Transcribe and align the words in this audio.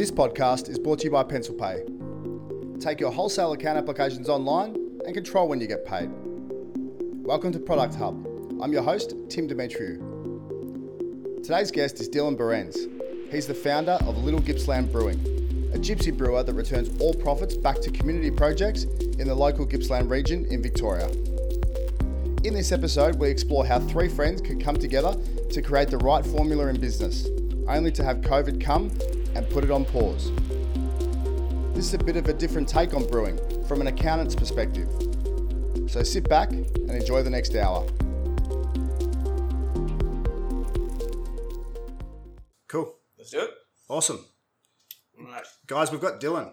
This 0.00 0.10
podcast 0.10 0.70
is 0.70 0.78
brought 0.78 1.00
to 1.00 1.04
you 1.04 1.10
by 1.10 1.24
PencilPay. 1.24 2.80
Take 2.80 3.00
your 3.00 3.12
wholesale 3.12 3.52
account 3.52 3.76
applications 3.76 4.30
online 4.30 4.74
and 5.04 5.12
control 5.12 5.46
when 5.46 5.60
you 5.60 5.66
get 5.66 5.84
paid. 5.84 6.08
Welcome 7.22 7.52
to 7.52 7.58
Product 7.58 7.96
Hub. 7.96 8.26
I'm 8.62 8.72
your 8.72 8.82
host, 8.82 9.14
Tim 9.28 9.46
Demetriou. 9.46 11.42
Today's 11.42 11.70
guest 11.70 12.00
is 12.00 12.08
Dylan 12.08 12.34
Berends. 12.34 12.78
He's 13.30 13.46
the 13.46 13.52
founder 13.52 13.98
of 14.06 14.16
Little 14.24 14.40
Gippsland 14.40 14.90
Brewing, 14.90 15.20
a 15.74 15.78
gypsy 15.78 16.16
brewer 16.16 16.42
that 16.44 16.54
returns 16.54 16.98
all 16.98 17.12
profits 17.12 17.54
back 17.58 17.82
to 17.82 17.90
community 17.90 18.30
projects 18.30 18.84
in 18.84 19.28
the 19.28 19.34
local 19.34 19.66
Gippsland 19.66 20.08
region 20.08 20.46
in 20.46 20.62
Victoria. 20.62 21.10
In 22.42 22.54
this 22.54 22.72
episode, 22.72 23.16
we 23.16 23.28
explore 23.28 23.66
how 23.66 23.80
three 23.80 24.08
friends 24.08 24.40
could 24.40 24.64
come 24.64 24.78
together 24.78 25.14
to 25.50 25.60
create 25.60 25.90
the 25.90 25.98
right 25.98 26.24
formula 26.24 26.68
in 26.68 26.80
business, 26.80 27.26
only 27.68 27.92
to 27.92 28.02
have 28.02 28.22
COVID 28.22 28.62
come 28.62 28.90
and 29.34 29.48
put 29.50 29.64
it 29.64 29.70
on 29.70 29.84
pause. 29.84 30.30
This 31.74 31.86
is 31.86 31.94
a 31.94 31.98
bit 31.98 32.16
of 32.16 32.28
a 32.28 32.32
different 32.32 32.68
take 32.68 32.94
on 32.94 33.06
brewing 33.06 33.38
from 33.66 33.80
an 33.80 33.86
accountant's 33.86 34.34
perspective. 34.34 34.88
So 35.88 36.02
sit 36.02 36.28
back 36.28 36.50
and 36.50 36.90
enjoy 36.90 37.22
the 37.22 37.30
next 37.30 37.54
hour. 37.54 37.86
Cool. 42.68 42.94
Let's 43.18 43.30
do 43.30 43.40
it. 43.40 43.50
Awesome. 43.88 44.24
All 45.18 45.26
right. 45.26 45.46
Guys, 45.66 45.90
we've 45.90 46.00
got 46.00 46.20
Dylan. 46.20 46.52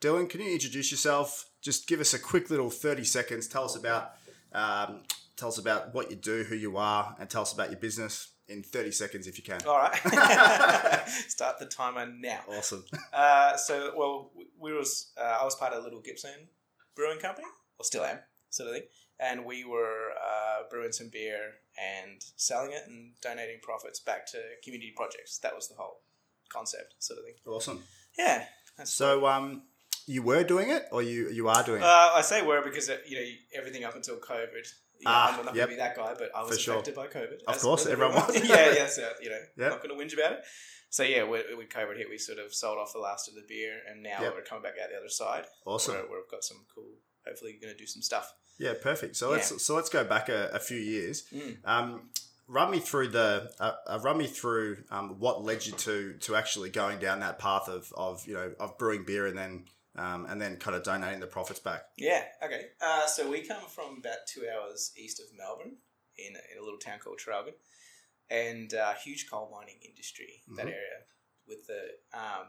Dylan, 0.00 0.28
can 0.28 0.40
you 0.40 0.52
introduce 0.52 0.90
yourself? 0.90 1.50
Just 1.60 1.88
give 1.88 2.00
us 2.00 2.14
a 2.14 2.18
quick 2.18 2.50
little 2.50 2.70
30 2.70 3.04
seconds. 3.04 3.48
Tell 3.48 3.64
us 3.64 3.74
about 3.74 4.12
um, 4.52 5.00
tell 5.36 5.48
us 5.48 5.58
about 5.58 5.94
what 5.94 6.10
you 6.10 6.16
do, 6.16 6.44
who 6.44 6.54
you 6.54 6.76
are, 6.76 7.16
and 7.18 7.28
tell 7.28 7.42
us 7.42 7.52
about 7.52 7.70
your 7.70 7.80
business 7.80 8.28
in 8.48 8.62
30 8.62 8.90
seconds 8.92 9.26
if 9.26 9.36
you 9.38 9.44
can. 9.44 9.60
All 9.66 9.78
right. 9.78 9.94
Start 11.28 11.58
the 11.58 11.66
timer 11.66 12.06
now. 12.06 12.40
Awesome. 12.48 12.84
Uh, 13.12 13.56
so, 13.56 13.92
well, 13.96 14.30
we 14.58 14.72
was 14.72 15.12
uh, 15.20 15.38
I 15.40 15.44
was 15.44 15.54
part 15.54 15.72
of 15.72 15.80
a 15.80 15.82
Little 15.82 16.00
Gippsland 16.00 16.48
Brewing 16.94 17.18
Company, 17.18 17.46
or 17.78 17.84
still 17.84 18.04
am, 18.04 18.18
sort 18.50 18.68
of 18.68 18.74
thing. 18.74 18.84
And 19.20 19.44
we 19.44 19.64
were 19.64 20.12
uh, 20.12 20.62
brewing 20.70 20.92
some 20.92 21.08
beer 21.08 21.40
and 21.76 22.22
selling 22.36 22.72
it 22.72 22.82
and 22.86 23.12
donating 23.20 23.58
profits 23.62 23.98
back 23.98 24.26
to 24.26 24.38
community 24.62 24.92
projects. 24.96 25.38
That 25.38 25.54
was 25.54 25.68
the 25.68 25.74
whole 25.74 26.00
concept, 26.48 26.94
sort 26.98 27.18
of 27.18 27.24
thing. 27.24 27.34
Awesome. 27.46 27.82
Yeah. 28.16 28.44
That's 28.76 28.92
So, 28.92 29.26
um, 29.26 29.62
you 30.06 30.22
were 30.22 30.42
doing 30.42 30.70
it, 30.70 30.86
or 30.90 31.02
you 31.02 31.28
you 31.30 31.48
are 31.48 31.62
doing 31.62 31.82
it? 31.82 31.84
Uh, 31.84 32.10
I 32.14 32.22
say 32.22 32.42
were 32.42 32.62
because 32.62 32.90
you 33.06 33.16
know 33.16 33.26
everything 33.54 33.84
up 33.84 33.94
until 33.94 34.16
COVID. 34.16 34.66
Know, 35.00 35.10
Ah, 35.10 35.38
I'm 35.38 35.44
not 35.44 35.54
yep. 35.54 35.66
going 35.68 35.68
to 35.68 35.74
be 35.74 35.76
that 35.76 35.96
guy, 35.96 36.14
but 36.18 36.30
I 36.34 36.42
was 36.42 36.60
sure. 36.60 36.74
affected 36.74 36.94
by 36.94 37.06
COVID. 37.06 37.42
Of 37.46 37.58
course, 37.60 37.86
everyone 37.86 38.14
was. 38.14 38.34
yeah, 38.48 38.72
yeah. 38.74 38.86
So 38.88 39.08
you 39.22 39.30
know, 39.30 39.38
Yep. 39.56 39.70
not 39.70 39.82
going 39.82 39.96
to 39.96 40.04
whinge 40.04 40.18
about 40.18 40.32
it. 40.32 40.40
So 40.90 41.02
yeah, 41.02 41.22
with, 41.24 41.46
with 41.56 41.68
COVID 41.68 41.96
hit, 41.96 42.08
we 42.08 42.18
sort 42.18 42.38
of 42.38 42.52
sold 42.54 42.78
off 42.78 42.92
the 42.92 42.98
last 42.98 43.28
of 43.28 43.34
the 43.34 43.44
beer, 43.46 43.74
and 43.90 44.02
now 44.02 44.22
Yep. 44.22 44.34
we're 44.34 44.42
coming 44.42 44.62
back 44.62 44.74
out 44.82 44.90
the 44.90 44.96
other 44.98 45.08
side. 45.08 45.44
Awesome. 45.66 45.94
Where, 45.94 46.02
where 46.04 46.18
we've 46.20 46.30
got 46.30 46.42
some 46.44 46.58
cool. 46.74 46.90
Hopefully, 47.26 47.58
going 47.60 47.72
to 47.72 47.78
do 47.78 47.86
some 47.86 48.02
stuff. 48.02 48.32
Yeah, 48.58 48.74
perfect. 48.80 49.14
So 49.16 49.30
let's 49.30 49.64
so 49.64 49.74
let's 49.76 49.88
go 49.88 50.02
back 50.04 50.28
a, 50.28 50.50
a 50.52 50.58
few 50.58 50.78
years. 50.78 51.24
Mm. 51.32 51.56
Um, 51.64 52.10
run 52.48 52.70
me 52.70 52.80
through 52.80 53.08
the 53.08 53.50
uh, 53.60 53.72
uh, 53.86 54.00
run 54.02 54.18
me 54.18 54.26
through 54.26 54.78
um, 54.90 55.16
what 55.20 55.44
led 55.44 55.64
you 55.66 55.72
to 55.74 56.14
to 56.14 56.34
actually 56.34 56.70
going 56.70 56.98
down 56.98 57.20
that 57.20 57.38
path 57.38 57.68
of, 57.68 57.92
of 57.96 58.26
you 58.26 58.34
know 58.34 58.52
of 58.58 58.76
brewing 58.78 59.04
beer 59.04 59.26
and 59.26 59.36
then 59.38 59.66
um, 59.98 60.26
and 60.26 60.40
then 60.40 60.56
kind 60.56 60.76
of 60.76 60.82
donating 60.82 61.20
the 61.20 61.26
profits 61.26 61.60
back. 61.60 61.82
Yeah. 61.96 62.24
Okay. 62.42 62.66
Uh, 62.80 63.06
so 63.06 63.28
we 63.28 63.40
come 63.42 63.62
from 63.68 63.98
about 63.98 64.18
two 64.26 64.44
hours 64.48 64.92
east 64.96 65.20
of 65.20 65.26
Melbourne, 65.36 65.76
in 66.16 66.34
a, 66.34 66.40
in 66.52 66.58
a 66.60 66.64
little 66.64 66.78
town 66.78 66.98
called 67.00 67.18
Traralgon, 67.18 67.54
and 68.30 68.72
uh, 68.74 68.94
huge 68.94 69.28
coal 69.30 69.50
mining 69.54 69.78
industry 69.86 70.42
that 70.56 70.66
Mhm. 70.66 70.72
area. 70.72 70.98
With 71.46 71.66
the 71.66 71.96
um, 72.12 72.46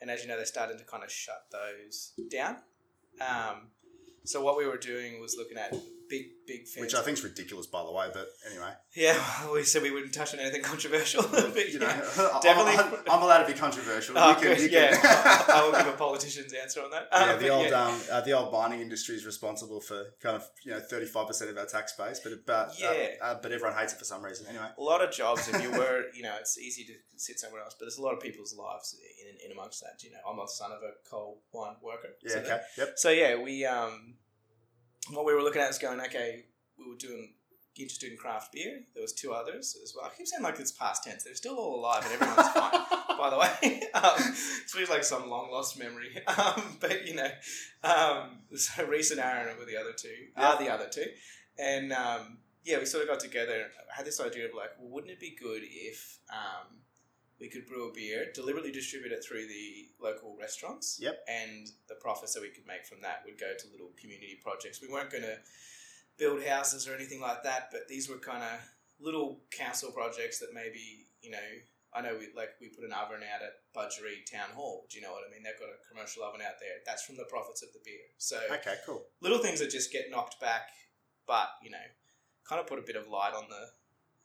and 0.00 0.10
as 0.10 0.22
you 0.22 0.28
know, 0.28 0.36
they're 0.36 0.44
starting 0.46 0.76
to 0.78 0.84
kind 0.84 1.04
of 1.04 1.10
shut 1.10 1.46
those 1.50 2.12
down. 2.30 2.62
Um, 3.20 3.70
so 4.24 4.42
what 4.42 4.56
we 4.56 4.66
were 4.66 4.76
doing 4.76 5.20
was 5.20 5.36
looking 5.36 5.56
at 5.56 5.72
big, 6.46 6.66
big. 6.74 6.80
Which 6.82 6.94
I 6.94 7.02
think 7.02 7.18
is 7.18 7.24
ridiculous, 7.24 7.66
by 7.66 7.82
the 7.84 7.92
way. 7.92 8.08
But 8.12 8.28
anyway, 8.50 8.72
yeah, 8.94 9.18
we 9.52 9.62
said 9.64 9.82
we 9.82 9.90
wouldn't 9.90 10.12
touch 10.14 10.34
on 10.34 10.40
anything 10.40 10.62
controversial. 10.62 11.22
but 11.30 11.68
you 11.72 11.78
know, 11.78 11.86
yeah. 11.86 12.28
I'm- 12.32 12.40
definitely- 12.42 12.78
I'm, 13.06 13.10
I'm 13.18 13.22
allowed 13.22 13.42
to 13.46 13.52
be 13.52 13.58
controversial. 13.58 14.14
Oh, 14.18 14.30
You 14.30 14.36
can- 14.36 14.62
you 14.62 14.68
can- 14.68 14.92
Yeah, 14.94 15.44
I 15.48 15.62
will 15.64 15.72
give 15.72 15.92
a 15.94 15.96
politician's 15.96 16.52
answer 16.52 16.82
on 16.82 16.90
that. 16.90 17.08
yeah, 17.12 17.36
the 17.36 17.48
old 17.56 17.68
yeah. 17.70 17.84
um, 17.86 18.00
uh, 18.10 18.20
the 18.20 18.32
old 18.32 18.52
mining 18.52 18.80
industry 18.80 19.14
is 19.16 19.24
responsible 19.26 19.80
for 19.80 20.04
kind 20.22 20.36
of 20.36 20.46
you 20.64 20.72
know 20.72 20.80
thirty 20.80 21.06
five 21.06 21.26
percent 21.26 21.50
of 21.50 21.58
our 21.58 21.66
tax 21.66 21.92
base, 21.96 22.20
but 22.22 22.32
but 22.46 22.74
Yeah. 22.78 22.88
uh, 23.20 23.24
uh, 23.24 23.38
but 23.42 23.52
everyone 23.52 23.76
hates 23.78 23.92
it 23.92 23.98
for 23.98 24.04
some 24.04 24.22
reason. 24.24 24.46
Anyway, 24.46 24.68
a 24.76 24.82
lot 24.82 25.02
of 25.02 25.10
jobs 25.12 25.48
if 25.48 25.62
you 25.62 25.70
were 25.70 26.04
you 26.14 26.22
know 26.22 26.34
it's 26.38 26.58
easy 26.58 26.84
to 26.84 26.92
sit 27.16 27.38
somewhere 27.38 27.62
else 27.62 27.74
but 27.78 27.84
there's 27.86 27.98
a 27.98 28.02
lot 28.02 28.12
of 28.12 28.20
people's 28.20 28.54
lives 28.56 28.96
in, 29.22 29.46
in 29.46 29.52
amongst 29.52 29.80
that 29.80 30.02
you 30.02 30.10
know 30.10 30.18
i'm 30.28 30.36
the 30.36 30.46
son 30.48 30.72
of 30.72 30.78
a 30.82 30.90
coal 31.08 31.40
mine 31.54 31.76
worker 31.80 32.08
yeah, 32.24 32.32
so, 32.32 32.38
okay, 32.40 32.60
yep, 32.76 32.92
so 32.96 33.10
yeah 33.10 33.40
we 33.40 33.64
um 33.64 34.14
what 35.10 35.24
we 35.24 35.34
were 35.34 35.42
looking 35.42 35.62
at 35.62 35.70
is 35.70 35.78
going 35.78 36.00
okay 36.00 36.44
we 36.78 36.88
were 36.88 36.96
doing 36.96 37.34
interested 37.76 38.10
in 38.12 38.16
craft 38.16 38.52
beer 38.52 38.80
there 38.94 39.02
was 39.02 39.12
two 39.12 39.32
others 39.32 39.76
as 39.82 39.94
well. 39.96 40.06
I 40.06 40.16
keep 40.16 40.28
saying 40.28 40.42
like 40.42 40.60
it's 40.60 40.70
past 40.72 41.04
tense 41.04 41.24
they're 41.24 41.34
still 41.34 41.56
all 41.56 41.80
alive 41.80 42.04
and 42.04 42.14
everyone's 42.14 42.48
fine 42.50 42.70
by 43.18 43.30
the 43.30 43.38
way. 43.38 43.80
Um, 43.94 44.14
it 44.18 44.70
feels 44.70 44.90
like 44.90 45.04
some 45.04 45.30
long 45.30 45.52
lost 45.52 45.78
memory. 45.78 46.20
Um, 46.38 46.78
but 46.80 47.06
you 47.06 47.14
know 47.14 47.30
um, 47.84 48.40
so 48.56 48.84
Reese 48.86 49.12
and 49.12 49.20
Aaron 49.20 49.56
were 49.56 49.64
the 49.64 49.76
other 49.76 49.92
two 49.96 50.08
are 50.36 50.58
the 50.58 50.68
other 50.68 50.88
two. 50.92 51.06
And 51.58 51.92
um, 51.92 52.38
yeah, 52.64 52.78
we 52.78 52.86
sort 52.86 53.02
of 53.02 53.08
got 53.08 53.20
together 53.20 53.52
and 53.52 53.70
had 53.94 54.06
this 54.06 54.20
idea 54.20 54.46
of 54.46 54.54
like, 54.54 54.70
well, 54.78 54.90
wouldn't 54.90 55.12
it 55.12 55.20
be 55.20 55.36
good 55.40 55.62
if 55.64 56.18
um, 56.32 56.78
we 57.44 57.50
could 57.50 57.66
brew 57.66 57.90
a 57.90 57.92
beer, 57.92 58.32
deliberately 58.34 58.72
distribute 58.72 59.12
it 59.12 59.22
through 59.22 59.46
the 59.46 59.90
local 60.00 60.34
restaurants, 60.40 60.98
Yep. 60.98 61.22
and 61.28 61.68
the 61.88 61.94
profits 61.96 62.32
that 62.32 62.40
we 62.40 62.48
could 62.48 62.66
make 62.66 62.86
from 62.86 63.02
that 63.02 63.20
would 63.26 63.38
go 63.38 63.52
to 63.54 63.66
little 63.68 63.90
community 64.00 64.40
projects. 64.42 64.80
We 64.80 64.88
weren't 64.88 65.10
going 65.10 65.24
to 65.24 65.38
build 66.16 66.42
houses 66.42 66.88
or 66.88 66.94
anything 66.94 67.20
like 67.20 67.42
that, 67.42 67.68
but 67.70 67.86
these 67.86 68.08
were 68.08 68.16
kind 68.16 68.42
of 68.42 68.60
little 68.98 69.42
council 69.50 69.92
projects 69.92 70.38
that 70.38 70.54
maybe 70.54 71.06
you 71.20 71.30
know. 71.30 71.48
I 71.96 72.00
know 72.00 72.16
we 72.18 72.26
like 72.34 72.52
we 72.62 72.68
put 72.70 72.82
an 72.84 72.92
oven 72.92 73.20
out 73.22 73.42
at 73.48 73.54
Budgery 73.76 74.24
Town 74.28 74.50
Hall. 74.56 74.86
Do 74.90 74.96
you 74.98 75.04
know 75.04 75.12
what 75.12 75.22
I 75.28 75.30
mean? 75.30 75.42
They've 75.44 75.60
got 75.60 75.68
a 75.68 75.78
commercial 75.92 76.24
oven 76.24 76.40
out 76.40 76.58
there. 76.58 76.80
That's 76.86 77.04
from 77.04 77.16
the 77.16 77.24
profits 77.24 77.62
of 77.62 77.68
the 77.72 77.78
beer. 77.84 78.06
So 78.18 78.40
okay, 78.50 78.76
cool. 78.86 79.04
little 79.20 79.38
things 79.38 79.60
that 79.60 79.70
just 79.70 79.92
get 79.92 80.10
knocked 80.10 80.40
back, 80.40 80.70
but 81.26 81.50
you 81.62 81.70
know, 81.70 81.86
kind 82.48 82.60
of 82.60 82.66
put 82.66 82.78
a 82.80 82.82
bit 82.82 82.96
of 82.96 83.06
light 83.06 83.34
on 83.34 83.44
the 83.48 83.64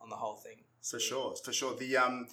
on 0.02 0.10
the 0.10 0.16
whole 0.16 0.38
thing. 0.38 0.64
For 0.82 1.00
sure, 1.00 1.36
for 1.44 1.52
sure. 1.54 1.76
The 1.76 1.98
um, 1.98 2.28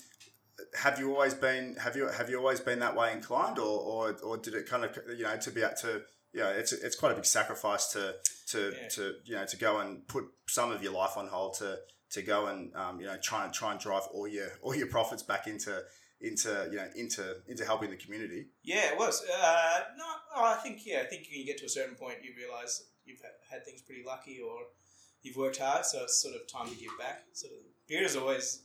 have 0.83 0.99
you 0.99 1.13
always 1.13 1.35
been 1.35 1.77
have 1.77 1.97
you 1.97 2.09
have 2.09 2.31
you 2.31 2.39
always 2.39 2.61
been 2.61 2.79
that 2.81 2.97
way 2.97 3.13
inclined, 3.13 3.59
or 3.59 3.81
or, 3.81 4.13
or 4.23 4.37
did 4.37 4.55
it 4.55 4.69
kind 4.69 4.85
of 4.85 4.97
you 5.17 5.25
know 5.25 5.37
to 5.37 5.51
be 5.51 5.63
able 5.63 5.75
to 5.83 6.03
you 6.33 6.41
know 6.41 6.51
it's 6.51 6.73
it's 6.73 6.97
quite 6.97 7.13
a 7.13 7.15
big 7.15 7.25
sacrifice 7.27 7.93
to 7.93 8.15
to 8.49 8.73
Yeah. 8.73 8.89
to 8.89 9.15
you 9.25 9.35
know 9.35 9.47
to 9.47 9.57
go 9.57 9.79
and 9.81 10.07
put 10.09 10.25
some 10.49 10.71
of 10.73 10.83
your 10.83 10.93
life 10.93 11.17
on 11.17 11.29
hold 11.29 11.55
to 11.55 11.79
to 12.11 12.23
go 12.23 12.47
and 12.47 12.75
um, 12.75 13.01
you 13.01 13.07
know 13.07 13.17
try 13.23 13.45
and 13.45 13.53
try 13.53 13.73
and 13.73 13.81
drive 13.81 14.05
all 14.13 14.29
your 14.29 14.49
all 14.63 14.75
your 14.75 14.87
profits 14.89 15.23
back 15.23 15.47
into 15.47 15.83
into 16.21 16.69
you 16.71 16.77
know 16.77 16.89
into 16.97 17.37
into 17.49 17.65
helping 17.65 17.91
the 17.91 17.97
community. 17.97 18.47
Yeah, 18.63 18.93
it 18.93 18.99
was. 18.99 19.23
Uh, 19.23 19.81
no, 19.99 20.05
oh, 20.37 20.45
I 20.45 20.63
think 20.63 20.87
yeah, 20.87 21.01
I 21.01 21.05
think 21.05 21.27
when 21.31 21.41
you 21.41 21.47
get 21.47 21.59
to 21.59 21.67
a 21.67 21.69
certain 21.69 21.95
point, 21.97 22.19
you 22.23 22.33
realise 22.37 22.85
you've 23.05 23.21
had, 23.21 23.33
had 23.51 23.65
things 23.65 23.83
pretty 23.83 24.03
lucky, 24.05 24.41
or 24.41 24.61
you've 25.23 25.37
worked 25.37 25.59
hard, 25.59 25.85
so 25.85 26.05
it's 26.05 26.23
sort 26.23 26.35
of 26.35 26.47
time 26.51 26.69
to 26.73 26.77
give 26.81 26.91
back. 26.99 27.25
Sort 27.33 27.53
of 27.53 27.59
beer 27.87 28.03
is 28.05 28.17
always, 28.17 28.63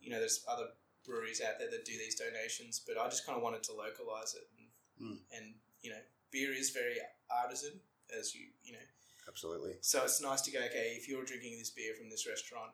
you 0.00 0.10
know, 0.10 0.18
there's 0.18 0.42
other 0.48 0.68
breweries 1.04 1.40
out 1.40 1.58
there 1.58 1.70
that 1.70 1.84
do 1.84 1.92
these 1.98 2.14
donations, 2.14 2.80
but 2.86 2.98
I 2.98 3.08
just 3.08 3.24
kind 3.26 3.36
of 3.36 3.42
wanted 3.42 3.62
to 3.64 3.72
localize 3.72 4.34
it, 4.34 4.46
and, 4.58 4.66
Mm. 5.00 5.18
and 5.32 5.54
you 5.82 5.90
know, 5.90 6.00
beer 6.30 6.52
is 6.52 6.70
very 6.70 6.98
artisan, 7.30 7.80
as 8.18 8.34
you 8.34 8.48
you 8.62 8.72
know. 8.74 8.86
Absolutely. 9.28 9.76
So 9.80 10.02
it's 10.04 10.20
nice 10.20 10.40
to 10.42 10.50
go, 10.50 10.58
okay, 10.60 10.94
if 10.96 11.08
you're 11.08 11.24
drinking 11.24 11.58
this 11.58 11.70
beer 11.70 11.94
from 11.94 12.10
this 12.10 12.26
restaurant, 12.26 12.72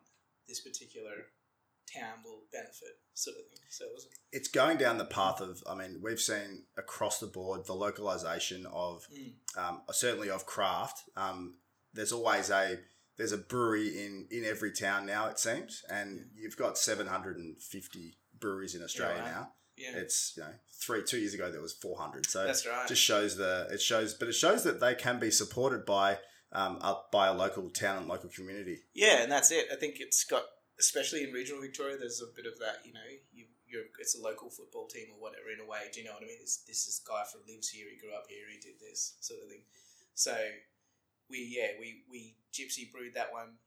this 0.49 0.61
particular 0.61 1.27
town 1.95 2.19
will 2.25 2.43
benefit, 2.53 2.99
sort 3.15 3.37
of 3.37 3.43
thing. 3.49 3.65
So 3.69 3.85
it 3.85 3.93
was, 3.95 4.09
It's 4.33 4.49
going 4.49 4.77
down 4.79 4.99
the 4.99 5.05
path 5.05 5.41
of, 5.41 5.63
I 5.69 5.75
mean, 5.75 6.01
we've 6.03 6.21
seen 6.21 6.65
across 6.77 7.21
the 7.21 7.27
board 7.29 7.67
the 7.67 7.75
localization 7.75 8.67
of, 8.67 9.07
Mm. 9.09 9.35
um, 9.57 9.83
certainly 9.93 10.31
of 10.31 10.47
craft. 10.47 11.09
Um, 11.17 11.61
there's 11.93 12.13
always 12.13 12.51
a 12.51 12.83
there's 13.17 13.33
a 13.33 13.39
brewery 13.39 13.89
in 14.05 14.27
in 14.31 14.45
every 14.45 14.73
town 14.73 15.07
now 15.07 15.29
it 15.29 15.39
seems, 15.39 15.83
and 15.91 16.27
you've 16.35 16.57
got 16.57 16.79
750 16.79 18.17
breweries 18.39 18.75
in 18.75 18.83
Australia 18.83 19.23
right. 19.23 19.33
now. 19.33 19.53
yeah, 19.77 19.97
It's 19.97 20.35
you 20.37 20.43
know 20.43 20.51
three 20.73 21.03
two 21.05 21.19
years 21.19 21.35
ago 21.35 21.51
there 21.51 21.61
was 21.61 21.73
400. 21.73 22.27
So 22.27 22.45
that's 22.45 22.67
right. 22.67 22.85
it 22.85 22.89
just 22.89 23.03
shows 23.03 23.37
the 23.37 23.69
it 23.71 23.81
shows, 23.81 24.15
but 24.15 24.29
it 24.29 24.35
shows 24.35 24.65
that 24.65 24.81
they 24.81 24.95
can 24.95 25.19
be 25.19 25.31
supported 25.31 25.85
by 25.85 26.19
um, 26.53 26.79
up 26.81 27.11
by 27.11 27.27
a 27.29 27.35
local 27.35 27.71
town 27.71 27.99
and 27.99 28.09
local 28.09 28.31
community. 28.31 28.79
yeah, 28.95 29.23
and 29.23 29.31
that's 29.31 29.51
it. 29.51 29.67
I 29.73 29.77
think 29.77 29.97
it's 29.99 30.25
got, 30.25 30.45
especially 30.79 31.25
in 31.25 31.33
regional 31.33 31.61
Victoria, 31.61 31.99
there's 31.99 32.23
a 32.23 32.35
bit 32.37 32.47
of 32.47 32.59
that. 32.61 32.85
You 32.85 32.93
know, 32.93 33.01
you 33.33 33.47
you're 33.67 33.85
it's 34.01 34.17
a 34.17 34.23
local 34.23 34.49
football 34.51 34.87
team 34.87 35.07
or 35.13 35.21
whatever 35.21 35.51
in 35.53 35.61
a 35.61 35.69
way. 35.69 35.91
Do 35.93 36.01
you 36.01 36.07
know 36.07 36.15
what 36.15 36.23
I 36.23 36.27
mean? 36.27 36.39
This 36.41 36.63
this 36.67 36.87
is 36.87 37.03
guy 37.07 37.25
from 37.31 37.43
lives 37.49 37.69
here. 37.69 37.87
He 37.91 37.99
grew 37.99 38.15
up 38.15 38.27
here. 38.29 38.47
He 38.51 38.59
did 38.59 38.79
this 38.81 39.17
sort 39.21 39.41
of 39.43 39.49
thing. 39.49 39.63
So 40.15 40.33
we 41.31 41.47
yeah 41.51 41.75
we 41.79 42.03
we 42.11 42.35
gypsy 42.55 42.91
brewed 42.91 43.15
that 43.15 43.33
one 43.33 43.59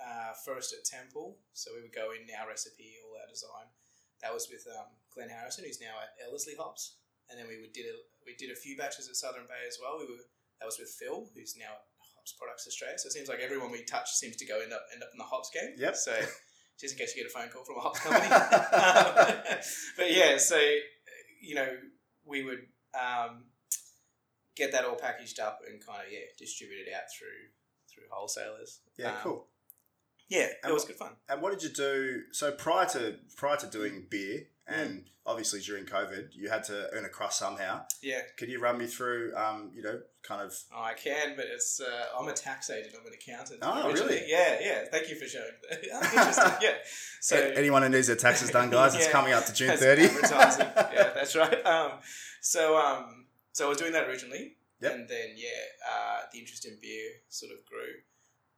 uh, 0.00 0.32
first 0.44 0.72
at 0.72 0.84
Temple. 0.84 1.38
So 1.52 1.72
we 1.74 1.82
would 1.82 1.94
go 1.94 2.12
in 2.12 2.28
our 2.36 2.48
recipe, 2.48 3.00
all 3.04 3.16
our 3.16 3.28
design. 3.28 3.68
that 4.22 4.32
was 4.32 4.48
with 4.48 4.64
um, 4.68 4.92
Glenn 5.12 5.28
Harrison, 5.28 5.64
who's 5.64 5.80
now 5.80 5.96
at 6.00 6.12
Ellerslie 6.20 6.56
Hops, 6.56 6.96
and 7.30 7.38
then 7.38 7.48
we 7.48 7.60
would 7.60 7.72
did 7.72 7.86
a 7.86 7.96
we 8.24 8.36
did 8.36 8.50
a 8.50 8.58
few 8.58 8.76
batches 8.76 9.08
at 9.08 9.16
Southern 9.16 9.48
Bay 9.48 9.64
as 9.66 9.78
well. 9.80 9.98
We 9.98 10.06
were 10.06 10.20
that 10.60 10.66
was 10.66 10.78
with 10.78 10.88
Phil, 10.88 11.28
who's 11.34 11.56
now 11.56 11.72
at 11.72 11.84
Hops 12.16 12.32
Products 12.32 12.66
Australia. 12.66 12.98
So 12.98 13.08
it 13.08 13.12
seems 13.12 13.28
like 13.28 13.40
everyone 13.40 13.70
we 13.70 13.84
touch 13.84 14.12
seems 14.12 14.36
to 14.36 14.46
go 14.46 14.60
end 14.60 14.72
up 14.72 14.84
end 14.92 15.02
up 15.02 15.10
in 15.12 15.18
the 15.18 15.28
hops 15.28 15.50
game. 15.52 15.76
Yep. 15.76 15.96
So 15.96 16.12
just 16.80 16.94
in 16.94 16.98
case 16.98 17.14
you 17.16 17.22
get 17.22 17.30
a 17.30 17.34
phone 17.34 17.48
call 17.48 17.64
from 17.64 17.76
a 17.76 17.80
hops 17.80 18.00
company. 18.04 18.28
um, 18.28 19.62
but 19.96 20.12
yeah, 20.12 20.36
so 20.36 20.60
you 21.40 21.54
know 21.54 21.68
we 22.24 22.44
would 22.44 22.66
um, 22.94 23.44
get 24.56 24.72
that 24.72 24.84
all 24.84 24.96
packaged 24.96 25.38
up 25.40 25.60
and 25.68 25.84
kind 25.84 26.00
of 26.06 26.12
yeah 26.12 26.20
distribute 26.38 26.86
it 26.88 26.92
out 26.94 27.04
through 27.16 27.50
through 27.92 28.04
wholesalers. 28.10 28.80
Yeah, 28.98 29.10
Um, 29.12 29.16
cool. 29.22 29.46
Yeah, 30.28 30.48
And 30.64 30.70
it 30.70 30.74
was 30.74 30.82
what- 30.82 30.88
good 30.88 30.96
fun. 30.98 31.16
And 31.28 31.40
what 31.40 31.52
did 31.52 31.62
you 31.62 31.68
do? 31.68 32.22
So 32.32 32.50
prior 32.52 32.86
to 32.90 33.18
prior 33.36 33.56
to 33.58 33.66
doing 33.68 34.06
beer, 34.10 34.48
and 34.66 35.08
obviously 35.24 35.60
during 35.60 35.86
COVID, 35.86 36.30
you 36.34 36.48
had 36.50 36.64
to 36.64 36.88
earn 36.92 37.04
a 37.04 37.08
crust 37.08 37.38
somehow. 37.38 37.86
Yeah, 38.02 38.22
Could 38.36 38.48
you 38.48 38.58
run 38.60 38.76
me 38.78 38.86
through, 38.86 39.32
um, 39.36 39.70
you 39.72 39.82
know, 39.82 40.00
kind 40.24 40.42
of? 40.42 40.52
oh, 40.74 40.82
I 40.82 40.94
can, 40.94 41.36
but 41.36 41.44
it's 41.46 41.80
uh, 41.80 42.06
I'm 42.18 42.26
a 42.26 42.32
tax 42.32 42.70
agent. 42.70 42.94
I'm 43.00 43.06
an 43.06 43.12
accountant. 43.12 43.60
Oh, 43.62 43.86
originally. 43.88 44.16
really? 44.16 44.30
Yeah, 44.30 44.58
yeah. 44.60 44.84
Thank 44.90 45.08
you 45.08 45.14
for 45.14 45.26
showing. 45.26 45.46
that. 45.70 46.04
Interesting. 46.12 46.52
Yeah. 46.60 46.74
So 47.20 47.36
anyone 47.36 47.82
who 47.82 47.88
needs 47.88 48.06
their 48.08 48.14
taxes 48.16 48.50
done, 48.50 48.70
guys, 48.70 48.94
it's 48.96 49.08
coming 49.16 49.32
up 49.32 49.46
to 49.46 49.52
June 49.52 49.76
thirty. 49.76 50.04
advertising. 50.06 50.66
yeah, 50.76 51.10
that's 51.14 51.34
right. 51.36 51.64
Um, 51.66 51.92
so 52.40 52.76
um, 52.76 53.26
so 53.56 53.64
I 53.64 53.68
was 53.70 53.78
doing 53.78 53.92
that 53.92 54.06
originally, 54.06 54.52
Yep. 54.82 54.92
and 54.92 55.08
then 55.08 55.32
yeah, 55.34 55.64
uh, 55.90 56.20
the 56.30 56.38
interest 56.38 56.66
in 56.66 56.76
beer 56.82 57.08
sort 57.30 57.52
of 57.52 57.64
grew. 57.64 58.04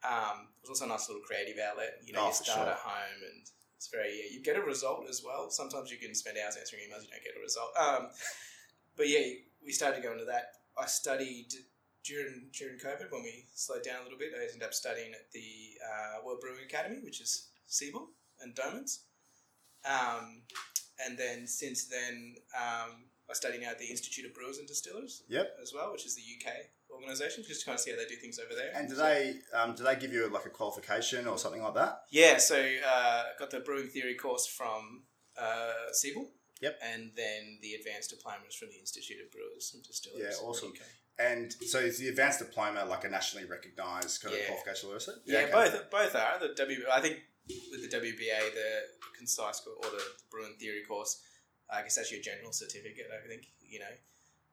Um, 0.03 0.49
it 0.59 0.67
was 0.69 0.71
also 0.71 0.87
a 0.87 0.89
nice 0.89 1.09
little 1.09 1.23
creative 1.23 1.55
outlet. 1.63 2.03
You 2.05 2.15
know, 2.15 2.23
Oh, 2.23 2.27
you 2.29 2.35
start 2.35 2.67
sure. 2.67 2.75
at 2.75 2.79
home, 2.79 3.23
and 3.23 3.47
it's 3.77 3.87
very 3.87 4.11
yeah, 4.19 4.35
you 4.35 4.43
get 4.43 4.57
a 4.57 4.61
result 4.61 5.07
as 5.09 5.23
well. 5.23 5.51
Sometimes 5.51 5.93
you 5.93 5.99
can 5.99 6.17
spend 6.17 6.37
hours 6.37 6.57
answering 6.57 6.83
emails, 6.83 7.05
you 7.07 7.11
don't 7.15 7.23
get 7.23 7.39
a 7.39 7.41
result. 7.41 7.71
Um, 7.79 8.11
but 8.97 9.09
yeah, 9.09 9.23
we 9.65 9.71
started 9.71 10.03
to 10.03 10.03
go 10.03 10.11
into 10.13 10.25
that. 10.25 10.55
I 10.77 10.87
studied 10.87 11.55
during 12.03 12.51
during 12.53 12.79
COVID 12.79 13.13
when 13.13 13.23
we 13.23 13.47
slowed 13.55 13.85
down 13.85 14.01
a 14.01 14.03
little 14.03 14.19
bit. 14.19 14.33
I 14.35 14.43
ended 14.51 14.65
up 14.65 14.75
studying 14.75 15.13
at 15.13 15.31
the 15.31 15.79
uh, 15.79 16.25
World 16.27 16.41
Brewing 16.41 16.65
Academy, 16.67 16.99
which 17.05 17.21
is 17.21 17.51
Siebel 17.69 18.09
and 18.41 18.53
Doemens. 18.57 19.07
Um, 19.87 20.43
and 20.99 21.17
then 21.17 21.47
since 21.47 21.87
then, 21.87 22.35
um, 22.59 23.05
I 23.31 23.35
study 23.35 23.59
now 23.59 23.71
at 23.71 23.79
the 23.79 23.87
Institute 23.87 24.25
of 24.25 24.35
Brewers 24.35 24.59
and 24.59 24.67
Distillers. 24.67 25.23
Yep. 25.29 25.59
As 25.63 25.73
well, 25.75 25.93
which 25.93 26.07
is 26.07 26.15
the 26.17 26.23
UK 26.23 26.53
organisation, 26.91 27.45
just 27.47 27.61
to 27.61 27.67
kind 27.67 27.77
of 27.77 27.81
see 27.81 27.91
how 27.91 27.97
they 27.99 28.07
do 28.07 28.17
things 28.17 28.39
over 28.39 28.55
there. 28.55 28.73
And 28.75 28.89
do 28.89 28.95
So- 28.97 29.03
they 29.03 29.41
um, 29.53 29.75
do 29.75 29.83
they 29.85 29.97
give 29.97 30.13
you 30.13 30.29
like 30.29 30.47
a 30.47 30.51
qualification 30.51 31.27
or 31.27 31.39
something 31.39 31.63
like 31.63 31.75
that? 31.75 32.03
Yeah, 32.11 32.39
so 32.39 32.57
uh, 32.87 33.25
got 33.39 33.51
the 33.51 33.61
brewing 33.61 33.89
theory 33.89 34.15
course 34.15 34.47
from 34.47 35.03
uh, 35.37 35.93
Siebel. 35.93 36.31
Yep. 36.61 36.81
And 36.83 37.13
then 37.15 37.59
the 37.63 37.75
advanced 37.75 38.11
diplomas 38.11 38.55
from 38.55 38.71
the 38.71 38.79
Institute 38.81 39.19
of 39.25 39.31
Brewers 39.31 39.71
and 39.75 39.83
Distillers. 39.85 40.19
Yeah, 40.41 40.45
awesome. 40.45 40.73
And 41.21 41.53
so 41.53 41.79
is 41.79 41.99
the 41.99 42.09
advanced 42.09 42.41
diploma 42.41 42.85
like 42.85 43.05
a 43.05 43.09
nationally 43.09 43.47
recognised 43.47 44.23
kind 44.23 44.35
of 44.35 44.41
Yeah. 44.41 44.47
qualification, 44.49 44.91
also? 44.91 45.13
Yeah, 45.25 45.39
okay. 45.41 45.53
both 45.53 45.91
both 45.91 46.15
are 46.17 46.39
the 46.41 46.55
W. 46.55 46.85
I 46.93 47.01
think 47.01 47.21
with 47.71 47.89
the 47.89 47.97
WBA, 47.97 48.55
the 48.55 48.83
concise 49.17 49.63
or 49.67 49.89
the 49.91 50.03
brewing 50.31 50.57
theory 50.59 50.83
course, 50.87 51.21
I 51.71 51.83
guess 51.83 51.97
that's 51.97 52.11
your 52.11 52.21
general 52.21 52.53
certificate. 52.53 53.07
I 53.13 53.27
think 53.29 53.47
you 53.61 53.81
know. 53.81 53.95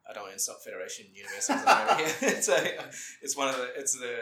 I 0.07 0.13
don't 0.13 0.29
want 0.29 0.33
to 0.33 0.35
insult 0.37 0.61
Federation 0.61 1.07
Universities 1.15 1.65
over 1.65 1.97
here. 1.97 2.37
so 2.41 2.53
it's 3.23 3.35
one 3.35 3.49
of 3.49 3.57
the 3.57 3.73
it's 3.73 3.97
the 3.97 4.13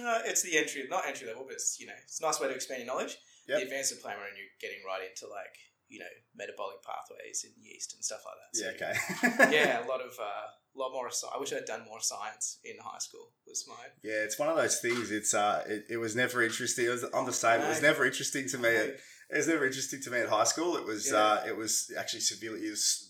uh, 0.00 0.24
it's 0.24 0.40
the 0.40 0.56
entry 0.56 0.86
not 0.88 1.06
entry 1.06 1.28
level, 1.28 1.44
but 1.44 1.54
it's 1.54 1.78
you 1.78 1.86
know 1.86 1.92
it's 2.02 2.20
a 2.20 2.24
nice 2.24 2.40
way 2.40 2.48
to 2.48 2.54
expand 2.54 2.80
your 2.80 2.86
knowledge. 2.86 3.18
Yep. 3.46 3.58
The 3.58 3.64
advanced 3.64 3.94
diploma, 3.94 4.24
and 4.28 4.36
you're 4.38 4.48
getting 4.60 4.80
right 4.86 5.02
into 5.04 5.28
like 5.28 5.52
you 5.88 5.98
know 5.98 6.12
metabolic 6.34 6.78
pathways 6.82 7.44
in 7.44 7.52
yeast 7.62 7.94
and 7.94 8.04
stuff 8.04 8.20
like 8.24 8.38
that. 8.40 8.50
So, 8.56 8.64
Yeah, 8.64 9.42
okay. 9.42 9.54
yeah, 9.56 9.84
a 9.84 9.86
lot 9.92 10.00
of 10.00 10.16
uh, 10.18 10.46
lot 10.74 10.92
more. 10.92 11.10
I 11.34 11.38
wish 11.38 11.52
I'd 11.52 11.64
done 11.66 11.84
more 11.84 12.00
science 12.00 12.58
in 12.64 12.76
high 12.80 12.98
school. 12.98 13.32
Was 13.46 13.66
my 13.68 13.74
Yeah, 14.02 14.22
it's 14.24 14.38
one 14.38 14.48
of 14.48 14.56
those 14.56 14.78
things. 14.80 15.10
It's 15.10 15.34
uh, 15.34 15.64
it, 15.68 15.84
it 15.90 15.96
was 15.98 16.16
never 16.16 16.42
interesting. 16.42 16.86
It 16.86 16.90
was 16.90 17.04
on 17.04 17.26
the 17.26 17.32
same. 17.32 17.60
It 17.60 17.68
was 17.68 17.82
never 17.82 18.06
interesting 18.06 18.48
to 18.48 18.58
me. 18.58 18.68
It 18.68 19.00
was 19.38 19.48
never 19.48 19.64
interesting 19.66 20.00
to 20.02 20.10
me 20.10 20.18
at 20.20 20.28
high 20.28 20.44
school. 20.44 20.76
It 20.76 20.84
was 20.84 21.10
Yeah. 21.10 21.16
uh, 21.18 21.44
it 21.46 21.56
was 21.56 21.92
actually 21.98 22.20
severely. 22.20 22.66
It 22.66 22.70
was 22.70 23.06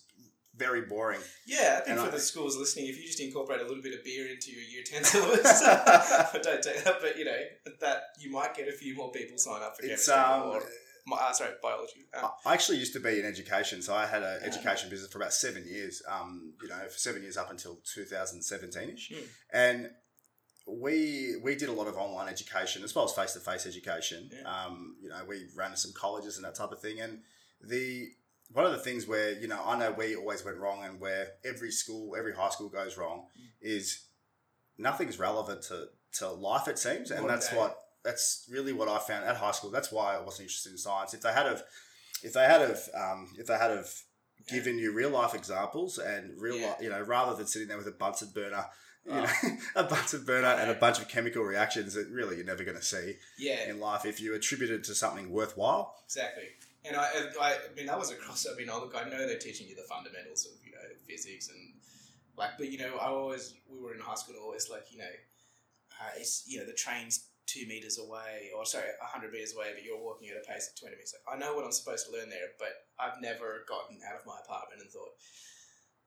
very 0.56 0.82
boring. 0.82 1.20
Yeah, 1.46 1.78
I 1.80 1.84
think 1.84 1.88
And 1.88 2.00
for 2.00 2.06
I- 2.08 2.10
the 2.10 2.20
schools 2.20 2.56
listening, 2.56 2.86
if 2.88 2.98
you 2.98 3.06
just 3.06 3.20
incorporate 3.20 3.60
a 3.60 3.64
little 3.64 3.82
bit 3.82 3.94
of 3.98 4.04
beer 4.04 4.28
into 4.28 4.50
your 4.52 4.62
year 4.62 4.82
ten 4.84 5.02
syllabus, 5.04 5.62
I 5.64 6.38
don't 6.42 6.62
take 6.62 6.84
that, 6.84 7.00
but 7.00 7.16
you 7.18 7.24
know 7.24 7.38
that 7.80 8.02
you 8.18 8.30
might 8.30 8.54
get 8.54 8.68
a 8.68 8.72
few 8.72 8.94
more 8.94 9.10
people 9.12 9.38
sign 9.38 9.62
up 9.62 9.76
for 9.76 9.84
It's 9.86 10.06
chemistry 10.06 10.14
um. 10.14 10.50
or 10.50 10.62
uh, 11.18 11.32
sorry 11.32 11.52
biology. 11.62 12.06
Um, 12.14 12.30
I 12.44 12.52
actually 12.52 12.76
used 12.78 12.92
to 12.92 13.00
be 13.00 13.18
in 13.18 13.24
education, 13.24 13.80
so 13.82 13.94
I 13.94 14.06
had 14.06 14.22
an 14.22 14.42
education 14.42 14.90
business 14.90 15.10
for 15.10 15.18
about 15.18 15.32
seven 15.32 15.64
years. 15.66 16.02
Um, 16.06 16.52
you 16.62 16.68
know, 16.68 16.78
for 16.88 16.98
seven 16.98 17.22
years 17.22 17.36
up 17.36 17.50
until 17.50 17.78
two 17.94 18.04
thousand 18.04 18.42
seventeen 18.42 18.90
ish, 18.90 19.08
Hmm. 19.12 19.24
and 19.52 19.90
we 20.66 21.36
we 21.42 21.54
did 21.56 21.68
a 21.68 21.72
lot 21.72 21.86
of 21.88 21.96
online 21.96 22.28
education 22.28 22.82
as 22.84 22.94
well 22.94 23.04
as 23.04 23.12
face 23.12 23.32
to 23.32 23.40
face 23.40 23.66
education. 23.66 24.30
Yeah. 24.32 24.42
Um, 24.66 24.96
you 25.02 25.08
know, 25.08 25.24
we 25.26 25.46
ran 25.56 25.76
some 25.76 25.92
colleges 25.92 26.36
and 26.36 26.44
that 26.44 26.54
type 26.54 26.72
of 26.72 26.80
thing, 26.80 27.00
and 27.00 27.20
the 27.62 28.08
one 28.52 28.64
of 28.64 28.72
the 28.72 28.78
things 28.78 29.06
where 29.06 29.32
you 29.32 29.48
know 29.48 29.60
I 29.64 29.78
know 29.78 29.92
we 29.92 30.16
always 30.16 30.44
went 30.44 30.58
wrong, 30.58 30.84
and 30.84 31.00
where 31.00 31.28
every 31.44 31.70
school, 31.70 32.14
every 32.16 32.34
high 32.34 32.50
school 32.50 32.68
goes 32.68 32.96
wrong, 32.96 33.26
Mm. 33.38 33.46
is 33.62 34.04
nothing's 34.78 35.18
relevant 35.18 35.62
to 35.64 35.88
to 36.18 36.28
life. 36.30 36.68
It 36.68 36.78
seems, 36.78 37.10
and 37.10 37.28
that's 37.28 37.50
day. 37.50 37.56
what 37.56 37.76
that's 38.02 38.48
really 38.50 38.72
what 38.72 38.88
I 38.88 38.98
found 38.98 39.24
at 39.24 39.36
high 39.36 39.52
school. 39.52 39.70
That's 39.70 39.92
why 39.92 40.16
I 40.16 40.20
wasn't 40.20 40.46
interested 40.48 40.72
in 40.72 40.78
science. 40.78 41.12
If 41.14 41.20
they 41.20 41.32
had 41.32 41.46
of, 41.46 41.62
if 42.22 42.32
they 42.32 42.44
had 42.44 42.62
of, 42.62 42.88
um, 42.94 43.34
if 43.38 43.46
they 43.46 43.58
had 43.58 43.70
of 43.72 44.02
Yeah. 44.46 44.54
given 44.56 44.78
you 44.78 44.92
real 44.92 45.10
life 45.10 45.34
examples 45.34 45.98
and 45.98 46.40
real, 46.40 46.56
Yeah. 46.56 46.70
li- 46.78 46.84
you 46.84 46.90
know, 46.90 47.02
rather 47.02 47.34
than 47.36 47.46
sitting 47.46 47.68
there 47.68 47.76
with 47.76 47.86
a 47.88 47.92
Bunsen 47.92 48.30
burner, 48.30 48.64
you 49.06 49.12
Oh. 49.12 49.20
know, 49.22 49.56
a 49.76 49.84
Bunsen 49.84 50.24
burner 50.24 50.46
and 50.48 50.70
a 50.70 50.74
bunch 50.74 50.98
of 51.00 51.08
chemical 51.08 51.42
reactions 51.42 51.94
that 51.94 52.08
really 52.08 52.36
you're 52.36 52.44
never 52.44 52.64
going 52.64 52.76
to 52.76 52.82
see 52.82 53.16
yeah, 53.38 53.68
in 53.68 53.80
life. 53.80 54.04
If 54.04 54.20
you 54.20 54.34
attribute 54.34 54.70
it 54.70 54.84
to 54.84 54.94
something 54.94 55.30
worthwhile, 55.30 55.96
exactly. 56.04 56.44
And 56.84 56.96
I, 56.96 57.08
I, 57.40 57.52
I 57.70 57.74
mean, 57.76 57.86
that 57.86 57.98
was 57.98 58.10
across. 58.10 58.46
I 58.46 58.56
mean, 58.56 58.70
I 58.70 58.74
look, 58.76 58.94
I 58.96 59.08
know 59.08 59.18
they're 59.26 59.38
teaching 59.38 59.68
you 59.68 59.74
the 59.76 59.82
fundamentals 59.82 60.46
of 60.46 60.52
you 60.64 60.72
know 60.72 60.78
physics 61.08 61.48
and 61.48 61.74
like, 62.36 62.50
but 62.58 62.70
you 62.70 62.78
know, 62.78 62.96
I 62.96 63.06
always 63.08 63.54
we 63.68 63.78
were 63.78 63.94
in 63.94 64.00
high 64.00 64.14
school, 64.14 64.36
always 64.42 64.70
like 64.70 64.84
you 64.90 64.98
know, 64.98 65.04
uh, 66.00 66.10
it's 66.16 66.44
you 66.46 66.58
know 66.58 66.66
the 66.66 66.72
train's 66.72 67.26
two 67.46 67.66
meters 67.66 67.98
away, 67.98 68.48
or 68.56 68.64
sorry, 68.64 68.86
hundred 69.02 69.32
meters 69.32 69.54
away, 69.54 69.72
but 69.74 69.84
you're 69.84 70.00
walking 70.00 70.28
at 70.30 70.36
a 70.36 70.46
pace 70.50 70.70
of 70.72 70.78
twenty 70.80 70.96
meters. 70.96 71.12
Like, 71.26 71.36
I 71.36 71.38
know 71.40 71.54
what 71.54 71.64
I'm 71.64 71.72
supposed 71.72 72.06
to 72.06 72.12
learn 72.12 72.30
there, 72.30 72.54
but 72.58 72.86
I've 72.98 73.20
never 73.20 73.64
gotten 73.68 73.98
out 74.08 74.20
of 74.20 74.24
my 74.24 74.38
apartment 74.44 74.80
and 74.80 74.90
thought, 74.90 75.12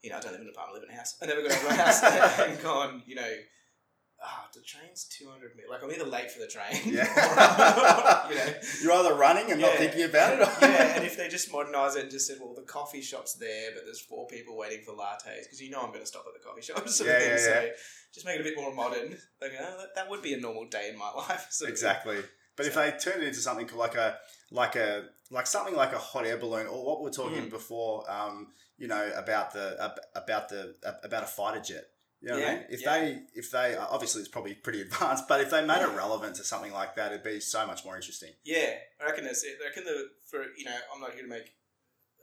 you 0.04 0.10
know, 0.10 0.18
I 0.18 0.20
don't 0.20 0.32
live 0.34 0.42
in 0.42 0.48
an 0.48 0.54
apartment, 0.54 0.78
I 0.78 0.80
live 0.82 0.90
in 0.90 0.96
a 0.96 0.98
house. 1.00 1.16
I 1.22 1.26
never 1.26 1.42
got 1.42 1.52
out 1.52 1.58
of 1.64 1.70
my 1.70 1.76
house 1.76 2.40
and 2.40 2.62
gone, 2.62 3.02
you 3.08 3.16
know. 3.16 3.34
Ah, 4.26 4.48
the 4.54 4.62
train's 4.62 5.04
two 5.06 5.28
hundred 5.30 5.52
meters. 5.56 5.70
Like 5.70 5.84
I'm 5.84 5.92
either 5.92 6.10
late 6.10 6.32
for 6.32 6.40
the 6.40 6.48
train, 6.48 6.80
yeah, 6.86 7.04
you 8.30 8.36
know, 8.36 8.54
you're 8.82 8.94
either 8.94 9.16
running 9.16 9.52
and 9.52 9.60
not 9.60 9.74
thinking 9.74 10.04
about 10.04 10.40
it. 10.40 10.48
yeah, 10.62 10.96
and 10.96 11.04
if 11.04 11.18
they 11.18 11.28
just 11.28 11.52
modernise 11.52 11.98
it 11.98 12.04
and 12.04 12.12
just 12.12 12.28
said, 12.28 12.38
well, 12.40 12.54
the 12.56 12.62
coffee 12.62 13.02
shop's 13.02 13.34
there, 13.34 13.72
but 13.76 13.84
there's 13.84 14.00
four 14.00 14.26
people 14.28 14.56
waiting 14.58 14.80
for 14.86 14.94
lattes, 14.94 15.44
because 15.44 15.60
you 15.62 15.70
know 15.72 15.82
I'm 15.82 15.90
going 15.90 16.00
to 16.00 16.06
stop 16.06 16.24
at 16.26 16.34
the 16.42 16.48
coffee 16.48 16.62
shop, 16.62 16.88
sort 16.88 17.10
Yeah, 17.10 17.16
of 17.18 17.22
thing. 17.22 17.32
yeah, 17.32 17.38
so 17.38 17.50
yeah. 17.66 17.70
just 18.14 18.26
make 18.26 18.36
it 18.38 18.42
a 18.42 18.44
bit 18.46 18.56
more 18.56 18.74
modern. 18.74 19.10
Like, 19.42 19.52
oh, 19.60 19.78
that, 19.80 19.88
that 19.96 20.10
would 20.10 20.22
be 20.22 20.34
a 20.34 20.40
normal 20.40 20.68
day 20.70 20.90
in 20.90 20.98
my 20.98 21.12
life. 21.12 21.48
sort 21.50 21.72
of 21.72 21.78
thing. 21.80 22.24
But 22.56 22.66
if 22.68 22.76
they 22.76 22.92
turn 22.92 23.22
it 23.22 23.28
into 23.28 23.40
something 23.40 23.70
like 23.76 23.96
a 23.96 24.18
like 24.52 24.76
a 24.76 25.06
like 25.32 25.48
something 25.48 25.76
like 25.76 25.94
a 25.94 25.98
hot 25.98 26.26
air 26.26 26.38
balloon, 26.38 26.68
or 26.68 26.86
what 26.86 27.02
we 27.02 27.10
are 27.10 27.14
talking 27.14 27.48
Mm. 27.48 27.50
before, 27.50 28.10
um, 28.12 28.54
you 28.78 28.88
know, 28.88 29.12
about 29.16 29.54
the 29.54 29.94
about 30.16 30.50
the 30.50 30.76
about 31.04 31.24
a 31.24 31.28
fighter 31.28 31.60
jet. 31.62 31.86
You 32.22 32.30
know 32.30 32.36
what 32.36 32.44
I 32.44 32.46
Yeah, 32.48 32.56
mean? 32.56 32.66
If 32.70 32.82
yeah. 32.82 32.94
they 33.00 33.22
if 33.34 33.52
they 33.52 33.76
obviously 33.76 34.22
it's 34.22 34.30
probably 34.30 34.54
pretty 34.56 34.82
advanced, 34.88 35.28
but 35.28 35.42
if 35.42 35.50
they 35.50 35.66
made 35.66 35.82
it 35.82 35.90
relevant 35.96 36.36
to 36.38 36.44
something 36.44 36.72
like 36.72 36.96
that, 36.96 37.12
it'd 37.12 37.24
be 37.24 37.40
so 37.40 37.66
much 37.68 37.84
more 37.84 37.96
interesting. 37.96 38.32
Yeah, 38.46 38.78
I 39.02 39.06
reckon 39.06 39.26
that's 39.26 39.44
it. 39.44 39.58
I 39.62 39.68
reckon 39.68 39.84
the 39.86 40.10
for 40.30 40.44
you 40.56 40.66
know 40.66 40.78
I'm 40.94 41.02
not 41.02 41.14
here 41.14 41.24
to 41.24 41.28
make. 41.30 41.52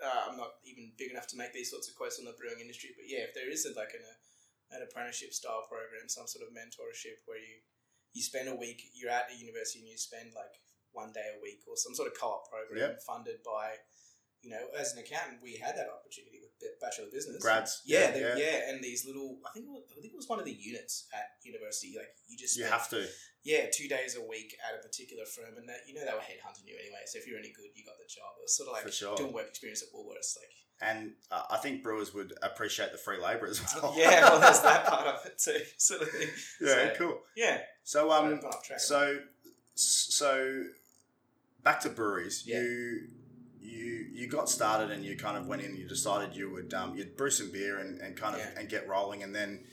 Uh, 0.00 0.30
I'm 0.32 0.36
not 0.40 0.56
even 0.64 0.92
big 0.96 1.10
enough 1.10 1.26
to 1.28 1.36
make 1.36 1.52
these 1.52 1.68
sorts 1.70 1.86
of 1.90 1.94
quotes 1.94 2.18
on 2.18 2.24
the 2.24 2.32
brewing 2.32 2.56
industry, 2.58 2.88
but 2.96 3.04
yeah, 3.04 3.28
if 3.28 3.34
there 3.36 3.50
is 3.52 3.66
a, 3.68 3.76
like 3.76 3.92
an, 3.92 4.00
an 4.72 4.80
apprenticeship 4.80 5.34
style 5.36 5.68
program, 5.68 6.08
some 6.08 6.24
sort 6.26 6.40
of 6.48 6.56
mentorship 6.56 7.20
where 7.28 7.36
you 7.36 7.60
you 8.12 8.22
spend 8.22 8.48
a 8.48 8.54
week, 8.54 8.82
you're 8.94 9.10
at 9.10 9.30
a 9.30 9.38
university 9.38 9.80
and 9.80 9.88
you 9.88 9.96
spend 9.96 10.32
like 10.34 10.58
one 10.92 11.12
day 11.12 11.26
a 11.36 11.42
week 11.42 11.62
or 11.68 11.76
some 11.76 11.94
sort 11.94 12.08
of 12.08 12.18
co-op 12.18 12.50
program 12.50 12.96
funded 13.06 13.42
by, 13.44 13.78
you 14.42 14.50
know, 14.50 14.60
as 14.78 14.92
an 14.94 15.00
accountant, 15.00 15.38
we 15.42 15.56
had 15.56 15.76
that 15.76 15.88
opportunity 15.88 16.40
with 16.40 16.50
Bachelor 16.80 17.04
of 17.06 17.12
Business. 17.12 17.42
Grads, 17.42 17.82
Yeah, 17.84 18.00
yeah, 18.00 18.10
they- 18.12 18.20
yeah. 18.20 18.36
yeah, 18.36 18.70
and 18.70 18.82
these 18.84 19.04
little, 19.06 19.38
I 19.46 19.50
think, 19.52 19.66
it 19.66 19.70
was, 19.70 19.84
I 19.96 20.00
think 20.00 20.12
it 20.12 20.16
was 20.16 20.28
one 20.28 20.38
of 20.38 20.44
the 20.44 20.52
units 20.52 21.06
at 21.12 21.36
university. 21.44 21.94
Like 21.96 22.14
you 22.28 22.36
just 22.36 22.56
You 22.56 22.64
spend- 22.64 22.72
have 22.74 22.88
to. 22.90 23.06
yeah, 23.44 23.66
two 23.72 23.88
days 23.88 24.16
a 24.16 24.22
week 24.24 24.56
at 24.66 24.78
a 24.78 24.82
particular 24.82 25.24
firm, 25.26 25.56
and 25.56 25.68
that 25.68 25.80
you 25.86 25.94
know 25.94 26.04
they 26.04 26.12
were 26.12 26.20
headhunting 26.20 26.66
you 26.66 26.76
anyway. 26.80 27.00
So 27.06 27.18
if 27.18 27.26
you're 27.26 27.38
any 27.38 27.52
good, 27.52 27.68
you 27.74 27.84
got 27.84 27.98
the 27.98 28.08
job. 28.08 28.32
It 28.38 28.42
was 28.44 28.56
sort 28.56 28.68
of 28.68 28.74
like 28.84 28.92
sure. 28.92 29.16
doing 29.16 29.32
work 29.32 29.48
experience 29.48 29.82
at 29.82 29.88
Woolworths. 29.92 30.36
Like, 30.36 30.52
And 30.82 31.12
uh, 31.30 31.42
I 31.50 31.58
think 31.58 31.82
brewers 31.82 32.14
would 32.14 32.32
appreciate 32.42 32.92
the 32.92 32.98
free 32.98 33.20
labour 33.20 33.46
as 33.46 33.60
well. 33.74 33.94
yeah, 33.98 34.28
well, 34.30 34.40
there's 34.40 34.60
that 34.60 34.86
part 34.86 35.06
of 35.06 35.26
it 35.26 35.38
too, 35.38 35.60
sort 35.76 36.02
of 36.02 36.08
thing. 36.10 36.28
yeah, 36.60 36.66
So, 36.68 36.94
cool. 36.98 37.20
Yeah, 37.36 37.60
So 37.84 38.10
um, 38.10 38.34
I've 38.34 38.40
gone 38.42 38.52
off 38.52 38.64
track. 38.64 38.80
so 38.80 39.18
so 39.74 40.64
back 41.62 41.80
to 41.80 41.88
breweries. 41.90 42.44
Yeah. 42.46 42.60
You 42.60 43.08
you 43.60 44.06
you 44.12 44.26
got 44.28 44.48
started 44.48 44.90
and 44.90 45.04
you 45.04 45.16
kind 45.16 45.36
of 45.36 45.46
went 45.46 45.62
in. 45.62 45.70
and 45.70 45.78
You 45.78 45.88
decided 45.88 46.34
you 46.36 46.50
would 46.50 46.72
um, 46.74 46.94
you'd 46.96 47.16
brew 47.16 47.30
some 47.30 47.50
beer 47.52 47.78
and, 47.78 48.00
and 48.00 48.16
kind 48.16 48.34
of 48.34 48.40
Yeah. 48.40 48.58
and 48.60 48.68
get 48.68 48.88
rolling, 48.88 49.22
and 49.22 49.34
then 49.34 49.64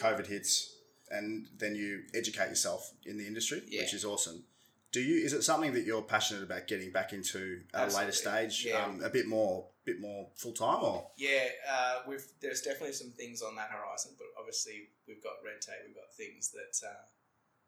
COVID 0.00 0.26
hits, 0.26 0.74
and 1.10 1.46
then 1.58 1.74
you 1.76 2.02
educate 2.14 2.48
yourself 2.48 2.90
in 3.04 3.16
the 3.18 3.26
industry, 3.26 3.62
Yeah. 3.68 3.82
which 3.82 3.94
is 3.94 4.04
awesome. 4.04 4.44
Do 4.92 5.00
you? 5.02 5.24
Is 5.24 5.32
it 5.32 5.42
something 5.42 5.72
that 5.74 5.84
you're 5.84 6.02
passionate 6.02 6.42
about 6.44 6.66
getting 6.68 6.90
back 6.92 7.12
into 7.12 7.62
at 7.74 7.92
a 7.92 7.96
later 7.96 8.12
stage, 8.12 8.64
Yeah. 8.64 8.84
um, 8.84 9.02
a 9.02 9.10
bit 9.10 9.26
more, 9.26 9.68
bit 9.84 10.00
more 10.00 10.30
full 10.36 10.52
time, 10.52 10.82
or 10.82 11.10
Yeah, 11.16 11.48
uh, 11.68 12.02
we've 12.06 12.24
there's 12.40 12.62
definitely 12.62 12.92
some 12.94 13.10
things 13.12 13.42
on 13.42 13.54
that 13.56 13.70
horizon, 13.70 14.14
but 14.16 14.28
obviously 14.38 14.90
we've 15.06 15.22
got 15.22 15.42
red 15.44 15.60
tape, 15.60 15.82
we've 15.86 15.96
got 15.96 16.14
things 16.16 16.50
that 16.52 16.88
uh, 16.88 17.02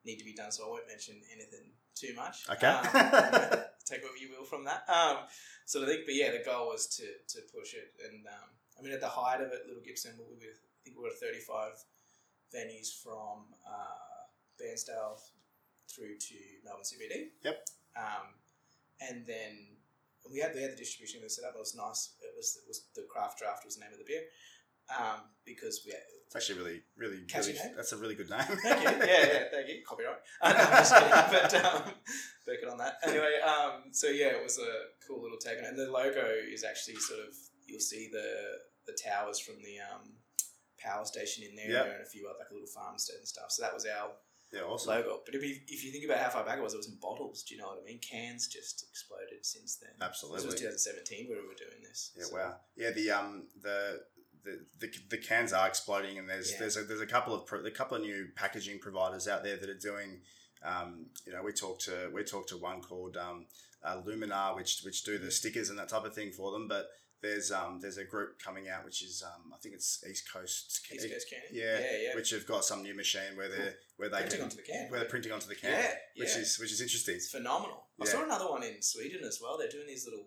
need 0.05 0.19
to 0.19 0.25
be 0.25 0.35
done. 0.35 0.53
So 0.53 0.67
I 0.67 0.69
won't 0.69 0.87
mention 0.89 1.21
anything 1.33 1.73
too 1.97 2.15
much. 2.15 2.45
Okay. 2.49 2.67
Um, 2.67 2.85
take 3.89 4.03
what 4.03 4.21
you 4.21 4.29
will 4.37 4.45
from 4.45 4.65
that. 4.65 4.85
Um, 4.89 5.25
so 5.65 5.83
I 5.83 5.87
think, 5.87 6.07
but 6.07 6.15
yeah, 6.15 6.31
the 6.31 6.45
goal 6.45 6.69
was 6.69 6.87
to 7.01 7.05
to 7.05 7.39
push 7.51 7.75
it, 7.75 7.97
and 8.05 8.27
um, 8.27 8.49
I 8.79 8.83
mean 8.83 8.93
at 8.93 9.01
the 9.01 9.09
height 9.09 9.41
of 9.41 9.49
it, 9.49 9.67
Little 9.67 9.83
Gippsland, 9.83 10.19
we 10.19 10.25
were 10.25 10.53
I 10.53 10.79
think 10.85 10.97
we 10.97 11.03
were 11.03 11.17
thirty 11.17 11.41
five 11.41 11.81
venues 12.55 12.95
from 13.03 13.57
uh, 13.67 14.31
Bairnsdale 14.61 15.19
through 15.91 16.19
to 16.19 16.37
Melbourne 16.65 16.85
CBD. 16.85 17.33
Yep. 17.43 17.67
Um, 17.97 18.27
and 19.01 19.27
then 19.27 19.77
we 20.31 20.41
had, 20.41 20.55
we 20.55 20.63
had 20.63 20.73
the 20.73 20.77
distribution 20.77 21.21
we 21.23 21.29
set 21.29 21.45
up. 21.45 21.55
It 21.55 21.59
was 21.59 21.75
nice. 21.75 22.15
It 22.21 22.35
was 22.37 22.59
it 22.63 22.69
was 22.69 22.87
the 22.95 23.07
craft 23.09 23.39
draft 23.39 23.65
was 23.65 23.77
the 23.77 23.85
name 23.85 23.93
of 23.93 23.99
the 23.99 24.07
beer. 24.07 24.23
Um, 24.87 25.35
because 25.45 25.83
we 25.85 25.91
had, 25.91 26.07
it's 26.27 26.37
actually 26.37 26.59
really, 26.59 26.83
really, 26.97 27.19
Catchy 27.29 27.53
really 27.53 27.59
name. 27.65 27.73
that's 27.77 27.93
a 27.93 27.97
really 27.97 28.15
good 28.15 28.29
name. 28.31 28.41
thank 28.41 28.83
you. 28.83 29.07
Yeah, 29.07 29.27
yeah, 29.27 29.43
thank 29.51 29.69
you. 29.69 29.83
Copyright. 29.87 30.17
Uh, 30.43 30.53
no, 30.53 30.59
I'm 30.65 30.71
just 30.71 30.95
kidding. 30.95 31.11
But 31.11 31.55
um, 31.65 31.83
working 32.47 32.69
on 32.69 32.79
that. 32.79 32.95
Anyway, 33.05 33.39
um, 33.47 33.93
so 33.93 34.09
yeah, 34.09 34.27
it 34.37 34.43
was 34.43 34.59
a 34.59 35.07
cool 35.07 35.23
little 35.23 35.39
take 35.39 35.59
on 35.59 35.65
it. 35.65 35.69
And 35.69 35.79
the 35.79 35.91
logo 35.91 36.27
is 36.53 36.65
actually 36.65 36.97
sort 36.97 37.21
of 37.21 37.35
you'll 37.67 37.81
see 37.81 38.09
the 38.13 38.59
the 38.87 38.97
towers 39.03 39.39
from 39.39 39.57
the 39.63 39.79
um, 39.81 40.15
power 40.79 41.05
station 41.05 41.45
in 41.49 41.57
there 41.57 41.71
Yep. 41.71 41.85
and 41.95 42.03
a 42.03 42.07
few 42.07 42.27
other 42.29 42.39
like 42.39 42.51
a 42.51 42.55
little 42.55 42.69
farmstead 42.69 43.17
and 43.19 43.27
stuff. 43.27 43.51
So 43.51 43.63
that 43.63 43.75
was 43.75 43.87
our 43.87 44.11
yeah, 44.53 44.61
awesome. 44.63 44.95
logo. 44.95 45.23
But 45.27 45.35
if 45.35 45.43
you, 45.43 45.57
if 45.67 45.85
you 45.85 45.91
think 45.91 46.05
about 46.05 46.19
how 46.23 46.31
far 46.31 46.45
back 46.45 46.59
it 46.59 46.63
was, 46.63 46.73
it 46.73 46.77
was 46.77 46.87
in 46.87 46.99
bottles. 47.03 47.43
Do 47.43 47.55
you 47.55 47.61
know 47.61 47.67
what 47.67 47.83
I 47.83 47.85
mean? 47.85 47.99
Cans 47.99 48.47
just 48.47 48.87
exploded 48.89 49.43
since 49.43 49.77
then. 49.83 49.91
Absolutely. 50.01 50.43
This 50.47 50.47
was 50.47 50.61
2017 50.87 51.29
where 51.29 51.43
we 51.43 51.49
were 51.49 51.59
doing 51.59 51.83
this. 51.83 52.13
Yeah, 52.17 52.25
So- 52.25 52.37
wow. 52.37 52.57
Yeah, 52.77 52.91
the 52.93 53.11
um 53.11 53.49
the 53.61 54.03
the, 54.47 54.87
the, 54.87 54.93
the 55.11 55.19
cans 55.19 55.53
are 55.53 55.67
exploding, 55.69 56.19
and 56.19 56.29
there's 56.29 56.53
Yeah. 56.53 56.61
there's 56.61 56.77
a, 56.77 56.83
there's 56.85 57.01
a 57.01 57.07
couple 57.07 57.35
of 57.35 57.45
pro- 57.47 57.65
a 57.65 57.71
couple 57.71 57.97
of 57.97 58.03
new 58.03 58.29
packaging 58.35 58.79
providers 58.79 59.29
out 59.29 59.43
there 59.45 59.57
that 59.59 59.69
are 59.69 59.75
doing. 59.91 60.23
Um, 60.65 61.07
you 61.27 61.33
know, 61.33 61.43
we 61.43 61.53
talked 61.53 61.83
to 61.85 62.11
we 62.15 62.23
talked 62.25 62.49
to 62.51 62.57
one 62.57 62.81
called 62.81 63.17
um, 63.17 63.47
uh, 63.85 64.01
Luminar, 64.07 64.57
which 64.57 64.81
which 64.85 65.05
do 65.05 65.19
the 65.19 65.31
stickers 65.31 65.69
and 65.71 65.79
that 65.79 65.89
type 65.91 66.05
of 66.05 66.15
thing 66.15 66.31
for 66.33 66.51
them. 66.53 66.67
But 66.69 66.87
there's 67.23 67.51
um 67.51 67.79
there's 67.81 67.97
a 67.99 68.05
group 68.05 68.39
coming 68.39 68.69
out 68.69 68.85
which 68.85 69.03
is 69.03 69.23
um 69.27 69.53
I 69.55 69.59
think 69.63 69.75
it's 69.75 70.05
East 70.09 70.31
Coast, 70.33 70.81
East 70.95 71.11
Coast 71.11 71.27
Can. 71.31 71.41
Yeah, 71.53 71.79
yeah, 71.81 71.87
yeah. 72.09 72.15
which 72.15 72.31
have 72.31 72.47
got 72.47 72.65
some 72.65 72.83
new 72.83 72.95
machine 72.95 73.37
where 73.37 73.49
they're 73.49 73.75
where 73.97 74.09
they 74.09 74.19
Printing 74.21 74.39
can, 74.39 74.45
onto 74.45 74.57
the 74.57 74.63
can. 74.63 74.91
where 74.91 75.01
they're 75.01 75.09
printing 75.09 75.33
onto 75.33 75.49
the 75.49 75.55
can, 75.55 75.71
yeah, 75.71 75.93
which 76.17 76.35
yeah. 76.35 76.43
is 76.43 76.59
which 76.59 76.73
is 76.73 76.81
interesting. 76.81 77.15
it's 77.17 77.31
phenomenal. 77.31 77.85
I 78.01 78.05
Yeah. 78.05 78.13
saw 78.13 78.25
another 78.25 78.49
one 78.49 78.63
in 78.63 78.83
Sweden 78.83 79.23
as 79.25 79.41
well. 79.43 79.57
They're 79.59 79.69
doing 79.69 79.87
these 79.87 80.05
little. 80.05 80.27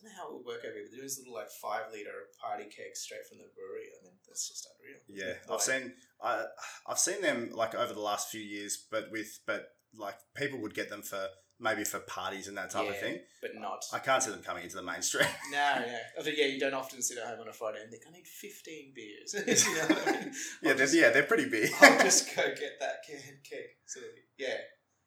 I 0.00 0.08
don't 0.08 0.12
know 0.12 0.22
how 0.22 0.28
it 0.28 0.34
would 0.36 0.46
work 0.46 0.64
over 0.64 0.72
here, 0.74 0.84
but 0.84 0.90
they're 0.90 1.00
doing 1.00 1.08
these 1.08 1.18
little 1.18 1.34
like 1.34 1.50
five 1.50 1.92
liter 1.92 2.32
party 2.40 2.64
kegs 2.64 3.00
straight 3.00 3.26
from 3.28 3.38
the 3.38 3.44
brewery. 3.54 3.92
I 3.92 4.02
mean, 4.04 4.14
that's 4.26 4.48
just 4.48 4.66
unreal. 4.72 5.00
Yeah, 5.08 5.34
Like, 5.48 5.54
I've 5.56 5.60
seen 5.62 5.92
I 6.22 6.44
I've 6.86 6.98
seen 6.98 7.20
them 7.20 7.50
like 7.52 7.74
over 7.74 7.92
the 7.92 8.00
last 8.00 8.30
few 8.30 8.40
years, 8.40 8.86
but 8.90 9.10
with 9.12 9.40
but 9.46 9.68
like 9.94 10.16
people 10.34 10.58
would 10.62 10.74
get 10.74 10.88
them 10.88 11.02
for 11.02 11.28
maybe 11.62 11.84
for 11.84 12.00
parties 12.00 12.48
and 12.48 12.56
that 12.56 12.70
type 12.70 12.88
of 12.88 12.98
thing. 12.98 13.18
but 13.42 13.50
not. 13.54 13.84
I 13.92 13.98
can't 13.98 14.22
see 14.22 14.30
them 14.30 14.40
coming 14.42 14.62
into 14.64 14.76
the 14.76 14.82
mainstream. 14.82 15.26
No, 15.52 15.74
no. 15.84 15.98
I 16.18 16.22
think, 16.22 16.38
yeah, 16.38 16.46
you 16.46 16.58
don't 16.58 16.72
often 16.72 17.02
sit 17.02 17.18
at 17.18 17.26
home 17.26 17.40
on 17.40 17.48
a 17.48 17.52
Friday 17.52 17.80
and 17.82 17.90
think, 17.90 18.04
I 18.08 18.12
need 18.12 18.26
15 18.26 18.92
beers. 18.94 19.34
you 19.66 19.74
know 19.74 19.82
I 20.06 20.10
mean? 20.12 20.32
yeah, 20.62 20.72
they're, 20.72 20.76
just- 20.76 20.94
yeah, 20.94 21.10
they're 21.10 21.24
pretty 21.24 21.50
big. 21.50 21.70
I'll 21.82 21.98
just 22.02 22.34
go 22.34 22.44
get 22.58 22.80
that 22.80 23.02
can 23.06 23.18
cake. 23.44 23.76
So 23.84 24.00
yeah, 24.38 24.56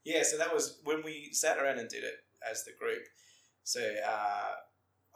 yeah. 0.04 0.22
So 0.22 0.38
that 0.38 0.54
was 0.54 0.80
when 0.84 1.02
we 1.04 1.30
sat 1.32 1.58
around 1.58 1.80
and 1.80 1.90
did 1.90 2.04
it 2.04 2.14
as 2.48 2.64
the 2.66 2.72
group. 2.80 3.02
So 3.64 3.80
uh, 4.08 4.52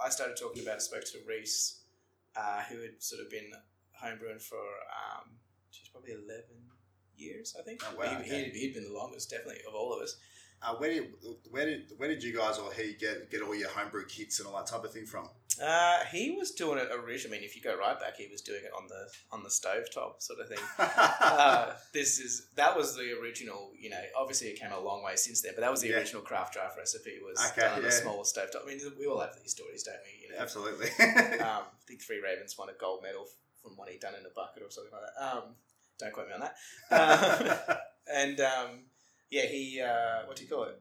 I 0.04 0.10
started 0.10 0.38
talking 0.38 0.64
about 0.64 0.78
it. 0.78 0.82
Spoke 0.82 1.04
to 1.06 1.20
Reese, 1.28 1.82
uh, 2.36 2.62
who 2.70 2.82
had 2.82 3.02
sort 3.02 3.22
of 3.22 3.30
been 3.30 3.52
homebrewing 4.02 4.42
for 4.42 4.58
um, 4.58 5.32
she's 5.72 5.90
probably 5.90 6.12
eleven 6.12 6.58
years, 7.16 7.56
I 7.60 7.64
think. 7.64 7.82
Oh, 7.84 7.98
wow, 7.98 8.06
He, 8.10 8.16
okay. 8.16 8.44
he'd, 8.46 8.54
he'd 8.54 8.74
been 8.74 8.84
the 8.84 8.94
longest, 8.94 9.30
definitely, 9.30 9.62
of 9.68 9.74
all 9.74 9.94
of 9.94 10.02
us. 10.02 10.18
Uh, 10.62 10.76
where 10.76 10.92
did 10.92 11.14
where 11.52 11.66
did 11.66 11.92
where 11.98 12.10
did 12.10 12.24
you 12.24 12.36
guys 12.36 12.58
or 12.58 12.74
he 12.74 12.94
get 12.94 13.30
get 13.30 13.42
all 13.42 13.56
your 13.56 13.70
homebrew 13.70 14.06
kits 14.08 14.40
and 14.40 14.48
all 14.48 14.56
that 14.56 14.66
type 14.66 14.84
of 14.84 14.92
thing 14.92 15.06
from? 15.06 15.30
Uh, 15.64 16.00
he 16.12 16.32
was 16.32 16.52
doing 16.52 16.78
it 16.78 16.88
originally. 16.94 17.38
I 17.38 17.40
mean, 17.42 17.48
if 17.50 17.56
you 17.56 17.62
go 17.62 17.76
right 17.78 18.00
back, 18.00 18.18
he 18.18 18.28
was 18.32 18.42
doing 18.42 18.62
it 18.64 18.72
on 18.78 18.88
the 18.88 19.08
on 19.32 19.44
the 19.44 19.50
stovetop 19.50 20.22
sort 20.22 20.40
of 20.40 20.48
thing. 20.50 20.60
uh, 20.80 21.74
this 21.94 22.20
is 22.20 22.48
that 22.56 22.76
was 22.76 22.96
the 22.96 23.18
original. 23.22 23.72
You 23.80 23.90
know, 23.90 24.02
obviously 24.18 24.48
it 24.50 24.60
came 24.60 24.72
a 24.72 24.80
long 24.80 25.04
way 25.04 25.16
since 25.16 25.42
then, 25.42 25.54
but 25.56 25.62
that 25.62 25.72
was 25.72 25.82
the 25.82 25.90
Yeah. 25.90 25.98
original 25.98 26.22
craft 26.22 26.54
draft 26.54 26.78
recipe. 26.78 27.20
Was 27.26 27.44
Okay, 27.52 27.62
done 27.62 27.78
on 27.78 27.82
yeah. 27.82 27.88
a 27.90 27.92
smaller 27.92 28.24
stovetop. 28.24 28.64
I 28.64 28.68
mean, 28.68 28.80
we 29.00 29.08
all 29.08 29.20
have 29.20 29.36
these 29.42 29.52
stories, 29.52 29.84
don't 29.84 29.96
we? 30.06 30.28
You 30.28 30.34
know, 30.36 30.42
Absolutely. 30.42 30.88
um, 31.40 31.40
I 31.42 31.62
think 31.88 32.02
Three 32.02 32.22
Ravens 32.22 32.56
won 32.58 32.70
a 32.70 32.74
gold 32.80 33.02
medal 33.04 33.26
from 33.62 33.72
what 33.78 33.90
he'd 33.90 34.00
done 34.02 34.14
in 34.20 34.26
a 34.26 34.34
bucket 34.36 34.64
or 34.64 34.70
something 34.70 34.92
like 34.94 35.02
that. 35.18 35.24
Um, 35.38 35.44
don't 36.00 36.14
quote 36.14 36.28
me 36.28 36.34
on 36.34 36.42
that. 36.42 36.56
Um, 37.70 37.78
and 38.14 38.40
um, 38.42 38.70
yeah, 39.32 39.46
he 39.48 39.82
uh, 39.82 40.26
what 40.28 40.36
do 40.38 40.44
you 40.44 40.50
call 40.50 40.64
it? 40.66 40.80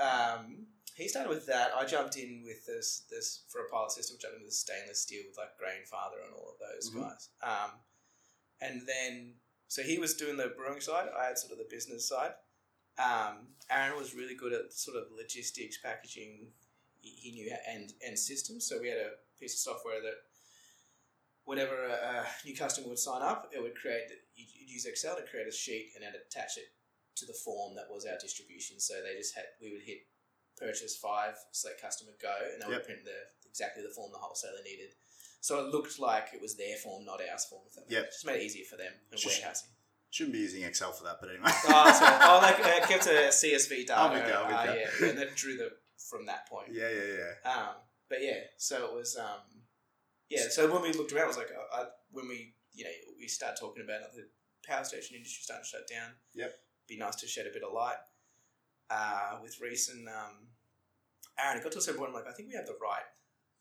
Um, 0.00 0.66
he 0.94 1.08
started 1.08 1.28
with 1.28 1.46
that. 1.46 1.72
I 1.74 1.84
jumped 1.84 2.16
in 2.16 2.42
with 2.44 2.64
this 2.66 3.04
this 3.10 3.44
for 3.48 3.66
a 3.66 3.68
pilot 3.68 3.92
system, 3.92 4.16
jumped 4.20 4.36
into 4.36 4.46
the 4.46 4.52
stainless 4.52 5.00
steel 5.00 5.22
with 5.28 5.36
like 5.36 5.58
Grainfather 5.58 6.24
and 6.24 6.34
all 6.34 6.52
of 6.54 6.58
those 6.58 6.90
Mhm. 6.90 7.02
guys. 7.02 7.28
Um, 7.42 7.80
and 8.60 8.86
then 8.86 9.40
so 9.68 9.82
he 9.82 9.98
was 9.98 10.14
doing 10.14 10.36
the 10.36 10.48
brewing 10.48 10.80
side. 10.80 11.08
I 11.08 11.26
had 11.26 11.38
sort 11.38 11.52
of 11.52 11.58
the 11.58 11.64
business 11.64 12.08
side. 12.08 12.34
Um, 12.96 13.56
Aaron 13.70 13.98
was 13.98 14.14
really 14.14 14.36
good 14.36 14.52
at 14.52 14.72
sort 14.72 14.96
of 14.96 15.10
logistics, 15.10 15.78
packaging. 15.78 16.52
He, 17.00 17.10
he 17.10 17.30
knew 17.32 17.50
and 17.68 17.92
and 18.06 18.18
systems. 18.18 18.66
So 18.66 18.80
we 18.80 18.88
had 18.88 18.98
a 18.98 19.10
piece 19.38 19.54
of 19.54 19.58
software 19.60 20.00
that 20.00 20.18
whenever 21.44 21.86
a, 21.86 21.92
a 21.92 22.26
new 22.46 22.54
customer 22.56 22.88
would 22.88 22.98
sign 22.98 23.22
up, 23.22 23.50
it 23.52 23.60
would 23.60 23.74
create. 23.74 24.04
You'd 24.36 24.70
use 24.70 24.86
Excel 24.86 25.16
to 25.16 25.22
create 25.22 25.48
a 25.48 25.52
sheet 25.52 25.92
and 25.94 26.04
then 26.04 26.12
attach 26.14 26.56
it 26.56 26.72
to 27.16 27.26
the 27.26 27.32
form 27.32 27.74
that 27.76 27.90
was 27.90 28.06
our 28.06 28.18
distribution. 28.18 28.80
So 28.80 28.94
they 29.02 29.16
just 29.16 29.34
had 29.34 29.44
we 29.60 29.72
would 29.72 29.82
hit 29.82 30.06
purchase 30.58 30.96
five, 30.96 31.34
select 31.52 31.80
customer 31.82 32.12
go, 32.20 32.34
and 32.52 32.62
they 32.62 32.66
would 32.66 32.76
Yep. 32.76 32.84
print 32.86 33.04
the 33.04 33.18
exactly 33.48 33.82
the 33.82 33.90
form 33.90 34.10
the 34.12 34.18
wholesaler 34.18 34.62
needed. 34.64 34.94
So 35.40 35.58
it 35.60 35.68
looked 35.72 35.98
like 35.98 36.28
it 36.32 36.40
was 36.40 36.56
their 36.56 36.76
form, 36.76 37.04
not 37.04 37.20
ours 37.20 37.44
form. 37.44 37.62
Makes 37.88 38.14
just 38.16 38.26
made 38.26 38.40
it 38.40 38.44
easier 38.44 38.64
for 38.64 38.76
them 38.76 38.92
in 39.12 39.18
Just- 39.18 39.40
warehousing. 39.40 39.68
Shouldn't 40.10 40.32
be 40.34 40.38
using 40.40 40.62
Excel 40.62 40.92
for 40.92 41.02
that, 41.04 41.16
but 41.20 41.28
anyway. 41.28 41.44
oh, 41.46 41.92
so, 41.92 42.06
oh, 42.06 42.38
like 42.40 42.60
uh, 42.60 42.86
kept 42.86 43.04
a 43.06 43.30
CSV 43.34 43.68
data. 43.88 43.98
I'm 43.98 44.12
with 44.12 44.28
you, 44.28 44.32
I'm 44.34 44.46
with 44.46 44.56
uh, 44.56 44.74
yeah, 45.02 45.08
and 45.08 45.18
then 45.18 45.28
drew 45.34 45.56
the 45.56 45.72
from 46.08 46.26
that 46.26 46.48
point. 46.48 46.68
yeah, 46.70 46.88
yeah, 46.88 47.18
yeah. 47.18 47.50
Um, 47.50 47.74
but 48.08 48.22
yeah, 48.22 48.38
so 48.56 48.86
it 48.86 48.94
was. 48.94 49.16
Um, 49.16 49.40
yeah, 50.30 50.46
so 50.50 50.72
when 50.72 50.82
we 50.82 50.92
looked 50.92 51.12
around, 51.12 51.24
it 51.24 51.28
was 51.28 51.36
like 51.36 51.50
uh, 51.50 51.76
I, 51.76 51.84
when 52.12 52.28
we 52.28 52.54
you 52.72 52.84
know 52.84 52.90
we 53.18 53.26
start 53.26 53.56
talking 53.58 53.82
about 53.82 54.00
the 54.14 54.28
power 54.64 54.84
station 54.84 55.16
industry 55.16 55.40
starting 55.42 55.64
to 55.64 55.68
shut 55.68 55.88
down. 55.88 56.12
Yep. 56.34 56.54
Be 56.88 56.96
nice 56.96 57.16
to 57.16 57.26
shed 57.26 57.46
a 57.48 57.50
bit 57.52 57.64
of 57.64 57.72
light. 57.72 57.96
Uh, 58.90 59.38
with 59.42 59.60
Reese 59.60 59.88
and 59.88 60.06
um, 60.08 60.48
Aaron, 61.38 61.58
it 61.58 61.62
got 61.64 61.72
to 61.72 61.78
a 61.78 61.80
certain 61.80 61.98
point. 61.98 62.10
I'm 62.10 62.14
like, 62.14 62.28
I 62.28 62.32
think 62.32 62.48
we 62.48 62.54
have 62.54 62.66
the 62.66 62.76
right 62.82 63.02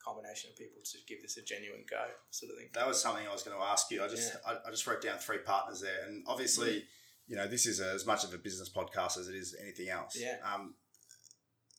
combination 0.03 0.49
of 0.51 0.57
people 0.57 0.81
to 0.83 0.97
give 1.07 1.21
this 1.21 1.37
a 1.37 1.41
genuine 1.41 1.85
go, 1.89 2.03
sort 2.29 2.51
of 2.51 2.57
thing. 2.57 2.67
That 2.73 2.87
was 2.87 3.01
something 3.01 3.25
I 3.27 3.31
was 3.31 3.43
going 3.43 3.57
to 3.57 3.63
ask 3.63 3.89
you. 3.89 4.03
I 4.03 4.07
just 4.07 4.35
I, 4.45 4.57
I 4.67 4.71
just 4.71 4.85
wrote 4.85 5.01
down 5.01 5.17
three 5.17 5.39
partners 5.39 5.81
there, 5.81 6.05
and 6.07 6.23
obviously, 6.27 6.83
you 7.27 7.35
know, 7.35 7.47
this 7.47 7.65
is 7.65 7.79
as 7.79 8.05
much 8.05 8.23
of 8.23 8.33
a 8.33 8.37
business 8.37 8.69
podcast 8.69 9.17
as 9.17 9.27
it 9.27 9.35
is 9.35 9.55
anything 9.61 9.89
else. 9.89 10.17
Yeah. 10.19 10.35
Um, 10.43 10.75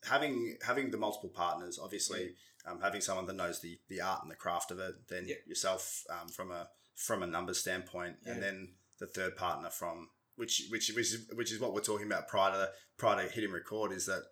having 0.08 0.56
having 0.66 0.90
the 0.90 0.96
multiple 0.98 1.28
partners, 1.30 1.78
obviously, 1.82 2.34
um, 2.66 2.80
having 2.80 3.00
someone 3.02 3.26
that 3.26 3.36
knows 3.36 3.60
the 3.60 3.78
the 3.88 4.00
art 4.00 4.20
and 4.22 4.30
the 4.30 4.36
craft 4.36 4.70
of 4.70 4.78
it, 4.78 4.94
then 5.08 5.26
Yeah. 5.28 5.36
yourself 5.46 6.02
um, 6.10 6.28
from 6.28 6.50
a 6.50 6.68
from 6.96 7.22
a 7.22 7.26
numbers 7.26 7.58
standpoint, 7.60 8.16
and 8.24 8.42
then 8.42 8.74
the 9.00 9.06
third 9.06 9.36
partner 9.36 9.68
from 9.68 10.08
which 10.36 10.62
which 10.70 10.90
which 10.94 11.12
is, 11.12 11.26
which 11.34 11.52
is 11.52 11.60
what 11.60 11.72
we're 11.74 11.80
talking 11.80 12.06
about 12.06 12.28
prior 12.28 12.52
to 12.52 12.70
prior 12.98 13.22
to 13.26 13.32
hitting 13.32 13.50
record 13.52 13.92
is 13.92 14.06
that 14.06 14.22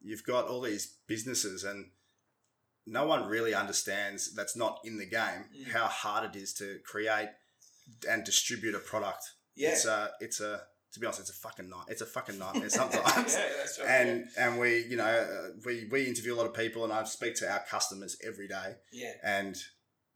you've 0.00 0.24
got 0.24 0.46
all 0.48 0.60
these 0.60 0.96
businesses 1.08 1.64
and 1.64 1.86
no 2.86 3.04
one 3.06 3.26
really 3.28 3.54
understands 3.54 4.32
that's 4.34 4.56
not 4.56 4.78
in 4.84 4.98
the 4.98 5.06
game 5.06 5.44
Mm. 5.56 5.72
how 5.72 5.86
hard 5.86 6.34
it 6.34 6.38
is 6.38 6.52
to 6.54 6.78
create 6.84 7.30
and 8.08 8.24
distribute 8.24 8.74
a 8.74 8.78
product. 8.78 9.24
Yeah. 9.54 9.70
It's 9.70 9.86
a 9.86 10.10
it's 10.20 10.40
a 10.40 10.60
to 10.92 11.00
be 11.00 11.06
honest, 11.06 11.20
it's 11.20 11.30
a 11.30 11.34
fucking 11.34 11.68
night. 11.68 11.86
It's 11.88 12.00
a 12.00 12.06
fucking 12.06 12.38
nightmare 12.44 12.70
sometimes. 12.70 13.34
yeah, 13.34 13.48
that's 13.58 13.78
right. 13.78 13.88
And 13.88 14.28
and 14.38 14.58
we 14.58 14.84
you 14.84 14.96
know 14.96 15.04
uh, 15.04 15.48
we 15.64 15.88
we 15.90 16.06
interview 16.06 16.34
a 16.34 16.36
lot 16.36 16.46
of 16.46 16.54
people 16.54 16.84
and 16.84 16.92
I 16.92 17.02
speak 17.04 17.34
to 17.36 17.50
our 17.50 17.62
customers 17.68 18.16
every 18.26 18.48
day 18.48 18.76
yeah, 18.92 19.12
and 19.24 19.56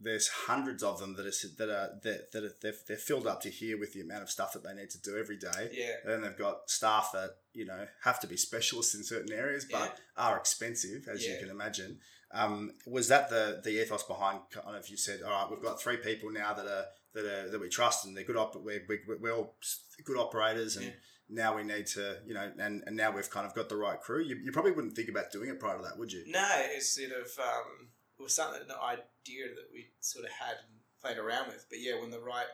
there's 0.03 0.29
hundreds 0.29 0.83
of 0.83 0.99
them 0.99 1.15
that 1.17 1.27
are 1.27 1.49
that 1.59 1.69
are 1.69 1.91
that, 2.03 2.33
that 2.33 2.45
are, 2.45 2.53
they're, 2.63 2.75
they're 2.89 2.97
filled 2.97 3.27
up 3.27 3.41
to 3.43 3.51
here 3.51 3.79
with 3.79 3.93
the 3.93 4.01
amount 4.01 4.23
of 4.23 4.31
stuff 4.31 4.53
that 4.55 4.63
they 4.65 4.73
need 4.75 4.91
to 4.91 5.01
do 5.01 5.19
every 5.19 5.37
day. 5.37 5.71
Yeah. 5.73 5.93
And 6.05 6.13
then 6.13 6.21
they've 6.23 6.39
got 6.39 6.71
staff 6.71 7.11
that 7.13 7.31
you 7.53 7.67
know 7.67 7.87
have 8.05 8.19
to 8.21 8.27
be 8.27 8.37
specialists 8.37 8.95
in 8.95 9.05
certain 9.05 9.33
areas, 9.33 9.67
but 9.71 9.99
are 10.17 10.37
expensive, 10.37 11.07
as 11.13 11.27
you 11.27 11.37
can 11.39 11.51
imagine. 11.51 11.99
Um, 12.33 12.73
was 12.87 13.09
that 13.09 13.29
the 13.29 13.61
the 13.63 13.83
ethos 13.83 14.05
behind? 14.05 14.41
Kind 14.51 14.77
of, 14.77 14.89
you 14.89 14.97
said, 14.97 15.21
all 15.23 15.31
right, 15.31 15.47
we've 15.51 15.63
got 15.63 15.81
three 15.81 15.97
people 15.97 16.31
now 16.31 16.55
that 16.55 16.67
are 16.67 16.85
that 17.15 17.25
are 17.25 17.51
that 17.51 17.61
we 17.61 17.69
trust 17.69 18.05
and 18.07 18.17
they're 18.17 18.25
good. 18.25 18.37
Op- 18.37 18.55
we're, 18.57 18.83
we're, 18.89 19.19
we're 19.21 19.33
all 19.35 19.57
good 20.05 20.17
operators, 20.17 20.77
and 20.77 20.87
Yeah. 20.87 20.93
now 21.29 21.57
we 21.57 21.65
need 21.65 21.87
to, 21.89 22.19
you 22.25 22.35
know, 22.35 22.51
and, 22.59 22.85
and 22.87 22.97
now 22.97 23.11
we've 23.11 23.29
kind 23.29 23.47
of 23.47 23.55
got 23.55 23.69
the 23.69 23.77
right 23.77 24.01
crew. 24.01 24.23
You, 24.23 24.37
you 24.45 24.53
probably 24.53 24.71
wouldn't 24.71 24.95
think 24.95 25.09
about 25.09 25.33
doing 25.33 25.49
it 25.51 25.59
prior 25.59 25.77
to 25.77 25.83
that, 25.83 25.99
would 25.99 26.13
you? 26.13 26.23
No, 26.29 26.49
it's 26.73 26.95
sort 26.95 27.11
of 27.11 27.27
um, 27.39 27.89
it 28.21 28.23
was 28.23 28.37
something 28.37 28.61
an 28.61 28.77
idea 28.85 29.49
that 29.57 29.73
we 29.73 29.89
sort 30.01 30.27
of 30.29 30.33
had 30.37 30.61
and 30.61 30.77
played 31.01 31.17
around 31.17 31.49
with. 31.49 31.65
But 31.73 31.81
yeah, 31.81 31.97
when 31.97 32.13
the 32.13 32.21
right, 32.21 32.45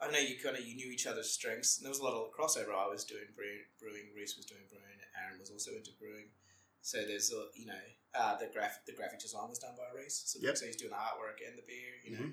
I 0.00 0.08
know 0.10 0.18
you 0.18 0.40
kind 0.40 0.56
of 0.56 0.64
you 0.64 0.74
knew 0.74 0.88
each 0.90 1.06
other's 1.06 1.30
strengths, 1.30 1.76
and 1.76 1.84
there 1.84 1.92
was 1.92 2.00
a 2.00 2.04
lot 2.08 2.16
of 2.16 2.32
crossover. 2.32 2.72
I 2.72 2.88
was 2.88 3.04
doing 3.04 3.28
brewing, 3.36 3.68
brewing 3.78 4.08
Reese 4.16 4.36
was 4.40 4.46
doing 4.48 4.64
brewing, 4.72 4.98
Aaron 5.20 5.38
was 5.38 5.50
also 5.52 5.72
into 5.76 5.92
brewing. 6.00 6.32
So 6.80 7.04
there's 7.04 7.28
a 7.30 7.52
you 7.54 7.66
know 7.68 7.84
uh, 8.16 8.40
the 8.40 8.48
graphic 8.48 8.88
the 8.88 8.96
graphic 8.96 9.20
design 9.20 9.48
was 9.52 9.58
done 9.60 9.76
by 9.76 9.92
Reese, 9.92 10.22
so, 10.24 10.40
Yep. 10.40 10.56
so 10.56 10.64
he's 10.64 10.76
doing 10.80 10.90
the 10.90 10.96
artwork 10.96 11.44
and 11.46 11.58
the 11.60 11.66
beer. 11.68 11.92
You 12.02 12.10
know, 12.16 12.26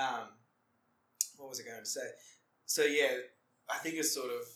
um, 0.00 0.28
what 1.36 1.50
was 1.50 1.60
I 1.60 1.64
going 1.68 1.84
to 1.84 1.86
say? 1.86 2.08
So 2.64 2.84
yeah, 2.84 3.20
I 3.68 3.76
think 3.84 3.96
it's 3.96 4.14
sort 4.14 4.32
of 4.32 4.48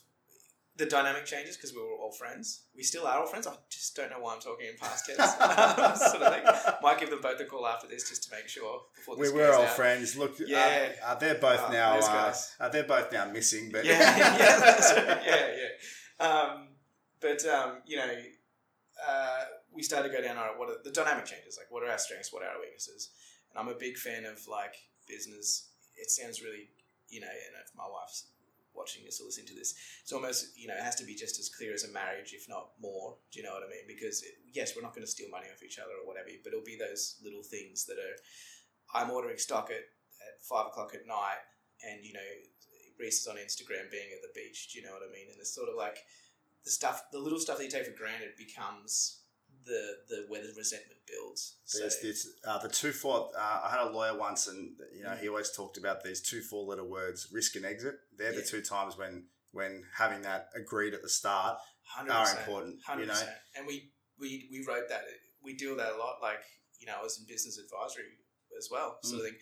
the 0.77 0.87
dynamic 0.87 1.25
changes 1.25 1.57
because 1.57 1.73
we 1.75 1.81
were 1.81 1.95
all 2.01 2.13
friends. 2.13 2.63
We 2.77 2.83
still 2.83 3.07
are 3.07 3.21
all 3.21 3.27
friends. 3.27 3.47
I 3.47 3.55
just 3.71 3.97
don't 3.97 4.11
know 4.11 4.21
why 4.21 4.35
I'm 4.35 4.41
talking 4.41 4.67
in 4.67 4.77
past 4.77 5.07
tense. 5.07 5.19
sort 6.11 6.23
of 6.23 6.35
thing. 6.35 6.75
Might 6.83 7.01
give 7.01 7.11
them 7.11 7.21
both 7.23 7.41
a 7.41 7.45
call 7.45 7.67
after 7.67 7.87
this 7.89 8.09
just 8.09 8.25
to 8.25 8.31
make 8.37 8.49
sure 8.49 8.83
before 8.95 9.17
We 9.17 9.31
were 9.33 9.53
all 9.55 9.63
out. 9.65 9.71
friends. 9.77 10.17
Look, 10.17 10.37
Yeah. 10.39 10.91
uh, 11.03 11.07
uh, 11.07 11.15
they're 11.15 11.37
both 11.37 11.63
Oh, 11.69 11.73
now. 11.73 11.99
Uh, 11.99 12.35
uh, 12.61 12.69
they're 12.69 12.85
both 12.85 13.11
now 13.13 13.25
missing, 13.31 13.71
but 13.73 13.85
Yeah, 13.85 13.99
yeah, 14.17 15.07
right. 15.07 15.23
yeah, 15.27 15.57
yeah. 15.57 16.27
Um, 16.27 16.69
but 17.21 17.45
um, 17.47 17.79
you 17.87 17.97
know, 17.97 18.13
uh, 19.09 19.45
we 19.73 19.83
started 19.83 20.09
to 20.11 20.15
go 20.17 20.23
down 20.23 20.37
our 20.37 20.59
what 20.59 20.69
are 20.71 20.77
the 20.85 20.91
dynamic 20.91 21.25
changes. 21.27 21.57
Like, 21.59 21.71
what 21.71 21.83
are 21.83 21.91
our 21.91 21.99
strengths? 21.99 22.33
What 22.33 22.43
are 22.43 22.49
our 22.51 22.61
weaknesses? 22.61 23.11
And 23.51 23.59
I'm 23.59 23.69
a 23.75 23.79
big 23.79 23.97
fan 23.97 24.25
of 24.25 24.47
like 24.49 24.75
business. 25.09 25.69
It 25.97 26.11
sounds 26.11 26.43
really, 26.43 26.69
you 27.09 27.21
know, 27.21 27.29
and 27.29 27.55
if 27.65 27.71
my 27.77 27.85
wife's 27.91 28.27
watching 28.77 29.05
this 29.05 29.21
or 29.21 29.25
listening 29.25 29.47
to 29.49 29.55
this, 29.55 29.75
it's 30.03 30.13
almost 30.13 30.57
you 30.57 30.69
know 30.69 30.75
it 30.75 30.83
has 30.83 30.97
to 30.97 31.05
be 31.05 31.15
just 31.15 31.39
as 31.39 31.49
clear 31.49 31.73
as 31.73 31.85
a 31.85 31.93
marriage, 31.93 32.33
if 32.33 32.49
not 32.49 32.77
more. 32.81 33.17
Do 33.33 33.41
you 33.41 33.45
know 33.45 33.53
what 33.53 33.65
I 33.65 33.71
mean? 33.71 33.87
Because 33.89 34.23
it, 34.23 34.35
yes, 34.53 34.77
we're 34.77 34.83
not 34.83 34.95
going 34.95 35.07
to 35.07 35.11
steal 35.11 35.31
money 35.31 35.47
off 35.53 35.63
each 35.63 35.79
other 35.79 35.97
or 36.01 36.07
whatever, 36.07 36.29
but 36.45 36.53
it'll 36.53 36.65
be 36.65 36.79
those 36.79 37.17
little 37.25 37.43
things 37.43 37.87
that 37.87 37.99
are. 37.99 38.17
I'm 38.95 39.11
ordering 39.11 39.39
stock 39.39 39.71
at, 39.71 39.83
at 40.23 40.43
five 40.47 40.67
o'clock 40.67 40.95
at 40.95 41.07
night, 41.07 41.43
and 41.83 42.05
you 42.05 42.13
know, 42.13 42.31
Reese 42.99 43.21
is 43.21 43.27
on 43.27 43.37
Instagram 43.37 43.91
being 43.91 44.13
at 44.15 44.23
the 44.23 44.33
beach. 44.35 44.73
Do 44.73 44.79
you 44.79 44.87
know 44.87 44.93
what 44.93 45.03
I 45.03 45.13
mean? 45.13 45.29
And 45.31 45.41
it's 45.41 45.55
sort 45.55 45.69
of 45.69 45.77
like 45.77 45.99
the 46.65 46.71
stuff, 46.71 47.11
the 47.13 47.19
little 47.19 47.39
stuff 47.39 47.59
that 47.59 47.65
you 47.65 47.71
take 47.71 47.87
for 47.87 47.97
granted 47.97 48.37
becomes 48.37 49.26
the 49.67 49.97
the 50.09 50.25
where 50.29 50.41
the 50.41 50.53
resentment 50.57 51.01
builds. 51.07 51.57
So 51.65 51.83
this, 51.83 52.29
uh, 52.47 52.59
the 52.59 52.69
two 52.69 52.93
four. 52.93 53.31
Uh, 53.37 53.61
I 53.65 53.71
had 53.71 53.81
a 53.81 53.91
lawyer 53.91 54.17
once, 54.17 54.47
and 54.47 54.77
you 54.97 55.03
know 55.03 55.15
he 55.21 55.29
always 55.29 55.51
talked 55.51 55.77
about 55.77 56.03
these 56.03 56.21
two 56.23 56.41
four 56.41 56.65
letter 56.65 56.85
words: 56.85 57.29
risk 57.33 57.57
and 57.57 57.65
exit. 57.65 57.97
They're 58.17 58.33
the 58.33 58.43
two 58.43 58.63
times 58.63 58.97
when 58.97 59.25
when 59.53 59.83
having 59.97 60.23
that 60.23 60.49
agreed 60.55 60.95
at 60.95 61.03
the 61.03 61.09
start 61.09 61.59
are 62.09 62.31
important. 62.39 62.81
hundred 62.87 63.03
You 63.03 63.09
know. 63.09 63.21
And 63.57 63.67
we 63.67 63.91
we 64.19 64.49
we 64.51 64.65
wrote 64.67 64.89
that. 64.89 65.03
We 65.43 65.55
deal 65.55 65.71
with 65.71 65.79
that 65.79 65.93
a 65.93 65.99
lot. 65.99 66.17
Like 66.23 66.43
you 66.81 66.87
know, 66.87 66.95
I 66.99 67.03
was 67.03 67.19
in 67.19 67.27
business 67.27 67.59
advisory 67.59 68.05
as 68.57 68.69
well, 68.71 68.99
sort 69.03 69.21
of 69.21 69.27
thing. 69.27 69.37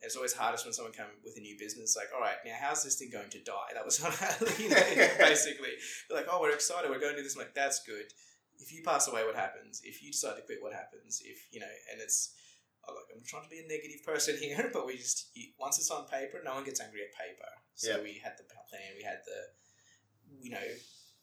It's 0.00 0.14
always 0.14 0.32
hardest 0.32 0.64
when 0.64 0.72
someone 0.72 0.92
comes 0.92 1.10
with 1.24 1.34
a 1.36 1.40
new 1.40 1.58
business. 1.58 1.96
Like, 1.96 2.06
all 2.14 2.20
right, 2.20 2.36
now 2.46 2.54
how's 2.60 2.84
this 2.84 2.96
thing 2.96 3.10
going 3.10 3.30
to 3.30 3.42
die? 3.42 3.74
That 3.74 3.84
was 3.84 3.98
you 4.58 4.68
know, 4.68 4.76
basically 5.18 5.74
They're 6.08 6.18
like, 6.18 6.28
oh, 6.30 6.40
we're 6.40 6.54
excited. 6.54 6.88
We're 6.88 7.00
going 7.00 7.14
to 7.14 7.18
do 7.18 7.24
this. 7.24 7.34
I'm 7.34 7.42
like, 7.42 7.54
that's 7.54 7.82
good. 7.82 8.06
If 8.58 8.72
you 8.72 8.82
pass 8.84 9.08
away, 9.08 9.24
what 9.24 9.36
happens? 9.36 9.80
If 9.84 10.02
you 10.02 10.10
decide 10.10 10.36
to 10.36 10.42
quit, 10.42 10.58
what 10.62 10.72
happens? 10.72 11.22
If 11.24 11.38
you 11.52 11.60
know, 11.60 11.70
and 11.92 12.00
it's 12.00 12.34
oh, 12.88 12.92
look, 12.94 13.04
I'm 13.14 13.22
trying 13.24 13.44
to 13.44 13.48
be 13.50 13.58
a 13.60 13.68
negative 13.68 14.04
person 14.04 14.36
here, 14.40 14.70
but 14.72 14.86
we 14.86 14.96
just 14.96 15.28
you, 15.34 15.48
once 15.58 15.78
it's 15.78 15.90
on 15.90 16.06
paper, 16.06 16.40
no 16.44 16.54
one 16.54 16.64
gets 16.64 16.80
angry 16.80 17.00
at 17.02 17.12
paper. 17.14 17.48
So 17.74 17.96
Yeah. 17.96 18.02
we 18.02 18.20
had 18.22 18.32
the 18.36 18.44
plan. 18.44 18.92
We 18.96 19.04
had 19.04 19.20
the, 19.24 19.40
you 20.42 20.50
know, 20.50 20.66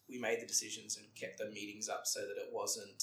we 0.08 0.18
made 0.18 0.40
the 0.40 0.46
decisions 0.46 0.96
and 0.96 1.06
kept 1.14 1.38
the 1.38 1.50
meetings 1.50 1.88
up 1.88 2.02
so 2.06 2.20
that 2.20 2.40
it 2.40 2.48
wasn't, 2.52 3.02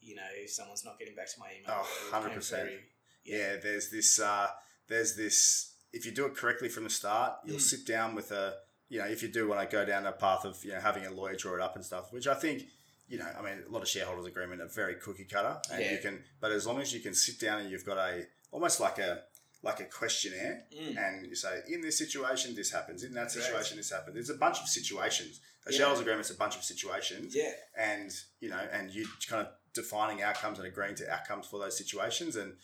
you 0.00 0.14
know, 0.14 0.22
if 0.36 0.50
someone's 0.52 0.84
not 0.84 0.98
getting 0.98 1.14
back 1.16 1.26
to 1.34 1.40
my 1.40 1.48
email. 1.58 1.74
Oh, 1.84 2.10
100%. 2.12 2.50
very- 2.50 2.80
yeah. 3.24 3.56
There's 3.56 3.90
this. 3.90 4.18
Uh, 4.20 4.48
there's 4.88 5.16
this. 5.16 5.74
If 5.92 6.06
you 6.06 6.12
do 6.12 6.26
it 6.26 6.36
correctly 6.36 6.68
from 6.68 6.84
the 6.84 6.90
start, 6.90 7.38
you'll 7.44 7.56
Mm. 7.58 7.60
sit 7.60 7.86
down 7.86 8.14
with 8.14 8.30
a. 8.30 8.58
You 8.88 8.98
know, 8.98 9.06
if 9.06 9.22
you 9.22 9.28
do 9.28 9.46
want 9.48 9.60
to 9.68 9.70
go 9.76 9.84
down 9.84 10.04
a 10.06 10.10
path 10.12 10.44
of 10.44 10.64
you 10.64 10.72
know 10.72 10.80
having 10.80 11.06
a 11.06 11.10
lawyer 11.12 11.34
draw 11.36 11.54
it 11.54 11.60
up 11.60 11.76
and 11.76 11.84
stuff, 11.84 12.12
which 12.12 12.26
I 12.26 12.34
think. 12.34 12.62
You 13.10 13.18
know, 13.18 13.26
I 13.38 13.42
mean, 13.42 13.64
a 13.68 13.70
lot 13.70 13.82
of 13.82 13.88
shareholders 13.88 14.24
agreement 14.26 14.62
are 14.62 14.68
very 14.68 14.94
cookie 14.94 15.24
cutter, 15.24 15.60
and 15.72 15.82
Yeah. 15.82 15.92
you 15.92 15.98
can. 15.98 16.24
But 16.40 16.52
as 16.52 16.64
long 16.64 16.80
as 16.80 16.94
you 16.94 17.00
can 17.00 17.12
sit 17.12 17.40
down 17.40 17.60
and 17.60 17.68
you've 17.70 17.84
got 17.84 17.98
a 17.98 18.26
almost 18.52 18.78
like 18.80 18.98
a 18.98 19.24
like 19.62 19.78
a 19.80 19.84
questionnaire, 19.84 20.64
Mm. 20.72 20.96
and 20.96 21.26
you 21.26 21.34
say, 21.34 21.62
in 21.68 21.82
this 21.82 21.98
situation, 21.98 22.54
this 22.54 22.70
happens. 22.70 23.02
In 23.02 23.12
that 23.12 23.22
Right. 23.24 23.30
situation, 23.30 23.76
this 23.76 23.90
happens. 23.90 24.14
There's 24.14 24.30
a 24.30 24.34
bunch 24.46 24.58
of 24.58 24.66
situations. 24.68 25.38
A 25.66 25.70
Yeah. 25.70 25.76
shareholders 25.78 26.00
agreement 26.00 26.24
is 26.24 26.30
a 26.30 26.38
bunch 26.38 26.56
of 26.56 26.64
situations, 26.64 27.34
Yeah. 27.34 27.52
and 27.76 28.10
you 28.38 28.48
know, 28.48 28.56
and 28.76 28.90
you 28.90 29.06
kind 29.28 29.46
of 29.46 29.52
defining 29.74 30.22
outcomes 30.22 30.58
and 30.58 30.66
agreeing 30.66 30.94
to 30.94 31.10
outcomes 31.10 31.46
for 31.46 31.58
those 31.58 31.76
situations, 31.76 32.36
and 32.36 32.56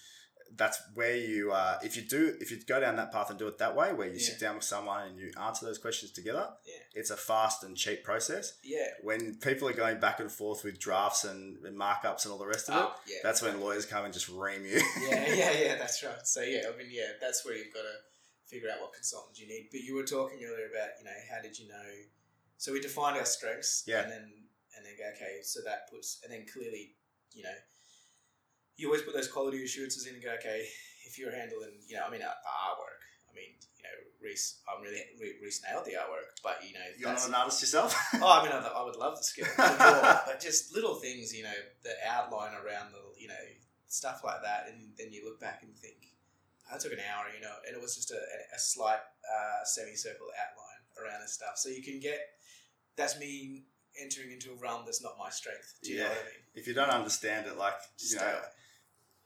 that's 0.54 0.78
where 0.94 1.16
you, 1.16 1.52
uh, 1.52 1.78
if 1.82 1.96
you 1.96 2.02
do, 2.02 2.37
if 2.40 2.50
you 2.50 2.59
go 2.64 2.80
down 2.80 2.96
that 2.96 3.12
path 3.12 3.28
and 3.30 3.38
do 3.38 3.46
it 3.48 3.59
that 3.59 3.74
way, 3.76 3.92
where 3.92 4.06
you 4.09 4.14
Yeah. 4.18 4.26
sit 4.26 4.40
down 4.40 4.54
with 4.56 4.64
someone 4.64 5.06
and 5.09 5.18
you 5.18 5.30
answer 5.40 5.66
those 5.66 5.78
questions 5.78 6.12
together, 6.12 6.48
Yeah. 6.64 6.74
it's 6.94 7.11
a 7.11 7.16
fast 7.16 7.62
and 7.64 7.76
cheap 7.76 8.04
process. 8.04 8.54
Yeah. 8.62 8.87
When 9.02 9.37
people 9.38 9.68
are 9.68 9.72
going 9.74 10.00
back 10.00 10.20
and 10.20 10.30
forth 10.32 10.64
with 10.64 10.78
drafts 10.78 11.24
and, 11.24 11.64
and 11.66 11.76
markups 11.76 12.24
and 12.24 12.32
all 12.32 12.38
the 12.38 12.46
rest 12.46 12.68
of 12.68 12.74
it, 12.76 12.78
Oh, 12.80 13.00
yeah. 13.06 13.18
that's 13.22 13.42
when 13.42 13.61
lawyers 13.61 13.85
come 13.87 14.04
and 14.04 14.14
just 14.14 14.28
ream 14.28 14.64
you. 14.64 14.80
yeah, 15.09 15.35
yeah, 15.35 15.52
yeah, 15.64 15.76
that's 15.76 16.02
right. 16.02 16.26
So 16.26 16.40
yeah, 16.42 16.62
I 16.72 16.76
mean, 16.76 16.88
yeah, 16.90 17.12
that's 17.20 17.44
where 17.44 17.54
you've 17.54 17.74
got 17.74 17.82
to 17.82 17.96
figure 18.46 18.70
out 18.70 18.80
what 18.80 18.92
consultants 18.94 19.38
you 19.40 19.48
need. 19.48 19.68
But 19.72 19.80
you 19.80 19.94
were 19.94 20.04
talking 20.04 20.38
earlier 20.44 20.68
about, 20.70 20.90
you 20.98 21.04
know, 21.04 21.18
how 21.35 21.42
did 21.42 21.59
you 21.59 21.68
know? 21.68 21.92
So 22.59 22.72
we 22.72 22.80
defined 22.80 23.18
our 23.18 23.26
strengths, 23.26 23.85
Yeah. 23.87 24.02
and 24.02 24.11
then 24.12 24.32
and 24.76 24.85
then 24.85 24.92
go, 24.98 25.04
okay, 25.14 25.40
so 25.42 25.61
that 25.64 25.88
puts, 25.90 26.20
and 26.22 26.30
then 26.32 26.44
clearly, 26.46 26.94
you 27.32 27.42
know, 27.42 27.54
you 28.76 28.88
always 28.88 29.02
put 29.02 29.14
those 29.14 29.28
quality 29.28 29.62
assurances 29.64 30.06
in 30.06 30.14
and 30.14 30.22
go, 30.22 30.32
okay, 30.38 30.66
if 31.06 31.18
you're 31.18 31.32
handling, 31.32 31.80
you 31.88 31.96
know, 31.96 32.04
I 32.06 32.10
mean, 32.10 32.22
our 32.22 32.28
artwork. 32.30 33.00
I 33.30 33.34
mean, 33.34 33.52
you 33.76 33.82
know, 33.84 33.96
Reese, 34.22 34.60
I'm 34.68 34.82
really 34.82 35.00
Re- 35.20 35.36
Reese 35.42 35.62
nailed 35.62 35.84
the 35.84 35.92
artwork, 35.92 36.32
but 36.42 36.60
you 36.66 36.72
know, 36.74 36.80
You're 36.98 37.12
not 37.12 37.26
an 37.28 37.34
artist 37.34 37.60
yourself? 37.60 37.94
Oh, 38.20 38.40
I 38.40 38.42
mean, 38.42 38.52
I, 38.52 38.58
I 38.66 38.82
would 38.84 38.96
love 38.96 39.16
the 39.16 39.24
skill, 39.24 39.46
but 39.56 40.40
just 40.40 40.74
little 40.74 40.94
things, 40.96 41.34
you 41.34 41.44
know, 41.44 41.58
the 41.84 41.92
outline 42.08 42.52
around 42.54 42.92
the, 42.92 43.00
you 43.20 43.28
know, 43.28 43.44
stuff 43.88 44.22
like 44.24 44.42
that, 44.42 44.68
and 44.72 44.92
then 44.98 45.12
you 45.12 45.24
look 45.24 45.40
back 45.40 45.62
and 45.62 45.76
think, 45.76 46.12
that 46.70 46.80
took 46.80 46.92
an 46.92 46.98
hour, 47.12 47.26
you 47.34 47.40
know, 47.40 47.52
and 47.66 47.76
it 47.76 47.80
was 47.80 47.94
just 47.94 48.10
a, 48.10 48.18
a 48.54 48.58
slight 48.58 48.98
uh, 48.98 49.64
semicircle 49.64 50.26
outline 50.34 50.82
around 50.98 51.20
this 51.22 51.32
stuff. 51.34 51.56
So 51.56 51.68
you 51.68 51.82
can 51.82 52.00
get, 52.00 52.18
that's 52.96 53.18
me 53.20 53.64
entering 54.00 54.32
into 54.32 54.50
a 54.50 54.56
realm 54.56 54.82
that's 54.84 55.02
not 55.02 55.14
my 55.18 55.30
strength. 55.30 55.78
Do 55.82 55.92
you 55.92 55.98
know 55.98 56.04
Yeah. 56.04 56.08
what 56.10 56.18
I 56.18 56.24
mean? 56.24 56.42
if 56.56 56.66
you 56.66 56.74
don't 56.74 56.90
understand 56.90 57.46
it, 57.46 57.56
like, 57.56 57.74
Just, 57.98 58.14
you 58.14 58.18
know, 58.18 58.26
uh, 58.26 58.48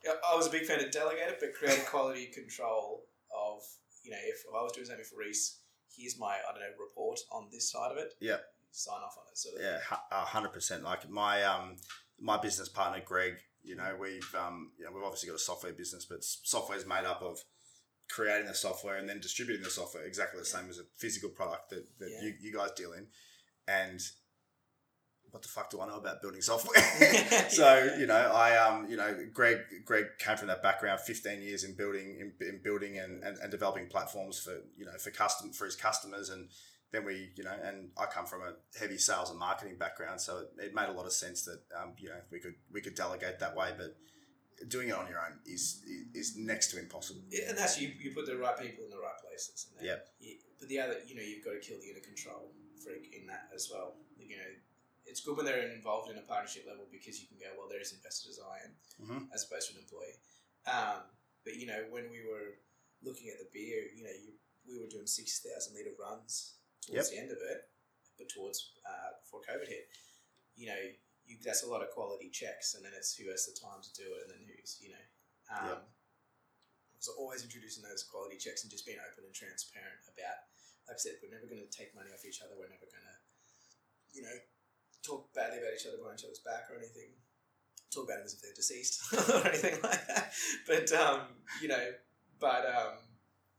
I 0.05 0.35
was 0.35 0.47
a 0.47 0.49
big 0.51 0.63
fan 0.65 0.83
of 0.83 0.91
delegated, 0.91 1.35
but 1.39 1.53
create 1.53 1.85
quality 1.89 2.27
control 2.27 3.03
of, 3.35 3.61
you 4.03 4.11
know, 4.11 4.17
if 4.23 4.43
I 4.49 4.61
was 4.63 4.71
doing 4.73 4.85
something 4.87 5.05
for 5.05 5.17
Reese, 5.19 5.59
here's 5.95 6.17
my, 6.19 6.27
I 6.27 6.51
don't 6.51 6.61
know, 6.61 6.75
report 6.79 7.19
on 7.31 7.47
this 7.51 7.71
side 7.71 7.91
of 7.91 7.97
it. 7.97 8.13
Yeah. 8.19 8.37
Sign 8.71 8.95
off 8.95 9.17
on 9.17 9.25
it. 9.31 9.55
Of 9.55 9.61
Yeah, 9.61 9.97
a 10.11 10.25
hundred 10.25 10.53
percent. 10.53 10.83
Like 10.83 11.09
my 11.09 11.43
um 11.43 11.75
my 12.19 12.37
business 12.37 12.69
partner 12.69 13.01
Greg, 13.05 13.33
you 13.63 13.75
know, 13.75 13.97
we've 13.99 14.33
um 14.33 14.71
you 14.79 14.85
know 14.85 14.91
we've 14.93 15.03
obviously 15.03 15.27
got 15.27 15.35
a 15.35 15.39
software 15.39 15.73
business, 15.73 16.05
but 16.05 16.23
software 16.23 16.77
is 16.77 16.85
made 16.85 17.03
up 17.03 17.21
of 17.21 17.39
creating 18.09 18.47
the 18.47 18.53
software 18.53 18.95
and 18.97 19.09
then 19.09 19.19
distributing 19.19 19.63
the 19.63 19.69
software 19.69 20.03
exactly 20.05 20.39
the 20.39 20.45
same 20.45 20.69
as 20.69 20.77
a 20.79 20.83
physical 20.97 21.29
product 21.29 21.69
that, 21.69 21.85
that 21.99 22.09
Yeah. 22.11 22.27
you, 22.29 22.33
you 22.39 22.53
guys 22.57 22.71
deal 22.71 22.93
in. 22.93 23.07
And 23.67 23.99
what 25.31 25.41
the 25.43 25.49
fuck 25.49 25.69
do 25.69 25.81
I 25.81 25.87
know 25.87 25.97
about 25.97 26.21
building 26.21 26.41
software? 26.41 26.81
so 27.49 27.95
you 27.97 28.05
know, 28.05 28.31
I 28.33 28.57
um, 28.57 28.87
you 28.89 28.97
know, 28.97 29.17
Greg 29.33 29.59
Greg 29.85 30.05
came 30.19 30.37
from 30.37 30.47
that 30.47 30.61
background, 30.61 30.99
fifteen 31.01 31.41
years 31.41 31.63
in 31.63 31.75
building 31.75 32.17
in, 32.19 32.47
in 32.47 32.61
building 32.63 32.97
and, 32.97 33.23
and, 33.23 33.37
and 33.37 33.51
developing 33.51 33.87
platforms 33.87 34.39
for 34.39 34.61
you 34.77 34.85
know 34.85 34.97
for 34.99 35.11
custom 35.11 35.51
for 35.51 35.65
his 35.65 35.75
customers, 35.75 36.29
and 36.29 36.49
then 36.91 37.05
we 37.05 37.31
you 37.35 37.43
know, 37.43 37.55
and 37.63 37.89
I 37.97 38.05
come 38.05 38.25
from 38.25 38.41
a 38.41 38.53
heavy 38.79 38.97
sales 38.97 39.29
and 39.29 39.39
marketing 39.39 39.77
background, 39.77 40.21
so 40.21 40.39
it, 40.39 40.65
it 40.65 40.75
made 40.75 40.89
a 40.89 40.93
lot 40.93 41.05
of 41.05 41.13
sense 41.13 41.43
that 41.45 41.61
um, 41.81 41.93
you 41.97 42.09
know 42.09 42.19
we 42.31 42.39
could 42.39 42.55
we 42.71 42.81
could 42.81 42.95
delegate 42.95 43.39
that 43.39 43.55
way, 43.55 43.71
but 43.77 43.95
doing 44.67 44.89
it 44.89 44.95
on 44.95 45.07
your 45.07 45.19
own 45.19 45.39
is 45.45 45.81
is 46.13 46.35
next 46.37 46.71
to 46.71 46.79
impossible. 46.79 47.21
Yeah, 47.29 47.49
and 47.49 47.57
that's 47.57 47.79
you. 47.79 47.91
You 47.99 48.11
put 48.13 48.25
the 48.25 48.37
right 48.37 48.57
people 48.57 48.83
in 48.83 48.91
the 48.91 48.97
right 48.97 49.17
places. 49.25 49.67
And 49.69 49.79
then 49.79 49.95
but 50.59 50.69
the 50.69 50.79
other, 50.79 50.97
you 51.07 51.15
know, 51.15 51.23
you've 51.23 51.43
got 51.43 51.51
to 51.51 51.59
kill 51.59 51.79
the 51.81 51.89
inner 51.89 52.05
control 52.05 52.51
freak 52.83 53.13
in 53.19 53.25
that 53.27 53.49
as 53.53 53.69
well. 53.73 53.95
You 54.19 54.37
know, 54.37 54.51
it's 55.11 55.19
good 55.19 55.35
when 55.35 55.45
they're 55.45 55.67
involved 55.75 56.09
in 56.09 56.17
a 56.17 56.23
partnership 56.23 56.63
level 56.65 56.87
because 56.89 57.19
you 57.19 57.27
can 57.27 57.35
go, 57.37 57.51
well, 57.59 57.67
they're 57.67 57.83
as 57.83 57.91
invested 57.91 58.31
as 58.31 58.39
I 58.39 58.63
am, 58.63 58.73
Mhm. 59.03 59.21
as 59.35 59.43
opposed 59.43 59.67
to 59.69 59.75
an 59.75 59.83
employee. 59.83 60.15
Um, 60.65 61.03
but 61.43 61.55
you 61.59 61.67
know, 61.67 61.83
when 61.91 62.09
we 62.09 62.23
were 62.23 62.55
looking 63.03 63.27
at 63.29 63.37
the 63.39 63.49
beer, 63.51 63.91
you 63.91 64.03
know, 64.07 64.15
you, 64.15 64.39
we 64.65 64.79
were 64.79 64.87
doing 64.87 65.07
six 65.07 65.39
thousand 65.43 65.75
liter 65.75 65.91
runs 65.99 66.55
towards 66.85 67.09
the 67.11 67.17
end 67.17 67.31
of 67.31 67.37
it, 67.41 67.69
but 68.17 68.29
towards 68.29 68.71
uh, 68.87 69.11
before 69.19 69.41
COVID 69.43 69.67
hit, 69.67 69.89
you 70.55 70.67
know, 70.71 70.79
you, 71.25 71.37
that's 71.43 71.63
a 71.63 71.67
lot 71.69 71.81
of 71.83 71.89
quality 71.91 72.29
checks, 72.29 72.75
and 72.75 72.85
then 72.85 72.93
it's 72.95 73.13
who 73.15 73.29
has 73.29 73.45
the 73.45 73.53
time 73.59 73.81
to 73.81 73.91
do 73.93 74.05
it, 74.15 74.21
and 74.23 74.31
then 74.31 74.41
who's 74.47 74.79
you 74.81 74.89
know. 74.95 75.05
Um, 75.51 75.83
So 77.01 77.13
always 77.17 77.41
introducing 77.41 77.81
those 77.81 78.03
quality 78.05 78.37
checks 78.37 78.61
and 78.61 78.69
just 78.69 78.85
being 78.85 78.99
open 79.01 79.25
and 79.25 79.33
transparent 79.33 80.05
about. 80.05 80.45
Like 80.87 80.97
I 80.97 80.99
said, 81.01 81.17
we're 81.17 81.33
never 81.33 81.47
going 81.49 81.57
to 81.61 81.65
take 81.73 81.95
money 81.97 82.11
off 82.13 82.23
each 82.23 82.41
other. 82.45 82.53
We're 82.53 82.69
never 82.69 82.85
going 82.85 83.01
to, 83.09 83.17
you 84.13 84.21
know, 84.21 84.37
talk 85.03 85.33
badly 85.33 85.59
about 85.59 85.73
each 85.79 85.85
other 85.87 85.97
behind 85.97 86.19
each 86.19 86.25
other's 86.25 86.39
back 86.39 86.69
or 86.71 86.77
anything. 86.77 87.09
Talk 87.93 88.05
about 88.05 88.17
them 88.17 88.25
as 88.25 88.33
if 88.33 88.41
they're 88.41 88.53
deceased 88.55 89.01
or 89.13 89.47
anything 89.47 89.79
like 89.83 90.07
that. 90.07 90.31
But 90.67 90.91
um, 90.93 91.21
you 91.61 91.67
know, 91.67 91.91
but 92.39 92.65
um, 92.65 92.93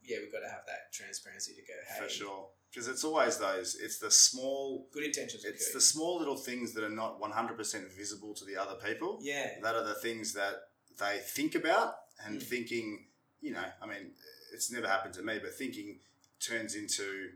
yeah, 0.02 0.18
we've 0.20 0.32
got 0.32 0.40
to 0.40 0.48
have 0.50 0.64
that 0.66 0.92
transparency 0.92 1.52
to 1.54 1.60
go. 1.62 1.74
Hey, 1.94 2.04
For 2.04 2.08
sure. 2.12 2.48
Because 2.70 2.88
it's 2.88 3.04
always 3.04 3.36
those, 3.36 3.74
it's 3.74 3.98
the 3.98 4.10
small, 4.10 4.88
good 4.94 5.04
intentions. 5.04 5.44
it's 5.44 5.68
good. 5.68 5.76
the 5.76 5.80
small 5.82 6.18
little 6.18 6.36
things 6.38 6.72
that 6.72 6.82
are 6.82 6.88
not 6.88 7.20
100% 7.20 7.92
visible 7.94 8.32
to 8.32 8.46
the 8.46 8.56
other 8.56 8.76
people. 8.82 9.18
yeah, 9.20 9.50
That 9.62 9.74
are 9.74 9.84
the 9.84 9.92
things 9.96 10.32
that 10.32 10.54
they 10.98 11.18
think 11.22 11.54
about 11.54 11.96
and 12.24 12.40
Mm. 12.40 12.42
thinking, 12.42 13.06
you 13.42 13.52
know, 13.52 13.64
I 13.82 13.86
mean, 13.86 14.12
it's 14.54 14.72
never 14.72 14.88
happened 14.88 15.12
to 15.14 15.22
me, 15.22 15.38
but 15.38 15.52
thinking 15.54 15.98
turns 16.40 16.74
into 16.74 17.32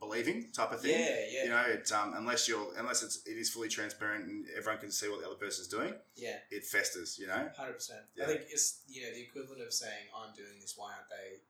believing 0.00 0.48
type 0.52 0.72
of 0.72 0.80
thing. 0.80 0.92
yeah, 0.98 1.16
yeah, 1.30 1.44
You 1.44 1.50
know, 1.50 1.64
it, 1.68 1.90
um, 1.92 2.14
unless 2.16 2.48
you're 2.48 2.66
unless 2.78 3.02
it's 3.02 3.22
it 3.26 3.36
is 3.38 3.50
fully 3.50 3.68
transparent 3.68 4.26
and 4.28 4.44
everyone 4.56 4.80
can 4.80 4.90
see 4.90 5.08
what 5.08 5.20
the 5.20 5.26
other 5.26 5.36
person's 5.36 5.68
doing, 5.68 5.94
yeah. 6.16 6.36
it 6.50 6.64
festers. 6.64 7.18
You 7.18 7.26
know, 7.28 7.48
Hundred 7.56 7.74
percent. 7.74 8.00
I 8.22 8.26
think 8.26 8.42
it's 8.50 8.80
you 8.88 9.02
know 9.02 9.10
the 9.14 9.22
equivalent 9.22 9.62
of 9.62 9.72
saying 9.72 10.06
I'm 10.16 10.34
doing 10.34 10.60
this. 10.60 10.74
Why 10.76 10.92
aren't 10.92 11.08
they 11.10 11.40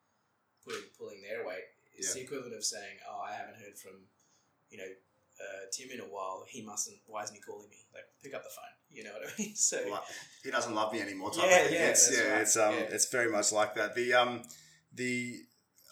putting 0.64 0.88
pulling 0.98 1.22
their 1.22 1.46
weight? 1.46 1.64
It's 1.94 2.08
Yeah. 2.14 2.20
the 2.20 2.24
equivalent 2.26 2.54
of 2.54 2.64
saying, 2.64 2.98
"Oh, 3.08 3.20
I 3.22 3.32
haven't 3.34 3.56
heard 3.56 3.76
from 3.78 4.06
you 4.70 4.78
know 4.78 4.90
uh, 5.40 5.66
Tim 5.72 5.90
in 5.90 6.00
a 6.00 6.04
while. 6.04 6.44
He 6.48 6.62
mustn't. 6.62 6.96
Why 7.06 7.22
isn't 7.24 7.34
he 7.34 7.42
calling 7.42 7.68
me? 7.68 7.76
Like, 7.92 8.04
pick 8.22 8.32
up 8.34 8.42
the 8.44 8.50
phone. 8.50 8.64
You 8.90 9.04
know 9.04 9.10
what 9.12 9.28
I 9.28 9.32
mean? 9.42 9.54
So 9.56 9.76
like, 9.90 10.02
he 10.44 10.50
doesn't 10.50 10.74
love 10.74 10.92
me 10.92 11.00
anymore. 11.00 11.30
Type 11.30 11.44
Yeah, 11.50 11.64
of 11.64 11.72
yeah, 11.72 11.78
it's, 11.88 12.10
yeah, 12.16 12.32
right. 12.32 12.40
it's 12.42 12.56
um, 12.56 12.74
Yeah. 12.74 12.80
it's 12.94 13.06
very 13.10 13.30
much 13.30 13.52
like 13.52 13.74
that. 13.74 13.94
The 13.94 14.14
um, 14.14 14.42
the 14.94 15.40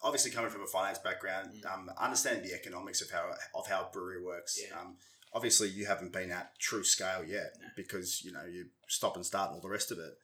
obviously 0.04 0.30
coming 0.30 0.50
from 0.50 0.62
a 0.62 0.66
finance 0.66 0.98
background, 0.98 1.50
Mm. 1.64 1.72
um, 1.72 1.90
understanding 1.98 2.44
the 2.44 2.54
economics 2.54 3.00
of 3.02 3.10
how 3.10 3.34
of 3.54 3.66
how 3.66 3.86
a 3.86 3.90
brewery 3.92 4.22
works. 4.22 4.60
Yeah. 4.62 4.78
Um, 4.78 4.96
obviously 5.32 5.68
you 5.68 5.86
haven't 5.86 6.12
been 6.12 6.30
at 6.30 6.56
true 6.60 6.84
scale 6.84 7.24
yet 7.24 7.54
No. 7.60 7.66
because 7.76 8.22
you 8.22 8.30
know 8.32 8.44
you 8.44 8.66
stop 8.88 9.16
and 9.16 9.26
start 9.26 9.48
and 9.50 9.56
all 9.56 9.62
the 9.62 9.68
rest 9.68 9.90
of 9.90 9.98
it. 9.98 10.14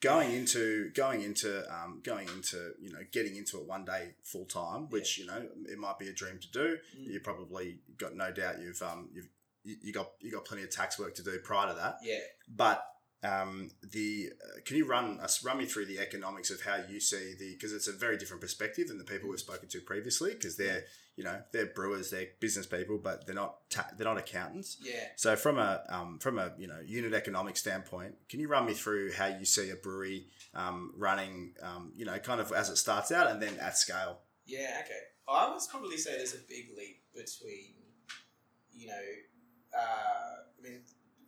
Going 0.00 0.32
into 0.32 0.90
going 0.94 1.22
into 1.22 1.50
um, 1.72 2.00
going 2.02 2.26
into 2.28 2.72
you 2.80 2.90
know 2.92 2.98
getting 3.12 3.36
into 3.36 3.58
it 3.60 3.66
one 3.68 3.84
day 3.84 4.14
full 4.24 4.46
time, 4.46 4.88
which 4.90 5.16
you 5.18 5.26
know 5.26 5.46
it 5.68 5.78
might 5.78 5.98
be 6.00 6.08
a 6.08 6.12
dream 6.12 6.40
to 6.40 6.50
do. 6.50 6.78
Mm. 6.98 7.12
You 7.12 7.20
probably 7.20 7.78
got 7.98 8.16
no 8.16 8.32
doubt 8.32 8.60
you've 8.60 8.82
um 8.82 9.10
you've 9.14 9.28
you, 9.62 9.76
you 9.80 9.92
got 9.92 10.10
you 10.20 10.32
got 10.32 10.44
plenty 10.44 10.64
of 10.64 10.70
tax 10.72 10.98
work 10.98 11.14
to 11.14 11.22
do 11.22 11.38
prior 11.44 11.68
to 11.68 11.74
that. 11.74 11.98
yeah, 12.02 12.18
But 12.48 12.84
um, 13.22 13.70
the 13.82 14.30
uh, 14.42 14.60
can 14.64 14.76
you 14.76 14.86
run 14.86 15.20
us 15.20 15.44
run 15.44 15.58
me 15.58 15.64
through 15.64 15.86
the 15.86 15.98
economics 15.98 16.50
of 16.50 16.62
how 16.62 16.78
you 16.88 17.00
see 17.00 17.34
the 17.38 17.52
because 17.54 17.72
it's 17.72 17.88
a 17.88 17.92
very 17.92 18.16
different 18.16 18.40
perspective 18.40 18.88
than 18.88 18.98
the 18.98 19.04
people 19.04 19.28
we've 19.28 19.38
spoken 19.38 19.68
to 19.68 19.80
previously 19.80 20.32
because 20.32 20.56
they're 20.56 20.84
you 21.16 21.22
know 21.22 21.40
they're 21.52 21.66
brewers 21.66 22.10
they're 22.10 22.28
business 22.40 22.66
people 22.66 22.98
but 22.98 23.26
they're 23.26 23.34
not 23.34 23.58
ta- 23.70 23.88
they're 23.96 24.06
not 24.06 24.18
accountants. 24.18 24.78
yeah. 24.82 25.08
So 25.16 25.36
from 25.36 25.58
a 25.58 25.82
um, 25.88 26.18
from 26.20 26.38
a 26.38 26.52
you 26.58 26.66
know 26.66 26.80
unit 26.84 27.14
economic 27.14 27.56
standpoint, 27.56 28.14
can 28.28 28.40
you 28.40 28.48
run 28.48 28.66
me 28.66 28.74
through 28.74 29.12
how 29.12 29.26
you 29.26 29.44
see 29.44 29.70
a 29.70 29.76
brewery 29.76 30.26
um, 30.54 30.92
running 30.96 31.54
um, 31.62 31.92
you 31.94 32.04
know 32.04 32.18
kind 32.18 32.40
of 32.40 32.52
as 32.52 32.70
it 32.70 32.76
starts 32.76 33.12
out 33.12 33.30
and 33.30 33.40
then 33.40 33.56
at 33.60 33.76
scale? 33.76 34.18
Yeah, 34.46 34.80
okay. 34.84 34.98
I 35.28 35.48
would 35.50 35.60
probably 35.70 35.96
say 35.96 36.16
there's 36.16 36.34
a 36.34 36.38
big 36.48 36.70
leap 36.76 37.00
between, 37.14 37.74
you 38.72 38.88
know, 38.88 39.04
uh, 39.76 40.42
I 40.58 40.62
mean, 40.62 40.80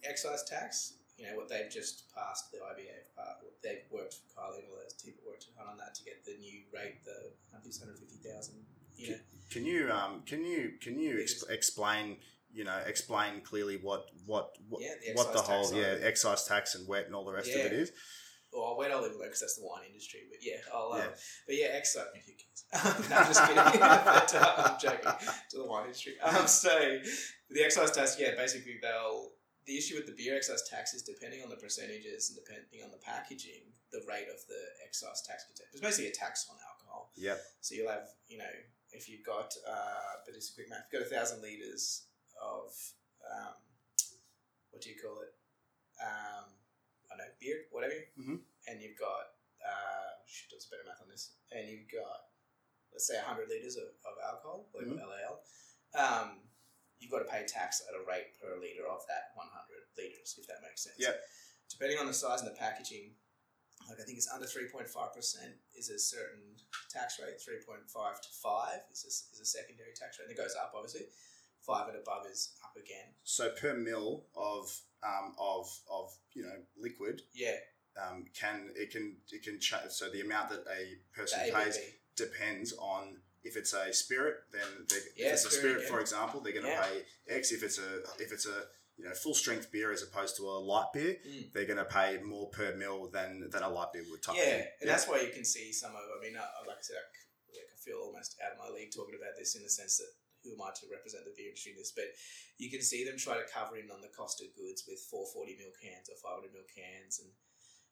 excise 0.02 0.42
tax, 0.44 0.94
you 1.16 1.26
know, 1.26 1.36
what 1.36 1.48
they've 1.48 1.70
just 1.70 2.12
passed, 2.14 2.50
the 2.50 2.58
IBA, 2.58 3.06
uh, 3.18 3.34
they've 3.62 3.84
worked, 3.90 4.16
Kylie 4.36 4.58
and 4.58 4.68
all 4.70 4.78
those 4.82 4.94
people 4.94 5.22
worked 5.26 5.46
hard 5.56 5.70
on 5.70 5.78
that 5.78 5.94
to 5.94 6.04
get 6.04 6.24
the 6.24 6.36
new 6.38 6.62
rate, 6.74 7.04
the 7.04 7.30
150,000, 7.50 8.54
you 8.96 9.10
know. 9.10 9.16
Can 9.50 9.64
you 9.64 9.90
um, 9.90 10.22
can 10.26 10.44
you 10.44 10.72
can 10.80 10.98
you 10.98 11.16
exp- 11.16 11.50
explain 11.50 12.16
you 12.52 12.64
know 12.64 12.78
explain 12.86 13.42
clearly 13.42 13.78
what 13.80 14.06
what 14.24 14.56
what, 14.68 14.82
Yeah, 14.82 14.94
the 15.06 15.12
what 15.12 15.32
the 15.32 15.42
whole 15.42 15.72
yeah 15.74 15.96
excise 16.02 16.46
tax 16.46 16.74
and 16.74 16.88
wet 16.88 17.06
and 17.06 17.14
all 17.14 17.24
the 17.24 17.32
rest 17.32 17.50
of 17.50 17.56
it 17.60 17.72
is? 17.72 17.92
Well, 18.52 18.76
wait, 18.78 18.92
I'll 18.92 19.02
leave 19.02 19.10
alone 19.12 19.24
because 19.26 19.40
that's 19.40 19.56
the 19.56 19.66
wine 19.66 19.82
industry. 19.86 20.20
But 20.30 20.38
yeah, 20.40 20.58
I'll. 20.72 20.92
Um, 20.92 20.98
Yeah. 21.00 21.06
But 21.46 21.56
yeah, 21.56 21.66
excise. 21.72 22.06
Who 22.14 22.32
cares? 22.82 23.10
no, 23.10 23.16
I'm 23.18 23.26
just 23.26 23.40
kidding. 23.42 23.56
but, 23.80 24.34
uh, 24.34 24.54
I'm 24.58 24.78
joking. 24.80 25.12
To 25.50 25.56
the 25.58 25.66
wine 25.66 25.86
industry. 25.86 26.14
Um, 26.22 26.46
so 26.46 26.98
the 27.50 27.64
excise 27.64 27.90
tax, 27.90 28.16
yeah, 28.18 28.34
basically 28.36 28.78
they'll. 28.80 29.32
The 29.66 29.76
issue 29.78 29.96
with 29.96 30.04
the 30.06 30.12
beer 30.12 30.36
excise 30.36 30.68
tax 30.68 30.92
is 30.92 31.02
depending 31.02 31.42
on 31.42 31.48
the 31.48 31.56
percentages 31.56 32.28
and 32.28 32.36
depending 32.36 32.84
on 32.84 32.90
the 32.90 33.00
packaging, 33.00 33.72
the 33.92 34.04
rate 34.08 34.28
of 34.28 34.44
the 34.46 34.60
excise 34.84 35.22
tax. 35.24 35.44
It's 35.72 35.80
basically 35.80 36.10
a 36.10 36.14
tax 36.14 36.46
on 36.50 36.56
alcohol. 36.60 37.10
Yep. 37.16 37.40
So 37.62 37.74
you'll 37.74 37.88
have, 37.90 38.08
you 38.28 38.36
know, 38.38 38.54
if 38.92 39.08
you've 39.08 39.24
got, 39.24 39.54
uh, 39.66 40.20
but 40.26 40.34
it's 40.34 40.50
a 40.50 40.54
quick 40.54 40.68
math, 40.68 40.84
you've 40.92 41.00
got 41.00 41.08
a 41.08 41.14
thousand 41.14 41.40
liters 41.40 42.06
of, 42.36 42.76
um, 43.24 43.56
what 44.70 44.82
do 44.82 44.90
you 44.90 44.96
call 45.00 45.22
it? 45.24 45.32
Um, 46.02 46.44
I 47.08 47.16
don't 47.16 47.24
know, 47.24 47.32
beer, 47.40 47.64
whatever. 47.70 47.94
Mhm. 48.20 48.44
And 48.68 48.82
you've 48.82 48.98
got, 48.98 49.32
uh, 49.64 50.20
should 50.26 50.50
do 50.50 50.58
better 50.70 50.84
math 50.84 51.00
on 51.00 51.08
this. 51.08 51.32
And 51.50 51.68
you've 51.68 51.88
got, 51.88 52.28
let's 52.92 53.06
say, 53.06 53.16
100 53.16 53.48
liters 53.48 53.76
of, 53.76 53.88
of 54.04 54.14
alcohol, 54.20 54.68
like 54.74 54.86
Mhm. 54.86 55.00
LAL. 55.00 55.44
Um, 55.94 56.48
you've 57.04 57.12
got 57.12 57.20
to 57.20 57.28
pay 57.28 57.44
tax 57.44 57.84
at 57.84 57.92
a 57.92 58.00
rate 58.08 58.32
per 58.40 58.56
liter 58.56 58.88
of 58.88 59.04
that 59.12 59.36
100 59.36 59.44
liters, 60.00 60.40
if 60.40 60.48
that 60.48 60.64
makes 60.64 60.88
sense. 60.88 60.96
Yep. 60.96 61.20
Depending 61.68 62.00
on 62.00 62.08
the 62.08 62.16
size 62.16 62.40
and 62.40 62.48
the 62.48 62.56
packaging, 62.56 63.12
like 63.84 64.00
I 64.00 64.04
think 64.08 64.16
it's 64.16 64.32
under 64.32 64.48
3.5% 64.48 64.88
is 65.76 65.92
a 65.92 65.98
certain 66.00 66.56
tax 66.88 67.20
rate, 67.20 67.36
3.5 67.36 67.84
to 67.84 68.30
5 68.32 68.80
is 68.88 69.04
a, 69.04 69.12
is 69.36 69.40
a 69.40 69.44
secondary 69.44 69.92
tax 69.92 70.16
rate. 70.16 70.32
And 70.32 70.32
it 70.32 70.40
goes 70.40 70.56
up, 70.56 70.72
obviously. 70.72 71.12
5 71.66 71.88
and 71.88 71.98
above 71.98 72.24
is 72.30 72.56
up 72.64 72.72
again. 72.76 73.12
So 73.24 73.50
per 73.50 73.74
mil 73.74 74.24
of 74.36 74.68
um, 75.02 75.34
of 75.38 75.68
of 75.90 76.10
you 76.32 76.42
know 76.42 76.56
liquid 76.76 77.22
Yeah, 77.34 77.56
um, 78.00 78.26
can 78.38 78.70
it 78.74 78.90
can 78.90 79.16
it 79.30 79.42
can 79.42 79.60
change. 79.60 79.90
So 79.90 80.10
the 80.10 80.20
amount 80.20 80.50
that 80.50 80.64
a 80.70 80.98
person 81.18 81.40
pays 81.52 81.78
depends 82.16 82.74
on 82.74 83.18
if 83.44 83.56
it's 83.56 83.72
a 83.72 83.92
spirit. 83.92 84.36
Then 84.52 84.66
they, 84.88 84.96
Yeah, 85.16 85.28
if 85.28 85.32
it's 85.34 85.44
a 85.46 85.50
spirit, 85.50 85.82
yeah. 85.82 85.88
for 85.88 86.00
example, 86.00 86.40
they're 86.40 86.52
going 86.52 86.64
to 86.66 86.70
Yeah. 86.72 86.82
pay 86.88 87.04
X. 87.28 87.52
If 87.52 87.62
it's 87.62 87.78
a 87.78 88.02
if 88.18 88.32
it's 88.32 88.46
a 88.46 88.66
you 88.96 89.04
know 89.04 89.14
full 89.14 89.34
strength 89.34 89.70
beer 89.70 89.92
as 89.92 90.02
opposed 90.02 90.36
to 90.36 90.42
a 90.48 90.56
light 90.58 90.90
beer, 90.92 91.16
Mm. 91.26 91.52
they're 91.52 91.66
going 91.66 91.78
to 91.82 91.84
pay 91.84 92.18
more 92.18 92.48
per 92.50 92.74
mil 92.74 93.08
than 93.10 93.50
than 93.50 93.62
a 93.62 93.68
light 93.68 93.92
beer 93.92 94.04
would. 94.10 94.22
Type 94.22 94.36
Yeah, 94.36 94.44
thing. 94.44 94.68
and 94.82 94.90
that's 94.90 95.06
why 95.06 95.20
you 95.20 95.30
can 95.32 95.44
see 95.44 95.72
some 95.72 95.92
of. 95.94 96.02
I 96.16 96.18
mean, 96.22 96.34
like 96.34 96.78
I 96.78 96.82
said, 96.82 96.96
I, 96.96 97.04
like 97.54 97.68
I 97.74 97.78
feel 97.78 97.98
almost 97.98 98.36
out 98.42 98.52
of 98.52 98.58
my 98.58 98.68
league 98.68 98.92
talking 98.94 99.14
about 99.14 99.36
this 99.38 99.54
in 99.56 99.62
the 99.62 99.70
sense 99.70 99.98
that 99.98 100.10
who 100.42 100.52
am 100.54 100.60
I 100.62 100.70
to 100.76 100.86
represent 100.92 101.24
the 101.24 101.32
beer 101.36 101.48
industry 101.48 101.72
in 101.72 101.78
this? 101.78 101.92
But 101.92 102.12
you 102.58 102.70
can 102.70 102.82
see 102.82 103.04
them 103.04 103.16
try 103.16 103.36
to 103.40 103.46
cover 103.48 103.76
in 103.76 103.90
on 103.90 104.00
the 104.00 104.12
cost 104.12 104.40
of 104.42 104.52
goods 104.54 104.84
with 104.86 105.00
440 105.10 105.56
mil 105.56 105.72
cans 105.80 106.08
or 106.08 106.16
500 106.20 106.52
mil 106.52 106.68
cans, 106.70 107.18
and 107.18 107.32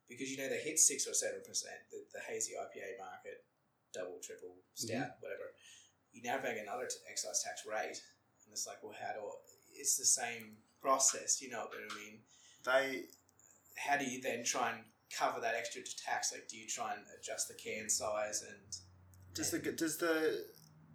because 0.08 0.30
you 0.30 0.36
know 0.38 0.48
they 0.48 0.60
hit 0.60 0.78
six 0.78 1.06
or 1.08 1.14
seven 1.14 1.40
percent, 1.46 1.80
the, 1.90 1.98
the 2.12 2.20
hazy 2.28 2.52
IPA 2.54 2.98
market, 3.00 3.42
double, 3.92 4.18
triple, 4.22 4.56
stout, 4.74 5.20
whatever. 5.20 5.52
You're 6.12 6.32
now 6.32 6.42
paying 6.42 6.60
another 6.60 6.86
t- 6.86 6.96
excise 7.10 7.42
tax 7.42 7.64
rate, 7.64 8.00
and 8.44 8.52
it's 8.52 8.66
like, 8.66 8.82
well, 8.82 8.94
how 8.98 9.12
do 9.14 9.20
I, 9.20 9.32
it's 9.74 9.96
the 9.96 10.04
same 10.04 10.56
process, 10.80 11.40
you 11.40 11.50
know 11.50 11.60
what 11.60 11.78
I 11.78 11.94
mean? 11.94 12.18
they 12.64 13.02
how 13.76 13.96
do 13.96 14.04
you 14.04 14.20
then 14.20 14.44
try 14.44 14.70
and 14.70 14.80
cover 15.16 15.40
that 15.40 15.54
extra 15.54 15.82
tax? 15.82 16.32
Like, 16.32 16.48
do 16.48 16.56
you 16.56 16.66
try 16.66 16.92
and 16.92 17.02
adjust 17.18 17.48
the 17.48 17.54
can 17.54 17.88
size 17.88 18.44
and 18.48 18.76
Does 19.34 19.50
the 19.50 19.58
does 19.58 19.96
the 19.96 20.44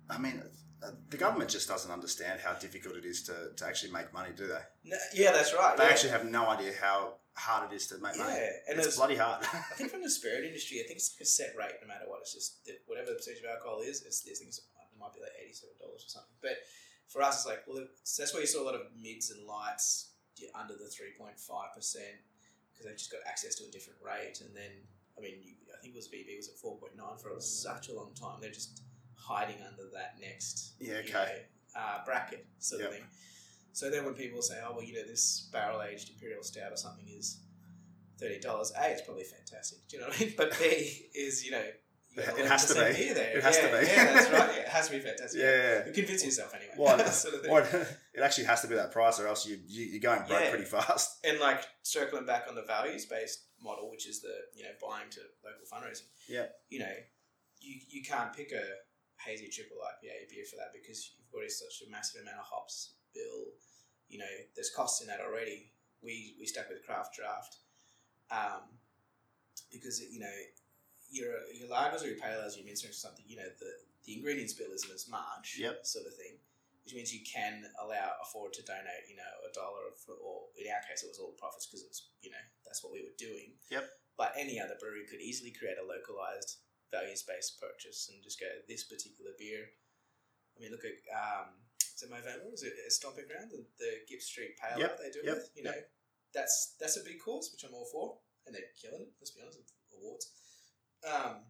I 0.10 0.18
mean 0.18 0.42
uh, 0.84 0.92
the 1.10 1.18
government 1.18 1.50
just 1.50 1.68
doesn't 1.68 1.92
understand 1.92 2.40
how 2.40 2.54
difficult 2.54 2.96
it 2.96 3.06
is 3.06 3.24
to, 3.24 3.34
to 3.56 3.66
actually 3.66 3.92
make 3.92 4.14
money, 4.14 4.30
do 4.36 4.48
they? 4.48 4.62
no, 4.86 4.98
yeah, 5.14 5.32
that's 5.32 5.54
right. 5.54 5.76
They 5.76 5.84
yeah. 5.84 5.90
actually 5.90 6.12
have 6.12 6.26
no 6.26 6.48
idea 6.48 6.74
how 6.80 7.16
hard 7.38 7.72
it 7.72 7.76
is 7.76 7.88
to 7.88 7.96
make 8.00 8.18
money. 8.18 8.34
yeah, 8.34 8.50
and 8.70 8.78
it's 8.78 8.88
it's, 8.88 8.98
bloody 8.98 9.16
hard. 9.16 9.44
I 9.44 9.74
think 9.78 9.92
from 9.92 10.02
the 10.02 10.10
spirit 10.10 10.44
industry, 10.46 10.82
I 10.82 10.88
think 10.90 10.98
it's 10.98 11.14
like 11.16 11.22
a 11.22 11.30
set 11.30 11.54
rate 11.58 11.78
no 11.82 11.88
matter 11.88 12.06
what. 12.08 12.20
It's 12.22 12.34
just 12.34 12.66
whatever 12.86 13.10
the 13.14 13.16
percentage 13.22 13.44
of 13.44 13.50
alcohol 13.50 13.82
is, 13.82 14.02
it's 14.04 14.22
these 14.24 14.40
things. 14.40 14.58
It 14.60 15.00
might 15.00 15.14
be 15.14 15.22
like 15.22 15.34
eighty-seven 15.42 15.76
dollars 15.80 16.04
or 16.06 16.10
something. 16.10 16.34
But 16.42 16.58
for 17.08 17.22
us, 17.22 17.38
it's 17.42 17.46
like 17.46 17.62
well, 17.68 17.86
it's, 17.86 18.18
that's 18.18 18.34
why 18.34 18.42
you 18.42 18.48
saw 18.50 18.64
a 18.64 18.68
lot 18.68 18.76
of 18.76 18.82
mids 19.00 19.30
and 19.32 19.46
lights 19.46 20.12
under 20.54 20.74
the 20.74 20.90
three 20.90 21.14
point 21.18 21.40
five 21.40 21.74
percent 21.76 22.18
because 22.74 22.86
they've 22.86 22.98
just 22.98 23.12
got 23.12 23.22
access 23.26 23.56
to 23.56 23.66
a 23.66 23.72
different 23.72 23.98
rate. 24.06 24.42
And 24.42 24.56
then, 24.56 24.70
I 25.18 25.22
mean, 25.22 25.42
you, 25.42 25.54
I 25.74 25.78
think 25.82 25.94
it 25.94 25.98
was 25.98 26.10
BB 26.10 26.38
was 26.38 26.50
at 26.50 26.58
four 26.58 26.78
point 26.78 26.98
nine 26.98 27.18
for 27.22 27.30
such 27.40 27.90
a 27.90 27.94
long 27.94 28.14
time. 28.14 28.38
They're 28.42 28.52
just 28.52 28.82
hiding 29.16 29.58
under 29.66 29.90
that 29.94 30.16
next 30.22 30.74
Yeah, 30.80 30.94
you 31.02 31.10
okay. 31.10 31.46
know, 31.74 31.82
uh, 31.82 32.06
bracket 32.06 32.46
sort 32.60 32.82
Yep. 32.82 32.90
of 32.90 32.96
thing. 32.96 33.06
So 33.78 33.92
then 33.92 34.06
when 34.06 34.16
people 34.16 34.42
say, 34.42 34.56
oh 34.66 34.72
well, 34.74 34.84
you 34.84 34.96
know, 34.96 35.06
this 35.06 35.50
barrel 35.54 35.84
aged 35.84 36.10
imperial 36.10 36.42
stout 36.42 36.72
or 36.72 36.78
something 36.78 37.06
is 37.08 37.42
thirty 38.20 38.40
dollars. 38.40 38.74
A, 38.76 38.90
it's 38.90 39.04
probably 39.04 39.24
fantastic. 39.24 39.88
Do 39.88 39.98
you 39.98 40.02
know 40.02 40.10
what 40.10 40.20
I 40.20 40.26
mean? 40.26 40.34
But 40.36 40.58
B 40.58 40.66
is 41.14 41.46
you 41.46 41.52
know. 41.52 41.62
you 42.16 42.24
It 42.24 42.48
has 42.48 42.66
to 42.70 42.74
11% 42.74 42.98
be. 42.98 43.04
Beer 43.04 43.14
there. 43.14 43.38
It 43.38 43.44
has 43.44 43.58
to 43.60 43.68
be. 43.68 43.86
Yeah, 43.86 44.06
that's 44.14 44.32
right. 44.32 44.50
Yeah, 44.56 44.62
it 44.62 44.68
has 44.70 44.88
to 44.90 44.94
be 44.96 45.00
fantastic. 45.00 45.40
Yeah. 45.40 45.86
You 45.86 45.94
convince 45.94 46.26
yourself 46.26 46.56
anyway. 46.56 46.74
Well, 46.76 46.98
sort 47.12 47.36
of. 47.36 47.42
Well, 47.48 47.64
it 48.16 48.20
actually 48.20 48.46
has 48.46 48.62
to 48.62 48.68
be 48.68 48.74
that 48.74 48.92
price, 48.92 49.20
or 49.20 49.28
else 49.28 49.46
you, 49.46 49.60
you 49.68 49.86
you're 49.86 50.02
going 50.02 50.26
broke 50.28 50.42
Yeah. 50.42 50.50
pretty 50.50 50.66
fast. 50.66 51.20
and 51.24 51.40
like 51.40 51.62
circling 51.84 52.26
back 52.26 52.46
on 52.50 52.56
the 52.56 52.64
values 52.64 53.06
based 53.06 53.42
model, 53.62 53.92
which 53.92 54.08
is 54.08 54.24
the 54.24 54.34
you 54.56 54.64
know 54.64 54.74
buying 54.82 55.12
to 55.12 55.22
local 55.46 55.70
fundraising. 55.72 56.10
Yeah. 56.28 56.48
You 56.70 56.80
know, 56.80 56.96
you 57.62 57.76
you 57.88 58.02
can't 58.02 58.34
pick 58.34 58.52
a 58.54 58.66
hazy 59.24 59.50
triple 59.50 59.78
IPA 59.78 60.34
beer 60.34 60.46
for 60.50 60.56
that 60.56 60.74
because 60.74 61.12
you've 61.14 61.30
got 61.30 61.46
such 61.52 61.86
a 61.88 61.92
massive 61.92 62.24
amount 62.24 62.40
of 62.40 62.46
hops 62.46 62.96
bill. 63.14 63.54
You 64.10 64.20
know, 64.20 64.34
there's 64.56 64.70
costs 64.70 65.02
in 65.02 65.08
that 65.08 65.20
already. 65.20 65.72
We 66.02 66.36
we 66.40 66.46
stuck 66.46 66.70
with 66.70 66.86
craft 66.86 67.16
draft, 67.16 67.58
um, 68.32 68.64
because 69.72 70.02
you 70.02 70.20
know 70.20 70.38
your 71.12 71.34
your 71.54 71.70
lagers 71.70 72.04
or 72.04 72.08
your 72.08 72.18
pale 72.18 72.42
ales, 72.42 72.56
your 72.56 72.66
mints 72.66 72.86
or 72.86 72.94
something. 72.94 73.26
You 73.28 73.38
know 73.38 73.50
the 73.60 73.72
the 74.06 74.16
ingredients 74.16 74.54
bill 74.54 74.72
isn't 74.74 74.94
as 74.94 75.10
much. 75.10 75.58
Yep. 75.60 75.86
Sort 75.86 76.06
of 76.06 76.14
thing 76.16 76.38
which 76.88 76.96
means 76.96 77.12
you 77.12 77.20
can 77.28 77.68
allow 77.84 78.16
afford 78.24 78.56
to 78.56 78.64
donate, 78.64 79.12
you 79.12 79.20
know, 79.20 79.34
a 79.44 79.52
dollar 79.52 79.92
for, 80.00 80.16
or 80.24 80.48
in 80.56 80.72
our 80.72 80.80
case, 80.88 81.04
it 81.04 81.12
was 81.12 81.20
all 81.20 81.36
profits 81.36 81.68
because 81.68 81.84
it 81.84 81.92
was, 81.92 82.16
you 82.24 82.32
know, 82.32 82.40
that's 82.64 82.80
what 82.80 82.96
we 82.96 83.04
were 83.04 83.12
doing. 83.20 83.60
Yep. 83.68 83.84
But 84.16 84.32
any 84.40 84.56
other 84.56 84.80
brewery 84.80 85.04
could 85.04 85.20
easily 85.20 85.52
create 85.52 85.76
a 85.76 85.84
localized 85.84 86.64
values 86.88 87.28
based 87.28 87.60
purchase 87.60 88.08
and 88.08 88.24
just 88.24 88.40
go 88.40 88.48
this 88.72 88.88
particular 88.88 89.36
beer. 89.36 89.68
I 90.56 90.64
mean, 90.64 90.72
look 90.72 90.88
at 90.88 90.96
um, 91.12 91.60
is 91.98 92.06
it 92.06 92.14
Movember? 92.14 92.54
Is 92.54 92.62
it 92.62 92.74
a 92.78 92.92
Stomping 92.94 93.26
Ground? 93.26 93.50
The, 93.50 93.66
the 93.82 93.92
Gipps 94.06 94.30
Street 94.30 94.54
Pale 94.62 94.78
Yep, 94.78 95.02
they 95.02 95.10
do 95.10 95.26
yep, 95.26 95.34
it 95.34 95.38
with, 95.42 95.50
you 95.58 95.66
know, 95.66 95.74
that's 96.30 96.78
that's 96.78 96.98
a 96.98 97.04
big 97.04 97.18
cause, 97.18 97.50
which 97.50 97.66
I'm 97.66 97.74
all 97.74 97.90
for, 97.90 98.22
and 98.46 98.54
they're 98.54 98.70
killing 98.78 99.02
it. 99.02 99.18
Let's 99.18 99.34
be 99.34 99.42
honest, 99.42 99.58
with 99.58 99.74
awards. 99.98 100.30
Um, 101.02 101.50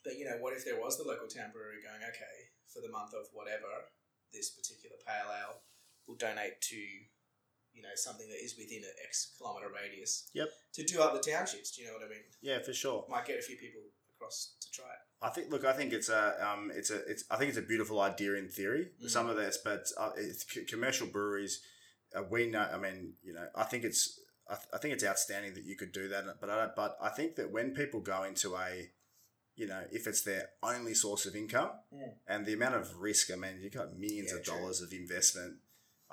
but 0.00 0.16
you 0.16 0.24
know, 0.24 0.40
what 0.40 0.56
if 0.56 0.64
there 0.64 0.80
was 0.80 0.96
the 0.96 1.04
local 1.04 1.28
town 1.28 1.52
brewery 1.52 1.84
going, 1.84 2.00
okay, 2.00 2.48
for 2.72 2.80
the 2.80 2.88
month 2.88 3.12
of 3.12 3.28
whatever, 3.36 3.92
this 4.32 4.56
particular 4.56 4.96
pale 5.04 5.28
ale 5.28 5.60
will 6.08 6.16
donate 6.16 6.64
to, 6.72 6.80
you 7.76 7.84
know, 7.84 7.92
something 7.94 8.26
that 8.32 8.40
is 8.40 8.56
within 8.56 8.88
an 8.88 8.96
X 9.04 9.36
kilometre 9.36 9.68
radius. 9.68 10.32
Yep. 10.32 10.48
To 10.48 10.82
do 10.88 11.04
up 11.04 11.12
the 11.12 11.20
townships, 11.20 11.76
do 11.76 11.84
you 11.84 11.92
know 11.92 12.00
what 12.00 12.08
I 12.08 12.08
mean? 12.08 12.24
Yeah, 12.40 12.64
for 12.64 12.72
sure. 12.72 13.04
Might 13.12 13.28
get 13.28 13.38
a 13.38 13.44
few 13.44 13.60
people 13.60 13.84
across 14.16 14.56
to 14.64 14.68
try 14.72 14.88
it. 14.88 15.04
I 15.22 15.30
think. 15.30 15.50
Look, 15.50 15.64
I 15.64 15.72
think 15.72 15.92
it's 15.92 16.08
a, 16.08 16.34
um, 16.46 16.70
it's 16.74 16.90
a, 16.90 16.96
it's. 17.08 17.24
I 17.30 17.36
think 17.36 17.48
it's 17.50 17.58
a 17.58 17.62
beautiful 17.62 18.00
idea 18.00 18.34
in 18.34 18.48
theory. 18.48 18.88
Mm. 19.02 19.10
Some 19.10 19.28
of 19.30 19.36
this, 19.36 19.58
but 19.62 19.86
uh, 19.98 20.10
it's 20.16 20.44
c- 20.52 20.64
commercial 20.64 21.06
breweries. 21.06 21.60
Uh, 22.16 22.22
we 22.30 22.46
know. 22.46 22.66
I 22.72 22.78
mean, 22.78 23.14
you 23.22 23.32
know, 23.32 23.46
I 23.54 23.64
think 23.64 23.84
it's. 23.84 24.20
I, 24.50 24.54
th- 24.54 24.68
I 24.74 24.78
think 24.78 24.94
it's 24.94 25.04
outstanding 25.04 25.54
that 25.54 25.64
you 25.64 25.76
could 25.76 25.92
do 25.92 26.08
that, 26.08 26.24
but 26.40 26.50
I 26.50 26.56
don't, 26.56 26.74
but 26.76 26.96
I 27.00 27.08
think 27.10 27.36
that 27.36 27.52
when 27.52 27.70
people 27.74 28.00
go 28.00 28.24
into 28.24 28.56
a, 28.56 28.90
you 29.54 29.66
know, 29.68 29.82
if 29.92 30.06
it's 30.06 30.22
their 30.22 30.48
only 30.62 30.94
source 30.94 31.24
of 31.26 31.36
income, 31.36 31.70
Mm. 31.94 32.12
and 32.26 32.44
the 32.46 32.52
amount 32.54 32.74
of 32.74 32.98
risk, 33.00 33.30
I 33.32 33.36
mean, 33.36 33.60
you've 33.62 33.72
got 33.72 33.96
millions 33.96 34.30
Yeah, 34.32 34.38
of 34.38 34.44
true. 34.44 34.54
dollars 34.58 34.80
of 34.82 34.92
investment. 34.92 35.54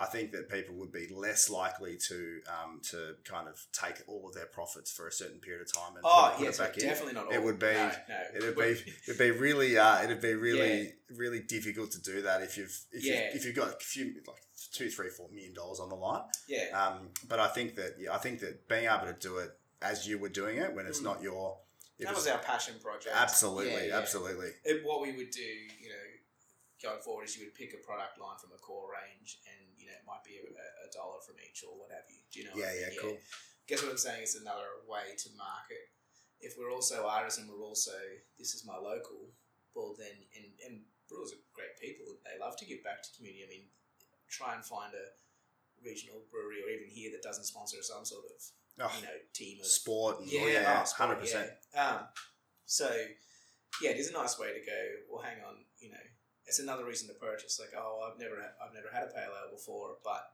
I 0.01 0.05
think 0.05 0.31
that 0.31 0.49
people 0.49 0.75
would 0.75 0.91
be 0.93 1.07
less 1.13 1.49
likely 1.49 1.97
to 2.07 2.39
um, 2.47 2.79
to 2.91 3.15
kind 3.25 3.47
of 3.49 3.59
take 3.73 3.95
all 4.07 4.27
of 4.27 4.33
their 4.33 4.45
profits 4.45 4.91
for 4.91 5.07
a 5.07 5.11
certain 5.11 5.39
period 5.39 5.61
of 5.61 5.73
time 5.73 5.95
and 5.95 6.03
Oh, 6.05 6.33
put, 6.37 6.45
yes, 6.45 6.55
it 6.57 6.61
back 6.63 6.77
in. 6.77 6.83
definitely 6.87 7.13
not 7.15 7.25
all. 7.25 7.33
It 7.33 7.43
would 7.43 7.59
be- 7.59 7.65
No, 7.73 7.91
no. 8.07 8.15
It'd 8.35 8.55
be 8.55 8.93
it'd 9.07 9.17
be 9.19 9.31
really 9.31 9.77
uh, 9.77 10.01
it'd 10.03 10.21
be 10.21 10.35
really 10.35 10.93
really 11.15 11.41
difficult 11.41 11.91
to 11.91 12.01
do 12.01 12.21
that 12.21 12.41
if 12.41 12.57
you've 12.57 12.77
if 12.91 13.03
Yeah. 13.03 13.25
you've, 13.25 13.35
if 13.35 13.45
you've 13.45 13.55
got 13.55 13.69
a 13.69 13.77
few 13.79 14.05
like 14.27 14.41
two 14.73 14.89
three 14.89 15.09
four 15.09 15.27
million 15.31 15.53
dollars 15.53 15.79
on 15.79 15.89
the 15.89 15.95
line. 15.95 16.23
yeah. 16.47 16.67
Um, 16.81 17.09
but 17.27 17.39
I 17.39 17.47
think 17.47 17.75
that 17.75 17.95
yeah, 17.99 18.13
I 18.13 18.19
think 18.19 18.39
that 18.39 18.67
being 18.69 18.85
able 18.85 19.05
to 19.13 19.17
do 19.19 19.37
it 19.39 19.51
as 19.81 20.07
you 20.07 20.17
were 20.17 20.29
doing 20.29 20.57
it 20.57 20.73
when 20.73 20.85
it's 20.87 20.99
Mm. 21.01 21.03
not 21.11 21.21
your 21.21 21.57
that 21.99 22.15
was 22.15 22.27
our 22.27 22.37
passion 22.39 22.75
project. 22.81 23.13
absolutely 23.13 23.73
Yeah, 23.73 23.83
yeah. 23.91 23.97
absolutely 23.97 24.51
It, 24.63 24.85
what 24.85 25.01
we 25.01 25.11
would 25.11 25.31
do, 25.31 25.41
you 25.83 25.89
know, 25.89 26.07
going 26.81 27.01
forward 27.01 27.25
is 27.25 27.35
you 27.35 27.43
would 27.45 27.55
pick 27.55 27.73
a 27.73 27.77
product 27.85 28.17
line 28.21 28.37
from 28.39 28.51
a 28.55 28.57
core 28.57 28.87
range, 28.93 29.39
and 29.45 29.67
know 29.89 29.97
it 29.97 30.05
might 30.05 30.21
be 30.21 30.37
a, 30.37 30.45
a 30.45 30.87
dollar 30.93 31.19
from 31.25 31.41
each 31.41 31.65
or 31.65 31.73
what 31.73 31.89
have 31.89 32.05
you. 32.07 32.21
Do 32.29 32.35
you 32.39 32.45
know? 32.45 32.55
yeah 32.55 32.69
I 32.69 32.77
yeah 32.85 32.93
mean? 32.93 33.01
cool 33.01 33.17
Guess 33.69 33.85
what 33.85 33.93
I'm 33.93 34.01
saying? 34.01 34.25
It's 34.25 34.33
another 34.33 34.81
way 34.89 35.13
to 35.13 35.29
market. 35.37 35.93
If 36.41 36.57
we're 36.57 36.73
also 36.73 37.05
artists 37.05 37.37
and 37.37 37.45
we're 37.45 37.61
also 37.61 37.93
this 38.41 38.57
is 38.57 38.65
my 38.65 38.73
local, 38.73 39.29
well 39.77 39.93
then 39.93 40.15
and 40.33 40.49
and 40.65 40.81
brewers 41.05 41.33
are 41.33 41.41
great 41.53 41.77
people. 41.77 42.17
They 42.25 42.37
love 42.41 42.57
to 42.57 42.65
give 42.65 42.81
back 42.81 43.05
to 43.05 43.09
community. 43.13 43.45
I 43.45 43.49
mean, 43.49 43.65
try 44.25 44.57
and 44.57 44.65
find 44.65 44.93
a 44.97 45.13
regional 45.85 46.25
brewery 46.31 46.65
or 46.65 46.69
even 46.69 46.89
here 46.89 47.11
that 47.11 47.21
doesn't 47.21 47.45
sponsor 47.45 47.77
some 47.81 48.05
sort 48.05 48.25
of 48.25 48.41
oh, 48.81 48.91
you 48.97 49.05
know 49.05 49.17
team 49.33 49.59
of 49.59 49.65
sport 49.65 50.19
and, 50.19 50.31
yeah, 50.31 50.45
yeah 50.45 50.83
oh, 50.83 50.91
hundred 50.97 51.19
percent 51.21 51.49
yeah. 51.73 51.89
Um, 51.89 51.99
so 52.65 52.89
yeah, 53.81 53.91
it 53.91 53.97
is 53.97 54.09
a 54.09 54.13
nice 54.13 54.37
way 54.37 54.47
to 54.53 54.65
go. 54.65 54.79
Well, 55.09 55.21
hang 55.21 55.37
on, 55.47 55.55
you 55.79 55.91
know, 55.91 56.05
it's 56.49 56.57
another 56.59 56.83
reason 56.83 57.07
to 57.07 57.13
purchase. 57.13 57.59
Like, 57.61 57.73
oh, 57.77 58.01
I've 58.09 58.19
never, 58.19 58.35
I've 58.57 58.73
never 58.73 58.89
had 58.91 59.03
a 59.03 59.13
pale 59.13 59.29
ale 59.37 59.53
before, 59.53 59.97
but 60.03 60.33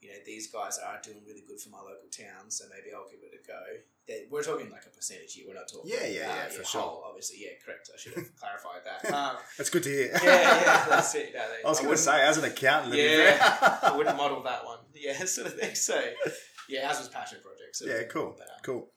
you 0.00 0.08
know, 0.08 0.16
these 0.24 0.46
guys 0.46 0.78
are 0.78 0.98
doing 1.02 1.18
really 1.26 1.42
good 1.46 1.60
for 1.60 1.68
my 1.68 1.78
local 1.78 2.08
town, 2.10 2.48
so 2.48 2.64
maybe 2.70 2.94
I'll 2.94 3.10
give 3.10 3.20
it 3.22 3.34
a 3.36 3.46
go. 3.46 3.60
They, 4.08 4.24
we're 4.30 4.42
talking 4.42 4.70
like 4.70 4.86
a 4.86 4.90
percentage 4.90 5.34
here. 5.34 5.44
We're 5.46 5.54
not 5.54 5.68
talking. 5.68 5.90
Yeah, 5.90 6.06
yeah, 6.06 6.26
yeah, 6.26 6.48
for 6.48 6.64
sure. 6.64 6.80
whole, 6.80 7.04
obviously, 7.06 7.38
yeah, 7.42 7.50
correct. 7.64 7.90
I 7.92 7.98
should 7.98 8.14
have 8.14 8.34
clarified 8.40 8.80
that. 8.86 9.12
Um, 9.12 9.36
that's 9.58 9.68
good 9.68 9.82
to 9.82 9.90
hear 9.90 10.10
yeah, 10.22 10.24
yeah, 10.24 10.86
that's 10.88 11.14
it. 11.16 11.32
No, 11.34 11.40
they- 11.50 11.64
I 11.66 11.68
was 11.68 11.80
going 11.80 11.90
to 11.90 11.96
say 11.98 12.22
as 12.22 12.38
an 12.38 12.44
accountant 12.44 12.94
Yeah, 12.94 13.36
I 13.82 13.92
wouldn't 13.96 14.16
model 14.16 14.42
that 14.44 14.64
one. 14.64 14.78
Yeah, 14.94 15.22
sort 15.24 15.48
of 15.48 15.58
thing. 15.58 15.74
So, 15.74 16.00
yeah, 16.68 16.88
ours 16.88 16.98
was 17.00 17.08
passion 17.08 17.38
project. 17.42 17.76
So 17.76 17.86
yeah 17.86 18.02
cool 18.04 18.36
but, 18.38 18.46
um, 18.48 18.60
cool 18.62 18.88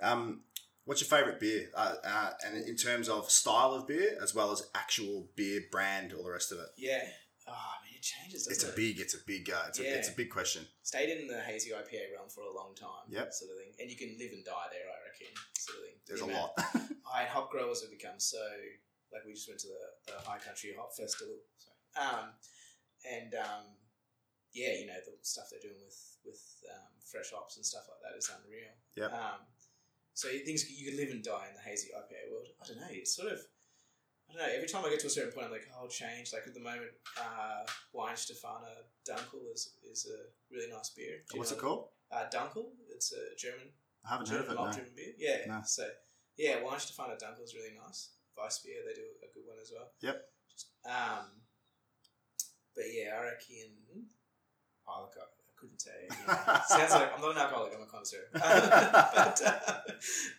um 0.00 0.40
what's 0.88 1.02
your 1.02 1.12
favorite 1.12 1.38
beer 1.38 1.68
uh, 1.76 1.94
uh, 2.02 2.30
and 2.46 2.56
in 2.66 2.74
terms 2.74 3.08
of 3.08 3.30
style 3.30 3.74
of 3.74 3.86
beer 3.86 4.16
as 4.22 4.34
well 4.34 4.50
as 4.50 4.62
actual 4.74 5.28
beer 5.36 5.60
brand 5.70 6.14
all 6.14 6.24
the 6.24 6.30
rest 6.32 6.50
of 6.50 6.58
it 6.58 6.68
Yeah. 6.76 7.04
Oh, 7.46 7.52
I 7.52 7.76
mean, 7.84 7.96
it 7.96 8.04
changes. 8.04 8.46
It's 8.48 8.64
a 8.64 8.68
it? 8.68 8.76
big 8.76 9.00
it's 9.00 9.14
a 9.14 9.22
big 9.26 9.48
uh, 9.50 9.68
it's, 9.68 9.80
a, 9.80 9.84
it's 9.84 10.08
a 10.08 10.16
big 10.16 10.30
question 10.30 10.64
Stayed 10.82 11.08
in 11.12 11.28
the 11.28 11.40
hazy 11.40 11.70
IPA 11.70 12.16
realm 12.16 12.28
for 12.28 12.40
a 12.44 12.52
long 12.52 12.72
time. 12.76 13.08
Yep. 13.08 13.32
Sort 13.32 13.52
of 13.52 13.56
thing, 13.60 13.72
and 13.80 13.90
you 13.90 13.96
can 13.96 14.16
live 14.20 14.32
and 14.32 14.44
die 14.44 14.68
there. 14.72 14.84
I 14.88 14.96
reckon. 15.08 15.32
Sort 15.56 15.78
of 15.80 15.84
thing. 15.84 15.96
there's 16.08 16.20
The 16.20 16.28
a 16.28 16.36
lot 16.36 16.50
I 17.20 17.24
hop 17.24 17.50
growers 17.50 17.80
have 17.80 17.92
become 17.92 18.20
so 18.20 18.40
like 19.12 19.24
we 19.24 19.32
just 19.32 19.48
went 19.48 19.60
to 19.64 19.68
the, 19.68 20.12
the 20.12 20.16
High 20.24 20.40
Country 20.40 20.76
Hop 20.76 20.92
Festival. 20.92 21.40
Sorry. 21.56 21.80
Um, 21.96 22.36
and 23.08 23.32
um, 23.36 23.64
yeah, 24.52 24.76
you 24.76 24.84
know 24.84 25.00
the 25.00 25.16
stuff 25.24 25.48
they're 25.48 25.64
doing 25.64 25.80
with 25.80 26.00
with 26.24 26.40
um, 26.68 26.92
fresh 27.00 27.32
hops 27.32 27.56
and 27.56 27.64
stuff 27.64 27.88
like 27.88 28.00
that 28.04 28.16
is 28.16 28.28
unreal. 28.28 28.72
Yeah. 28.96 29.12
Um, 29.12 29.48
so 30.18 30.26
things 30.44 30.66
you 30.68 30.90
can 30.90 30.98
live 30.98 31.14
and 31.14 31.22
die 31.22 31.46
in 31.46 31.54
the 31.54 31.62
hazy 31.62 31.94
IPA 31.94 32.26
world. 32.34 32.48
I 32.60 32.66
don't 32.66 32.80
know. 32.82 32.90
It's 32.90 33.14
sort 33.14 33.30
of 33.30 33.38
I 34.26 34.34
don't 34.34 34.42
know. 34.42 34.50
Every 34.52 34.66
time 34.66 34.82
I 34.84 34.90
get 34.90 34.98
to 35.00 35.06
a 35.06 35.10
certain 35.14 35.30
point, 35.30 35.46
I'm 35.46 35.52
like, 35.52 35.70
oh, 35.72 35.86
I'll 35.86 35.88
change. 35.88 36.34
Like 36.34 36.42
at 36.44 36.52
the 36.52 36.60
moment, 36.60 36.90
uh, 37.16 37.62
Weihenstephaner 37.94 38.82
Dunkel 39.08 39.46
is, 39.54 39.78
is 39.88 40.10
a 40.10 40.28
really 40.52 40.68
nice 40.70 40.90
beer. 40.90 41.22
What's 41.34 41.52
it 41.52 41.58
called 41.58 41.88
Uh, 42.10 42.26
Dunkel. 42.34 42.66
It's 42.90 43.12
a 43.14 43.38
German 43.38 43.70
I 44.04 44.10
haven't 44.10 44.28
heard 44.28 44.42
of 44.42 44.50
it 44.50 44.56
no. 44.58 44.72
driven 44.72 44.92
beer. 44.98 45.14
Yeah. 45.16 45.46
No. 45.46 45.60
So 45.64 45.86
yeah, 46.36 46.56
Weihenstephaner 46.66 47.14
Dunkel 47.16 47.44
is 47.44 47.54
really 47.54 47.78
nice. 47.78 48.10
Vice 48.34 48.58
beer, 48.58 48.82
they 48.86 48.94
do 48.94 49.06
a 49.22 49.30
good 49.32 49.46
one 49.46 49.56
as 49.62 49.70
well. 49.70 49.86
Yep. 50.02 50.18
Just, 50.50 50.66
um, 50.84 51.30
but 52.74 52.86
yeah, 52.90 53.14
I 53.18 53.22
reckon. 53.22 53.70
Oh, 54.86 55.06
I, 55.06 55.20
I 55.20 55.26
couldn't 55.60 55.80
say. 55.80 55.90
You 56.08 56.34
sounds 56.68 56.92
like 56.92 57.12
I'm 57.14 57.20
not 57.20 57.32
an 57.32 57.38
alcoholic. 57.38 57.72
I'm 57.76 57.82
a 57.82 57.86
connoisseur. 57.86 58.24
but 58.32 59.42
uh, 59.44 59.60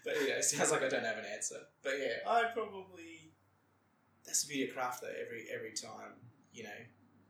but 0.03 0.13
yeah, 0.25 0.35
it 0.39 0.43
sounds 0.45 0.71
like 0.71 0.83
I 0.83 0.89
don't 0.89 1.03
have 1.05 1.17
an 1.17 1.25
answer. 1.33 1.57
But 1.83 1.93
yeah, 1.99 2.29
I'd 2.29 2.53
probably. 2.53 3.31
That's 4.25 4.43
the 4.43 4.49
beauty 4.53 4.69
of 4.69 4.75
craft 4.75 5.01
though. 5.01 5.07
Every 5.25 5.45
every 5.53 5.71
time 5.73 6.13
you 6.53 6.63
know, 6.63 6.79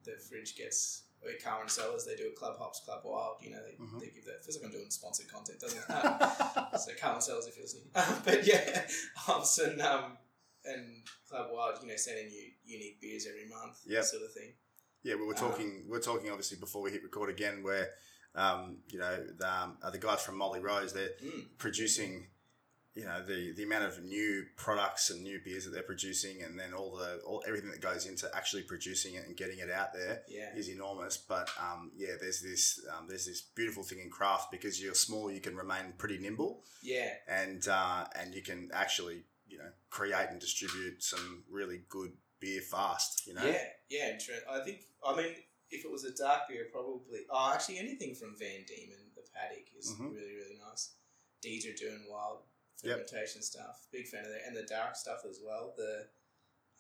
the 0.06 0.14
fridge 0.30 0.56
gets. 0.58 1.04
Or 1.22 1.32
Carwyn 1.44 1.68
Cellars, 1.68 2.06
they 2.06 2.16
do 2.16 2.30
a 2.34 2.40
Club 2.40 2.58
Hops, 2.60 2.80
Club 2.86 3.02
Wild. 3.04 3.40
You 3.42 3.52
know, 3.52 3.60
they, 3.62 3.76
Mhm. 3.84 4.00
they 4.00 4.08
give 4.08 4.24
that. 4.24 4.42
Feels 4.46 4.56
like 4.56 4.68
I'm 4.68 4.72
doing 4.72 4.90
sponsored 4.90 5.28
content, 5.28 5.60
doesn't 5.60 5.78
it? 5.78 5.84
Um, 5.90 6.80
so 6.80 6.94
Carwyn 6.98 7.22
Cellars 7.22 7.46
if 7.46 7.58
you're 7.58 7.66
listening. 7.66 7.90
Um, 7.96 8.22
but 8.24 8.48
yeah, 8.48 8.88
Hops 9.18 9.58
and 9.58 9.82
um, 9.82 10.18
and 10.64 11.04
Club 11.28 11.48
Wild, 11.52 11.80
you 11.82 11.90
know, 11.90 11.98
sending 11.98 12.32
you 12.32 12.52
unique 12.64 13.02
beers 13.02 13.28
every 13.28 13.50
month, 13.50 13.80
Yep. 13.86 14.04
sort 14.06 14.24
of 14.24 14.32
thing. 14.32 14.54
Yeah, 15.04 15.16
we 15.16 15.22
were 15.26 15.34
Um, 15.38 15.40
talking. 15.52 15.88
we 15.88 15.98
are 15.98 16.02
talking 16.02 16.30
obviously 16.30 16.58
before 16.58 16.82
we 16.82 16.92
hit 16.92 17.04
record 17.04 17.30
again, 17.30 17.64
where 17.64 17.94
um, 18.36 18.84
you 18.90 19.00
know 19.00 19.26
the, 19.38 19.52
um, 19.52 19.78
uh, 19.82 19.90
the 19.90 19.98
guys 19.98 20.22
from 20.22 20.36
Molly 20.38 20.60
Rose 20.60 20.94
they're 20.94 21.16
Mm. 21.24 21.58
producing, 21.58 22.30
you 22.94 23.04
know 23.06 23.26
the 23.26 23.54
the 23.54 23.64
amount 23.64 23.86
of 23.86 24.04
new 24.04 24.46
products 24.56 25.10
and 25.10 25.24
new 25.24 25.40
beers 25.44 25.66
that 25.66 25.72
they're 25.72 25.84
producing, 25.84 26.44
and 26.44 26.60
then 26.60 26.74
all 26.74 26.96
the 26.96 27.20
all 27.22 27.44
everything 27.48 27.72
that 27.72 27.82
goes 27.82 28.06
into 28.06 28.30
actually 28.36 28.64
producing 28.64 29.16
it 29.16 29.26
and 29.26 29.36
getting 29.38 29.58
it 29.60 29.70
out 29.72 29.94
there 29.94 30.24
Yeah, 30.28 30.54
is 30.56 30.68
enormous. 30.70 31.18
But 31.18 31.50
um, 31.60 31.92
yeah, 31.96 32.16
there's 32.20 32.42
this 32.42 32.80
um, 32.94 33.08
there's 33.08 33.26
this 33.26 33.42
beautiful 33.42 33.84
thing 33.84 34.00
in 34.00 34.10
craft 34.12 34.52
because 34.52 34.82
you're 34.82 34.96
small, 34.96 35.32
you 35.32 35.42
can 35.42 35.56
remain 35.56 35.94
pretty 35.98 36.18
nimble, 36.20 36.64
yeah, 36.84 37.14
and 37.28 37.68
uh, 37.68 38.06
and 38.16 38.36
you 38.36 38.42
can 38.44 38.70
actually 38.74 39.24
you 39.48 39.58
know 39.58 39.72
create 39.90 40.30
and 40.30 40.40
distribute 40.40 41.02
some 41.02 41.44
really 41.50 41.82
good 41.90 42.12
beer 42.40 42.62
fast. 42.62 43.28
You 43.28 43.34
know. 43.36 43.44
yeah, 43.46 43.66
yeah. 43.90 44.18
I 44.50 44.60
think, 44.64 44.82
I 45.06 45.16
mean, 45.16 45.36
if 45.72 45.86
it 45.86 45.92
was 45.92 46.04
a 46.04 46.14
dark 46.14 46.48
beer, 46.50 46.68
probably. 46.72 47.20
Oh, 47.30 47.52
actually, 47.54 47.78
anything 47.80 48.16
from 48.16 48.36
Van 48.38 48.66
Diemen, 48.68 49.14
the 49.16 49.24
Paddock, 49.34 49.68
is 49.78 49.92
Mhm. 49.94 50.12
really, 50.14 50.36
really 50.36 50.58
nice. 50.58 50.94
Deeds 51.42 51.66
are 51.66 51.74
doing 51.74 52.06
wild 52.10 52.44
Yep. 52.84 52.94
fermentation 53.08 53.42
stuff. 53.42 53.88
Big 53.92 54.08
fan 54.08 54.24
of 54.26 54.32
that, 54.32 54.46
and 54.48 54.56
the 54.56 54.64
dark 54.64 54.96
stuff 54.96 55.26
as 55.30 55.40
well. 55.44 55.74
The 55.78 56.10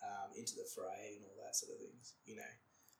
um, 0.01 0.31
into 0.33 0.55
the 0.55 0.63
fray 0.63 1.15
and 1.17 1.25
all 1.25 1.35
that 1.43 1.53
sort 1.55 1.73
of 1.73 1.79
things. 1.79 2.13
You 2.25 2.37
know, 2.37 2.51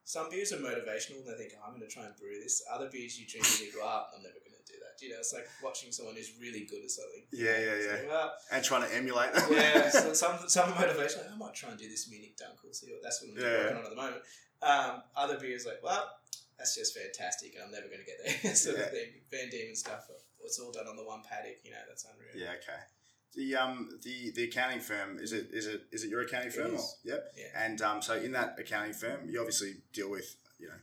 some 0.10 0.26
beers 0.34 0.50
are 0.52 0.58
motivational 0.58 1.22
and 1.22 1.30
they 1.30 1.38
think, 1.38 1.54
oh, 1.54 1.70
I'm 1.70 1.78
going 1.78 1.86
to 1.86 1.94
try 1.94 2.02
and 2.02 2.18
brew 2.18 2.34
this. 2.42 2.66
Other 2.66 2.90
beers 2.90 3.14
you 3.14 3.30
drink 3.30 3.46
and 3.46 3.62
you 3.62 3.70
go, 3.78 3.86
oh, 3.86 4.10
I'm 4.10 4.26
never 4.26 4.42
going 4.42 4.58
to 4.58 4.66
do 4.66 4.74
that. 4.82 4.98
You 5.06 5.14
know, 5.14 5.22
it's 5.22 5.38
like 5.38 5.46
watching 5.62 5.94
someone 5.94 6.16
who's 6.18 6.34
really 6.42 6.66
good 6.66 6.82
at 6.82 6.90
something. 6.90 7.30
Yeah, 7.30 7.54
yeah, 7.62 7.76
yeah. 7.78 7.92
like, 7.94 8.10
well, 8.10 8.30
And 8.50 8.66
trying 8.66 8.90
to 8.90 8.92
emulate 8.98 9.38
them. 9.38 9.46
yeah, 9.54 9.86
so 9.94 10.14
some 10.18 10.50
some 10.50 10.74
motivation. 10.74 11.22
Like, 11.22 11.30
I 11.30 11.38
might 11.38 11.54
try 11.54 11.70
and 11.70 11.78
do 11.78 11.86
this 11.88 12.10
Munich 12.10 12.34
Dunkel. 12.42 12.74
See 12.74 12.90
what 12.90 13.06
that's 13.06 13.22
what 13.22 13.38
I'm 13.38 13.38
Yeah. 13.38 13.54
working 13.70 13.78
on 13.78 13.86
at 13.86 13.94
the 13.94 14.02
moment. 14.02 14.22
Um, 14.66 14.94
other 15.16 15.38
beers 15.38 15.70
like, 15.70 15.78
well, 15.86 16.10
that's 16.58 16.74
just 16.74 16.98
fantastic, 16.98 17.54
and 17.54 17.70
I'm 17.70 17.72
never 17.72 17.86
going 17.86 18.02
to 18.02 18.10
get 18.10 18.18
there. 18.26 18.56
sort 18.58 18.82
Yeah. 18.82 18.90
of 18.90 18.92
thing. 18.92 19.14
Van 19.30 19.48
Diemen 19.54 19.78
stuff. 19.78 20.10
It's 20.42 20.58
all 20.58 20.72
done 20.74 20.88
on 20.90 20.98
the 20.98 21.06
one 21.06 21.22
paddock. 21.22 21.62
You 21.64 21.70
know, 21.72 21.86
that's 21.88 22.10
unreal. 22.10 22.34
Yeah, 22.34 22.58
okay. 22.58 22.82
The 23.36 23.56
um 23.56 23.90
the 24.04 24.32
the 24.36 24.44
accounting 24.46 24.80
firm 24.80 25.20
is 25.20 25.32
it 25.34 25.50
is 25.52 25.68
it 25.68 25.84
is 25.92 26.04
it 26.04 26.10
your 26.10 26.22
accounting 26.22 26.52
firm? 26.52 26.76
Or? 26.76 26.80
Yep. 27.04 27.32
Yeah. 27.38 27.64
And 27.66 27.82
um 27.82 28.02
so 28.02 28.16
in 28.16 28.32
that 28.34 28.56
accounting 28.60 28.94
firm, 28.94 29.30
you 29.30 29.40
obviously 29.40 29.76
deal 29.94 30.10
with 30.10 30.36
you 30.60 30.68
know 30.68 30.74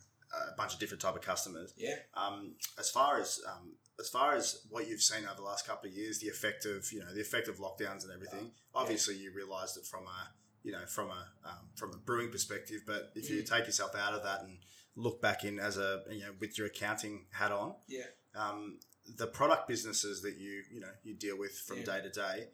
a 0.52 0.56
bunch 0.56 0.74
of 0.74 0.78
different 0.80 1.00
type 1.02 1.14
of 1.16 1.22
customers. 1.22 1.72
Yeah. 1.76 1.94
Um, 2.14 2.54
as 2.78 2.90
far 2.90 3.18
as 3.20 3.40
um, 3.48 3.72
as 3.98 4.08
far 4.10 4.34
as 4.34 4.60
what 4.68 4.86
you've 4.86 5.00
seen 5.00 5.24
over 5.24 5.36
the 5.36 5.42
last 5.42 5.66
couple 5.66 5.88
of 5.88 5.96
years, 5.96 6.18
the 6.18 6.28
effect 6.28 6.66
of 6.66 6.90
you 6.92 7.00
know 7.00 7.12
the 7.14 7.20
effect 7.20 7.48
of 7.48 7.56
lockdowns 7.58 8.02
and 8.04 8.12
everything. 8.12 8.50
Obviously, 8.74 9.16
you 9.16 9.32
realised 9.34 9.76
it 9.78 9.86
from 9.86 10.04
a 10.04 10.30
you 10.62 10.72
know 10.72 10.84
from 10.86 11.08
a 11.10 11.28
um, 11.48 11.68
from 11.74 11.92
a 11.94 11.96
brewing 11.96 12.30
perspective. 12.30 12.82
But 12.86 13.12
if 13.14 13.30
you 13.30 13.42
Mm. 13.42 13.48
take 13.48 13.66
yourself 13.66 13.94
out 13.96 14.12
of 14.14 14.22
that 14.24 14.42
and 14.42 14.58
look 14.94 15.20
back 15.22 15.44
in 15.44 15.58
as 15.58 15.78
a 15.78 16.02
you 16.10 16.20
know 16.20 16.32
with 16.40 16.58
your 16.58 16.66
accounting 16.68 17.26
hat 17.32 17.50
on, 17.52 17.74
Yeah. 17.88 18.04
um, 18.34 18.78
the 19.16 19.26
product 19.26 19.68
businesses 19.68 20.22
that 20.22 20.36
you 20.36 20.62
you 20.72 20.80
know 20.80 20.90
you 21.04 21.14
deal 21.14 21.38
with 21.38 21.52
from 21.58 21.78
Yeah. 21.78 21.84
day 21.84 22.00
to 22.02 22.10
day. 22.10 22.48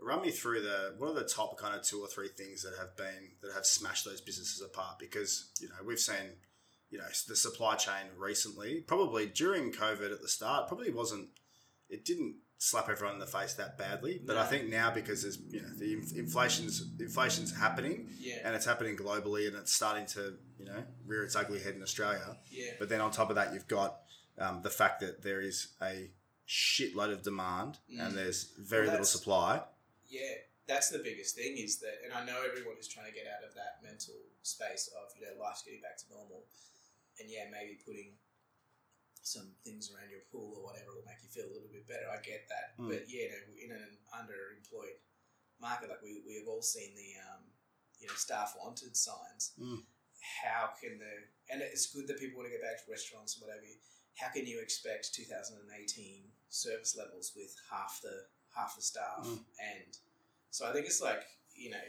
Run 0.00 0.22
me 0.22 0.30
through 0.30 0.62
the 0.62 0.94
what 0.98 1.10
are 1.10 1.14
the 1.14 1.24
top 1.28 1.58
kind 1.58 1.74
of 1.74 1.82
two 1.82 2.00
or 2.00 2.06
three 2.08 2.28
things 2.28 2.62
that 2.62 2.74
have 2.78 2.96
been 2.96 3.32
that 3.42 3.52
have 3.52 3.66
smashed 3.66 4.04
those 4.04 4.20
businesses 4.20 4.60
apart 4.62 4.98
because 4.98 5.50
you 5.60 5.68
know 5.68 5.74
we've 5.84 5.98
seen 5.98 6.36
you 6.90 6.98
know 6.98 7.04
the 7.26 7.34
supply 7.36 7.74
chain 7.74 8.06
recently 8.16 8.80
probably 8.86 9.26
during 9.26 9.72
COVID 9.72 10.12
at 10.12 10.22
the 10.22 10.28
start 10.28 10.68
probably 10.68 10.90
wasn't 10.92 11.28
it 11.90 12.04
didn't 12.04 12.36
slap 12.60 12.88
everyone 12.88 13.14
in 13.14 13.20
the 13.20 13.26
face 13.26 13.54
that 13.54 13.76
badly 13.76 14.20
but 14.24 14.36
I 14.36 14.46
think 14.46 14.68
now 14.68 14.90
because 14.92 15.22
there's 15.22 15.38
you 15.50 15.62
know 15.62 15.68
the 15.76 15.92
inf- 15.94 16.16
inflation's 16.16 16.84
inflation's 17.00 17.56
happening 17.56 18.08
Yeah. 18.18 18.36
and 18.44 18.54
it's 18.54 18.66
happening 18.66 18.96
globally 18.96 19.48
and 19.48 19.56
it's 19.56 19.72
starting 19.72 20.06
to 20.06 20.34
you 20.58 20.64
know 20.66 20.82
rear 21.06 21.24
its 21.24 21.34
ugly 21.34 21.60
head 21.60 21.74
in 21.74 21.82
Australia 21.82 22.36
Yeah. 22.50 22.70
but 22.78 22.88
then 22.88 23.00
on 23.00 23.10
top 23.10 23.30
of 23.30 23.36
that, 23.36 23.52
you've 23.52 23.68
got 23.68 24.00
um, 24.40 24.62
the 24.62 24.70
fact 24.70 25.00
that 25.00 25.22
there 25.22 25.40
is 25.40 25.68
a 25.82 26.10
shitload 26.46 27.12
of 27.12 27.22
demand 27.22 27.78
Mm. 27.92 28.00
and 28.06 28.16
there's 28.16 28.44
very 28.58 28.86
Well, 28.86 28.92
little 28.92 29.06
supply. 29.06 29.62
Yeah, 30.08 30.34
that's 30.66 30.88
the 30.90 30.98
biggest 31.00 31.34
thing 31.36 31.56
is 31.58 31.78
that, 31.80 32.00
and 32.04 32.12
I 32.12 32.24
know 32.24 32.40
everyone 32.42 32.76
is 32.78 32.88
trying 32.88 33.06
to 33.06 33.12
get 33.12 33.26
out 33.26 33.44
of 33.44 33.54
that 33.54 33.82
mental 33.82 34.14
space 34.42 34.88
of 34.96 35.12
you 35.16 35.22
know 35.26 35.34
life's 35.42 35.62
getting 35.62 35.82
back 35.82 35.98
to 35.98 36.08
normal, 36.10 36.46
and 37.20 37.28
yeah, 37.28 37.48
maybe 37.50 37.74
putting 37.84 38.16
some 39.22 39.52
things 39.64 39.92
around 39.92 40.08
your 40.10 40.24
pool 40.32 40.56
or 40.56 40.64
whatever 40.72 40.94
will 40.96 41.04
make 41.04 41.20
you 41.22 41.28
feel 41.28 41.44
a 41.44 41.52
little 41.52 41.68
bit 41.68 41.86
better. 41.86 42.08
I 42.08 42.16
get 42.24 42.48
that, 42.48 42.78
Mm. 42.80 42.88
but 42.88 43.04
yeah, 43.10 43.28
you 43.56 43.68
know, 43.68 43.76
in 43.76 43.82
an 43.82 43.98
underemployed 44.14 44.96
market 45.60 45.90
like 45.90 46.00
we, 46.02 46.22
we 46.26 46.36
have 46.38 46.48
all 46.48 46.62
seen 46.62 46.94
the 46.94 47.10
um, 47.28 47.42
you 48.00 48.06
know 48.08 48.14
staff 48.14 48.54
wanted 48.58 48.96
signs. 48.96 49.52
Mm. 49.60 49.84
How 50.44 50.72
can 50.80 50.98
the 50.98 51.12
and 51.52 51.60
it's 51.62 51.92
good 51.92 52.06
that 52.08 52.18
people 52.18 52.38
want 52.38 52.48
to 52.48 52.52
get 52.56 52.62
back 52.62 52.82
to 52.84 52.90
restaurants 52.90 53.36
and 53.36 53.42
whatever. 53.46 53.64
How 54.20 54.28
can 54.28 54.46
you 54.46 54.60
expect 54.60 55.14
2018 55.14 56.24
service 56.50 56.96
levels 56.96 57.32
with 57.36 57.54
half 57.70 58.00
the 58.02 58.24
half 58.54 58.74
the 58.76 58.82
staff 58.82 59.22
Mm. 59.24 59.38
and 59.60 59.92
so 60.50 60.66
I 60.68 60.72
think 60.72 60.86
it's 60.86 61.00
like 61.02 61.22
you 61.54 61.70
know 61.70 61.86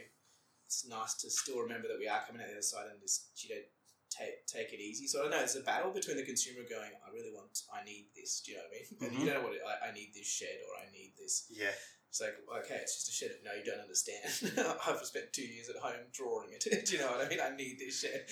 it's 0.66 0.86
nice 0.86 1.14
to 1.14 1.30
still 1.30 1.58
remember 1.60 1.88
that 1.88 1.98
we 1.98 2.06
are 2.06 2.22
coming 2.26 2.40
out 2.42 2.48
the 2.48 2.54
other 2.54 2.62
side 2.62 2.86
and 2.92 3.00
just 3.00 3.30
you 3.42 3.54
know 3.54 3.62
take 4.10 4.46
take 4.46 4.72
it 4.72 4.80
easy. 4.80 5.06
So 5.06 5.20
I 5.20 5.22
don't 5.22 5.30
know. 5.32 5.40
It's 5.42 5.54
a 5.56 5.60
battle 5.62 5.90
between 5.92 6.16
the 6.16 6.24
consumer 6.24 6.62
going, 6.68 6.90
I 7.06 7.10
really 7.14 7.30
want, 7.32 7.62
I 7.72 7.84
need 7.84 8.06
this. 8.14 8.40
Do 8.44 8.52
you 8.52 8.58
know 8.58 8.64
what 8.66 8.74
I 8.74 8.78
mean? 8.78 8.86
And 9.00 9.10
Mhm. 9.10 9.20
you 9.20 9.26
don't 9.26 9.42
know 9.42 9.48
what 9.48 9.54
it, 9.56 9.62
I, 9.66 9.88
I 9.88 9.92
need 9.92 10.10
this 10.14 10.26
shed 10.26 10.58
or 10.68 10.82
I 10.82 10.90
need 10.92 11.12
this. 11.18 11.46
Yeah. 11.50 11.70
It's 12.10 12.20
like 12.20 12.34
okay, 12.64 12.78
it's 12.82 12.96
just 12.96 13.08
a 13.08 13.12
shed. 13.12 13.30
Of, 13.38 13.44
no, 13.46 13.52
you 13.54 13.62
don't 13.64 13.78
understand. 13.80 14.26
I've 14.86 14.98
spent 15.06 15.32
two 15.32 15.46
years 15.46 15.68
at 15.70 15.76
home 15.76 16.10
drawing 16.12 16.50
it. 16.52 16.66
Do 16.86 16.92
you 16.92 16.98
know 16.98 17.06
what 17.12 17.24
I 17.24 17.28
mean? 17.28 17.38
I 17.40 17.54
need 17.54 17.78
this 17.78 18.00
shed. 18.00 18.26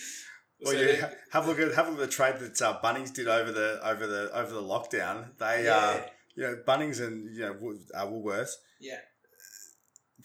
Well, 0.61 0.73
So 0.73 0.81
yeah. 0.81 1.11
Have 1.31 1.45
a 1.47 1.49
look 1.51 1.61
at 1.61 1.75
have 1.75 1.87
a 1.87 1.91
look 1.91 2.01
at 2.01 2.07
the 2.07 2.13
trade 2.13 2.37
that 2.41 2.61
uh, 2.63 2.81
Bunnings 2.83 3.13
did 3.15 3.29
over 3.29 3.53
the 3.53 3.81
over 3.87 4.07
the 4.07 4.31
over 4.37 4.53
the 4.53 4.63
lockdown. 4.63 5.37
They, 5.39 5.65
yeah, 5.65 5.77
uh, 5.77 6.01
you 6.35 6.43
know, 6.45 6.57
Bunnings 6.67 7.01
and 7.01 7.35
you 7.37 7.43
know 7.43 7.57
Wool- 7.61 7.79
uh, 7.95 8.07
Woolworths. 8.07 8.53
yeah, 8.81 8.99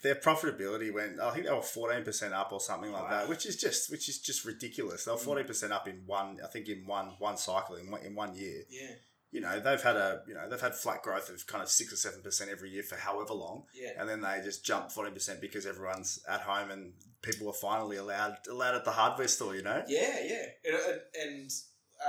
Their 0.01 0.15
profitability 0.15 0.91
went. 0.93 1.19
I 1.19 1.31
think 1.31 1.45
they 1.45 1.51
were 1.51 1.61
fourteen 1.61 2.03
percent 2.03 2.33
up 2.33 2.51
or 2.51 2.59
something 2.59 2.91
like 2.91 3.03
Wow. 3.03 3.09
that, 3.11 3.29
which 3.29 3.45
is 3.45 3.55
just 3.57 3.91
which 3.91 4.09
is 4.09 4.19
just 4.19 4.43
ridiculous. 4.43 5.05
They 5.05 5.11
were 5.11 5.17
Mm. 5.17 5.21
fourteen 5.21 5.45
percent 5.47 5.71
up 5.71 5.87
in 5.87 6.03
one. 6.07 6.39
I 6.43 6.47
think 6.47 6.67
in 6.67 6.85
one 6.87 7.09
one 7.19 7.37
cycle 7.37 7.75
in 7.75 7.91
one, 7.91 8.01
in 8.01 8.15
one 8.15 8.35
year. 8.35 8.63
yeah, 8.69 8.95
You 9.33 9.41
know, 9.41 9.59
they've 9.59 9.81
had 9.81 9.95
a 9.97 10.21
you 10.27 10.33
know 10.35 10.47
they've 10.47 10.61
had 10.61 10.75
flat 10.75 11.01
growth 11.01 11.29
of 11.29 11.45
kind 11.47 11.63
of 11.63 11.69
six 11.69 11.91
or 11.91 11.95
seven 11.97 12.21
percent 12.21 12.51
every 12.51 12.69
year 12.69 12.83
for 12.83 12.95
however 12.95 13.33
long. 13.33 13.63
yeah. 13.73 13.91
and 13.99 14.07
then 14.07 14.21
they 14.21 14.39
just 14.43 14.63
jump 14.63 14.91
forty 14.91 15.11
percent 15.11 15.41
because 15.41 15.65
everyone's 15.65 16.19
at 16.29 16.41
home 16.41 16.69
and 16.69 16.93
people 17.21 17.49
are 17.49 17.53
finally 17.69 17.97
allowed 17.97 18.37
allowed 18.49 18.75
at 18.75 18.85
the 18.85 18.91
hardware 18.91 19.27
store. 19.27 19.55
You 19.55 19.63
know. 19.63 19.83
Yeah, 19.87 20.15
yeah, 20.23 20.45
and, 20.65 20.75
and- 20.75 21.01
and 21.23 21.51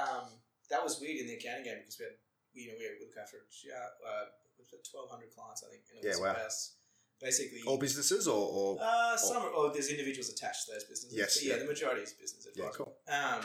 um, 0.01 0.27
that 0.71 0.83
was 0.85 1.01
weird 1.01 1.19
in 1.21 1.27
the 1.27 1.35
accounting 1.35 1.65
game 1.65 1.79
because 1.81 1.99
we 1.99 2.05
had, 2.05 2.15
you 2.55 2.67
know, 2.69 2.75
we 2.79 2.85
had 2.85 2.93
look 3.01 3.17
after 3.21 3.37
uh, 3.39 4.25
twelve 4.91 5.11
hundred 5.11 5.31
clients, 5.35 5.65
I 5.67 5.71
think, 5.71 5.83
and 5.91 5.99
it 5.99 6.05
Yeah, 6.05 6.11
was 6.11 6.21
wow. 6.21 6.31
about 6.33 6.53
basically 7.21 7.61
All 7.67 7.79
businesses 7.79 8.29
or, 8.29 8.37
or 8.37 8.79
uh, 8.83 9.17
some 9.17 9.43
are, 9.43 9.51
oh, 9.55 9.71
there's 9.73 9.89
individuals 9.89 10.29
attached 10.29 10.67
to 10.67 10.73
those 10.73 10.85
businesses. 10.85 11.17
Yes, 11.17 11.39
but 11.39 11.47
yeah, 11.47 11.55
yeah. 11.55 11.59
the 11.63 11.69
majority 11.69 12.03
is 12.03 12.13
business 12.13 12.47
yeah, 12.55 12.69
cool. 12.75 12.95
Um, 13.09 13.41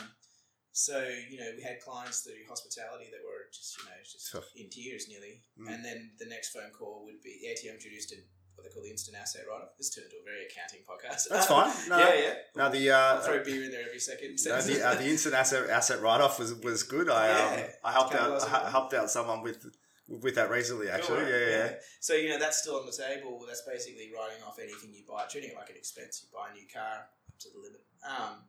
so 0.72 0.96
you 1.30 1.38
know, 1.38 1.50
we 1.56 1.62
had 1.62 1.80
clients 1.80 2.20
through 2.20 2.42
hospitality 2.48 3.06
that 3.10 3.22
were 3.24 3.48
just 3.52 3.76
you 3.78 3.84
know 3.84 3.96
just 4.02 4.32
Tough. 4.32 4.44
in 4.56 4.68
tears 4.70 5.06
nearly, 5.08 5.42
Mm. 5.60 5.74
and 5.74 5.84
then 5.84 6.12
the 6.18 6.26
next 6.26 6.50
phone 6.52 6.70
call 6.76 7.04
would 7.04 7.20
be 7.22 7.38
the 7.42 7.48
ATO 7.52 7.74
introduced 7.74 8.12
in 8.12 8.20
what 8.54 8.64
they 8.68 8.70
call 8.74 8.82
the 8.82 8.90
instant 8.90 9.16
asset 9.16 9.42
write-off. 9.48 9.70
This 9.78 9.88
turned 9.94 10.06
into 10.06 10.18
a 10.20 10.24
very 10.24 10.44
accounting 10.44 10.80
podcast. 10.84 11.28
That's 11.30 11.46
fine. 11.46 11.72
No, 11.88 11.98
yeah, 11.98 12.14
yeah. 12.14 12.34
Now 12.56 12.68
the 12.68 12.90
I'll 12.90 13.18
uh, 13.18 13.20
throw 13.22 13.42
beer 13.42 13.64
in 13.64 13.70
there 13.70 13.86
every 13.86 13.98
second. 14.00 14.36
no, 14.44 14.60
the, 14.60 14.86
uh, 14.86 14.94
the 14.96 15.08
instant 15.08 15.34
asset 15.34 15.68
asset 15.70 16.00
write 16.02 16.20
off 16.20 16.38
was 16.38 16.54
was 16.54 16.82
good. 16.82 17.08
I 17.08 17.30
um, 17.30 17.58
Yeah. 17.58 17.66
I 17.84 17.92
helped 17.92 18.14
out 18.14 18.42
I 18.48 18.70
helped 18.70 18.92
out 18.94 19.10
someone 19.10 19.42
with 19.42 19.64
with 20.08 20.34
that 20.34 20.50
recently. 20.50 20.90
Actually, 20.90 21.20
Cool, 21.24 21.28
yeah, 21.30 21.48
yeah. 21.56 21.72
So 22.00 22.14
you 22.14 22.28
know 22.28 22.38
that's 22.38 22.58
still 22.62 22.76
on 22.76 22.84
the 22.86 22.92
table. 22.92 23.42
That's 23.46 23.62
basically 23.62 24.10
writing 24.14 24.42
off 24.46 24.58
anything 24.58 24.92
you 24.92 25.04
buy, 25.08 25.24
treating 25.30 25.50
it 25.50 25.56
like 25.56 25.70
an 25.70 25.76
expense. 25.76 26.22
You 26.22 26.28
buy 26.36 26.50
a 26.50 26.52
new 26.52 26.66
car 26.72 27.06
up 27.28 27.38
to 27.40 27.48
the 27.54 27.58
limit. 27.58 27.82
Um, 28.04 28.42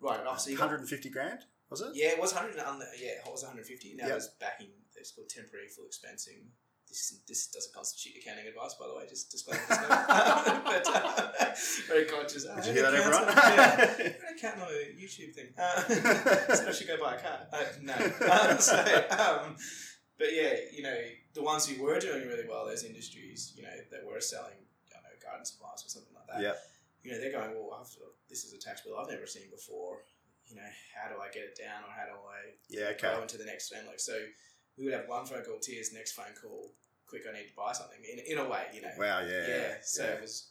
write 0.00 0.20
it 0.20 0.26
off. 0.26 0.40
So 0.40 0.50
you 0.50 0.56
got, 0.56 0.64
150 0.64 1.10
grand 1.10 1.40
was 1.70 1.80
it? 1.82 1.92
yeah, 1.94 2.08
it 2.08 2.20
was 2.20 2.32
hundred. 2.32 2.56
Yeah, 2.56 3.22
it 3.22 3.30
was 3.30 3.42
one 3.42 3.52
hundred 3.52 3.66
fifty. 3.66 3.94
Now 3.94 4.08
Yep. 4.08 4.16
it's 4.16 4.28
backing. 4.40 4.70
It's 4.96 5.12
called 5.12 5.28
temporary 5.28 5.68
full 5.68 5.84
expensing. 5.84 6.50
This 6.88 7.22
this 7.28 7.46
doesn't 7.46 7.72
constitute 7.72 8.20
accounting 8.20 8.48
advice, 8.48 8.74
by 8.74 8.88
the 8.88 8.94
way. 8.96 9.06
Just 9.08 9.30
disclaimer. 9.30 9.62
but 9.68 10.84
uh, 10.88 11.54
very 11.86 12.06
conscious. 12.06 12.44
Did 12.44 12.66
you 12.66 12.72
hear 12.72 12.82
that, 12.82 12.94
everyone? 12.94 13.22
Yeah. 13.28 14.12
Accountant 14.36 14.62
on 14.64 14.68
a 14.68 15.00
YouTube 15.00 15.32
thing. 15.32 15.54
Uh, 15.56 15.80
so 16.56 16.68
I 16.68 16.72
should 16.72 16.88
go 16.88 16.98
buy 17.00 17.14
a 17.14 17.20
car. 17.20 17.46
Uh, 17.52 17.64
no. 17.82 17.94
Um, 17.94 18.58
so, 18.58 18.76
um, 19.10 19.56
but 20.18 20.34
yeah, 20.34 20.54
you 20.74 20.82
know, 20.82 20.96
the 21.34 21.42
ones 21.42 21.68
who 21.68 21.80
were 21.80 22.00
doing 22.00 22.26
really 22.26 22.48
well, 22.48 22.66
those 22.66 22.82
industries, 22.82 23.52
you 23.56 23.62
know, 23.62 23.76
that 23.92 24.04
were 24.04 24.20
selling, 24.20 24.58
I 24.90 24.94
don't 24.94 25.04
know, 25.04 25.24
garden 25.24 25.44
supplies 25.44 25.84
or 25.86 25.88
something 25.88 26.12
like 26.16 26.26
that. 26.26 26.42
Yep. 26.42 26.58
You 27.02 27.12
know, 27.12 27.20
they're 27.20 27.32
going, 27.32 27.50
well, 27.54 27.78
I've, 27.80 27.88
this 28.28 28.44
is 28.44 28.52
a 28.52 28.58
tax 28.58 28.82
bill 28.82 28.98
I've 28.98 29.08
never 29.10 29.26
seen 29.26 29.50
before. 29.50 29.98
You 30.46 30.56
know, 30.56 30.70
how 30.94 31.08
do 31.14 31.20
I 31.20 31.28
get 31.32 31.44
it 31.44 31.56
down 31.58 31.82
or 31.84 31.90
how 31.94 32.06
do 32.06 32.18
I 32.20 32.54
Yeah, 32.68 32.92
okay. 32.96 33.14
go 33.14 33.22
into 33.22 33.38
the 33.38 33.44
next? 33.44 33.72
Like, 33.72 34.00
so 34.00 34.18
we 34.76 34.84
would 34.84 34.92
have 34.94 35.08
one 35.08 35.24
phone 35.24 35.42
call, 35.44 35.58
tears, 35.60 35.92
next 35.92 36.12
phone 36.12 36.34
call, 36.40 36.72
quick, 37.06 37.22
I 37.28 37.32
need 37.32 37.48
to 37.48 37.56
buy 37.56 37.72
something. 37.72 37.98
In, 38.02 38.36
in 38.36 38.44
a 38.44 38.48
way, 38.48 38.64
you 38.74 38.82
know. 38.82 38.90
Wow, 38.98 39.20
yeah, 39.20 39.46
Yeah. 39.48 39.74
So 39.82 40.04
yeah. 40.04 40.10
it 40.10 40.20
was 40.20 40.50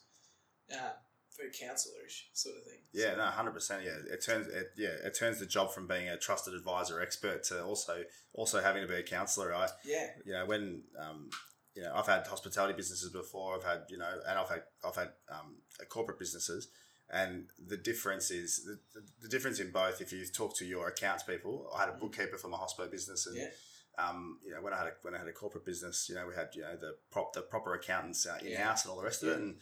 uh, 0.72 0.92
very 1.38 1.52
counsellorish 1.52 2.28
sort 2.34 2.58
of 2.58 2.64
thing. 2.64 2.80
Yeah, 2.94 3.16
no, 3.16 3.24
hundred 3.26 3.52
percent. 3.52 3.84
Yeah, 3.84 3.98
it 4.12 4.24
turns 4.24 4.48
it 4.48 4.72
yeah 4.78 4.90
it 5.04 5.16
turns 5.16 5.40
the 5.40 5.46
job 5.46 5.72
from 5.74 5.88
being 5.88 6.10
a 6.10 6.18
trusted 6.18 6.54
advisor 6.54 7.02
expert 7.02 7.44
to 7.46 7.64
also 7.64 8.04
also 8.34 8.62
having 8.62 8.82
to 8.82 8.88
be 8.88 8.96
a 9.00 9.04
counsellor. 9.04 9.54
I 9.54 9.68
Yeah. 9.86 10.08
you 10.26 10.34
know 10.34 10.46
when 10.46 10.84
um, 11.00 11.30
you 11.76 11.84
know 11.84 11.94
I've 11.96 12.08
had 12.08 12.26
hospitality 12.28 12.74
businesses 12.76 13.10
before. 13.12 13.56
I've 13.56 13.64
had 13.64 13.82
you 13.90 13.98
know 13.98 14.10
and 14.28 14.38
I've 14.40 14.50
had 14.50 14.64
I've 14.86 14.96
had 14.96 15.10
um, 15.30 15.56
corporate 15.90 16.20
businesses, 16.20 16.70
and 17.10 17.46
the 17.68 17.78
difference 17.78 18.32
is 18.32 18.64
the, 18.66 19.02
the, 19.22 19.28
difference 19.30 19.60
in 19.60 19.72
both. 19.72 20.02
If 20.02 20.12
you 20.12 20.26
talk 20.26 20.56
to 20.58 20.66
your 20.66 20.88
accounts 20.88 21.24
people, 21.24 21.70
I 21.76 21.80
had 21.82 21.90
a 21.90 21.94
Mm. 21.94 22.00
bookkeeper 22.02 22.38
for 22.38 22.48
my 22.50 22.58
hospital 22.58 22.90
business, 22.92 23.26
and 23.28 23.38
Yeah. 23.38 23.50
um, 23.98 24.40
you 24.46 24.52
know 24.54 24.62
when 24.62 24.74
I 24.74 24.78
had 24.78 24.88
a, 24.88 24.94
when 25.04 25.14
I 25.16 25.20
had 25.20 25.28
a 25.28 25.34
corporate 25.34 25.66
business, 25.66 26.08
you 26.10 26.16
know 26.16 26.26
we 26.28 26.36
had 26.36 26.50
you 26.54 26.62
know 26.64 26.76
the 26.76 26.98
prop 27.12 27.34
the 27.34 27.42
proper 27.42 27.74
accountants 27.76 28.26
uh, 28.26 28.38
in 28.44 28.56
house 28.58 28.84
and 28.84 28.92
all 28.92 28.98
the 28.98 29.04
rest 29.04 29.24
of 29.24 29.30
it, 29.30 29.38
and 29.40 29.58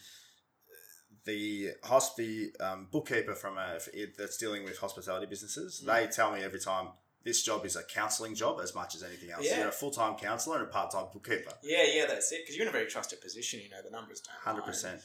the 1.25 1.71
hosp 1.83 2.15
the 2.15 2.53
um, 2.59 2.87
bookkeeper 2.91 3.35
from 3.35 3.57
a 3.57 3.79
that's 4.17 4.37
dealing 4.37 4.63
with 4.63 4.77
hospitality 4.77 5.25
businesses, 5.25 5.81
Mm. 5.81 5.85
they 5.93 6.07
tell 6.07 6.31
me 6.31 6.41
every 6.41 6.59
time 6.59 6.89
this 7.27 7.43
job 7.43 7.65
is 7.65 7.75
a 7.75 7.83
counselling 7.83 8.33
job 8.33 8.59
as 8.63 8.73
much 8.73 8.95
as 8.95 9.03
anything 9.03 9.29
else. 9.31 9.45
Yeah. 9.45 9.59
You're 9.59 9.67
a 9.67 9.71
full 9.83 9.91
time 9.91 10.15
counsellor 10.15 10.57
and 10.59 10.65
a 10.67 10.69
part 10.69 10.91
time 10.91 11.05
bookkeeper. 11.11 11.51
Yeah, 11.61 11.83
yeah, 11.93 12.05
that's 12.07 12.31
it. 12.31 12.39
Because 12.43 12.55
you're 12.55 12.63
in 12.65 12.69
a 12.69 12.77
very 12.79 12.87
trusted 12.87 13.19
position. 13.21 13.59
You 13.61 13.69
know, 13.69 13.81
the 13.83 13.91
numbers 13.91 14.21
don't. 14.21 14.39
Hundred 14.41 14.63
percent. 14.65 15.01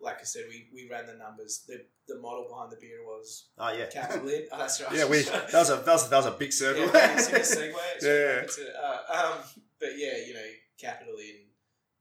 Like 0.00 0.20
I 0.20 0.24
said, 0.24 0.44
we, 0.48 0.68
we 0.72 0.88
ran 0.88 1.06
the 1.06 1.14
numbers. 1.14 1.64
The 1.66 1.84
the 2.06 2.20
model 2.20 2.46
behind 2.48 2.70
the 2.70 2.76
beer 2.76 3.00
was 3.04 3.48
Oh 3.58 3.72
yeah. 3.72 3.86
capital 3.86 4.28
in. 4.28 4.46
Oh, 4.52 4.58
that's 4.58 4.80
right. 4.80 4.94
Yeah, 4.94 5.06
we 5.06 5.22
that 5.52 5.52
was 5.52 5.70
a 5.70 5.76
that 5.76 5.86
was 5.98 6.06
a, 6.06 6.10
that 6.10 6.16
was 6.18 6.26
a 6.26 6.36
big 6.38 6.52
circle. 6.52 6.84
Yeah, 6.86 7.16
segue. 7.16 7.72
Yeah. 8.02 8.46
it's 8.46 8.58
a- 8.58 8.78
uh, 8.78 9.00
um, 9.18 9.38
but 9.80 9.90
yeah, 9.96 10.16
you 10.26 10.34
know, 10.34 10.48
capital 10.80 11.16
in. 11.18 11.50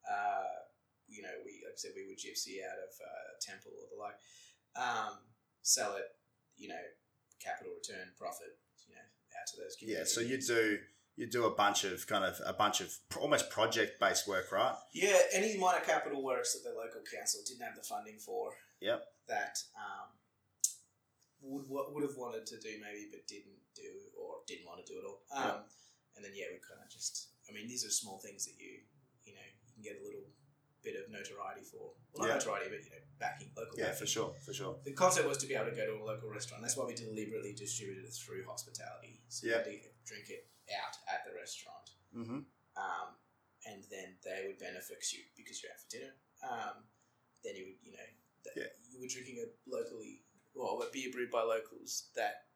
Uh, 0.06 0.54
you 1.08 1.22
know, 1.24 1.34
we 1.46 1.64
like 1.66 1.74
I 1.74 1.80
said, 1.82 1.92
we 1.96 2.06
would 2.08 2.18
gypsy 2.20 2.62
out 2.62 2.78
of 2.78 2.92
uh, 3.02 3.30
Temple 3.42 3.72
or 3.74 3.88
the 3.90 3.98
like. 3.98 4.18
Um, 4.76 5.18
sell 5.64 5.96
it. 5.96 6.06
You 6.58 6.68
know, 6.70 6.84
capital 7.42 7.74
return 7.74 8.14
profit. 8.20 8.54
Out 9.44 9.48
to 9.48 9.58
those. 9.60 9.76
yeah. 9.82 10.04
So 10.06 10.22
you 10.22 10.40
do 10.40 10.80
you 11.16 11.28
do 11.28 11.46
a 11.46 11.54
bunch 11.54 11.84
of 11.84 12.08
kind 12.08 12.24
of 12.24 12.40
a 12.46 12.54
bunch 12.54 12.80
of 12.82 12.90
almost 13.20 13.50
project 13.50 14.00
based 14.00 14.28
work, 14.28 14.52
right? 14.52 14.76
Yeah, 14.94 15.18
any 15.34 15.58
minor 15.58 15.82
capital 15.86 16.24
works 16.24 16.54
that 16.54 16.64
the 16.64 16.76
local 16.76 17.02
council 17.04 17.42
didn't 17.46 17.62
have 17.68 17.76
the 17.76 17.84
funding 17.84 18.18
for. 18.18 18.54
Yep. 18.82 19.04
That 19.28 19.60
um, 19.76 20.08
would 21.42 21.66
would 21.70 22.04
have 22.04 22.18
wanted 22.18 22.46
to 22.48 22.60
do 22.60 22.70
maybe, 22.82 23.08
but 23.12 23.28
didn't 23.28 23.60
do 23.76 23.84
or 24.20 24.38
didn't 24.48 24.66
want 24.66 24.86
to 24.86 24.92
do 24.92 25.00
at 25.00 25.06
all. 25.06 25.20
Um, 25.36 25.62
And 26.16 26.24
then 26.24 26.32
yeah, 26.36 26.46
we 26.52 26.60
kind 26.64 26.80
of 26.84 26.90
just. 26.90 27.30
I 27.50 27.52
mean, 27.54 27.68
these 27.68 27.86
are 27.86 27.90
small 27.92 28.18
things 28.20 28.46
that 28.46 28.56
you 28.58 28.80
you 29.26 29.34
know 29.36 29.44
you 29.68 29.74
can 29.76 29.84
get 29.84 30.00
a 30.02 30.04
little 30.06 30.26
bit 30.84 30.96
of 31.00 31.10
notoriety 31.10 31.64
for. 31.64 31.96
Well, 32.14 32.28
Yeah. 32.28 32.36
not 32.36 32.46
notoriety, 32.46 32.70
but 32.70 32.84
you 32.84 32.92
know, 32.92 33.04
backing 33.18 33.52
local. 33.56 33.80
Yeah, 33.80 33.86
backing. 33.86 34.00
for 34.00 34.06
sure, 34.08 34.36
for 34.46 34.54
sure. 34.54 34.80
The 34.84 34.94
concept 34.94 35.28
was 35.28 35.38
to 35.40 35.48
be 35.48 35.56
able 35.56 35.72
to 35.72 35.76
go 35.76 35.86
to 35.88 35.96
a 35.96 36.04
local 36.04 36.30
restaurant. 36.30 36.62
That's 36.62 36.76
why 36.78 36.86
we 36.86 36.94
deliberately 36.96 37.54
distributed 37.54 38.06
it 38.06 38.14
through 38.14 38.46
hospitality. 38.46 39.24
So 39.30 39.48
Yeah. 39.48 39.64
you 39.66 39.80
had 39.80 39.84
to 39.84 39.90
drink 40.06 40.30
it 40.30 40.50
out 40.76 40.96
at 41.08 41.26
the 41.26 41.34
restaurant 41.34 41.90
Mm-hmm. 42.14 42.40
um, 42.78 43.08
and 43.66 43.84
then 43.90 44.18
they 44.24 44.46
would 44.46 44.60
benefit 44.60 45.02
you 45.14 45.24
because 45.36 45.64
you're 45.64 45.72
out 45.72 45.80
for 45.80 45.90
dinner. 45.90 46.14
Um, 46.44 46.88
then 47.44 47.56
you 47.56 47.66
would, 47.66 47.80
you 47.82 47.92
know, 47.94 48.06
Yeah. 48.56 48.68
you 48.92 49.00
were 49.00 49.08
drinking 49.08 49.40
a 49.40 49.48
locally, 49.70 50.26
well, 50.54 50.82
a 50.84 50.92
beer 50.92 51.10
brewed 51.12 51.32
by 51.32 51.42
locals 51.42 52.10
that 52.16 52.50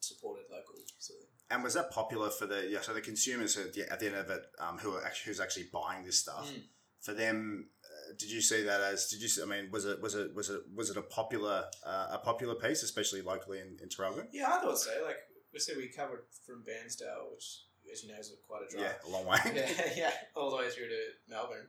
supported 0.00 0.44
local 0.50 0.76
sort 0.98 1.20
of. 1.22 1.28
And 1.50 1.62
was 1.62 1.74
that 1.74 1.90
popular 1.90 2.30
for 2.30 2.46
the 2.46 2.66
yeah? 2.68 2.80
So 2.80 2.94
the 2.94 3.00
consumers 3.00 3.56
at 3.56 3.72
the, 3.74 3.90
at 3.92 4.00
the 4.00 4.06
end 4.06 4.16
of 4.16 4.30
it, 4.30 4.42
um, 4.58 4.78
who 4.78 4.94
are 4.94 5.04
actually 5.04 5.30
who's 5.30 5.40
actually 5.40 5.64
buying 5.72 6.04
this 6.04 6.18
stuff 6.18 6.48
Mm. 6.50 6.62
For 7.02 7.12
them? 7.12 7.68
Uh, 7.84 8.14
did 8.18 8.30
you 8.30 8.40
see 8.40 8.62
that 8.62 8.80
as? 8.80 9.08
Did 9.08 9.20
you? 9.20 9.28
see- 9.28 9.42
I 9.42 9.46
mean, 9.46 9.70
was 9.70 9.84
it 9.84 10.00
was 10.00 10.14
it 10.14 10.34
was 10.34 10.48
it 10.48 10.62
was 10.74 10.88
it 10.90 10.96
a 10.96 11.02
popular 11.02 11.64
uh, 11.84 12.08
a 12.12 12.18
popular 12.18 12.54
piece, 12.54 12.82
especially 12.82 13.20
locally 13.22 13.58
in, 13.60 13.76
in 13.82 13.88
Traralgon? 13.90 14.26
Yeah, 14.32 14.48
I 14.48 14.60
thought 14.60 14.78
so. 14.78 14.90
Like 15.04 15.16
we 15.52 15.58
said, 15.58 15.76
we 15.76 15.88
covered 15.88 16.20
from 16.46 16.62
Bairnsdale, 16.64 17.30
which, 17.32 17.64
as 17.92 18.02
you 18.02 18.10
know, 18.12 18.18
is 18.18 18.32
quite 18.48 18.62
a 18.68 18.72
drive. 18.74 18.94
Yeah, 19.04 19.08
a 19.08 19.12
long 19.12 19.26
way. 19.26 19.38
yeah, 19.54 19.70
yeah, 19.96 20.10
all 20.34 20.50
the 20.50 20.56
way 20.56 20.70
through 20.70 20.88
to 20.88 21.00
Melbourne. 21.28 21.66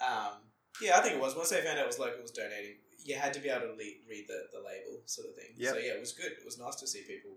Um, 0.00 0.40
yeah, 0.80 0.96
I 0.98 1.02
think 1.02 1.16
it 1.16 1.20
was. 1.20 1.36
Once 1.36 1.50
they 1.50 1.60
found 1.60 1.78
out 1.78 1.84
it 1.84 1.86
was 1.86 1.98
locals 1.98 2.30
donating, 2.30 2.76
you 3.04 3.16
had 3.16 3.34
to 3.34 3.40
be 3.40 3.48
able 3.50 3.62
to 3.66 3.72
le- 3.72 4.00
read 4.08 4.24
the, 4.28 4.44
the 4.52 4.58
label, 4.64 5.00
sort 5.04 5.28
of 5.28 5.34
thing. 5.34 5.52
Yep. 5.56 5.72
So 5.74 5.78
yeah, 5.78 5.92
it 5.92 6.00
was 6.00 6.12
good. 6.12 6.32
It 6.32 6.44
was 6.44 6.58
nice 6.58 6.76
to 6.76 6.86
see 6.86 7.02
people 7.02 7.32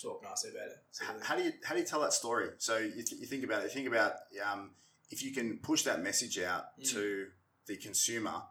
talk 0.00 0.22
nicer 0.22 0.48
about 0.50 0.68
it. 0.68 0.78
Sort 0.92 1.08
How, 1.08 1.14
of 1.14 1.20
thing. 1.20 1.26
how 1.28 1.36
do 1.36 1.42
you 1.44 1.52
how 1.64 1.74
do 1.74 1.80
you 1.80 1.86
tell 1.86 2.00
that 2.02 2.12
story? 2.12 2.50
So 2.58 2.78
you, 2.78 3.02
th- 3.02 3.20
you 3.20 3.26
think 3.26 3.44
about 3.44 3.60
it. 3.62 3.64
You 3.64 3.70
think 3.70 3.88
about 3.88 4.12
um, 4.46 4.70
if 5.10 5.22
you 5.22 5.32
can 5.32 5.58
push 5.58 5.82
that 5.82 6.00
message 6.02 6.38
out 6.38 6.78
Mm. 6.78 6.90
to 6.92 7.32
the 7.66 7.76
consumer, 7.76 8.42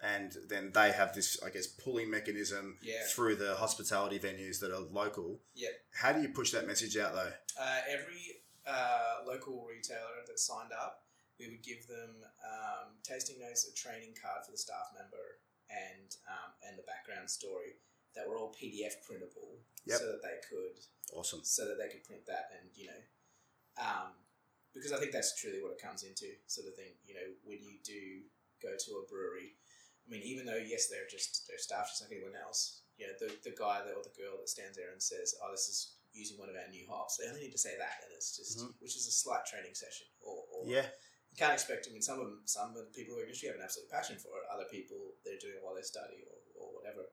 and 0.00 0.32
then 0.48 0.70
they 0.72 0.92
have 0.92 1.14
this, 1.14 1.42
I 1.42 1.50
guess, 1.50 1.66
pulling 1.66 2.08
mechanism 2.10 2.78
Yeah. 2.82 3.04
through 3.08 3.36
the 3.36 3.56
hospitality 3.56 4.18
venues 4.18 4.60
that 4.60 4.70
are 4.70 4.78
local. 4.80 5.40
Yep. 5.54 5.72
How 5.94 6.12
do 6.12 6.20
you 6.22 6.28
push 6.28 6.52
that 6.52 6.66
message 6.66 6.96
out 6.96 7.14
though? 7.14 7.32
Uh, 7.58 7.80
every 7.88 8.42
uh, 8.66 9.22
local 9.26 9.64
retailer 9.64 10.22
that 10.26 10.38
signed 10.38 10.72
up, 10.72 11.06
we 11.38 11.48
would 11.48 11.62
give 11.62 11.86
them 11.86 12.22
um, 12.44 12.98
tasting 13.02 13.38
notes, 13.40 13.66
a 13.66 13.72
training 13.72 14.14
card 14.20 14.44
for 14.44 14.52
the 14.52 14.58
staff 14.58 14.92
member, 14.94 15.40
and 15.70 16.16
um, 16.28 16.52
and 16.62 16.78
the 16.78 16.82
background 16.82 17.30
story 17.30 17.76
that 18.14 18.28
were 18.28 18.36
all 18.36 18.52
PDF 18.54 19.00
printable, 19.06 19.58
Yep. 19.86 19.98
so 19.98 20.06
that 20.12 20.22
they 20.22 20.38
could 20.48 20.78
Awesome. 21.12 21.42
so 21.44 21.66
that 21.66 21.78
they 21.78 21.88
could 21.88 22.04
print 22.04 22.26
that 22.26 22.50
and 22.60 22.70
you 22.76 22.86
know 22.88 23.02
um, 23.82 24.12
because 24.74 24.92
I 24.92 24.98
think 24.98 25.12
that's 25.12 25.34
truly 25.40 25.62
what 25.62 25.72
it 25.72 25.82
comes 25.82 26.02
into 26.02 26.26
sort 26.46 26.68
of 26.68 26.74
thing 26.76 26.94
you 27.06 27.14
know 27.14 27.28
when 27.44 27.58
you 27.62 27.78
do 27.84 28.26
go 28.62 28.74
to 28.76 28.90
a 29.00 29.08
brewery 29.08 29.56
I 30.04 30.06
mean 30.10 30.22
even 30.24 30.46
though 30.46 30.60
yes 30.60 30.88
they're 30.88 31.08
just 31.10 31.46
they're 31.48 31.58
staff 31.60 31.88
just 31.90 32.02
like 32.02 32.12
anyone 32.12 32.36
else 32.38 32.82
you 32.98 33.06
know 33.06 33.14
the, 33.20 33.30
the 33.46 33.54
guy 33.56 33.80
that, 33.84 33.94
or 33.94 34.02
the 34.02 34.14
girl 34.18 34.36
that 34.40 34.48
stands 34.50 34.76
there 34.76 34.90
and 34.92 35.02
says 35.02 35.34
oh 35.42 35.50
this 35.52 35.68
is 35.68 35.94
using 36.16 36.38
one 36.40 36.48
of 36.48 36.56
our 36.56 36.66
new 36.72 36.82
hops 36.88 37.16
they 37.20 37.28
only 37.28 37.46
need 37.46 37.54
to 37.54 37.60
say 37.60 37.76
that 37.78 38.02
and 38.02 38.10
it's 38.16 38.34
just 38.36 38.58
Mhm. 38.58 38.74
which 38.80 38.96
is 38.96 39.06
a 39.06 39.12
slight 39.14 39.44
training 39.46 39.74
session 39.76 40.08
or, 40.24 40.42
or 40.50 40.66
Yeah. 40.66 40.88
you 41.30 41.36
can't 41.36 41.52
expect 41.54 41.86
I 41.86 41.92
mean 41.92 42.02
some 42.02 42.18
of 42.18 42.26
them 42.26 42.42
some 42.48 42.70
of 42.72 42.76
the 42.76 42.90
people 42.96 43.14
who 43.14 43.20
are 43.20 43.28
in 43.28 43.30
industry 43.30 43.48
have 43.52 43.60
an 43.60 43.66
absolute 43.66 43.90
passion 43.92 44.16
for 44.18 44.40
it 44.40 44.48
other 44.50 44.66
people 44.72 45.14
they're 45.24 45.38
doing 45.38 45.60
it 45.60 45.62
while 45.62 45.76
they 45.76 45.84
study 45.86 46.24
or, 46.26 46.38
or 46.58 46.66
whatever 46.74 47.04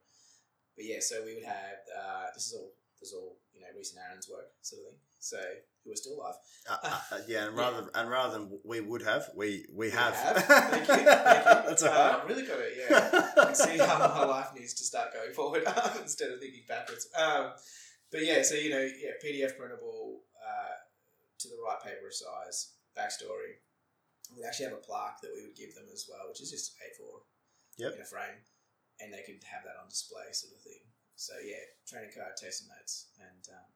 but 0.76 0.86
yeah 0.88 1.00
so 1.04 1.22
we 1.24 1.36
would 1.36 1.46
have 1.46 1.84
uh, 1.94 2.28
this 2.34 2.48
is 2.48 2.54
all 2.56 2.72
this 3.00 3.10
is 3.12 3.16
all 3.16 3.38
you 3.54 3.62
know 3.62 3.68
Reese 3.76 3.94
and 3.94 4.02
Aaron's 4.02 4.28
work 4.32 4.50
sort 4.64 4.82
of 4.82 4.88
thing 4.90 5.00
so 5.20 5.38
who 5.86 5.92
are 5.92 5.96
still 5.96 6.16
alive. 6.18 6.34
Uh, 6.68 6.78
uh, 6.84 7.00
uh, 7.12 7.18
yeah, 7.28 7.46
and 7.48 7.56
rather 7.56 7.88
and 7.94 8.10
rather 8.10 8.34
than 8.40 8.60
we 8.66 8.82
would 8.82 9.04
have, 9.04 9.30
we 9.36 9.66
we 9.72 9.88
We 9.88 9.92
have. 9.92 10.16
thank 10.18 10.88
you. 10.88 10.96
Thank 10.96 11.46
you. 11.46 11.70
That's 11.70 11.84
all 11.84 11.94
uh, 11.94 12.18
right. 12.18 12.28
really 12.28 12.46
got 12.46 12.58
it 12.60 12.74
yeah 12.76 13.32
I 13.38 13.46
can 13.46 13.56
see 13.56 13.78
how 13.78 14.00
my 14.00 14.26
life 14.26 14.50
needs 14.58 14.74
to 14.74 14.84
start 14.84 15.14
going 15.14 15.32
forward 15.34 15.64
instead 16.02 16.32
of 16.32 16.40
thinking 16.40 16.64
backwards. 16.68 17.08
Um, 17.16 17.52
but 18.12 18.26
yeah 18.26 18.42
so 18.42 18.56
you 18.56 18.70
know 18.72 18.82
yeah 18.82 19.14
PDF 19.24 19.58
printable 19.58 20.22
uh, 20.42 20.76
to 21.40 21.48
the 21.50 21.58
right 21.64 21.82
paper 21.84 22.10
size 22.10 22.74
backstory. 22.98 23.62
We 24.36 24.42
actually 24.44 24.66
have 24.74 24.80
a 24.82 24.82
plaque 24.82 25.22
that 25.22 25.30
we 25.36 25.46
would 25.46 25.56
give 25.56 25.76
them 25.76 25.86
as 25.94 26.10
well 26.10 26.26
which 26.30 26.42
is 26.42 26.50
just 26.50 26.74
A4 26.82 27.22
Yep. 27.78 27.92
in 27.94 28.02
a 28.02 28.06
frame 28.08 28.40
and 29.04 29.12
they 29.14 29.22
could 29.28 29.44
have 29.44 29.68
that 29.68 29.76
on 29.78 29.90
display 29.92 30.32
sort 30.32 30.56
of 30.56 30.62
thing. 30.66 30.82
So 31.16 31.34
yeah 31.46 31.62
training 31.86 32.10
card 32.16 32.34
tasting 32.42 32.70
notes 32.74 33.12
and 33.20 33.44
um, 33.54 33.70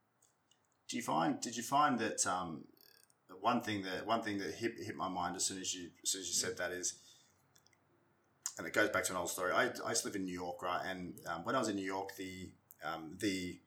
Do 0.89 0.97
you 0.97 1.03
find? 1.03 1.39
Did 1.39 1.55
you 1.55 1.63
find 1.63 1.99
that 1.99 2.25
um, 2.25 2.63
one 3.41 3.61
thing 3.61 3.83
that 3.83 4.05
one 4.07 4.21
thing 4.21 4.39
that 4.39 4.53
hit, 4.55 4.73
hit 4.83 4.95
my 4.95 5.07
mind 5.07 5.35
as 5.35 5.45
soon 5.45 5.59
as 5.59 5.73
you 5.73 5.89
as 6.03 6.11
soon 6.11 6.21
as 6.21 6.27
you 6.27 6.33
said 6.33 6.57
that 6.57 6.71
is, 6.71 6.95
and 8.57 8.65
it 8.67 8.73
goes 8.73 8.89
back 8.89 9.03
to 9.05 9.11
an 9.11 9.17
old 9.17 9.29
story. 9.29 9.51
I, 9.51 9.69
I 9.85 9.89
used 9.89 10.01
to 10.01 10.07
live 10.07 10.15
in 10.15 10.25
New 10.25 10.33
York, 10.33 10.61
right? 10.63 10.81
And 10.85 11.13
um, 11.27 11.43
when 11.43 11.55
I 11.55 11.59
was 11.59 11.69
in 11.69 11.75
New 11.75 11.85
York, 11.85 12.15
the 12.17 12.49
um, 12.83 13.15
the 13.19 13.59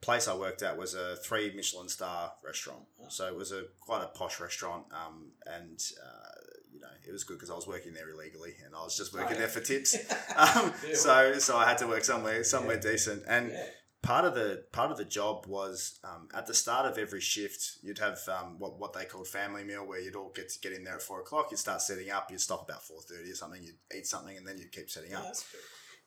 place 0.00 0.28
I 0.28 0.36
worked 0.36 0.62
at 0.62 0.76
was 0.78 0.94
a 0.94 1.16
three 1.16 1.52
Michelin 1.56 1.88
star 1.88 2.32
restaurant. 2.44 2.82
So 3.08 3.26
it 3.26 3.34
was 3.36 3.50
a 3.50 3.64
quite 3.80 4.02
a 4.04 4.08
posh 4.08 4.38
restaurant, 4.40 4.84
um, 4.92 5.32
and 5.46 5.82
uh, 6.00 6.40
you 6.72 6.80
know 6.80 6.86
it 7.08 7.10
was 7.10 7.24
good 7.24 7.38
because 7.38 7.50
I 7.50 7.54
was 7.54 7.66
working 7.66 7.92
there 7.92 8.08
illegally, 8.10 8.54
and 8.64 8.72
I 8.74 8.84
was 8.84 8.96
just 8.96 9.12
working 9.12 9.28
Oh, 9.28 9.32
yeah. 9.32 9.38
there 9.38 9.48
for 9.48 9.60
tips. 9.60 9.96
Um, 10.36 10.70
so 10.92 11.38
so 11.38 11.56
I 11.56 11.64
had 11.66 11.78
to 11.78 11.86
work 11.88 12.04
somewhere 12.04 12.44
somewhere 12.44 12.78
decent, 12.78 13.24
and 13.26 13.50
yeah. 13.50 13.64
Part 14.02 14.24
of 14.24 14.34
the 14.34 14.64
part 14.72 14.90
of 14.90 14.96
the 14.98 15.04
job 15.04 15.46
was 15.46 15.98
um, 16.04 16.28
at 16.34 16.46
the 16.46 16.54
start 16.54 16.86
of 16.86 16.96
every 16.98 17.20
shift 17.20 17.78
you'd 17.82 17.98
have 17.98 18.18
um, 18.28 18.58
what, 18.58 18.78
what 18.78 18.92
they 18.92 19.04
called 19.04 19.26
family 19.26 19.64
meal 19.64 19.84
where 19.86 20.00
you'd 20.00 20.14
all 20.16 20.32
get 20.34 20.48
to 20.48 20.60
get 20.60 20.72
in 20.72 20.84
there 20.84 20.94
at 20.94 21.02
four 21.02 21.20
o'clock 21.20 21.48
you'd 21.50 21.58
start 21.58 21.80
setting 21.82 22.10
up 22.10 22.30
you'd 22.30 22.40
stop 22.40 22.62
about 22.68 22.82
4.30 22.82 23.32
or 23.32 23.34
something 23.34 23.62
you'd 23.62 23.74
eat 23.96 24.06
something 24.06 24.36
and 24.36 24.46
then 24.46 24.58
you'd 24.58 24.70
keep 24.72 24.88
setting 24.90 25.10
Yeah, 25.10 25.18
up. 25.18 25.24
that's 25.24 25.44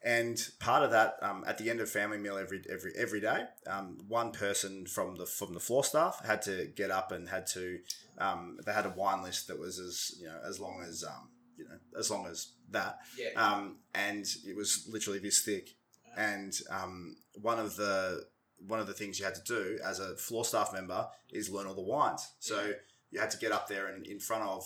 and 0.01 0.47
part 0.61 0.83
of 0.83 0.91
that 0.91 1.15
um, 1.21 1.43
at 1.45 1.57
the 1.57 1.69
end 1.69 1.81
of 1.81 1.89
family 1.89 2.17
meal 2.17 2.37
every 2.37 2.61
every 2.71 2.93
every 2.97 3.19
day 3.19 3.43
um, 3.67 3.97
one 4.07 4.31
person 4.31 4.85
from 4.85 5.15
the 5.17 5.25
from 5.25 5.53
the 5.53 5.59
floor 5.59 5.83
staff 5.83 6.21
had 6.25 6.41
to 6.43 6.67
get 6.75 6.89
up 6.91 7.11
and 7.11 7.27
had 7.27 7.45
to 7.47 7.79
um, 8.17 8.57
they 8.65 8.71
had 8.71 8.85
a 8.85 8.93
wine 8.95 9.23
list 9.23 9.47
that 9.49 9.59
was 9.59 9.77
as 9.79 10.15
you 10.19 10.27
know 10.27 10.39
as 10.47 10.59
long 10.59 10.81
as 10.87 11.03
um, 11.03 11.27
you 11.57 11.65
know 11.65 11.75
as 11.97 12.09
long 12.09 12.27
as 12.27 12.53
that. 12.71 12.99
Yeah. 13.17 13.29
Um, 13.35 13.77
and 13.95 14.25
it 14.45 14.55
was 14.55 14.87
literally 14.91 15.19
this 15.19 15.41
thick. 15.41 15.69
And 16.17 16.53
um, 16.69 17.15
one 17.41 17.59
of 17.59 17.75
the 17.75 18.23
one 18.67 18.79
of 18.79 18.87
the 18.87 18.93
things 18.93 19.17
you 19.17 19.25
had 19.25 19.35
to 19.35 19.43
do 19.43 19.79
as 19.85 19.99
a 19.99 20.17
floor 20.17 20.43
staff 20.43 20.73
member 20.73 21.07
is 21.31 21.49
learn 21.49 21.65
all 21.65 21.73
the 21.75 21.81
wines. 21.81 22.27
So 22.39 22.61
Yeah. 22.65 22.73
you 23.11 23.19
had 23.21 23.31
to 23.31 23.37
get 23.37 23.53
up 23.53 23.69
there 23.69 23.87
and 23.87 24.05
in 24.05 24.19
front 24.19 24.43
of 24.43 24.65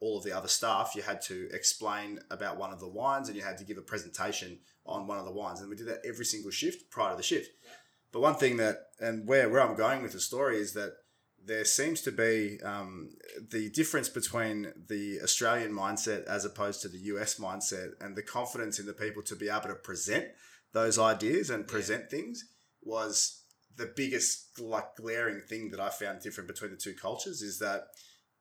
all 0.00 0.18
of 0.18 0.24
the 0.24 0.32
other 0.36 0.48
staff, 0.48 0.92
you 0.96 1.02
had 1.02 1.20
to 1.22 1.48
explain 1.52 2.18
about 2.30 2.56
one 2.56 2.72
of 2.72 2.80
the 2.80 2.88
wines 2.88 3.28
and 3.28 3.36
you 3.36 3.42
had 3.44 3.58
to 3.58 3.64
give 3.64 3.78
a 3.78 3.82
presentation 3.82 4.58
on 4.84 5.06
one 5.06 5.18
of 5.18 5.24
the 5.24 5.30
wines. 5.32 5.60
And 5.60 5.70
we 5.70 5.76
did 5.76 5.86
that 5.86 6.02
every 6.04 6.24
single 6.24 6.50
shift 6.50 6.90
prior 6.90 7.10
to 7.12 7.16
the 7.16 7.22
shift. 7.22 7.50
Yeah. 7.64 7.70
But 8.10 8.20
one 8.20 8.34
thing 8.34 8.56
that, 8.56 8.76
and 9.00 9.26
where, 9.28 9.48
where 9.48 9.60
I'm 9.60 9.76
going 9.76 10.02
with 10.02 10.12
the 10.12 10.20
story 10.20 10.58
is 10.58 10.72
that 10.72 10.94
there 11.44 11.64
seems 11.64 12.00
to 12.02 12.10
be 12.12 12.58
um, 12.64 13.10
the 13.50 13.70
difference 13.70 14.08
between 14.08 14.72
the 14.88 15.20
Australian 15.22 15.72
mindset 15.72 16.24
as 16.24 16.44
opposed 16.44 16.82
to 16.82 16.88
the 16.88 16.98
US 17.12 17.38
mindset 17.38 17.90
and 18.00 18.16
the 18.16 18.22
confidence 18.22 18.78
in 18.80 18.86
the 18.86 18.92
people 18.92 19.22
to 19.22 19.36
be 19.36 19.48
able 19.48 19.68
to 19.68 19.74
present 19.74 20.26
those 20.72 20.98
ideas 20.98 21.50
and 21.50 21.64
Yeah. 21.64 21.70
present 21.70 22.10
things 22.10 22.44
was 22.82 23.42
the 23.76 23.92
biggest 23.96 24.58
like 24.58 24.96
glaring 24.96 25.40
thing 25.40 25.70
that 25.70 25.80
I 25.80 25.90
found 25.90 26.20
different 26.20 26.48
between 26.48 26.70
the 26.72 26.76
two 26.76 26.94
cultures 26.94 27.42
is 27.42 27.58
that 27.60 27.88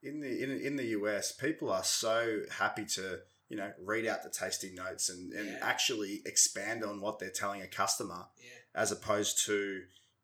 in 0.01 0.19
the 0.21 0.43
in, 0.43 0.51
in 0.51 0.75
the 0.75 0.87
US 0.99 1.31
people 1.31 1.69
are 1.71 1.83
so 1.83 2.43
happy 2.51 2.85
to 2.85 3.21
you 3.49 3.57
know 3.57 3.71
read 3.79 4.05
out 4.05 4.23
the 4.23 4.29
tasting 4.29 4.75
notes 4.75 5.09
and, 5.09 5.31
and 5.33 5.47
Yeah. 5.49 5.59
actually 5.61 6.21
expand 6.25 6.83
on 6.83 7.01
what 7.01 7.19
they're 7.19 7.29
telling 7.31 7.61
a 7.61 7.67
customer 7.67 8.25
yeah 8.39 8.49
as 8.75 8.91
opposed 8.91 9.45
to 9.45 9.83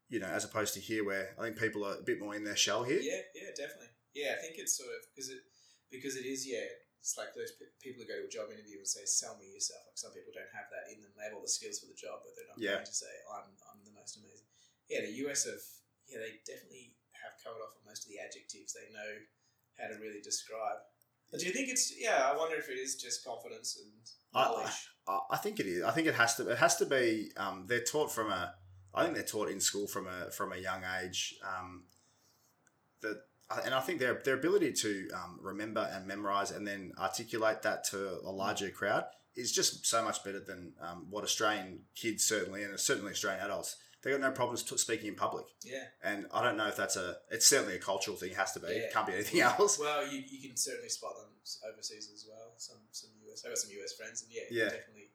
you 0.10 0.20
know, 0.20 0.28
as 0.28 0.46
opposed 0.46 0.76
to 0.76 0.80
here 0.80 1.04
where 1.04 1.34
I 1.40 1.44
think 1.44 1.58
people 1.58 1.84
are 1.86 1.96
a 1.98 2.04
bit 2.04 2.20
more 2.20 2.36
in 2.36 2.44
their 2.44 2.56
shell 2.58 2.84
here. 2.84 3.00
Yeah, 3.00 3.22
yeah, 3.34 3.50
definitely. 3.58 3.88
Yeah, 4.14 4.36
I 4.38 4.42
think 4.42 4.56
it's 4.60 4.78
sort 4.78 4.90
of 4.90 5.02
because 5.16 5.30
it 5.30 5.40
because 5.90 6.16
it 6.16 6.26
is 6.26 6.46
yeah. 6.48 6.68
It's 7.04 7.20
like 7.20 7.36
those 7.36 7.52
pe- 7.60 7.68
people 7.84 8.00
who 8.00 8.08
go 8.08 8.16
to 8.16 8.32
a 8.32 8.32
job 8.32 8.48
interview 8.48 8.80
and 8.80 8.88
say, 8.88 9.04
"Sell 9.04 9.36
me 9.36 9.52
yourself." 9.52 9.84
Like 9.92 10.00
some 10.00 10.16
people 10.16 10.32
don't 10.32 10.48
have 10.56 10.72
that 10.72 10.88
in 10.88 11.04
them; 11.04 11.12
they 11.20 11.28
have 11.28 11.36
all 11.36 11.44
the 11.44 11.52
skills 11.52 11.84
for 11.84 11.92
the 11.92 12.00
job, 12.00 12.24
but 12.24 12.32
they're 12.32 12.48
not 12.48 12.56
Yeah. 12.56 12.80
going 12.80 12.88
to 12.88 12.96
say, 12.96 13.12
"I'm 13.28 13.52
I'm 13.68 13.84
the 13.84 13.92
most 13.92 14.16
amazing." 14.16 14.48
Yeah, 14.88 15.04
the 15.04 15.12
US 15.28 15.44
have 15.44 15.60
yeah 16.08 16.24
they 16.24 16.40
definitely 16.48 16.96
have 17.12 17.36
covered 17.44 17.60
off 17.60 17.76
on 17.76 17.84
most 17.84 18.08
of 18.08 18.10
the 18.10 18.24
adjectives. 18.24 18.72
They 18.72 18.88
know 18.96 19.12
how 19.76 19.92
to 19.92 20.00
really 20.00 20.24
describe. 20.24 20.80
But 21.28 21.44
do 21.44 21.46
you 21.48 21.52
think 21.52 21.68
it's 21.68 21.92
yeah? 22.00 22.24
I 22.24 22.38
wonder 22.40 22.56
if 22.56 22.70
it 22.72 22.80
is 22.80 22.96
just 22.96 23.20
confidence 23.28 23.76
and 23.84 23.92
I- 24.34 24.48
knowledge. 24.48 24.88
I 25.04 25.20
I 25.36 25.38
think 25.44 25.60
it 25.60 25.68
is. 25.68 25.84
I 25.84 25.92
think 25.92 26.08
it 26.08 26.16
has 26.16 26.36
to. 26.40 26.48
It 26.48 26.58
has 26.64 26.78
to 26.78 26.86
be. 26.88 27.32
Um, 27.36 27.68
they're 27.68 27.84
taught 27.84 28.12
from 28.16 28.32
a. 28.32 28.56
I 28.96 29.04
think 29.04 29.16
they're 29.16 29.26
taught 29.28 29.50
in 29.52 29.60
school 29.60 29.88
from 29.88 30.08
a 30.08 30.32
from 30.32 30.54
a 30.54 30.58
young 30.58 30.84
age. 31.04 31.36
Um, 31.44 31.88
that 33.02 33.20
and 33.66 33.74
I 33.74 33.80
think 33.82 34.00
their 34.00 34.22
their 34.26 34.36
ability 34.36 34.74
to 34.74 35.10
um, 35.14 35.40
remember 35.42 35.88
and 35.94 36.06
memorize 36.08 36.52
and 36.52 36.66
then 36.68 36.92
articulate 37.00 37.62
that 37.64 37.84
to 37.86 38.20
a 38.24 38.32
larger 38.32 38.70
crowd 38.70 39.06
is 39.36 39.52
just 39.52 39.86
so 39.86 40.04
much 40.04 40.24
better 40.24 40.40
than 40.40 40.74
um, 40.82 41.08
what 41.10 41.24
Australian 41.24 41.80
kids 41.96 42.24
certainly 42.24 42.64
and 42.64 42.80
certainly 42.80 43.12
Australian 43.12 43.44
adults. 43.44 43.78
They 44.04 44.12
got 44.12 44.20
no 44.20 44.32
problems 44.32 44.64
t- 44.64 44.76
speaking 44.78 45.08
in 45.08 45.16
public, 45.16 45.46
yeah. 45.64 45.86
and 46.04 46.26
I 46.34 46.44
don't 46.44 46.58
know 46.58 46.68
if 46.68 46.76
that's 46.76 46.98
a. 46.98 47.16
It's 47.32 47.48
certainly 47.48 47.76
a 47.78 47.80
cultural 47.80 48.18
thing. 48.18 48.32
It 48.32 48.36
has 48.36 48.52
to 48.52 48.60
be. 48.60 48.68
Yeah. 48.68 48.74
It 48.74 48.94
can't 48.94 49.08
be 49.08 49.14
anything 49.14 49.40
else. 49.40 49.80
Well, 49.80 50.06
you, 50.06 50.22
you 50.30 50.46
can 50.46 50.58
certainly 50.58 50.90
spot 50.90 51.14
them 51.16 51.30
overseas 51.72 52.12
as 52.14 52.26
well. 52.30 52.52
Some 52.58 52.80
some 52.92 53.12
US. 53.32 53.44
I 53.46 53.50
got 53.50 53.58
some 53.58 53.72
US 53.82 53.94
friends, 53.94 54.24
and 54.24 54.32
yeah, 54.32 54.42
Yeah. 54.52 54.70
definitely. 54.72 55.10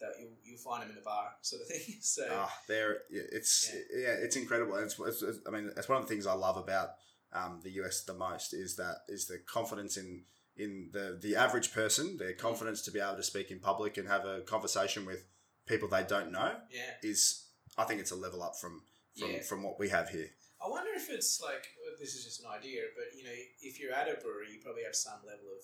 That 0.00 0.10
you'll 0.20 0.36
you'll 0.44 0.58
find 0.58 0.82
them 0.82 0.90
in 0.90 0.98
a 0.98 1.02
bar, 1.02 1.30
sort 1.40 1.62
of 1.62 1.68
thing. 1.68 1.80
So 2.02 2.26
Ah, 2.30 2.52
there, 2.66 2.98
yeah, 3.12 3.22
it's 3.30 3.70
yeah. 3.96 4.08
it's 4.24 4.34
incredible. 4.34 4.74
And 4.74 4.86
It's, 4.86 4.98
it's, 4.98 5.22
it's- 5.22 5.38
I 5.46 5.50
mean, 5.50 5.70
it's 5.76 5.88
one 5.88 5.98
of 6.02 6.04
the 6.08 6.12
things 6.12 6.26
I 6.26 6.34
love 6.34 6.56
about 6.56 6.90
um, 7.36 7.60
the 7.62 7.70
US 7.82 8.04
the 8.04 8.14
most 8.14 8.54
is 8.54 8.76
that 8.76 8.96
is 9.08 9.26
the 9.26 9.38
confidence 9.46 9.96
in 9.96 10.24
in 10.56 10.90
the 10.92 11.18
the 11.20 11.36
average 11.36 11.72
person, 11.72 12.16
their 12.16 12.32
confidence 12.32 12.82
to 12.82 12.90
be 12.90 13.00
able 13.00 13.16
to 13.16 13.22
speak 13.22 13.50
in 13.50 13.60
public 13.60 13.96
and 13.98 14.08
have 14.08 14.24
a 14.24 14.40
conversation 14.40 15.04
with 15.04 15.24
people 15.66 15.88
they 15.88 16.04
don't 16.04 16.30
know 16.32 16.52
yeah, 16.70 16.94
is, 17.02 17.48
I 17.76 17.84
think, 17.84 18.00
it's 18.00 18.12
a 18.12 18.16
level 18.16 18.42
up 18.42 18.56
from 18.56 18.82
from, 19.18 19.30
Yeah. 19.32 19.42
from 19.42 19.62
what 19.62 19.78
we 19.78 19.88
have 19.88 20.08
here. 20.10 20.30
I 20.64 20.68
wonder 20.68 20.90
if 20.94 21.10
it's 21.10 21.40
like 21.40 21.64
this 22.00 22.14
is 22.14 22.24
just 22.24 22.40
an 22.40 22.48
idea, 22.50 22.82
but 22.96 23.16
you 23.16 23.24
know, 23.24 23.36
if 23.60 23.80
you're 23.80 23.92
at 23.92 24.08
a 24.08 24.20
brewery, 24.20 24.52
you 24.52 24.60
probably 24.62 24.84
have 24.84 24.94
some 24.96 25.20
level 25.26 25.48
of 25.58 25.62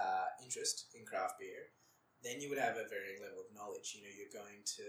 uh, 0.00 0.26
interest 0.42 0.86
in 0.94 1.04
craft 1.04 1.38
beer. 1.38 1.72
Then 2.22 2.40
you 2.40 2.48
would 2.48 2.58
have 2.58 2.76
a 2.76 2.88
varying 2.88 3.20
level 3.20 3.40
of 3.44 3.52
knowledge. 3.54 3.92
You 3.94 4.02
know, 4.04 4.12
you're 4.16 4.32
going 4.32 4.64
to 4.64 4.86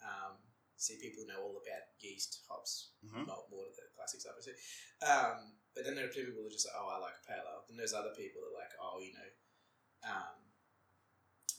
um, 0.00 0.34
see 0.82 0.98
people 0.98 1.24
know 1.26 1.40
all 1.40 1.56
about 1.62 1.86
yeast, 2.00 2.42
hops, 2.48 2.90
Mhm. 3.04 3.26
malt, 3.26 3.48
water, 3.50 3.70
the 3.70 3.88
classics, 3.94 4.26
obviously. 4.26 4.54
Um, 5.00 5.58
but 5.74 5.84
then 5.84 5.94
there 5.94 6.06
are 6.06 6.12
people 6.12 6.34
who 6.34 6.46
are 6.46 6.50
just 6.50 6.66
like, 6.66 6.76
oh, 6.76 6.88
I 6.88 6.98
like 6.98 7.14
a 7.22 7.26
pale 7.26 7.46
ale. 7.46 7.64
Then 7.68 7.76
there's 7.76 7.94
other 7.94 8.14
people 8.14 8.42
that 8.42 8.48
are 8.48 8.58
like, 8.60 8.72
oh, 8.80 8.98
you 9.00 9.12
know, 9.14 9.28
um, 10.04 10.36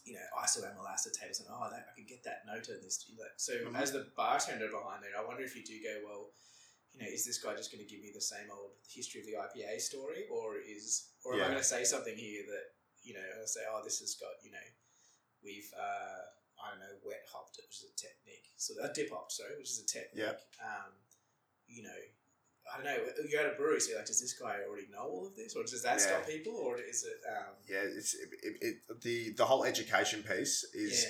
you 0.06 0.14
know, 0.14 0.28
isoamyl 0.38 0.84
acetate 0.92 1.32
or 1.32 1.34
something. 1.34 1.56
Oh, 1.56 1.70
that, 1.72 1.88
I 1.90 1.96
can 1.96 2.06
get 2.06 2.24
that 2.24 2.46
note 2.46 2.68
in 2.68 2.82
this. 2.84 3.08
know. 3.10 3.24
So 3.38 3.54
Mhm. 3.54 3.76
as 3.76 3.92
the 3.94 4.12
bartender 4.16 4.70
behind 4.70 5.04
there, 5.04 5.18
I 5.18 5.24
wonder 5.24 5.44
if 5.44 5.56
you 5.56 5.64
do 5.64 5.82
go, 5.82 6.04
well, 6.04 6.34
you 6.94 7.02
know, 7.02 7.08
is 7.08 7.26
this 7.26 7.40
guy 7.40 7.56
just 7.56 7.72
going 7.72 7.84
to 7.84 7.90
give 7.90 8.02
me 8.02 8.12
the 8.12 8.22
same 8.22 8.52
old 8.52 8.78
history 8.88 9.22
of 9.22 9.26
the 9.26 9.34
IPA 9.36 9.80
story, 9.80 10.28
or 10.28 10.60
is, 10.60 11.10
or 11.24 11.36
am 11.36 11.42
I 11.42 11.46
going 11.46 11.58
to 11.58 11.64
say 11.64 11.84
something 11.86 12.16
here 12.16 12.46
that 12.46 12.76
you 13.04 13.14
know, 13.14 13.20
I 13.20 13.44
say, 13.46 13.68
oh, 13.68 13.84
this 13.84 14.00
has 14.00 14.16
got, 14.16 14.32
you 14.44 14.52
know, 14.52 14.68
we've, 15.44 15.68
uh, 15.76 16.24
I 16.56 16.72
don't 16.72 16.80
know, 16.80 16.96
wet 17.04 17.28
hopped 17.28 17.60
it, 17.60 17.68
which 17.68 17.84
is 17.84 17.92
a 17.92 17.96
technique. 18.00 18.23
So 18.64 18.76
a 18.82 18.88
dip 18.93 19.11
hop, 19.11 19.30
sorry, 19.30 19.57
which 19.57 19.70
is 19.72 19.84
a 19.84 19.86
technique. 19.86 20.24
Um, 20.64 20.93
you 21.68 21.84
know, 21.84 21.99
I 22.72 22.78
don't 22.78 22.86
know. 22.86 22.97
You're 23.30 23.41
at 23.41 23.53
a 23.53 23.57
brewery, 23.57 23.82
so 23.82 23.89
you're 23.89 23.97
like, 23.99 24.07
does 24.07 24.22
this 24.22 24.32
guy 24.39 24.59
already 24.66 24.88
know 24.89 25.03
all 25.03 25.28
of 25.28 25.36
this, 25.36 25.53
or 25.53 25.64
does 25.64 25.84
that 25.84 25.99
Yeah. 25.99 26.07
stop 26.07 26.26
people, 26.26 26.53
or 26.55 26.80
is 26.80 27.03
it? 27.03 27.20
Um, 27.30 27.55
Yeah, 27.68 27.84
it's 27.84 28.14
it, 28.16 28.30
it, 28.41 28.55
it, 28.61 29.01
the 29.01 29.32
the 29.32 29.45
whole 29.45 29.66
education 29.66 30.24
piece 30.24 30.64
is. 30.74 31.03
yeah, 31.03 31.09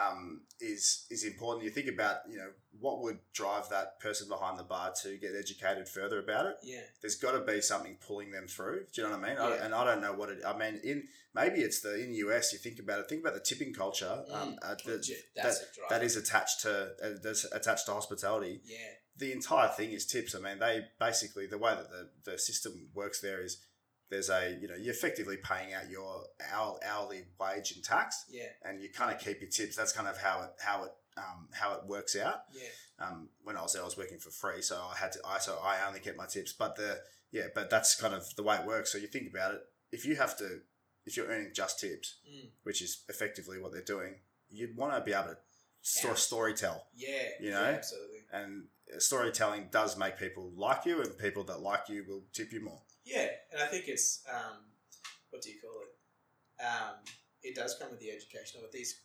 um, 0.00 0.42
is 0.60 1.06
is 1.10 1.24
important. 1.24 1.64
You 1.64 1.70
think 1.70 1.88
about 1.88 2.16
you 2.30 2.38
know 2.38 2.50
what 2.80 3.02
would 3.02 3.18
drive 3.34 3.68
that 3.68 4.00
person 4.00 4.28
behind 4.28 4.58
the 4.58 4.64
bar 4.64 4.92
to 5.02 5.16
get 5.18 5.32
educated 5.38 5.88
further 5.88 6.18
about 6.18 6.46
it. 6.46 6.56
yeah, 6.62 6.80
There's 7.00 7.16
got 7.16 7.32
to 7.32 7.40
be 7.40 7.60
something 7.60 7.96
pulling 8.06 8.30
them 8.30 8.46
through. 8.48 8.86
Do 8.92 9.02
you 9.02 9.08
know 9.08 9.16
what 9.16 9.24
I 9.24 9.28
mean? 9.28 9.38
I, 9.38 9.56
and 9.64 9.74
I 9.74 9.84
don't 9.84 10.00
know 10.00 10.14
what 10.14 10.30
it. 10.30 10.38
I 10.46 10.56
mean, 10.56 10.80
in 10.82 11.04
maybe 11.34 11.60
it's 11.60 11.80
the 11.80 12.02
in 12.02 12.12
the 12.12 12.18
US. 12.28 12.52
You 12.52 12.58
think 12.58 12.78
about 12.78 13.00
it. 13.00 13.08
Think 13.08 13.20
about 13.22 13.34
the 13.34 13.40
tipping 13.40 13.74
culture. 13.74 14.24
Um, 14.30 14.56
uh, 14.62 14.74
the, 14.84 15.00
a 15.60 15.88
that 15.90 16.02
is 16.02 16.16
attached 16.16 16.62
to 16.62 16.92
uh, 17.04 17.08
that's 17.22 17.44
attached 17.52 17.86
to 17.86 17.92
hospitality. 17.92 18.60
yeah, 18.64 18.76
The 19.18 19.32
entire 19.32 19.68
thing 19.68 19.92
is 19.92 20.06
tips. 20.06 20.34
I 20.34 20.38
mean, 20.40 20.58
they 20.58 20.86
basically 20.98 21.46
the 21.46 21.58
way 21.58 21.74
that 21.74 21.90
the, 21.90 22.08
the 22.32 22.38
system 22.38 22.88
works 22.94 23.20
there 23.20 23.42
is 23.44 23.58
there's 24.12 24.30
a 24.30 24.56
you 24.60 24.68
know 24.68 24.76
you're 24.76 24.94
effectively 24.94 25.36
paying 25.38 25.74
out 25.74 25.90
your 25.90 26.24
hour, 26.52 26.78
hourly 26.86 27.24
wage 27.40 27.72
and 27.72 27.82
tax 27.82 28.24
yeah, 28.30 28.44
and 28.64 28.80
you 28.80 28.88
kind 28.90 29.10
of 29.12 29.18
keep 29.20 29.40
your 29.40 29.50
tips. 29.50 29.74
That's 29.74 29.92
kind 29.92 30.06
of 30.06 30.16
how 30.18 30.42
it 30.42 30.50
how 30.60 30.84
it 30.84 30.92
um, 31.16 31.48
how 31.52 31.74
it 31.74 31.80
works 31.86 32.14
out. 32.16 32.44
yeah, 32.54 32.68
Um, 33.06 33.28
when 33.42 33.56
I 33.56 33.62
was 33.62 33.72
there, 33.74 33.82
I 33.82 33.84
was 33.84 33.96
working 33.98 34.18
for 34.18 34.30
free, 34.30 34.62
so 34.62 34.76
I 34.76 34.96
had 34.96 35.12
to. 35.12 35.18
I 35.26 35.38
so 35.40 35.58
I 35.62 35.86
only 35.88 36.00
kept 36.00 36.16
my 36.16 36.26
tips. 36.26 36.52
But 36.52 36.76
the 36.76 37.00
yeah, 37.32 37.48
but 37.54 37.68
that's 37.70 38.00
kind 38.00 38.14
of 38.14 38.24
the 38.36 38.42
way 38.42 38.56
it 38.56 38.66
works. 38.66 38.92
So 38.92 38.98
you 38.98 39.08
think 39.08 39.28
about 39.28 39.54
it. 39.54 39.60
If 39.90 40.04
you 40.06 40.16
have 40.16 40.36
to, 40.38 40.60
if 41.06 41.16
you're 41.16 41.26
earning 41.26 41.50
just 41.54 41.80
tips, 41.80 42.16
mm, 42.30 42.48
which 42.62 42.80
is 42.82 43.04
effectively 43.08 43.58
what 43.58 43.72
they're 43.72 43.82
doing, 43.96 44.14
you'd 44.50 44.76
want 44.76 44.94
to 44.94 45.00
be 45.02 45.12
able 45.12 45.28
to 45.34 45.38
sto- 45.82 46.08
Yeah. 46.08 46.14
story 46.14 46.54
tell. 46.54 46.86
yeah. 46.94 47.08
You 47.40 47.48
yeah, 47.50 47.54
know? 47.60 47.64
absolutely. 47.64 48.18
And 48.32 48.68
storytelling 48.98 49.68
does 49.70 49.96
make 49.98 50.18
people 50.18 50.52
like 50.56 50.84
you, 50.86 51.00
and 51.02 51.16
people 51.18 51.44
that 51.44 51.60
like 51.60 51.88
you 51.88 52.04
will 52.08 52.24
tip 52.32 52.52
you 52.52 52.60
more. 52.64 52.80
Yeah, 53.04 53.28
and 53.52 53.62
I 53.62 53.66
think 53.66 53.88
it's 53.88 54.22
um, 54.30 54.62
what 55.30 55.42
do 55.42 55.50
you 55.50 55.58
call 55.60 55.82
it? 55.82 55.92
Um, 56.62 56.96
it 57.42 57.54
does 57.54 57.74
come 57.78 57.90
with 57.90 58.00
the 58.00 58.10
education 58.10 58.60
of 58.60 58.64
it. 58.66 58.72
These 58.72 59.00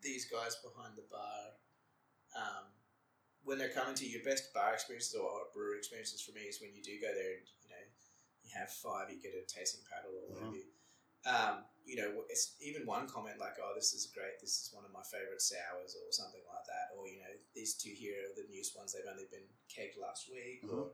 these 0.00 0.24
guys 0.26 0.56
behind 0.64 0.96
the 0.96 1.04
bar, 1.10 1.54
um, 2.34 2.66
when 3.44 3.58
they're 3.58 3.74
coming 3.74 3.94
to 3.94 4.06
your 4.08 4.22
best 4.24 4.52
bar 4.54 4.72
experiences 4.74 5.14
or 5.14 5.52
brewery 5.54 5.78
experiences 5.78 6.22
for 6.22 6.32
me 6.32 6.42
is 6.48 6.60
when 6.60 6.74
you 6.74 6.82
do 6.82 6.96
go 7.00 7.12
there 7.12 7.38
and 7.38 7.46
you 7.62 7.68
know 7.70 7.84
you 8.42 8.50
have 8.56 8.70
five, 8.72 9.10
you 9.12 9.20
get 9.20 9.36
a 9.36 9.44
tasting 9.46 9.84
paddle 9.86 10.10
or 10.16 10.26
whatever. 10.32 10.56
you- 10.56 10.72
Um, 11.22 11.62
you 11.86 11.94
know, 11.94 12.26
it's 12.28 12.58
even 12.58 12.82
one 12.84 13.06
comment 13.06 13.38
like, 13.38 13.54
"Oh, 13.62 13.74
this 13.78 13.94
is 13.94 14.06
great. 14.10 14.40
This 14.40 14.58
is 14.58 14.72
one 14.74 14.84
of 14.84 14.90
my 14.90 15.04
favorite 15.06 15.40
sours," 15.40 15.94
or 15.94 16.10
something 16.10 16.42
like 16.50 16.66
that. 16.66 16.90
Or 16.98 17.06
you 17.06 17.20
know, 17.22 17.30
these 17.54 17.76
two 17.76 17.94
here 17.94 18.18
are 18.26 18.34
the 18.34 18.48
newest 18.50 18.74
ones. 18.74 18.92
They've 18.92 19.06
only 19.06 19.26
been 19.30 19.46
kegged 19.70 19.98
last 19.98 20.28
week. 20.28 20.64
Or 20.66 20.90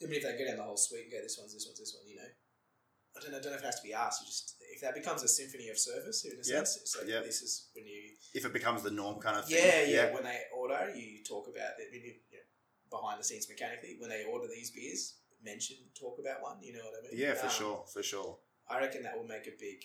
even 0.00 0.14
if 0.16 0.22
they 0.22 0.36
go 0.38 0.46
down 0.46 0.56
the 0.56 0.62
whole 0.64 0.76
suite 0.76 1.04
and 1.04 1.12
go, 1.12 1.20
"This 1.22 1.38
one's 1.38 1.52
this 1.54 1.66
one's 1.66 1.78
this 1.78 1.94
one," 1.94 2.06
you 2.08 2.16
know. 2.16 2.28
I 3.16 3.20
don't 3.20 3.32
know. 3.32 3.38
I 3.38 3.40
don't 3.42 3.50
know 3.52 3.58
if 3.58 3.62
it 3.62 3.66
has 3.66 3.80
to 3.80 3.86
be 3.86 3.92
asked. 3.92 4.22
You 4.22 4.26
just 4.26 4.54
if 4.60 4.80
that 4.82 4.94
becomes 4.94 5.22
a 5.22 5.28
symphony 5.28 5.68
of 5.68 5.78
service 5.78 6.24
in 6.24 6.32
a 6.32 6.36
Yep, 6.36 6.44
sense. 6.44 6.76
It's 6.76 6.96
like 6.96 7.08
yep. 7.08 7.24
this 7.24 7.42
is 7.42 7.68
when 7.74 7.86
you 7.86 8.14
If 8.34 8.44
it 8.44 8.52
becomes 8.52 8.82
the 8.82 8.90
norm, 8.90 9.20
kind 9.20 9.36
of 9.36 9.46
thing. 9.48 9.58
yeah, 9.58 9.82
yeah, 9.82 10.14
When 10.14 10.22
they 10.24 10.42
order, 10.54 10.92
you 10.94 11.22
talk 11.24 11.48
about 11.48 11.74
it. 11.78 11.92
You, 11.92 12.00
you 12.00 12.38
know, 12.38 12.98
behind 12.98 13.20
the 13.20 13.24
scenes 13.24 13.48
mechanically, 13.48 13.96
when 13.98 14.10
they 14.10 14.24
order 14.24 14.46
these 14.48 14.70
beers, 14.70 15.16
mention 15.42 15.76
talk 15.98 16.18
about 16.20 16.40
one. 16.42 16.62
You 16.62 16.74
know 16.74 16.84
what 16.84 16.94
I 17.00 17.02
mean? 17.10 17.18
Yeah, 17.20 17.34
for 17.34 17.46
Um, 17.46 17.52
sure, 17.52 17.84
for 17.92 18.02
sure. 18.02 18.38
I 18.68 18.78
reckon 18.78 19.02
that 19.02 19.16
will 19.18 19.26
make 19.26 19.48
a 19.48 19.56
big, 19.58 19.82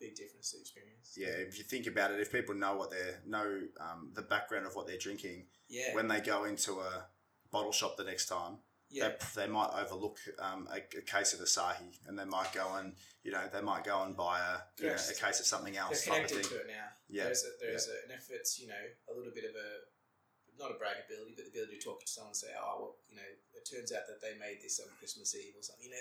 big 0.00 0.14
difference 0.14 0.50
to 0.52 0.56
the 0.56 0.62
experience. 0.62 1.12
Yeah, 1.16 1.28
if 1.28 1.58
you 1.58 1.64
think 1.64 1.86
about 1.86 2.12
it, 2.12 2.20
if 2.20 2.32
people 2.32 2.54
know 2.54 2.76
what 2.76 2.90
they're 2.90 3.20
know 3.26 3.68
um, 3.78 4.12
the 4.14 4.22
background 4.22 4.66
of 4.66 4.74
what 4.74 4.86
they're 4.86 4.96
drinking, 4.98 5.48
Yeah. 5.68 5.94
when 5.94 6.08
they 6.08 6.20
go 6.22 6.44
into 6.44 6.80
a 6.80 7.10
bottle 7.50 7.72
shop 7.72 7.98
the 7.98 8.04
next 8.04 8.26
time, 8.26 8.58
yeah. 8.90 9.08
they, 9.34 9.42
they 9.42 9.48
might 9.48 9.70
overlook 9.80 10.18
um, 10.38 10.68
a, 10.72 10.78
a 10.98 11.02
case 11.02 11.32
of 11.34 11.40
Asahi, 11.40 11.98
and 12.06 12.18
they 12.18 12.24
might 12.24 12.52
go 12.52 12.74
and 12.76 12.94
you 13.24 13.32
know 13.32 13.42
they 13.52 13.60
might 13.62 13.84
go 13.84 14.02
and 14.04 14.16
buy 14.16 14.38
a 14.40 14.82
you 14.82 14.88
know, 14.88 14.94
a 14.94 15.14
case 15.14 15.40
of 15.40 15.46
something 15.46 15.74
They're 15.74 15.82
else 15.82 16.06
of 16.06 16.12
connected 16.12 16.44
to 16.44 16.56
it 16.56 16.66
now. 16.68 16.88
Yeah, 17.08 17.24
There's 17.24 17.44
a, 17.44 17.50
there's 17.60 17.88
a, 17.88 17.96
and 18.04 18.12
if 18.18 18.28
it's 18.30 18.58
you 18.60 18.68
know 18.68 18.84
a 19.10 19.16
little 19.16 19.32
bit 19.34 19.44
of 19.44 19.54
a 19.56 19.68
not 20.58 20.70
a 20.72 20.74
brag 20.74 20.96
ability, 21.06 21.34
but 21.36 21.44
the 21.44 21.50
ability 21.50 21.78
to 21.78 21.84
talk 21.84 22.00
to 22.00 22.08
someone 22.10 22.30
and 22.30 22.36
say, 22.36 22.48
oh, 22.60 22.74
well, 22.80 22.94
you 23.08 23.14
know, 23.14 23.22
it 23.54 23.62
turns 23.70 23.92
out 23.92 24.02
that 24.08 24.20
they 24.20 24.36
made 24.40 24.58
this 24.60 24.80
on 24.80 24.88
Christmas 24.98 25.32
Eve 25.36 25.54
or 25.56 25.62
something. 25.62 25.84
You 25.84 25.90
know, 25.92 25.96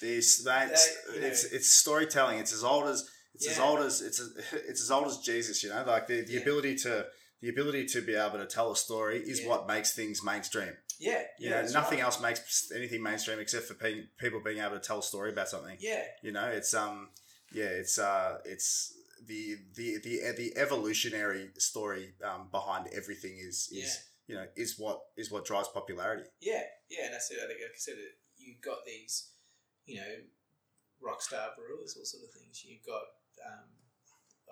This 0.00 0.40
it's, 0.40 0.44
They- 0.44 1.14
you 1.14 1.20
know- 1.20 1.26
it's 1.28 1.44
it's 1.44 1.68
storytelling. 1.70 2.38
It's 2.38 2.52
as 2.52 2.64
old 2.64 2.88
as 2.88 3.08
it's 3.34 3.48
as 3.48 3.58
old 3.60 3.78
as 3.80 4.00
it's 4.02 4.18
as, 4.20 4.30
it's 4.52 4.82
as 4.82 4.90
old 4.90 5.06
as 5.06 5.18
Jesus. 5.18 5.62
You 5.62 5.70
know, 5.70 5.84
like 5.86 6.06
the, 6.08 6.22
the 6.22 6.32
Yeah. 6.34 6.40
ability 6.40 6.76
to 6.78 7.06
the 7.40 7.48
ability 7.48 7.86
to 7.86 8.02
be 8.02 8.14
able 8.14 8.38
to 8.38 8.46
tell 8.46 8.70
a 8.72 8.76
story 8.76 9.18
is 9.20 9.40
Yeah. 9.42 9.48
what 9.48 9.66
makes 9.68 9.94
things 9.94 10.22
mainstream. 10.24 10.76
Yeah, 11.02 11.22
You 11.38 11.50
yeah, 11.50 11.62
know, 11.62 11.68
nothing 11.72 11.98
right. 11.98 12.04
else 12.04 12.20
makes 12.20 12.70
anything 12.74 13.02
mainstream 13.02 13.38
except 13.40 13.64
for 13.66 13.74
pe- 13.74 14.06
people 14.18 14.40
being 14.40 14.58
able 14.58 14.78
to 14.78 14.86
tell 14.88 15.00
a 15.00 15.02
story 15.02 15.30
about 15.32 15.48
something. 15.48 15.76
Yeah, 15.80 16.04
You 16.22 16.30
know, 16.32 16.46
it's 16.46 16.72
um, 16.74 17.08
yeah, 17.52 17.64
it's 17.82 17.98
uh, 17.98 18.38
it's 18.44 18.94
the 19.26 19.56
the 19.74 19.98
the 20.06 20.20
the 20.36 20.56
evolutionary 20.56 21.50
story 21.58 22.14
um, 22.24 22.48
behind 22.50 22.88
everything 22.92 23.34
is 23.38 23.68
is 23.72 23.98
Yeah. 24.28 24.28
you 24.28 24.34
know 24.36 24.46
is 24.56 24.78
what 24.78 24.98
is 25.16 25.30
what 25.32 25.44
drives 25.44 25.68
popularity. 25.68 26.28
Yeah, 26.40 26.62
yeah, 26.88 27.04
and 27.06 27.14
that's 27.14 27.30
it. 27.32 27.38
I 27.42 27.46
think, 27.48 27.60
like 27.60 27.74
I 27.74 27.78
said, 27.88 27.98
you've 28.36 28.60
got 28.60 28.84
these, 28.86 29.30
you 29.86 29.96
know, 30.00 30.14
rock 31.00 31.20
star 31.22 31.48
brewers, 31.56 31.96
all 31.98 32.04
sort 32.04 32.22
of 32.24 32.30
things. 32.30 32.64
You've 32.64 32.86
got 32.86 33.02
um, 33.46 33.68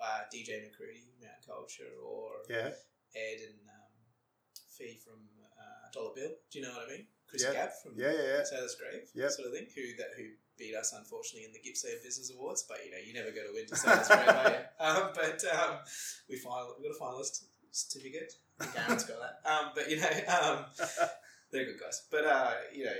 uh, 0.01 0.21
DJ 0.33 0.63
McCready, 0.63 1.03
Mountain 1.21 1.47
Culture, 1.47 1.93
or 2.03 2.43
Yeah, 2.49 2.71
Ed 3.15 3.39
and 3.47 3.59
um, 3.71 3.91
fee 4.77 4.99
from 5.03 5.19
Dollar 5.93 6.11
Bill. 6.15 6.31
Do 6.51 6.59
you 6.59 6.65
know 6.65 6.71
what 6.73 6.87
I 6.87 6.91
mean? 6.91 7.05
Chris 7.27 7.43
Yeah. 7.43 7.53
Gab 7.53 7.69
from 7.81 7.93
Yeah, 7.97 8.11
yeah, 8.11 8.27
yeah. 8.37 8.43
Sailor's 8.43 8.75
Grave, 8.75 9.07
Yep. 9.15 9.31
sort 9.31 9.47
of 9.47 9.53
thing. 9.53 9.67
Who 9.75 9.95
that 9.97 10.11
who 10.17 10.25
beat 10.57 10.75
us 10.75 10.93
unfortunately 10.93 11.45
in 11.45 11.53
the 11.53 11.59
Gippsland 11.59 12.03
Business 12.03 12.31
Awards, 12.31 12.63
but 12.67 12.83
you 12.85 12.91
know 12.91 12.97
you 12.97 13.13
never 13.13 13.31
go 13.31 13.43
to 13.47 13.53
win 13.53 13.65
to 13.67 13.75
Sailor's 13.75 14.07
Grave, 14.07 14.27
are 14.27 14.49
you? 14.51 14.63
Um, 14.79 15.11
but 15.15 15.39
um, 15.55 15.77
we 16.29 16.35
final 16.37 16.75
we 16.79 16.87
got 16.87 16.95
a 16.95 16.99
finalist 16.99 17.43
certificate. 17.71 18.33
I 18.59 18.65
think 18.65 18.87
Aaron's 18.87 19.03
got 19.05 19.17
that. 19.21 19.49
Um, 19.49 19.71
but 19.75 19.89
you 19.89 19.97
know 19.97 20.09
um, 20.27 20.65
they're 21.51 21.65
good 21.65 21.79
guys. 21.79 22.03
But 22.11 22.25
uh, 22.25 22.53
you 22.73 22.85
know 22.85 22.99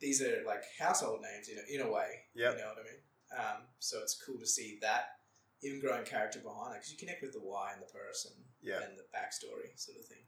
these 0.00 0.22
are 0.22 0.42
like 0.46 0.62
household 0.78 1.20
names 1.20 1.48
in 1.48 1.58
a, 1.58 1.64
in 1.82 1.86
a 1.86 1.92
way. 1.92 2.24
Yep. 2.34 2.52
You 2.54 2.58
know 2.62 2.68
what 2.68 2.78
I 2.80 2.84
mean? 2.84 3.00
Um, 3.38 3.62
so 3.78 3.98
it's 4.02 4.16
cool 4.26 4.38
to 4.38 4.46
see 4.46 4.78
that 4.80 5.20
even 5.62 5.78
growing 5.78 6.04
character 6.04 6.40
behind 6.40 6.72
it 6.74 6.78
because 6.80 6.90
you 6.90 6.96
connect 6.96 7.20
with 7.20 7.32
the 7.34 7.38
why 7.38 7.72
and 7.74 7.82
the 7.82 7.92
person 7.92 8.32
Yeah. 8.62 8.80
and 8.82 8.96
the 8.96 9.04
backstory 9.14 9.68
sort 9.76 9.98
of 9.98 10.06
thing. 10.06 10.24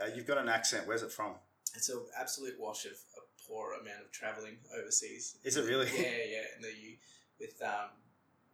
Uh, 0.00 0.06
you've 0.14 0.26
got 0.26 0.38
an 0.38 0.48
accent. 0.48 0.86
Where's 0.86 1.02
it 1.02 1.12
from? 1.12 1.32
It's 1.74 1.88
an 1.88 2.00
absolute 2.18 2.54
wash 2.58 2.84
of 2.84 2.92
a 2.92 3.48
poor 3.48 3.72
amount 3.74 4.00
of 4.04 4.10
traveling 4.12 4.56
overseas. 4.78 5.36
Is 5.44 5.56
it 5.56 5.64
really? 5.64 5.86
Yeah, 5.94 6.02
yeah. 6.28 6.42
And 6.56 6.64
the 6.64 6.68
U- 6.68 6.96
with 7.40 7.60
um, 7.62 7.90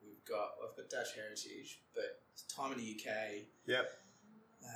we've 0.05 0.24
got 0.24 0.51
I've 0.62 0.76
got 0.76 0.89
Dutch 0.91 1.14
heritage, 1.14 1.80
but 1.95 2.20
time 2.55 2.72
in 2.72 2.78
the 2.78 2.84
UK. 2.97 3.45
Yep. 3.66 3.91
Uh, 4.64 4.68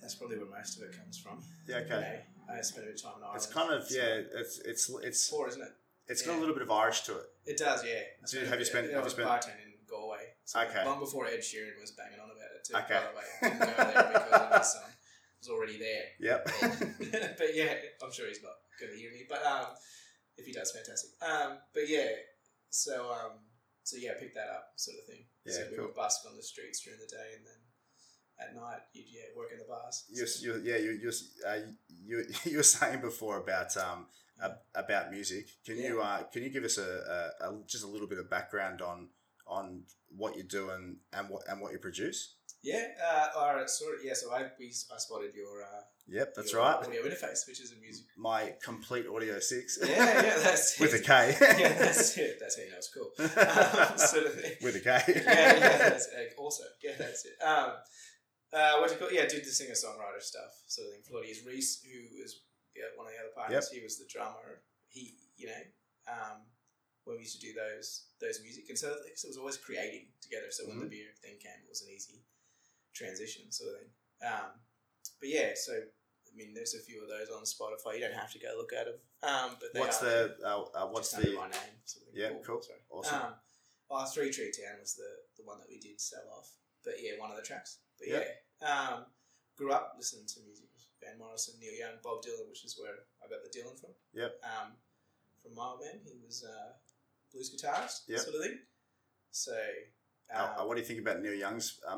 that's 0.00 0.14
probably 0.14 0.36
where 0.38 0.46
most 0.46 0.76
of 0.78 0.84
it 0.84 0.96
comes 0.96 1.18
from. 1.18 1.38
Yeah. 1.68 1.78
You 1.80 1.84
Okay. 1.86 2.20
know, 2.48 2.54
I 2.54 2.60
spent 2.62 2.84
a 2.84 2.90
bit 2.90 2.96
of 2.96 3.02
time 3.02 3.12
in 3.18 3.22
Ireland. 3.24 3.36
It's 3.42 3.52
kind 3.52 3.72
of 3.72 3.86
so 3.88 3.96
yeah. 3.96 4.20
It's 4.40 4.58
it's 4.58 4.88
It's 4.88 5.04
it's 5.04 5.30
poor, 5.30 5.48
isn't 5.48 5.62
it? 5.62 5.72
it's 6.08 6.22
got 6.22 6.36
a 6.36 6.40
little 6.40 6.54
bit 6.54 6.62
of 6.62 6.70
Irish 6.70 7.02
to 7.02 7.12
it. 7.18 7.26
It 7.46 7.56
does, 7.58 7.84
yeah. 7.84 8.00
So 8.24 8.38
have 8.40 8.46
spent- 8.48 8.58
you 8.60 8.64
spent- 8.66 8.92
have 8.92 9.04
you 9.04 9.10
spent- 9.10 9.28
bartending 9.28 9.66
in 9.66 9.72
Galway? 9.88 10.34
So 10.44 10.60
Okay. 10.60 10.84
Long 10.84 10.98
before 11.00 11.26
Ed 11.26 11.40
Sheeran 11.40 11.80
was 11.80 11.92
banging 11.92 12.18
on 12.20 12.30
about 12.30 12.50
it 12.56 12.64
too. 12.64 12.74
Okay. 12.76 12.94
By 12.94 13.10
the 13.10 13.16
way, 13.16 13.24
I 13.42 13.48
didn't 13.48 13.76
go 13.76 13.84
there 14.02 14.12
because 14.12 14.40
of 14.42 14.58
his 14.58 14.72
song. 14.72 14.90
Was 15.42 15.50
already 15.50 15.78
there. 15.78 16.06
Yep. 16.20 16.50
but 17.38 17.50
yeah, 17.52 17.74
I'm 18.02 18.12
sure 18.12 18.28
he's 18.28 18.42
not 18.42 18.62
going 18.78 18.92
to 18.92 18.98
hear 18.98 19.10
me. 19.10 19.26
But 19.28 19.44
um, 19.44 19.66
if 20.38 20.46
he 20.46 20.52
does, 20.52 20.70
fantastic. 20.70 21.10
Um, 21.20 21.58
but 21.74 21.88
yeah, 21.88 22.06
so 22.70 23.10
um, 23.10 23.42
so 23.82 23.96
yeah, 23.98 24.12
pick 24.20 24.34
that 24.34 24.46
up, 24.48 24.70
sort 24.76 24.98
of 24.98 25.06
thing. 25.06 25.24
Yeah, 25.44 25.52
so 25.54 25.66
we 25.70 25.76
cool. 25.76 25.86
would 25.86 25.96
busk 25.96 26.20
on 26.30 26.36
the 26.36 26.42
streets 26.44 26.80
during 26.84 27.00
the 27.00 27.06
day, 27.10 27.34
and 27.36 27.44
then 27.44 27.58
at 28.38 28.54
night 28.54 28.82
you'd 28.92 29.06
yeah 29.10 29.34
work 29.36 29.48
in 29.52 29.58
the 29.58 29.64
bars. 29.68 30.04
You're, 30.10 30.26
So- 30.28 30.46
you're, 30.46 30.58
yeah, 30.58 30.76
you 30.76 30.92
you're, 30.92 31.12
uh, 31.44 31.58
you 32.04 32.24
you 32.44 32.56
were 32.58 32.62
saying 32.62 33.00
before 33.00 33.38
about 33.38 33.76
um 33.76 34.06
about 34.74 35.10
music. 35.10 35.46
Can 35.66 35.76
you 35.76 36.00
uh 36.00 36.22
can 36.32 36.42
you 36.44 36.50
give 36.50 36.64
us 36.64 36.78
a, 36.78 37.32
a, 37.42 37.48
a 37.50 37.58
just 37.66 37.84
a 37.84 37.88
little 37.88 38.06
bit 38.08 38.18
of 38.18 38.30
background 38.30 38.80
on 38.80 39.08
on 39.46 39.82
what 40.16 40.36
you 40.36 40.44
do 40.44 40.70
and, 40.70 40.98
and 41.12 41.28
what 41.28 41.42
and 41.48 41.60
what 41.60 41.72
you 41.72 41.78
produce? 41.78 42.36
Yeah, 42.62 42.86
uh, 43.02 43.38
all 43.38 43.54
right, 43.54 43.68
sort 43.68 43.98
of, 43.98 44.04
yeah. 44.04 44.14
So 44.14 44.32
I 44.32 44.46
we, 44.58 44.66
I 44.66 44.98
spotted 44.98 45.34
your 45.34 45.62
uh, 45.62 45.82
Yep, 46.08 46.34
that's 46.34 46.52
your 46.52 46.62
right. 46.62 46.76
audio 46.76 47.02
interface, 47.02 47.46
which 47.46 47.60
is 47.60 47.72
a 47.72 47.76
music. 47.76 48.06
My 48.16 48.54
Komplete 48.64 49.06
audio 49.06 49.38
six. 49.38 49.78
Yeah, 49.80 49.88
yeah, 49.88 50.38
that's 50.42 50.74
it. 50.74 50.80
with 50.80 50.94
a 50.94 50.96
it. 50.96 51.04
K. 51.04 51.36
yeah, 51.58 51.72
that's 51.78 52.18
it. 52.18 52.38
That's 52.40 52.56
how 52.56 52.62
you 52.62 52.70
know 52.70 52.76
it's 52.76 52.90
cool. 52.92 53.10
Um, 53.18 53.98
sort 53.98 54.26
of 54.26 54.34
thing. 54.34 54.52
with 54.62 54.76
a 54.76 54.80
K. 54.80 54.90
yeah, 54.90 55.58
yeah, 55.58 55.78
that's 55.78 56.06
it. 56.06 56.34
Also, 56.38 56.64
yeah, 56.82 56.92
that's 56.98 57.24
it. 57.24 57.34
Um, 57.42 57.72
uh, 58.52 58.78
what 58.78 58.88
do 58.88 58.94
you 58.94 59.00
call? 59.00 59.12
Yeah, 59.12 59.26
did 59.26 59.44
the 59.44 59.50
singer 59.50 59.74
songwriter 59.74 60.20
stuff 60.20 60.52
sort 60.66 60.88
of 60.88 60.92
thing. 60.94 61.02
Claudius 61.08 61.46
Reese, 61.46 61.82
who 61.82 62.20
was 62.20 62.42
yeah, 62.76 62.90
one 62.96 63.06
of 63.06 63.12
the 63.12 63.18
other 63.18 63.34
partners, 63.34 63.70
yep. 63.70 63.78
he 63.78 63.84
was 63.84 63.98
the 63.98 64.06
drummer. 64.10 64.62
He, 64.88 65.14
you 65.36 65.46
know, 65.46 65.62
um, 66.10 66.44
when 67.04 67.16
we 67.16 67.22
used 67.22 67.40
to 67.40 67.46
do 67.46 67.54
those 67.54 68.10
those 68.20 68.42
music, 68.42 68.64
and 68.68 68.76
so, 68.76 68.92
so 69.16 69.26
it 69.26 69.30
was 69.30 69.38
always 69.38 69.56
creating 69.56 70.12
together. 70.20 70.50
So 70.50 70.68
when 70.68 70.80
the 70.80 70.90
beer 70.90 71.14
thing 71.22 71.38
came, 71.40 71.62
it 71.62 71.70
was 71.70 71.82
an 71.82 71.88
easy 71.94 72.20
transition 72.94 73.50
sort 73.50 73.70
of 73.74 73.76
thing. 73.80 73.90
Um, 74.26 74.50
but 75.20 75.28
yeah, 75.28 75.50
so 75.54 75.72
I 75.72 76.30
mean, 76.36 76.54
there's 76.54 76.74
a 76.74 76.80
few 76.80 77.02
of 77.02 77.08
those 77.08 77.28
on 77.30 77.44
Spotify. 77.44 77.94
You 77.94 78.00
don't 78.08 78.14
have 78.18 78.32
to 78.32 78.38
go 78.38 78.54
look 78.56 78.72
at 78.72 78.86
them. 78.86 78.98
Um, 79.22 79.56
but 79.60 79.78
What's 79.80 79.98
the 79.98 80.34
uh, 80.44 80.64
uh, 80.74 80.86
what's 80.88 81.12
the 81.12 81.34
my 81.36 81.48
name? 81.50 81.76
Sort 81.84 82.08
of 82.08 82.14
yeah 82.16 82.30
cool 82.44 82.62
Sorry. 82.62 82.78
awesome 82.90 83.20
Um, 83.20 83.32
well, 83.90 84.06
Three 84.06 84.30
Tree 84.32 84.50
Town 84.50 84.80
was 84.80 84.94
the, 84.94 85.08
the 85.36 85.44
one 85.46 85.58
that 85.58 85.68
we 85.68 85.78
did 85.78 86.00
sell 86.00 86.24
off. 86.36 86.48
But 86.82 86.94
yeah, 86.98 87.20
one 87.20 87.30
of 87.30 87.36
the 87.36 87.42
tracks. 87.42 87.78
But 87.98 88.08
Yeah. 88.08 88.24
yeah, 88.24 88.66
um, 88.66 89.04
grew 89.56 89.70
up 89.72 89.94
listening 89.98 90.26
to 90.26 90.40
music. 90.40 90.66
Van 91.02 91.18
Morrison, 91.18 91.54
Neil 91.60 91.74
Young, 91.74 91.98
Bob 92.02 92.22
Dylan, 92.22 92.48
which 92.48 92.64
is 92.64 92.78
where 92.80 92.94
I 93.22 93.28
got 93.28 93.42
the 93.42 93.50
Dylan 93.50 93.74
from. 93.78 93.90
Yep. 94.14 94.38
Um, 94.44 94.72
from 95.42 95.54
my 95.56 95.74
man, 95.82 95.98
he 96.06 96.14
was 96.24 96.44
uh, 96.46 96.72
blues 97.32 97.50
guitarist, 97.50 98.02
Yep. 98.08 98.20
sort 98.20 98.36
of 98.36 98.42
thing. 98.42 98.58
So, 99.32 99.52
Uh, 100.32 100.38
um, 100.38 100.50
uh, 100.56 100.64
what 100.64 100.76
do 100.76 100.80
you 100.80 100.86
think 100.86 101.00
about 101.00 101.20
Neil 101.20 101.34
Young's 101.34 101.80
uh, 101.86 101.96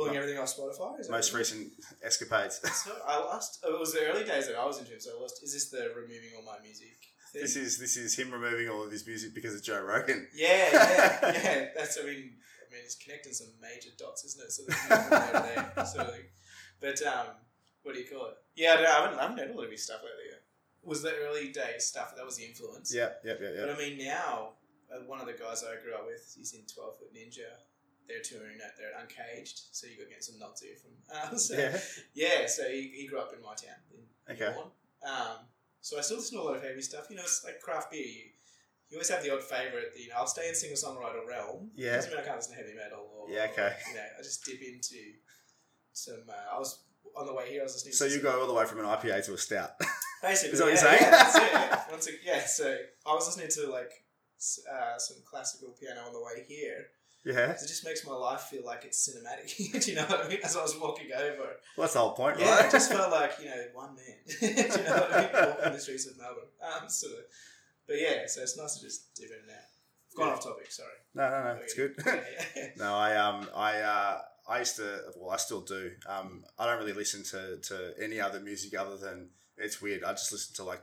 most 0.00 0.08
pulling 0.08 0.16
everything 0.16 0.40
off 0.40 0.56
Spotify. 0.56 1.00
Is 1.00 1.08
most 1.10 1.32
recent 1.34 1.72
escapades? 2.02 2.60
So 2.84 2.92
I 3.06 3.18
lost. 3.18 3.64
It 3.66 3.78
was 3.78 3.92
the 3.92 4.06
early 4.06 4.24
days 4.24 4.46
that 4.48 4.56
I 4.56 4.64
was 4.64 4.78
into 4.78 4.92
him. 4.92 5.00
So 5.00 5.10
I 5.16 5.20
lost. 5.20 5.42
Is 5.42 5.52
this 5.52 5.70
the 5.70 5.92
removing 5.94 6.30
all 6.36 6.44
my 6.44 6.58
music? 6.62 6.96
Thing? 7.32 7.42
this 7.42 7.54
is 7.56 7.78
this 7.78 7.96
is 7.96 8.18
him 8.18 8.32
removing 8.32 8.68
all 8.68 8.82
of 8.82 8.90
his 8.90 9.06
music 9.06 9.34
because 9.34 9.54
of 9.54 9.62
Joe 9.62 9.82
Rogan. 9.82 10.26
Yeah, 10.34 10.68
yeah, 10.72 11.18
yeah. 11.22 11.66
That's 11.76 11.98
I 11.98 12.02
mean, 12.02 12.34
I 12.60 12.66
mean, 12.72 12.82
it's 12.84 12.96
connecting 12.96 13.32
some 13.32 13.48
major 13.60 13.90
dots, 13.98 14.24
isn't 14.24 14.42
it? 14.42 14.50
So 14.50 14.62
there's 14.66 14.88
there 15.08 15.86
sort 15.86 16.06
of 16.06 16.14
thing. 16.14 16.24
But 16.80 17.02
um, 17.02 17.26
what 17.82 17.94
do 17.94 18.00
you 18.00 18.06
call 18.08 18.26
it? 18.28 18.34
Yeah, 18.56 18.72
I, 18.72 18.76
don't, 18.76 18.86
I 18.86 18.90
haven't, 18.90 19.18
I 19.18 19.22
haven't 19.22 19.38
heard 19.38 19.50
a 19.50 19.54
lot 19.54 19.64
of 19.66 19.70
his 19.70 19.84
stuff 19.84 20.00
lately. 20.02 20.36
Was 20.82 21.02
the 21.02 21.12
early 21.28 21.52
days 21.52 21.84
stuff 21.84 22.16
that 22.16 22.24
was 22.24 22.36
the 22.36 22.44
influence? 22.44 22.92
Yeah, 22.94 23.10
yeah, 23.24 23.34
yeah, 23.40 23.48
yeah. 23.54 23.60
But 23.60 23.76
I 23.76 23.78
mean, 23.78 23.98
now 23.98 24.54
uh, 24.92 25.04
one 25.06 25.20
of 25.20 25.26
the 25.26 25.34
guys 25.34 25.62
I 25.62 25.80
grew 25.82 25.94
up 25.94 26.06
with, 26.06 26.34
he's 26.36 26.54
in 26.54 26.62
Twelve 26.72 26.96
Foot 26.98 27.14
Ninja. 27.14 27.52
They're 28.10 28.26
touring 28.26 28.58
at 28.58 28.74
they're 28.76 28.98
uncaged, 28.98 29.70
so 29.70 29.86
you 29.86 29.96
got 29.96 30.10
to 30.10 30.10
get 30.10 30.24
some 30.24 30.38
nods 30.38 30.60
here 30.60 30.74
from. 30.74 30.90
Uh, 31.06 31.36
so, 31.46 31.54
Yeah. 31.54 31.78
yeah, 32.14 32.46
so 32.50 32.64
he, 32.68 32.90
he 32.96 33.06
grew 33.06 33.20
up 33.20 33.30
in 33.32 33.40
my 33.40 33.54
town. 33.54 33.78
In 33.94 34.34
Okay. 34.34 34.50
Vaughan. 34.52 34.70
Um, 35.06 35.46
so 35.80 35.96
I 35.96 36.02
still 36.02 36.18
listen 36.18 36.36
to 36.38 36.42
a 36.42 36.46
lot 36.46 36.56
of 36.56 36.62
heavy 36.62 36.82
stuff. 36.82 37.06
You 37.08 37.16
know, 37.16 37.22
it's 37.22 37.44
like 37.44 37.60
craft 37.60 37.90
beer. 37.92 38.02
You, 38.02 38.24
you 38.90 38.96
always 38.98 39.08
have 39.10 39.22
the 39.22 39.32
odd 39.32 39.42
favourite. 39.44 39.94
You 39.96 40.08
know, 40.10 40.16
I'll 40.18 40.26
stay 40.26 40.48
in 40.48 40.54
singer 40.56 40.74
songwriter 40.74 41.22
realm. 41.26 41.70
Yeah. 41.76 41.94
Doesn't 41.94 42.10
mean 42.10 42.20
I 42.20 42.24
can't 42.24 42.36
listen 42.36 42.52
to 42.56 42.58
heavy 42.60 42.74
metal. 42.74 43.06
Or, 43.16 43.30
Yeah, 43.30 43.46
okay. 43.52 43.72
you 43.88 43.94
know, 43.94 44.02
I 44.18 44.22
just 44.22 44.44
dip 44.44 44.60
into 44.60 44.98
some. 45.92 46.24
Uh, 46.28 46.54
I 46.54 46.58
was 46.58 46.82
on 47.16 47.26
the 47.26 47.34
way 47.34 47.48
here. 47.50 47.60
I 47.60 47.64
was 47.64 47.74
listening. 47.74 47.94
So 47.94 48.04
you 48.06 48.20
go 48.20 48.40
all 48.40 48.46
the 48.46 48.52
way 48.54 48.66
from 48.66 48.80
an 48.80 48.86
IPA 48.86 49.24
to 49.26 49.34
a 49.34 49.38
stout. 49.38 49.70
Basically, 50.22 50.52
Is 50.52 50.58
that 50.58 50.64
what 50.66 50.74
yeah, 50.74 50.74
you're 50.74 50.76
saying? 50.76 50.98
Yeah, 51.02 51.10
that's 51.10 51.36
it, 51.36 51.50
yeah. 51.52 51.82
Once 51.90 52.08
ag- 52.08 52.20
yeah, 52.24 52.44
so 52.46 52.76
I 53.06 53.14
was 53.14 53.26
listening 53.26 53.48
to 53.66 53.72
like 53.72 53.92
uh, 54.70 54.98
some 54.98 55.16
classical 55.28 55.74
piano 55.80 56.00
on 56.06 56.12
the 56.12 56.20
way 56.20 56.44
here. 56.46 56.86
Yeah. 57.24 57.50
It 57.50 57.58
just 57.60 57.84
makes 57.84 58.06
my 58.06 58.14
life 58.14 58.42
feel 58.42 58.64
like 58.64 58.84
it's 58.84 58.98
cinematic. 59.08 59.56
Do 59.84 59.90
you 59.90 59.96
know 59.96 60.04
what 60.06 60.24
I 60.24 60.28
mean? 60.28 60.38
As 60.42 60.56
I 60.56 60.62
was 60.62 60.76
walking 60.78 61.10
over, 61.14 61.36
Well, 61.76 61.84
that's 61.84 61.92
the 61.94 62.00
whole 62.00 62.12
point, 62.12 62.38
yeah, 62.40 62.56
right? 62.56 62.64
it 62.66 62.70
just 62.72 62.90
felt 62.92 63.10
like 63.10 63.32
you 63.40 63.46
know 63.46 63.64
one 63.74 63.94
man. 63.94 64.16
Do 64.40 64.46
you 64.46 64.54
know 64.84 64.96
what 64.96 65.12
I 65.12 65.20
mean? 65.20 65.50
Walking 65.56 65.72
the 65.72 65.80
streets 65.80 66.06
of 66.06 66.18
Melbourne, 66.18 66.44
um, 66.62 66.88
sort 66.88 67.12
of. 67.12 67.18
But 67.86 67.96
yeah, 68.00 68.26
so 68.26 68.42
it's 68.42 68.56
nice 68.56 68.76
to 68.76 68.82
just 68.84 69.14
dip 69.14 69.26
in 69.30 69.36
and 69.42 69.50
out. 69.50 69.56
I've 70.10 70.16
gone 70.16 70.26
Yeah. 70.28 70.32
off 70.34 70.42
topic. 70.44 70.70
Sorry. 70.72 70.88
no, 71.14 71.30
no, 71.30 71.42
no. 71.54 71.60
It's 71.62 71.74
good. 71.74 71.94
Yeah, 72.06 72.20
yeah. 72.56 72.66
no, 72.76 72.94
I 72.94 73.16
um, 73.16 73.46
I 73.54 73.80
uh, 73.80 74.18
I 74.48 74.58
used 74.60 74.76
to. 74.76 75.00
Well, 75.16 75.30
I 75.30 75.36
still 75.36 75.60
do. 75.60 75.90
Um, 76.08 76.44
I 76.58 76.66
don't 76.66 76.78
really 76.78 76.92
listen 76.94 77.22
to 77.24 77.58
to 77.58 77.94
any 78.02 78.20
other 78.20 78.40
music 78.40 78.78
other 78.78 78.96
than 78.96 79.30
it's 79.58 79.82
weird. 79.82 80.04
I 80.04 80.12
just 80.12 80.32
listen 80.32 80.54
to 80.56 80.64
like 80.64 80.82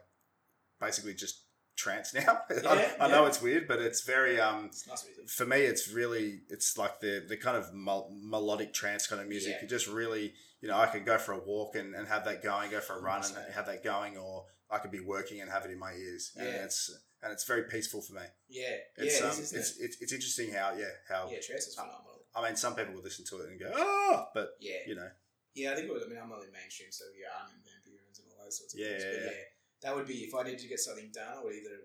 basically 0.80 1.14
just 1.16 1.42
trance 1.78 2.14
now. 2.14 2.42
I, 2.50 2.54
Yeah, 2.76 2.92
I 3.00 3.08
know 3.08 3.22
yeah. 3.22 3.28
it's 3.28 3.42
weird, 3.42 3.68
but 3.68 3.80
it's 3.80 4.02
very 4.04 4.40
um. 4.40 4.66
It's 4.66 4.88
nice. 4.88 5.06
For 5.28 5.46
me, 5.46 5.58
it's 5.62 5.90
really 5.90 6.42
it's 6.50 6.78
like 6.78 7.00
the 7.00 7.24
the 7.28 7.38
kind 7.38 7.56
of 7.58 7.74
mel- 7.74 8.12
melodic 8.22 8.74
trance 8.74 9.08
kind 9.08 9.22
of 9.22 9.28
music. 9.28 9.56
Yeah. 9.58 9.66
It 9.66 9.70
just 9.70 9.88
really, 9.88 10.34
you 10.62 10.68
know, 10.68 10.78
I 10.78 10.88
can 10.88 11.04
go 11.06 11.18
for 11.18 11.34
a 11.34 11.40
walk 11.40 11.76
and, 11.76 11.94
and 11.96 12.08
have 12.08 12.26
that 12.26 12.44
going, 12.44 12.72
go 12.72 12.80
for 12.80 12.98
a 12.98 13.02
run 13.02 13.24
and 13.24 13.36
100%. 13.36 13.52
have 13.54 13.66
that 13.68 13.84
going, 13.84 14.18
or 14.18 14.46
I 14.70 14.80
could 14.80 14.92
be 14.92 15.00
working 15.00 15.40
and 15.42 15.50
have 15.50 15.64
it 15.66 15.72
in 15.72 15.80
my 15.80 15.94
ears. 15.94 16.32
Yeah. 16.36 16.44
And 16.44 16.56
it's 16.66 16.92
and 17.24 17.32
it's 17.34 17.46
very 17.46 17.64
peaceful 17.64 18.02
for 18.02 18.14
me. 18.14 18.22
Yeah, 18.50 18.76
It's 18.98 19.20
yeah, 19.20 19.26
um, 19.28 19.32
it 19.32 19.40
is, 19.40 19.40
isn't 19.54 19.60
it's, 19.60 19.78
it's 19.80 19.98
it's 20.02 20.14
interesting 20.14 20.52
how 20.52 20.74
yeah 20.78 20.86
how? 21.08 21.30
Yeah, 21.32 21.40
trance 21.46 21.68
is 21.68 21.76
phenomenal. 21.76 22.04
I 22.36 22.44
mean 22.46 22.56
some 22.56 22.76
people 22.76 22.94
will 22.94 23.02
listen 23.02 23.26
to 23.26 23.38
it 23.42 23.50
and 23.50 23.60
go 23.60 23.72
oh, 23.76 24.26
but 24.34 24.50
Yeah, 24.60 24.86
you 24.86 24.96
know 24.96 25.10
Yeah, 25.56 25.72
I 25.72 25.76
think 25.76 25.88
it 25.88 25.94
would, 25.94 26.04
I 26.04 26.08
mean 26.10 26.20
I'm 26.22 26.32
only 26.32 26.48
mainstream, 26.54 26.90
so 26.92 27.06
yeah, 27.18 27.34
I'm 27.34 27.50
in 27.50 27.62
vampires 27.66 28.20
and 28.22 28.28
all 28.30 28.46
those 28.46 28.58
sorts 28.60 28.74
of 28.76 28.80
Yeah, 28.80 28.90
things. 28.90 29.04
yeah, 29.04 29.12
but 29.18 29.34
yeah. 29.34 29.42
That 29.84 29.96
would 29.96 30.08
be 30.08 30.26
if 30.26 30.34
I 30.36 30.44
needed 30.44 30.60
to 30.60 30.68
get 30.68 30.80
something 30.80 31.12
done. 31.14 31.38
I 31.40 31.44
would 31.44 31.54
either 31.54 31.78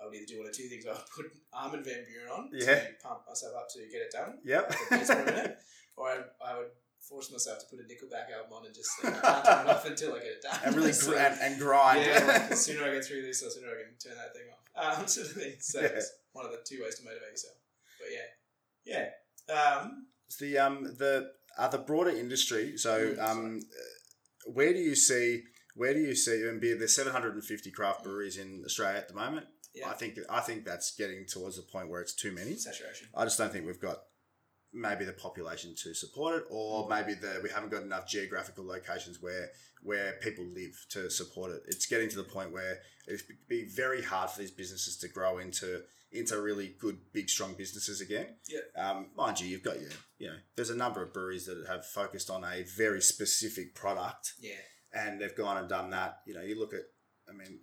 I 0.00 0.04
would 0.06 0.14
either 0.14 0.26
do 0.28 0.38
one 0.38 0.46
of 0.48 0.52
two 0.54 0.68
things. 0.68 0.84
I 0.86 0.92
would 0.92 1.10
put 1.14 1.26
Armin 1.52 1.82
van 1.84 2.04
Buuren 2.06 2.30
on 2.38 2.50
Yeah. 2.52 2.66
to 2.74 2.86
pump 3.02 3.20
myself 3.28 3.54
up 3.56 3.66
to 3.74 3.80
get 3.90 4.02
it 4.02 4.12
done, 4.12 4.38
yep 4.44 4.70
like 4.70 4.78
a 4.90 4.96
beats 4.98 5.08
per 5.10 5.24
minute, 5.24 5.56
or 5.96 6.08
I, 6.10 6.18
I 6.44 6.58
would 6.58 6.70
force 7.00 7.32
myself 7.32 7.58
to 7.60 7.66
put 7.70 7.80
a 7.80 7.86
Nickelback 7.88 8.30
album 8.30 8.52
on 8.52 8.66
and 8.66 8.74
just 8.74 8.90
like, 9.02 9.16
I 9.16 9.20
can't 9.40 9.44
turn 9.44 9.66
it 9.66 9.70
off 9.70 9.84
until 9.86 10.12
I 10.14 10.18
get 10.18 10.26
it 10.38 10.42
done. 10.42 10.60
and 10.64 10.76
really 10.76 10.92
So, 11.04 11.12
gr- 11.12 11.18
and, 11.18 11.40
and 11.40 11.58
grind. 11.58 12.04
yeah, 12.04 12.24
like, 12.26 12.48
the 12.54 12.56
sooner 12.56 12.84
I 12.84 12.92
get 12.94 13.04
through 13.06 13.22
this, 13.22 13.40
the 13.42 13.50
sooner 13.50 13.68
I 13.68 13.82
can 13.88 13.96
turn 13.98 14.16
that 14.18 14.34
thing 14.34 14.46
off. 14.52 15.00
Um, 15.00 15.06
sort 15.14 15.26
of 15.28 15.32
thing. 15.32 15.54
So 15.60 15.80
Yeah. 15.80 15.86
it's 15.96 16.12
one 16.32 16.44
of 16.44 16.52
the 16.52 16.58
two 16.68 16.82
ways 16.82 16.96
to 16.98 17.04
motivate 17.04 17.30
yourself. 17.30 17.56
But 17.98 18.08
yeah, 18.12 19.08
yeah. 19.48 19.52
Um, 19.52 20.06
the 20.38 20.58
um 20.58 20.82
the 20.98 21.30
uh, 21.56 21.68
the 21.68 21.78
broader 21.78 22.10
industry. 22.10 22.76
So 22.76 23.14
Mm, 23.16 23.22
um, 23.28 23.60
uh, 23.62 24.50
where 24.52 24.72
do 24.72 24.78
you 24.78 24.94
see 24.94 25.42
where 25.78 25.94
do 25.94 26.00
you 26.00 26.14
see 26.14 26.42
and 26.48 26.60
beer? 26.60 26.76
There's 26.76 26.94
750 26.94 27.70
craft 27.70 28.04
breweries 28.04 28.36
in 28.36 28.62
Australia 28.64 28.98
at 28.98 29.08
the 29.08 29.14
moment. 29.14 29.46
Yeah. 29.74 29.88
I 29.88 29.94
think 29.94 30.18
I 30.28 30.40
think 30.40 30.64
that's 30.64 30.94
getting 30.96 31.24
towards 31.26 31.56
the 31.56 31.62
point 31.62 31.88
where 31.88 32.00
it's 32.00 32.14
too 32.14 32.32
many. 32.32 32.56
saturation. 32.56 33.08
I 33.14 33.24
just 33.24 33.38
don't 33.38 33.52
think 33.52 33.66
we've 33.66 33.80
got 33.80 33.98
maybe 34.72 35.04
the 35.04 35.12
population 35.12 35.74
to 35.82 35.94
support 35.94 36.36
it, 36.42 36.44
or 36.50 36.86
Mm. 36.86 36.90
maybe 36.90 37.14
the 37.14 37.40
we 37.42 37.48
haven't 37.50 37.70
got 37.70 37.82
enough 37.82 38.06
geographical 38.08 38.66
locations 38.66 39.20
where 39.22 39.50
where 39.82 40.14
people 40.20 40.44
live 40.44 40.74
to 40.90 41.08
support 41.10 41.52
it. 41.52 41.62
It's 41.66 41.86
getting 41.86 42.08
to 42.08 42.16
the 42.16 42.24
point 42.24 42.50
where 42.52 42.80
it'd 43.06 43.22
be 43.48 43.64
very 43.68 44.02
hard 44.02 44.30
for 44.30 44.40
these 44.40 44.50
businesses 44.50 44.96
to 44.98 45.08
grow 45.08 45.38
into 45.38 45.84
into 46.10 46.40
really 46.40 46.74
good, 46.80 46.98
big, 47.12 47.28
strong 47.28 47.52
businesses 47.54 48.00
again. 48.00 48.26
Yeah. 48.48 48.60
Um, 48.82 49.10
mind 49.14 49.38
you, 49.40 49.46
you've 49.46 49.62
got 49.62 49.78
your, 49.78 49.90
you 50.18 50.28
know, 50.28 50.36
there's 50.56 50.70
a 50.70 50.74
number 50.76 51.02
of 51.02 51.12
breweries 51.12 51.44
that 51.46 51.66
have 51.68 51.84
focused 51.86 52.30
on 52.30 52.44
a 52.44 52.62
very 52.62 53.02
specific 53.02 53.74
product 53.74 54.32
Yeah. 54.40 54.54
And 54.92 55.20
they've 55.20 55.36
gone 55.36 55.58
and 55.58 55.68
done 55.68 55.90
that. 55.90 56.18
You 56.26 56.34
know, 56.34 56.42
you 56.42 56.58
look 56.58 56.74
at, 56.74 56.82
I 57.28 57.32
mean, 57.32 57.60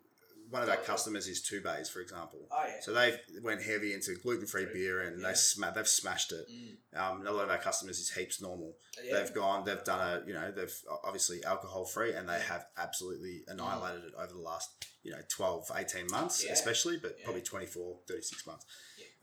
one 0.49 0.61
of 0.61 0.69
our 0.69 0.78
customers 0.78 1.28
is 1.28 1.41
Two 1.41 1.61
Bays, 1.61 1.89
for 1.89 2.01
example. 2.01 2.47
Oh 2.51 2.63
yeah. 2.67 2.80
So 2.82 2.93
they 2.93 3.15
went 3.41 3.61
heavy 3.61 3.93
into 3.93 4.15
gluten 4.21 4.45
free 4.45 4.67
beer 4.71 5.01
and 5.01 5.19
yeah. 5.21 5.30
they 5.30 5.34
sma- 5.34 5.71
they've 5.73 5.88
smashed 5.88 6.32
it. 6.32 6.45
Mm. 6.49 6.99
Um, 6.99 7.28
a 7.28 7.32
lot 7.32 7.43
of 7.43 7.49
our 7.49 7.57
customers 7.57 7.99
is 7.99 8.11
heaps 8.11 8.41
normal. 8.41 8.76
yeah. 9.03 9.19
They've 9.19 9.34
gone, 9.34 9.65
they've 9.65 9.84
done 9.84 9.99
a, 9.99 10.28
you 10.28 10.34
know, 10.34 10.51
they've 10.51 10.76
obviously 11.03 11.43
alcohol 11.43 11.86
free 11.86 12.13
and 12.13 12.30
they 12.30 12.39
have 12.39 12.65
absolutely 12.78 13.41
annihilated 13.47 14.05
it 14.05 14.13
over 14.17 14.34
the 14.34 14.39
last, 14.39 14.86
you 15.03 15.11
know, 15.11 15.21
12, 15.30 15.71
18 15.76 16.07
months, 16.11 16.45
especially, 16.45 16.97
but 17.01 17.21
probably 17.23 17.41
24, 17.41 17.99
36 18.07 18.47
months. 18.47 18.65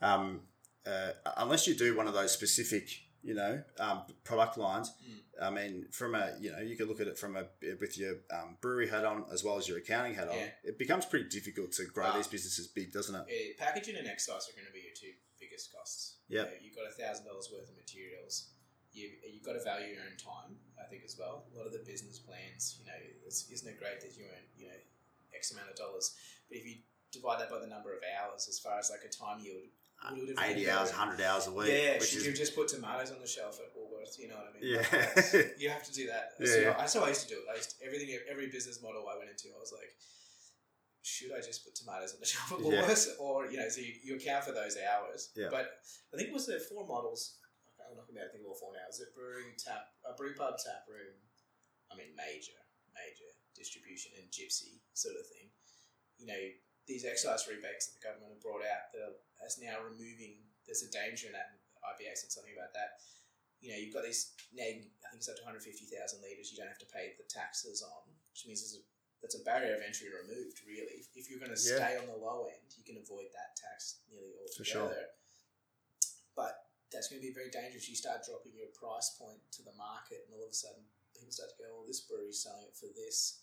Um, 0.01 0.41
uh, 0.85 1.11
unless 1.37 1.67
you 1.67 1.75
do 1.75 1.95
one 1.95 2.07
of 2.07 2.13
those 2.13 2.31
specific, 2.31 2.89
you 3.23 3.33
know, 3.33 3.63
um, 3.79 4.03
product 4.23 4.57
lines, 4.57 4.91
Mm. 5.01 5.19
I 5.41 5.49
mean, 5.49 5.87
from 5.91 6.13
a, 6.13 6.35
you 6.39 6.51
know, 6.51 6.59
you 6.59 6.75
could 6.77 6.87
look 6.87 7.01
at 7.01 7.07
it 7.07 7.17
from 7.17 7.35
a, 7.35 7.45
with 7.81 7.97
your 7.97 8.15
um, 8.31 8.57
brewery 8.61 8.87
hat 8.87 9.03
on 9.03 9.25
as 9.33 9.43
well 9.43 9.57
as 9.57 9.67
your 9.67 9.77
accounting 9.79 10.13
hat 10.13 10.27
on. 10.29 10.35
Yeah. 10.37 10.49
It 10.63 10.77
becomes 10.77 11.05
pretty 11.05 11.27
difficult 11.29 11.71
to 11.73 11.85
grow 11.85 12.05
Ah. 12.11 12.15
these 12.17 12.27
businesses 12.27 12.67
big, 12.67 12.91
doesn't 12.93 13.15
it? 13.15 13.25
Yeah, 13.27 13.65
packaging 13.65 13.95
and 13.95 14.07
excise 14.07 14.47
are 14.49 14.53
going 14.53 14.67
to 14.67 14.73
be 14.73 14.81
your 14.85 14.93
two 14.93 15.13
biggest 15.39 15.73
costs. 15.73 16.17
Yeah, 16.29 16.41
You 16.41 16.45
know, 16.45 16.51
you've 16.61 16.75
got 16.75 16.85
a 16.87 16.91
thousand 16.93 17.25
dollars 17.25 17.49
worth 17.51 17.67
of 17.69 17.75
materials. 17.75 18.49
You 18.93 19.09
you've 19.25 19.41
got 19.43 19.53
to 19.53 19.63
value 19.63 19.87
your 19.95 20.03
own 20.05 20.17
time. 20.21 20.59
I 20.79 20.85
think 20.85 21.01
as 21.03 21.17
well. 21.17 21.45
A 21.53 21.57
lot 21.57 21.65
of 21.65 21.73
the 21.73 21.81
business 21.81 22.19
plans, 22.19 22.77
you 22.79 22.85
know, 22.85 22.99
it's, 23.25 23.49
isn't 23.49 23.67
it 23.67 23.79
great 23.79 24.01
that 24.01 24.13
you 24.15 24.25
earn 24.29 24.43
you 24.55 24.67
know 24.67 24.79
x 25.33 25.51
amount 25.51 25.69
of 25.71 25.75
dollars, 25.75 26.13
but 26.47 26.57
if 26.59 26.65
you 26.67 26.75
divide 27.11 27.39
that 27.41 27.49
by 27.49 27.57
the 27.57 27.65
number 27.67 27.89
of 27.91 27.99
hours, 28.05 28.45
as 28.47 28.59
far 28.59 28.77
as 28.77 28.91
like 28.93 29.01
a 29.01 29.09
time 29.09 29.39
yield, 29.41 29.65
would 30.11 30.29
it 30.29 30.37
have 30.37 30.47
been 30.49 30.57
80 30.57 30.69
hours, 30.69 30.89
100 30.89 31.21
hours 31.23 31.47
a 31.47 31.51
week. 31.51 31.69
yeah, 31.71 31.93
which 31.99 32.09
should 32.09 32.19
is, 32.19 32.27
you 32.27 32.33
just 32.33 32.55
put 32.55 32.67
tomatoes 32.67 33.11
on 33.11 33.19
the 33.21 33.27
shelf 33.27 33.59
at 33.63 33.71
Woolworths? 33.71 34.19
You 34.19 34.27
know 34.29 34.35
what 34.35 34.51
I 34.51 34.59
mean? 34.59 34.75
Yeah. 34.75 34.83
Like, 35.33 35.55
you 35.59 35.69
have 35.69 35.83
to 35.83 35.93
do 35.93 36.07
that. 36.07 36.33
Yeah, 36.39 36.47
so 36.47 36.59
yeah. 36.59 37.03
I, 37.03 37.05
I 37.05 37.09
used 37.09 37.23
to 37.27 37.31
do 37.33 37.39
it. 37.39 37.45
I 37.51 37.55
used 37.55 37.79
to, 37.79 37.85
everything, 37.85 38.09
every 38.29 38.47
business 38.47 38.81
model 38.81 39.07
I 39.07 39.17
went 39.17 39.29
into, 39.29 39.53
I 39.55 39.59
was 39.59 39.71
like, 39.71 39.91
should 41.03 41.31
I 41.35 41.43
just 41.43 41.63
put 41.67 41.75
tomatoes 41.75 42.15
on 42.15 42.19
the 42.19 42.29
shelf 42.31 42.51
at 42.51 42.59
Yeah. 42.59 42.83
Woolworths, 42.83 43.07
or 43.19 43.47
you 43.47 43.57
know, 43.59 43.67
so 43.67 43.79
you, 43.81 43.93
you 44.03 44.15
account 44.15 44.43
for 44.43 44.55
those 44.55 44.75
hours. 44.79 45.31
Yeah. 45.35 45.51
But 45.51 45.83
I 46.11 46.17
think 46.17 46.31
it 46.31 46.35
was 46.35 46.47
the 46.47 46.59
four 46.59 46.87
models. 46.87 47.39
I'm 47.83 47.99
not 47.99 48.07
going 48.07 48.17
to 48.17 48.31
think 48.31 48.47
of 48.47 48.55
all 48.55 48.57
four 48.57 48.71
now. 48.71 48.87
Is 48.87 49.03
it 49.03 49.11
brewing 49.11 49.53
tap, 49.59 49.91
a 50.07 50.15
brew 50.15 50.33
pub 50.33 50.55
tap 50.57 50.87
room? 50.87 51.19
I 51.91 51.99
mean, 51.99 52.15
major, 52.15 52.57
major 52.95 53.29
distribution 53.53 54.17
and 54.17 54.25
gypsy 54.33 54.81
sort 54.97 55.19
of 55.19 55.27
thing. 55.29 55.51
You 56.17 56.25
know, 56.25 56.41
these 56.87 57.05
excise 57.05 57.45
rebates 57.47 57.91
that 57.91 57.99
the 57.99 58.03
government 58.03 58.33
have 58.33 58.43
brought 58.43 58.63
out 58.63 58.89
that 58.95 59.03
are 59.03 59.17
as 59.45 59.59
now 59.59 59.79
removing. 59.83 60.43
There's 60.65 60.83
a 60.83 60.91
danger 60.91 61.27
in 61.27 61.33
that. 61.35 61.59
IBA 61.83 62.15
said 62.15 62.31
something 62.31 62.55
about 62.55 62.71
that. 62.73 63.03
You 63.59 63.71
know, 63.75 63.79
you've 63.79 63.91
got 63.93 64.07
these 64.07 64.31
neg. 64.55 64.87
I 65.03 65.11
think 65.11 65.19
it's 65.19 65.27
up 65.27 65.35
to 65.39 65.43
150,000 65.43 65.91
liters. 66.23 66.47
You 66.51 66.57
don't 66.59 66.71
have 66.71 66.79
to 66.79 66.87
pay 66.87 67.11
the 67.19 67.27
taxes 67.27 67.83
on, 67.83 68.07
which 68.31 68.47
means 68.47 68.63
there's 68.63 68.79
a 68.79 68.83
that's 69.23 69.39
a 69.39 69.43
barrier 69.47 69.75
of 69.75 69.83
entry 69.83 70.11
removed. 70.11 70.59
Really, 70.67 71.07
if, 71.15 71.31
you're 71.31 71.39
going 71.39 71.55
to 71.55 71.59
Yeah. 71.59 71.79
stay 71.79 71.95
on 71.95 72.07
the 72.11 72.19
low 72.19 72.43
end, 72.51 72.67
you 72.75 72.83
can 72.83 72.99
avoid 72.99 73.31
that 73.31 73.55
tax 73.55 74.03
nearly 74.11 74.35
For 74.51 74.63
sure. 74.67 74.83
altogether. 74.91 75.15
But 76.35 76.67
that's 76.91 77.07
going 77.07 77.21
to 77.23 77.27
be 77.27 77.31
very 77.33 77.47
dangerous. 77.51 77.87
You 77.87 77.95
start 77.95 78.23
dropping 78.27 78.51
your 78.55 78.67
price 78.75 79.15
point 79.15 79.39
to 79.59 79.61
the 79.63 79.71
market, 79.79 80.27
and 80.27 80.35
all 80.35 80.43
of 80.43 80.51
a 80.51 80.53
sudden, 80.53 80.83
people 81.15 81.31
start 81.31 81.55
to 81.55 81.57
go, 81.63 81.71
"Well, 81.71 81.87
this 81.87 82.01
brewery's 82.03 82.43
selling 82.43 82.67
it 82.67 82.75
for 82.75 82.87
this. 82.91 83.42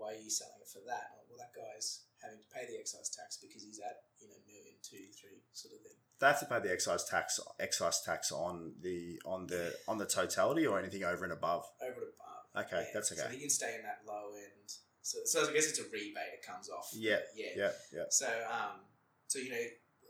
Why 0.00 0.16
are 0.16 0.22
you 0.24 0.32
selling 0.32 0.58
it 0.64 0.68
for 0.72 0.80
that?" 0.88 1.20
Well, 1.28 1.36
that 1.38 1.52
guy's 1.52 2.08
having 2.24 2.40
to 2.40 2.48
pay 2.48 2.64
the 2.66 2.80
excise 2.80 3.08
tax 3.12 3.36
because 3.36 3.62
he's 3.62 3.78
at 3.80 4.08
you 4.20 4.28
know 4.28 4.40
million 4.48 4.74
two 4.82 5.12
three 5.12 5.44
sort 5.52 5.74
of 5.76 5.80
thing. 5.84 5.96
they 6.20 6.26
have 6.26 6.40
to 6.40 6.46
pay 6.48 6.60
the 6.60 6.72
excise 6.72 7.04
tax 7.04 7.38
excise 7.60 8.00
tax 8.02 8.32
on 8.32 8.74
the 8.80 9.20
on 9.24 9.46
the 9.46 9.76
on 9.86 9.98
the 9.98 10.06
totality 10.06 10.66
or 10.66 10.78
anything 10.80 11.04
over 11.04 11.24
and 11.24 11.32
above. 11.32 11.64
over 11.84 12.00
to 12.00 12.12
bar. 12.16 12.64
Okay, 12.64 12.88
that's 12.92 13.12
okay. 13.12 13.22
So 13.22 13.28
he 13.28 13.38
can 13.38 13.50
stay 13.50 13.76
in 13.76 13.82
that 13.84 14.00
low 14.08 14.32
end. 14.34 14.68
So, 15.02 15.18
so 15.24 15.48
I 15.48 15.52
guess 15.52 15.66
it's 15.70 15.78
a 15.80 15.84
rebate. 15.84 16.34
It 16.36 16.44
comes 16.44 16.68
off. 16.68 16.90
Yeah, 16.92 17.20
Yeah. 17.34 17.52
yeah, 17.56 17.72
yeah. 17.92 18.08
So 18.10 18.26
um, 18.50 18.84
so 19.28 19.38
you 19.38 19.50
know, 19.50 19.64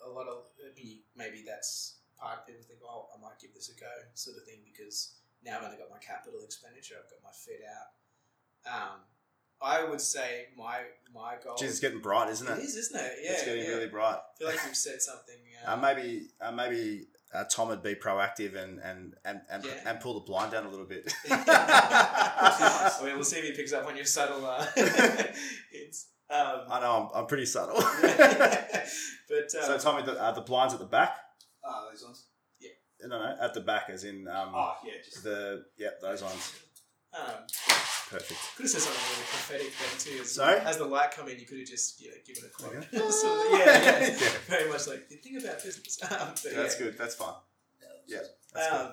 a 0.07 0.11
lot 0.11 0.27
of 0.27 0.49
maybe, 0.59 1.05
maybe 1.15 1.45
that's 1.47 2.01
part 2.19 2.41
of 2.41 2.47
people 2.47 2.65
think, 2.67 2.81
oh, 2.83 3.07
I 3.15 3.21
might 3.21 3.39
give 3.41 3.55
this 3.55 3.69
a 3.71 3.77
go, 3.79 3.93
sort 4.15 4.37
of 4.37 4.45
thing, 4.45 4.61
because 4.67 5.15
now 5.45 5.57
I've 5.59 5.65
only 5.65 5.77
got 5.79 5.89
my 5.95 6.01
capital 6.03 6.41
expenditure. 6.45 6.97
I've 6.99 7.09
got 7.09 7.23
my 7.23 7.33
fit 7.33 7.63
out. 7.65 7.89
Um, 8.67 8.99
I 9.63 9.85
would 9.85 10.01
say 10.01 10.47
my 10.57 10.79
my 11.15 11.35
goal. 11.45 11.57
Geez, 11.57 11.71
it's 11.71 11.81
getting 11.81 12.01
bright, 12.01 12.31
isn't 12.31 12.47
It 12.49 12.59
it? 12.59 12.65
is, 12.65 12.77
isn't 12.77 12.99
it? 13.01 13.13
Yeah. 13.23 13.33
it's 13.33 13.45
getting 13.45 13.65
yeah. 13.65 13.71
really 13.71 13.89
bright. 13.89 14.17
I 14.17 14.39
feel 14.39 14.49
like 14.49 14.61
you've 14.67 14.77
said 14.77 15.01
something. 15.03 15.35
Uh, 15.67 15.77
maybe 15.77 16.23
uh, 16.41 16.51
maybe 16.51 17.05
uh, 17.35 17.45
Tom 17.55 17.69
would 17.69 17.83
be 17.83 17.95
proactive 17.95 18.57
and 18.57 18.79
and 18.79 19.13
and 19.27 19.43
and, 19.51 19.63
Yeah. 19.63 19.73
and 19.85 20.01
pull 20.01 20.15
the 20.15 20.21
blind 20.21 20.53
down 20.53 20.65
a 20.65 20.71
little 20.71 20.87
bit. 20.87 21.13
I 21.31 22.99
mean, 23.05 23.15
we'll 23.15 23.25
see 23.25 23.41
if 23.41 23.45
he 23.45 23.53
picks 23.53 23.75
up 23.75 23.87
on 23.87 23.95
your 23.95 24.07
subtle. 24.07 24.47
Uh, 24.47 24.65
it's, 25.71 26.07
um, 26.31 26.61
I 26.71 26.81
know 26.81 27.11
I'm, 27.13 27.21
I'm 27.21 27.27
pretty 27.27 27.45
subtle. 27.45 27.77
but 27.77 28.13
um, 28.13 29.49
so 29.49 29.79
Tommy, 29.79 30.03
the, 30.03 30.13
uh, 30.19 30.33
the 30.33 30.41
blinds 30.41 30.73
at 30.73 30.81
the 30.81 30.87
back. 30.87 31.19
Ah, 31.63 31.89
those 31.91 32.03
ones. 32.05 32.25
Yeah. 32.59 32.71
No, 33.07 33.19
no, 33.19 33.37
at 33.39 33.53
the 33.53 33.61
back, 33.61 33.91
as 33.91 34.05
in 34.05 34.27
um, 34.29 34.53
Oh, 34.55 34.73
yeah, 34.87 34.93
just 35.05 35.23
the 35.23 35.65
yep, 35.77 36.01
those 36.01 36.23
ones. 36.23 36.55
um, 37.13 37.35
Perfect. 38.11 38.41
could 38.57 38.65
have 38.65 38.71
said 38.71 38.83
something 38.83 39.07
really 39.15 39.29
prophetic 39.31 39.71
then 39.79 39.99
too. 39.99 40.21
As, 40.23 40.35
Sorry? 40.35 40.59
as 40.61 40.79
the 40.79 40.85
light 40.85 41.13
come 41.13 41.29
in, 41.29 41.39
you 41.39 41.47
could 41.47 41.59
have 41.59 41.69
just 41.69 42.01
you 42.03 42.09
know 42.11 42.17
given 42.27 42.43
a 42.45 42.49
quote. 42.51 42.75
Okay. 42.77 42.97
Of- 42.99 43.51
yeah, 43.55 43.65
yeah, 43.65 44.09
Yeah. 44.09 44.29
very 44.51 44.69
much 44.69 44.89
like 44.89 45.09
the 45.09 45.17
thing 45.17 45.37
about 45.37 45.63
business. 45.63 45.99
Um, 46.03 46.35
but 46.43 46.53
That's 46.55 46.75
yeah. 46.79 46.87
good. 46.87 46.99
That's 46.99 47.15
fine. 47.15 47.35
yeah. 48.09 48.19
That's 48.53 48.69
good. 48.71 48.81
Um, 48.81 48.93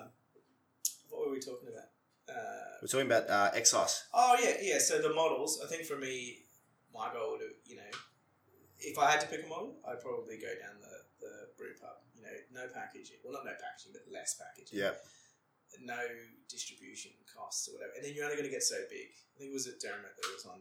what 1.10 1.26
were 1.26 1.32
we 1.32 1.40
talking 1.40 1.68
about? 1.68 1.90
Uh, 2.30 2.78
We're 2.80 2.88
talking 2.88 3.06
about 3.10 3.28
uh, 3.28 3.50
excise. 3.54 4.04
Oh 4.14 4.36
yeah, 4.40 4.54
yeah. 4.62 4.78
So 4.78 5.02
the 5.02 5.12
models, 5.12 5.60
I 5.64 5.66
think 5.66 5.82
for 5.84 5.96
me, 5.96 6.44
my 6.94 7.10
goal 7.12 7.32
would, 7.32 7.40
have, 7.40 7.50
you 7.66 7.76
know, 7.76 7.90
if 8.78 8.98
I 8.98 9.10
had 9.10 9.20
to 9.22 9.26
pick 9.26 9.44
a 9.44 9.48
model, 9.48 9.76
I'd 9.88 10.00
probably 10.00 10.36
go 10.38 10.52
down 10.62 10.78
the 10.80 10.94
the 11.26 11.32
brew 11.58 11.74
pub. 11.80 11.98
You 12.14 12.22
know, 12.22 12.62
no 12.62 12.68
packaging. 12.72 13.16
Well, 13.24 13.32
not 13.32 13.44
no 13.44 13.52
packaging, 13.58 13.92
but 13.98 14.06
less 14.12 14.38
packaging. 14.38 14.78
Yeah. 14.78 14.92
No 15.82 15.98
distribution 16.48 17.12
costs 17.38 17.70
or 17.70 17.78
whatever, 17.78 17.94
and 17.94 18.02
then 18.02 18.12
you're 18.14 18.26
only 18.26 18.34
going 18.36 18.50
to 18.50 18.56
get 18.58 18.66
so 18.66 18.82
big. 18.90 19.14
I 19.14 19.34
think 19.38 19.54
it 19.54 19.58
was 19.60 19.70
at 19.70 19.78
Dermot 19.78 20.10
that 20.10 20.34
was 20.34 20.46
on. 20.50 20.60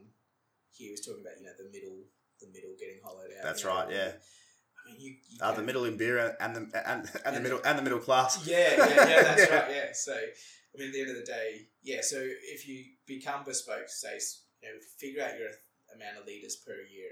He 0.78 0.92
was 0.94 1.02
talking 1.02 1.26
about 1.26 1.42
you 1.42 1.50
know 1.50 1.58
the 1.58 1.74
middle, 1.74 2.06
the 2.38 2.54
middle 2.54 2.78
getting 2.78 3.02
hollowed 3.02 3.34
out. 3.34 3.42
That's 3.50 3.66
you 3.66 3.70
know, 3.70 3.82
right, 3.82 3.90
yeah. 3.90 4.12
I 4.14 4.82
mean, 4.94 5.02
you, 5.02 5.12
you 5.26 5.38
Uh, 5.42 5.52
the 5.58 5.66
middle 5.66 5.86
in 5.90 5.98
beer 5.98 6.38
and 6.40 6.54
the 6.56 6.64
and, 6.86 7.10
and 7.26 7.34
the 7.36 7.42
middle 7.42 7.62
and 7.66 7.76
the 7.78 7.82
middle 7.82 8.00
class. 8.00 8.46
Yeah, 8.46 8.78
yeah, 8.78 8.86
yeah, 9.10 9.22
that's 9.34 9.50
Yeah. 9.50 9.56
right. 9.58 9.72
Yeah. 9.74 9.90
So, 9.98 10.14
I 10.14 10.74
mean, 10.78 10.88
at 10.90 10.94
the 10.94 11.02
end 11.02 11.10
of 11.12 11.18
the 11.18 11.26
day, 11.26 11.68
yeah. 11.82 12.02
So 12.06 12.22
if 12.22 12.68
you 12.70 12.86
become 13.10 13.42
bespoke, 13.44 13.90
say, 13.90 14.22
you 14.62 14.70
know, 14.70 14.78
figure 15.02 15.26
out 15.26 15.34
your 15.42 15.50
amount 15.98 16.22
of 16.22 16.30
liters 16.30 16.56
per 16.62 16.78
year, 16.88 17.10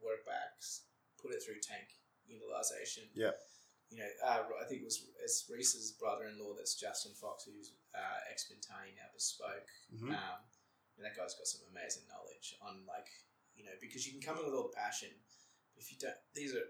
work 0.00 0.22
backs, 0.24 0.86
put 1.20 1.34
it 1.34 1.42
through 1.44 1.58
tank 1.60 1.90
utilization. 2.30 3.04
Yeah 3.14 3.34
You 3.90 3.98
know, 3.98 4.10
uh, 4.24 4.46
I 4.62 4.64
think 4.70 4.82
it 4.82 4.84
was 4.86 5.02
it's 5.24 5.50
Reese's 5.50 5.92
brother-in-law. 5.98 6.54
That's 6.56 6.78
Justin 6.78 7.12
Fox, 7.20 7.44
who's 7.44 7.74
uh, 7.94 8.20
Bintani 8.48 8.96
now 8.96 9.10
bespoke. 9.12 9.68
Mhm. 9.92 10.14
Um, 10.14 10.40
and 10.96 11.02
that 11.04 11.16
guy's 11.16 11.34
got 11.34 11.46
some 11.48 11.64
amazing 11.70 12.04
knowledge 12.08 12.56
on 12.60 12.84
like 12.86 13.08
you 13.54 13.64
know 13.64 13.72
because 13.80 14.06
you 14.06 14.12
can 14.12 14.20
come 14.20 14.38
in 14.38 14.44
with 14.44 14.54
all 14.54 14.68
the 14.68 14.76
passion. 14.76 15.10
But 15.74 15.82
if 15.82 15.92
you 15.92 15.98
don't, 15.98 16.16
these 16.34 16.54
are 16.54 16.66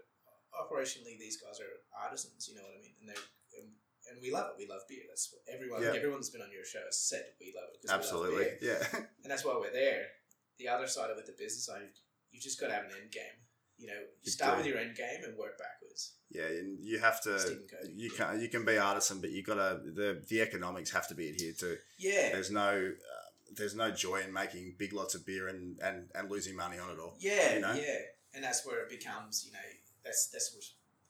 operationally 0.55 1.19
these 1.19 1.37
guys 1.41 1.59
are 1.59 1.83
artisans. 1.91 2.47
You 2.47 2.55
know 2.55 2.63
what 2.63 2.77
I 2.77 2.81
mean? 2.81 2.95
And 2.99 3.09
they're 3.09 3.25
and, 3.59 3.67
and 4.09 4.21
we 4.21 4.31
love 4.31 4.51
it. 4.51 4.59
We 4.59 4.67
love 4.67 4.87
beer. 4.87 5.03
That's 5.07 5.31
what 5.31 5.43
everyone. 5.51 5.83
Yeah. 5.83 5.93
Everyone 5.95 6.19
that's 6.19 6.31
been 6.31 6.41
on 6.45 6.51
your 6.51 6.65
show 6.65 6.83
has 6.85 6.99
said 6.99 7.35
we 7.39 7.53
love 7.55 7.69
it. 7.73 7.87
love 7.87 7.99
Absolutely. 7.99 8.57
beer. 8.59 8.79
Yeah. 8.79 8.81
and 9.23 9.29
that's 9.29 9.45
why 9.45 9.55
we're 9.55 9.73
there. 9.73 10.07
The 10.57 10.67
other 10.67 10.87
side 10.87 11.09
of 11.09 11.17
it, 11.17 11.25
the 11.25 11.33
business 11.33 11.65
side, 11.65 11.89
you've 12.31 12.43
just 12.43 12.59
got 12.59 12.67
to 12.67 12.73
have 12.73 12.85
an 12.85 12.93
end 12.93 13.11
game. 13.11 13.41
You 13.81 13.87
know, 13.87 14.01
you 14.23 14.31
start 14.31 14.57
with 14.57 14.67
your 14.67 14.77
end 14.77 14.95
game 14.95 15.23
and 15.23 15.35
work 15.37 15.57
backwards. 15.57 16.13
Yeah, 16.29 16.43
and 16.43 16.79
you 16.79 16.99
have 16.99 17.21
to. 17.23 17.57
You 17.93 18.09
can 18.11 18.39
you 18.39 18.47
can 18.47 18.63
be 18.63 18.77
artisan, 18.77 19.19
but 19.19 19.31
you 19.31 19.43
gotta 19.43 19.81
the 19.83 20.23
the 20.29 20.41
economics 20.41 20.91
have 20.91 21.07
to 21.09 21.15
be 21.15 21.29
adhered 21.29 21.57
to. 21.59 21.77
Yeah, 21.97 22.29
There's 22.31 22.51
no 22.51 22.91
uh, 22.93 23.21
there's 23.55 23.75
no 23.75 23.91
joy 23.91 24.21
in 24.21 24.31
making 24.31 24.75
big 24.77 24.93
lots 24.93 25.15
of 25.15 25.25
beer 25.25 25.47
and, 25.47 25.77
and, 25.83 26.09
and 26.15 26.29
losing 26.29 26.55
money 26.55 26.77
on 26.79 26.89
it 26.89 26.99
all. 26.99 27.15
yeah, 27.19 27.55
you 27.55 27.61
know? 27.61 27.73
yeah. 27.73 27.97
And 28.33 28.43
that's 28.43 28.65
where 28.65 28.81
it 28.83 28.89
becomes, 28.89 29.43
you 29.45 29.51
know, 29.51 29.59
that's 30.05 30.27
that's 30.27 30.53
where 30.53 30.61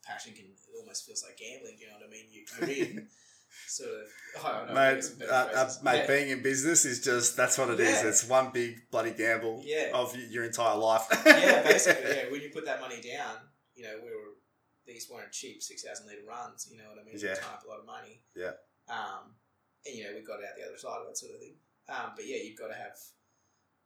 passion 0.03 0.33
can. 0.33 0.45
It 0.45 0.79
almost 0.79 1.05
feels 1.05 1.23
like 1.23 1.37
gambling. 1.37 1.77
You 1.79 1.87
know 1.87 1.93
what 1.93 2.07
I 2.07 2.09
mean? 2.09 2.25
You, 2.31 2.95
in 2.95 3.07
sort 3.67 3.89
of. 3.89 4.07
Oh, 4.43 4.65
I 4.69 4.73
Mate, 4.73 4.89
maybe 4.91 5.01
some 5.01 5.17
better 5.19 5.31
uh, 5.31 5.35
uh, 5.55 5.73
mate, 5.83 5.97
Yeah. 5.97 6.07
being 6.07 6.29
in 6.29 6.41
business 6.41 6.85
is 6.85 7.01
just 7.03 7.35
that's 7.37 7.57
what 7.57 7.69
it 7.69 7.79
is. 7.79 8.01
Yeah. 8.03 8.09
It's 8.09 8.27
one 8.27 8.51
big 8.51 8.89
bloody 8.91 9.11
gamble 9.11 9.61
Yeah. 9.65 9.91
of 9.93 10.15
your 10.15 10.43
entire 10.43 10.77
life. 10.77 11.05
yeah, 11.25 11.61
basically, 11.63 12.09
yeah. 12.09 12.31
When 12.31 12.41
you 12.41 12.49
put 12.49 12.65
that 12.65 12.79
money 12.81 13.01
down, 13.01 13.35
you 13.75 13.83
know, 13.83 13.95
we 14.03 14.09
were 14.09 14.35
these 14.87 15.07
weren't 15.11 15.31
cheap 15.31 15.61
six 15.61 15.83
thousand 15.83 16.07
liter 16.07 16.21
runs. 16.27 16.67
You 16.71 16.77
know 16.77 16.89
what 16.89 16.99
I 17.01 17.05
mean? 17.05 17.15
Yeah. 17.17 17.33
Up 17.53 17.63
a 17.65 17.67
lot 17.69 17.79
of 17.79 17.85
money. 17.85 18.21
Yeah. 18.35 18.51
Um, 18.89 19.35
and 19.85 19.95
you 19.95 20.03
know 20.03 20.11
we 20.15 20.21
got 20.21 20.43
out 20.43 20.55
the 20.57 20.65
other 20.67 20.77
side 20.77 21.01
of 21.03 21.09
it, 21.09 21.17
sort 21.17 21.33
of 21.33 21.39
thing. 21.39 21.55
Um, 21.89 22.13
but 22.15 22.25
yeah, 22.27 22.37
you've 22.37 22.57
got 22.57 22.67
to 22.67 22.75
have, 22.77 22.95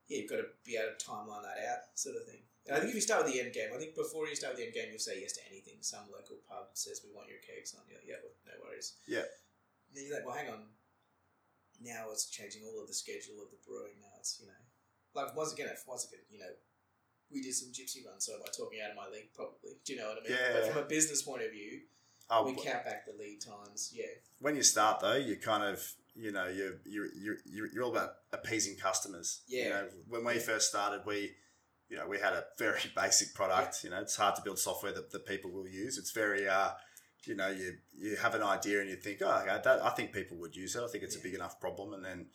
yeah, 0.07 0.20
you've 0.22 0.30
got 0.30 0.38
to 0.38 0.47
be 0.63 0.78
able 0.78 0.93
to 0.93 0.99
timeline 1.01 1.41
that 1.41 1.57
out, 1.66 1.89
sort 1.95 2.16
of 2.18 2.26
thing. 2.28 2.43
And 2.68 2.76
I 2.76 2.80
think 2.80 2.89
if 2.89 2.95
you 2.95 3.01
start 3.01 3.24
with 3.24 3.34
the 3.34 3.39
end 3.41 3.53
game, 3.53 3.70
I 3.74 3.78
think 3.78 3.93
before 3.95 4.28
you 4.28 4.36
start 4.36 4.53
with 4.53 4.59
the 4.61 4.66
end 4.66 4.74
game, 4.74 4.89
you'll 4.89 4.99
say 5.01 5.22
yes 5.22 5.34
to 5.38 5.41
anything. 5.49 5.78
Some 5.82 6.09
local 6.09 6.38
pub 6.49 6.74
says 6.74 7.01
we 7.05 7.13
want 7.13 7.30
your 7.30 7.38
cakes 7.45 7.74
on. 7.78 7.82
You're 7.89 8.01
like, 8.01 8.09
yeah, 8.09 8.22
well, 8.22 8.34
no 8.45 8.53
worries. 8.66 8.97
Yeah. 9.07 9.26
Then 9.96 10.04
you're 10.06 10.16
like, 10.16 10.26
well, 10.28 10.36
hang 10.36 10.50
on. 10.50 10.64
Now 11.82 12.08
it's 12.12 12.30
changing 12.30 12.64
all 12.68 12.82
of 12.82 12.88
the 12.88 12.93
schedule 12.93 13.41
of 13.43 13.52
the 13.52 13.58
brewing. 13.66 14.00
Now 14.02 14.12
it's 14.20 14.38
you 14.39 14.48
know, 14.48 14.62
like 15.14 15.36
once 15.36 15.54
again, 15.54 15.68
if 15.72 15.84
once 15.88 16.06
again, 16.08 16.22
you 16.30 16.39
know, 16.39 16.52
we 17.32 17.41
did 17.41 17.54
some 17.54 17.70
gypsy 17.70 18.06
runs, 18.06 18.26
so 18.26 18.34
am 18.34 18.41
I 18.43 18.52
talking 18.56 18.80
out 18.84 18.91
of 18.91 18.96
my 18.98 19.08
league? 19.12 19.34
Probably. 19.34 19.76
Do 19.86 19.93
you 19.93 20.00
know 20.00 20.08
what 20.08 20.20
I 20.20 20.28
mean? 20.30 20.38
Yeah. 20.39 20.54
But 20.60 20.72
from 20.72 20.84
a 20.84 20.88
business 20.88 21.22
point 21.22 21.43
of 21.43 21.52
view, 21.52 21.82
Oh, 22.30 22.43
we 22.46 22.56
count 22.56 22.84
back 22.86 23.06
the 23.06 23.14
lead 23.22 23.39
times. 23.41 23.91
Yeah. 23.93 24.06
when 24.39 24.56
you 24.56 24.64
start 24.64 25.00
though, 25.00 25.16
you 25.16 25.36
kind 25.38 25.64
of 25.64 25.84
you 26.16 26.32
know 26.32 26.48
you're 26.48 26.76
you're 26.86 27.08
you're, 27.16 27.38
you're 27.46 27.68
you're 27.74 27.84
all 27.84 27.91
about 27.91 28.12
appeasing 28.32 28.78
customers. 28.78 29.41
You 29.48 29.60
Yeah. 29.64 29.70
know, 29.70 29.88
when 30.08 30.24
we 30.26 30.34
Yeah. 30.36 30.39
first 30.39 30.70
started, 30.70 31.02
we 31.06 31.36
you 31.89 31.98
know 31.98 32.08
we 32.08 32.20
had 32.20 32.34
a 32.34 32.46
very 32.58 32.80
basic 32.96 33.34
product. 33.36 33.84
You 33.84 33.89
know, 33.91 34.00
it's 34.02 34.16
hard 34.16 34.36
to 34.38 34.41
build 34.41 34.60
software 34.60 34.93
that, 34.93 35.12
that 35.12 35.26
people 35.28 35.52
will 35.52 35.68
use. 35.68 35.98
It's 35.98 36.12
very 36.12 36.48
uh, 36.48 36.70
you 37.28 37.36
know 37.36 37.50
you 37.50 37.74
you 37.94 38.16
have 38.18 38.36
an 38.36 38.44
idea 38.44 38.82
and 38.82 38.90
you 38.90 38.96
think 38.96 39.20
oh 39.22 39.40
okay, 39.42 39.60
that, 39.64 39.84
I 39.84 39.90
think 39.92 40.12
people 40.14 40.38
would 40.38 40.56
use 40.56 40.76
it. 40.76 40.84
I 40.84 40.88
think 40.88 41.04
it's 41.04 41.16
a 41.16 41.20
big 41.20 41.34
enough 41.34 41.60
problem, 41.60 41.94
and 41.94 42.04
then. 42.06 42.28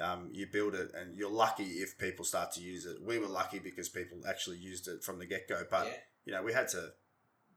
Um, 0.00 0.30
you 0.32 0.48
build 0.52 0.74
it, 0.74 0.90
and 0.92 1.14
you're 1.14 1.30
lucky 1.30 1.62
if 1.62 1.96
people 1.98 2.24
start 2.24 2.50
to 2.54 2.60
use 2.60 2.84
it. 2.84 2.96
We 3.00 3.20
were 3.20 3.28
lucky 3.28 3.60
because 3.60 3.88
people 3.88 4.18
actually 4.28 4.56
used 4.56 4.88
it 4.88 5.04
from 5.04 5.20
the 5.20 5.24
get 5.24 5.48
go. 5.48 5.62
But 5.70 5.86
yeah. 5.86 5.92
you 6.24 6.32
know, 6.32 6.42
we 6.42 6.52
had 6.52 6.66
to 6.70 6.94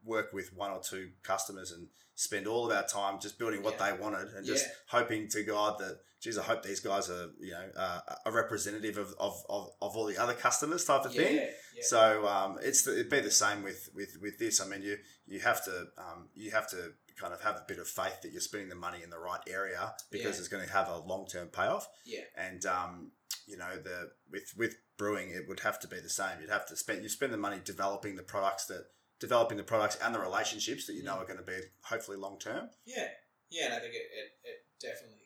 work 0.04 0.32
with 0.34 0.54
one 0.54 0.70
or 0.70 0.80
two 0.80 1.10
customers 1.24 1.72
and 1.72 1.88
spend 2.14 2.46
all 2.46 2.70
of 2.70 2.78
our 2.78 2.86
time 2.88 3.20
just 3.20 3.40
building 3.40 3.64
what 3.64 3.78
Yeah. 3.80 3.92
they 3.92 3.98
wanted 3.98 4.28
and 4.36 4.46
just 4.46 4.68
hoping 4.90 5.28
to 5.30 5.42
God 5.42 5.80
that, 5.80 6.02
geez, 6.22 6.38
I 6.38 6.44
hope 6.44 6.64
these 6.64 6.80
guys 6.80 7.10
are, 7.10 7.30
you 7.40 7.52
know, 7.52 7.70
uh, 7.76 8.00
a 8.26 8.32
representative 8.32 8.98
of, 8.98 9.14
of, 9.20 9.44
of, 9.50 9.70
of 9.82 9.96
all 9.96 10.06
the 10.06 10.18
other 10.18 10.34
customers 10.34 10.84
type 10.86 11.06
of 11.06 11.14
yeah. 11.14 11.22
thing. 11.22 11.36
Yeah. 11.36 11.84
So 11.84 12.28
um, 12.28 12.58
it's 12.62 12.84
the, 12.84 12.94
it'd 12.94 13.10
be 13.10 13.20
the 13.20 13.32
same 13.32 13.64
with, 13.64 13.90
with, 13.94 14.18
with 14.22 14.40
this. 14.40 14.60
I 14.62 14.68
mean, 14.68 14.82
you 14.82 14.98
you 15.28 15.40
have 15.42 15.64
to 15.66 15.88
um, 15.98 16.30
you 16.36 16.52
have 16.52 16.68
to 16.70 16.94
kind 17.20 17.34
of 17.34 17.42
have 17.42 17.56
a 17.56 17.66
bit 17.68 17.80
of 17.80 17.88
faith 17.88 18.22
that 18.22 18.32
you're 18.32 18.42
spending 18.42 18.70
the 18.70 18.76
money 18.76 19.00
in 19.04 19.10
the 19.10 19.18
right 19.20 19.42
area 19.48 19.94
because 20.12 20.36
Yeah. 20.36 20.40
it's 20.40 20.48
going 20.48 20.66
to 20.66 20.72
have 20.72 20.88
a 20.88 20.98
long 21.00 21.26
term 21.28 21.48
payoff. 21.48 21.88
yeah. 22.06 22.22
And 22.38 22.66
um, 22.66 23.12
you 23.48 23.58
know, 23.58 23.78
the 23.78 24.12
with 24.32 24.54
with 24.58 24.76
brewing, 24.98 25.30
it 25.30 25.48
would 25.48 25.60
have 25.62 25.80
to 25.82 25.88
be 25.88 26.00
the 26.00 26.10
same. 26.10 26.40
You'd 26.42 26.50
have 26.50 26.66
to 26.68 26.76
spend 26.76 27.04
you 27.04 27.10
spend 27.10 27.32
the 27.34 27.38
money 27.38 27.60
developing 27.64 28.16
the 28.16 28.24
products 28.24 28.66
that 28.66 28.86
developing 29.20 29.58
the 29.58 29.64
products 29.64 29.98
and 30.04 30.14
the 30.14 30.20
relationships 30.20 30.86
that 30.88 30.94
you 30.94 31.04
know 31.04 31.16
Mm. 31.16 31.22
are 31.22 31.26
going 31.26 31.40
to 31.40 31.46
be 31.46 31.60
hopefully 31.82 32.18
long 32.18 32.38
term. 32.40 32.70
Yeah, 32.86 33.08
yeah, 33.50 33.66
and 33.66 33.74
I 33.76 33.80
think 33.80 33.94
it, 33.96 34.06
it, 34.20 34.28
it 34.50 34.58
definitely 34.80 35.17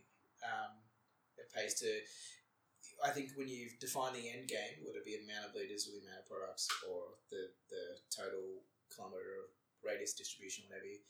it 1.51 1.55
pays 1.55 1.75
to. 1.83 1.91
I 3.03 3.09
think 3.09 3.33
when 3.35 3.49
you 3.49 3.67
define 3.81 4.13
the 4.13 4.29
end 4.29 4.47
game, 4.47 4.85
would 4.85 4.95
it 4.95 5.03
be 5.03 5.17
the 5.17 5.25
amount 5.25 5.49
of 5.49 5.55
liters 5.57 5.89
or 5.89 5.97
the 5.97 6.05
amount 6.05 6.21
of 6.23 6.29
products 6.29 6.69
or 6.85 7.17
the, 7.33 7.49
the 7.73 7.97
total 8.13 8.61
kilometre 8.93 9.49
radius 9.81 10.13
distribution, 10.13 10.69
whatever. 10.69 10.85
You, 10.85 11.01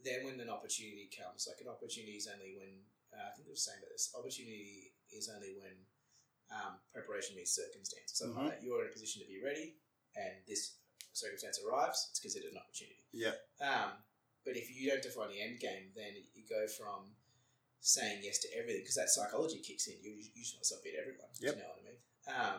then 0.00 0.22
when 0.24 0.38
an 0.38 0.48
opportunity 0.48 1.10
comes, 1.10 1.50
like 1.50 1.58
an 1.60 1.68
opportunity 1.68 2.16
is 2.16 2.30
only 2.30 2.54
when 2.56 2.86
uh, 3.10 3.26
I 3.26 3.30
think 3.34 3.50
they 3.50 3.52
were 3.52 3.58
saying 3.58 3.82
about 3.82 3.90
this. 3.90 4.14
Opportunity 4.14 4.94
is 5.10 5.26
only 5.26 5.58
when 5.58 5.74
um, 6.54 6.78
preparation 6.94 7.34
meets 7.34 7.50
circumstance. 7.50 8.14
Something 8.14 8.38
Mhm. 8.38 8.48
like. 8.54 8.62
You're 8.62 8.86
in 8.86 8.90
a 8.90 8.94
position 8.94 9.18
to 9.22 9.28
be 9.28 9.42
ready, 9.42 9.74
and 10.14 10.46
this 10.46 10.78
circumstance 11.12 11.58
arrives. 11.58 12.06
It's 12.14 12.22
considered 12.22 12.54
an 12.54 12.62
opportunity. 12.62 13.02
Yeah. 13.10 13.34
Um, 13.58 13.98
but 14.46 14.54
if 14.56 14.70
you 14.70 14.88
don't 14.88 15.02
define 15.02 15.34
the 15.34 15.42
end 15.42 15.58
game, 15.58 15.90
then 15.98 16.14
you 16.32 16.46
go 16.46 16.66
from 16.70 17.18
saying 17.80 18.20
yes 18.22 18.38
to 18.40 18.48
everything 18.56 18.82
because 18.82 18.96
that 18.96 19.08
psychology 19.08 19.58
kicks 19.64 19.86
in. 19.88 19.94
You, 20.02 20.12
you 20.12 20.42
just 20.42 20.56
want 20.56 20.64
to 20.68 20.76
beat 20.84 20.96
everyone. 21.00 21.28
Yep. 21.40 21.54
You 21.56 21.60
know 21.62 21.68
what 21.68 21.80
I 21.80 21.84
mean? 21.88 22.00
Um, 22.28 22.58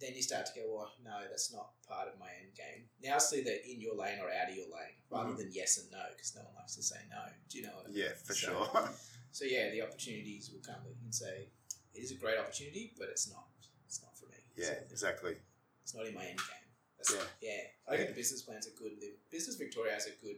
then 0.00 0.12
you 0.14 0.22
start 0.22 0.44
to 0.46 0.52
go, 0.58 0.66
well, 0.68 0.92
no, 1.04 1.22
that's 1.30 1.52
not 1.52 1.70
part 1.88 2.08
of 2.08 2.18
my 2.18 2.28
end 2.42 2.52
game. 2.54 2.84
Now 3.02 3.16
it's 3.16 3.32
either 3.32 3.54
in 3.64 3.80
your 3.80 3.94
lane 3.96 4.18
or 4.20 4.28
out 4.28 4.50
of 4.50 4.56
your 4.56 4.66
lane, 4.68 4.98
rather 5.08 5.32
Mhm. 5.32 5.38
than 5.38 5.50
yes 5.52 5.78
and 5.78 5.90
no, 5.90 6.02
because 6.12 6.34
no 6.34 6.42
one 6.42 6.54
likes 6.56 6.76
to 6.76 6.82
say 6.82 6.98
no. 7.08 7.22
Do 7.48 7.58
you 7.58 7.64
know 7.64 7.74
what 7.76 7.86
I 7.86 7.88
mean? 7.88 7.98
Yeah, 8.04 8.12
for 8.22 8.34
So- 8.34 8.52
sure. 8.52 8.90
So 9.34 9.44
yeah, 9.44 9.70
the 9.70 9.82
opportunities 9.82 10.50
will 10.54 10.62
come. 10.62 10.78
You 10.86 10.94
can 10.94 11.10
say 11.12 11.48
it 11.92 11.98
is 11.98 12.12
a 12.12 12.14
great 12.14 12.38
opportunity, 12.38 12.94
but 12.96 13.08
it's 13.08 13.26
not. 13.28 13.48
It's 13.86 14.00
not 14.00 14.16
for 14.16 14.26
me. 14.26 14.38
yeah, 14.54 14.78
exactly. 14.92 15.34
It's 15.82 15.92
not 15.92 16.06
in 16.06 16.14
my 16.14 16.24
end 16.26 16.38
game. 16.38 16.68
That's, 16.96 17.10
Yeah. 17.12 17.26
yeah. 17.42 17.62
I 17.88 17.96
think 17.96 18.10
the 18.10 18.14
business 18.14 18.42
plans 18.42 18.68
are 18.68 18.76
good. 18.78 19.00
The 19.00 19.16
Business 19.30 19.56
Victoria 19.56 19.92
has 19.94 20.06
a 20.06 20.12
good, 20.22 20.36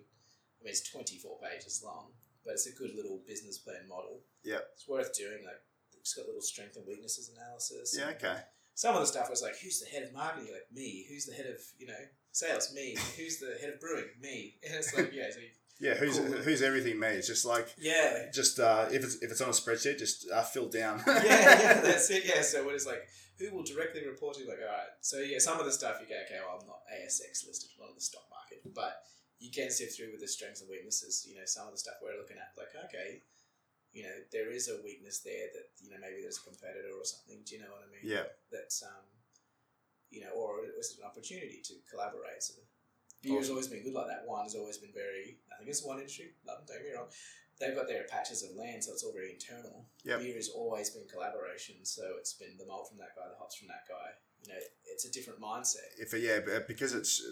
I 0.61 0.65
mean, 0.65 0.71
it's 0.73 0.81
24 0.89 1.39
pages 1.41 1.83
long, 1.85 2.15
but 2.47 2.53
it's 2.55 2.67
a 2.67 2.73
good 2.73 2.95
little 2.95 3.21
business 3.27 3.59
plan 3.59 3.89
model. 3.89 4.21
Yeah. 4.45 4.59
It's 4.75 4.89
worth 4.89 5.13
doing. 5.15 5.45
Like, 5.45 5.61
it's 6.01 6.15
got 6.15 6.27
little 6.27 6.41
strength 6.41 6.77
and 6.77 6.87
weaknesses 6.87 7.31
analysis. 7.37 7.97
Yeah, 7.99 8.11
okay. 8.17 8.39
Some 8.75 8.95
of 8.95 9.01
the 9.01 9.07
stuff 9.07 9.29
was 9.29 9.43
like, 9.43 9.59
who's 9.59 9.81
the 9.81 9.89
head 9.91 10.05
of 10.05 10.13
marketing? 10.13 10.47
You're 10.47 10.57
like, 10.57 10.73
me. 10.73 11.07
Who's 11.11 11.27
the 11.27 11.35
head 11.35 11.47
of, 11.47 11.59
you 11.79 11.87
know, 11.89 12.03
sales? 12.33 12.73
Me. 12.75 12.95
Who's 13.17 13.39
the 13.39 13.57
head 13.61 13.71
of 13.75 13.81
brewing? 13.81 14.05
Me. 14.21 14.55
And 14.65 14.75
it's 14.75 14.95
like, 14.97 15.11
yeah, 15.13 15.31
so 15.33 15.41
you, 15.41 15.49
Yeah, 15.81 15.95
who's 15.95 16.19
Cool. 16.19 16.27
who's 16.45 16.63
everything 16.63 17.01
me? 17.01 17.09
It's 17.09 17.27
just 17.27 17.45
like 17.45 17.69
yeah. 17.79 18.31
just 18.33 18.59
uh, 18.61 18.87
if 18.93 19.03
it's 19.03 19.17
if 19.17 19.31
it's 19.31 19.41
on 19.41 19.49
a 19.49 19.53
spreadsheet, 19.53 19.99
just 19.99 20.27
uh, 20.33 20.43
fill 20.43 20.69
down. 20.69 21.03
yeah, 21.07 21.25
yeah, 21.25 21.81
that's 21.87 22.09
it. 22.11 22.25
Yeah, 22.27 22.43
so 22.43 22.65
what 22.65 22.75
is 22.75 22.87
like, 22.87 23.03
who 23.39 23.55
will 23.55 23.65
directly 23.65 24.07
report 24.07 24.37
to 24.37 24.43
you? 24.43 24.49
Like, 24.49 24.61
all 24.61 24.69
right. 24.73 24.93
So 25.01 25.19
yeah, 25.19 25.39
some 25.39 25.59
of 25.59 25.67
the 25.67 25.73
stuff 25.73 25.97
you 26.01 26.07
go, 26.09 26.15
okay, 26.25 26.39
well, 26.45 26.59
I'm 26.61 26.67
not 26.67 26.81
ASX 26.93 27.47
listed, 27.47 27.71
not 27.81 27.89
on 27.89 27.95
the 27.95 28.01
stock 28.01 28.25
market, 28.31 28.61
but 28.75 29.03
you 29.39 29.51
can 29.51 29.71
sift 29.71 29.97
through 29.97 30.13
with 30.13 30.21
the 30.21 30.29
strengths 30.29 30.61
and 30.61 30.71
weaknesses. 30.71 31.27
You 31.29 31.37
know, 31.37 31.45
some 31.45 31.67
of 31.67 31.73
the 31.73 31.79
stuff 31.79 32.01
we're 32.03 32.17
looking 32.17 32.39
at, 32.39 32.53
like, 32.57 32.73
okay, 32.89 33.21
you 33.93 34.03
know, 34.05 34.17
there 34.33 34.51
is 34.51 34.69
a 34.69 34.77
weakness 34.85 35.21
there 35.21 35.49
that 35.55 35.73
you 35.81 35.91
know 35.91 35.97
maybe 36.01 36.21
there's 36.21 36.39
a 36.39 36.45
competitor 36.45 36.93
or 36.93 37.05
something. 37.05 37.41
Do 37.45 37.57
you 37.57 37.61
know 37.63 37.73
what 37.73 37.85
I 37.85 37.89
mean? 37.89 38.05
yeah, 38.05 38.29
That's 38.53 38.83
um, 38.83 39.05
you 40.11 40.21
know, 40.21 40.33
or 40.37 40.61
was 40.77 40.93
it 40.93 41.01
an 41.01 41.07
opportunity 41.09 41.61
to 41.65 41.75
collaborate? 41.91 42.43
So 42.43 42.55
beer 43.23 43.39
has 43.39 43.51
always 43.51 43.69
been 43.69 43.83
good 43.83 43.95
like 43.95 44.09
that. 44.09 44.25
Wine 44.27 44.45
has 44.45 44.55
always 44.55 44.79
been 44.79 44.93
very. 44.93 45.39
I 45.53 45.59
think 45.59 45.71
it's 45.71 45.85
wine 45.85 45.99
industry. 45.99 46.33
Love 46.47 46.67
don't 46.67 46.77
get 46.77 46.87
me 46.87 46.95
wrong. 46.97 47.09
They've 47.59 47.75
got 47.75 47.89
their 47.89 48.05
patches 48.05 48.43
of 48.45 48.55
land, 48.55 48.85
so 48.85 48.93
it's 48.93 49.03
all 49.03 49.15
very 49.17 49.33
internal. 49.33 49.87
Yep. 50.05 50.21
Beer 50.21 50.35
has 50.37 50.51
always 50.51 50.91
been 50.91 51.09
collaboration, 51.09 51.77
so 51.85 52.03
it's 52.19 52.35
been 52.35 52.59
the 52.59 52.67
malt 52.67 52.89
from 52.91 52.99
that 52.99 53.17
guy, 53.17 53.25
the 53.33 53.39
hops 53.39 53.57
from 53.57 53.69
that 53.69 53.89
guy. 53.89 54.13
You 54.45 54.53
know, 54.53 54.61
it's 54.85 55.07
a 55.07 55.11
different 55.11 55.41
mindset. 55.41 55.89
if 55.99 56.13
yeah, 56.13 56.41
but 56.45 56.69
because 56.69 56.93
it's 56.93 57.23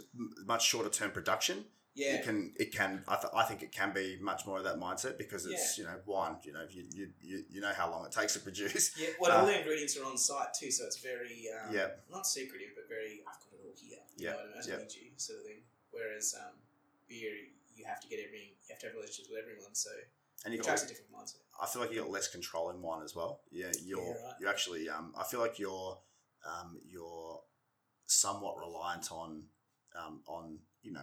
much 0.46 0.66
shorter 0.66 0.88
term 0.88 1.10
production, 1.10 1.66
Yeah, 1.96 2.14
it 2.14 2.24
can 2.24 2.52
it 2.58 2.72
can 2.74 3.04
I, 3.06 3.14
th- 3.16 3.32
I 3.34 3.44
think 3.44 3.62
it 3.62 3.70
can 3.70 3.92
be 3.92 4.18
much 4.20 4.46
more 4.46 4.58
of 4.58 4.64
that 4.64 4.78
mindset 4.80 5.16
because 5.16 5.46
it's 5.46 5.78
you 5.78 5.84
know 5.84 5.94
wine 6.06 6.36
you 6.42 6.52
know 6.52 6.66
you, 6.68 6.84
you, 6.92 7.08
you, 7.22 7.44
you 7.48 7.60
know 7.60 7.72
how 7.72 7.88
long 7.90 8.04
it 8.04 8.10
takes 8.12 8.32
to 8.34 8.40
produce 8.40 8.98
yeah. 8.98 9.08
Well, 9.20 9.30
Uh, 9.30 9.40
all 9.40 9.46
the 9.46 9.58
ingredients 9.60 9.96
are 9.96 10.04
on 10.04 10.18
site 10.18 10.52
too, 10.58 10.70
so 10.72 10.84
it's 10.86 10.98
very 10.98 11.46
um, 11.54 11.72
Yeah. 11.72 11.88
not 12.10 12.26
secretive, 12.26 12.70
but 12.74 12.88
very. 12.88 13.22
I've 13.28 13.38
got 13.38 13.52
it 13.54 13.60
all 13.64 13.72
here. 13.76 13.98
You 14.16 14.26
Yeah, 14.26 14.32
know 14.32 14.38
I 14.38 14.42
mean? 14.42 14.52
Yeah. 14.66 14.76
don't 14.76 14.80
need 14.82 14.94
you, 14.94 15.10
sort 15.16 15.38
of 15.38 15.44
thing. 15.46 15.60
Whereas 15.92 16.34
um, 16.38 16.54
beer, 17.08 17.32
you 17.76 17.84
have 17.86 18.00
to 18.00 18.08
get 18.08 18.18
every, 18.26 18.56
you 18.66 18.70
have 18.70 18.80
to 18.80 18.86
have 18.86 18.94
relationships 18.96 19.28
with 19.30 19.38
everyone, 19.40 19.74
so 19.74 19.90
and 20.44 20.52
you 20.52 20.60
it 20.60 20.66
got 20.66 20.82
a 20.82 20.86
different 20.86 21.12
mindset. 21.12 21.42
I 21.62 21.66
feel 21.66 21.80
like 21.82 21.92
you 21.92 22.00
got 22.00 22.10
less 22.10 22.28
control 22.28 22.70
in 22.70 22.82
wine 22.82 23.02
as 23.04 23.14
well 23.14 23.40
yeah 23.52 23.70
you're 23.84 24.00
Yeah, 24.00 24.26
right. 24.26 24.34
you 24.40 24.48
actually 24.48 24.88
um, 24.88 25.14
I 25.16 25.22
feel 25.22 25.40
like 25.40 25.58
you're 25.60 25.96
um, 26.44 26.80
you're 26.84 27.40
somewhat 28.06 28.58
reliant 28.58 29.10
on 29.12 29.44
um, 29.96 30.20
on 30.26 30.58
you 30.84 30.92
know 30.92 31.02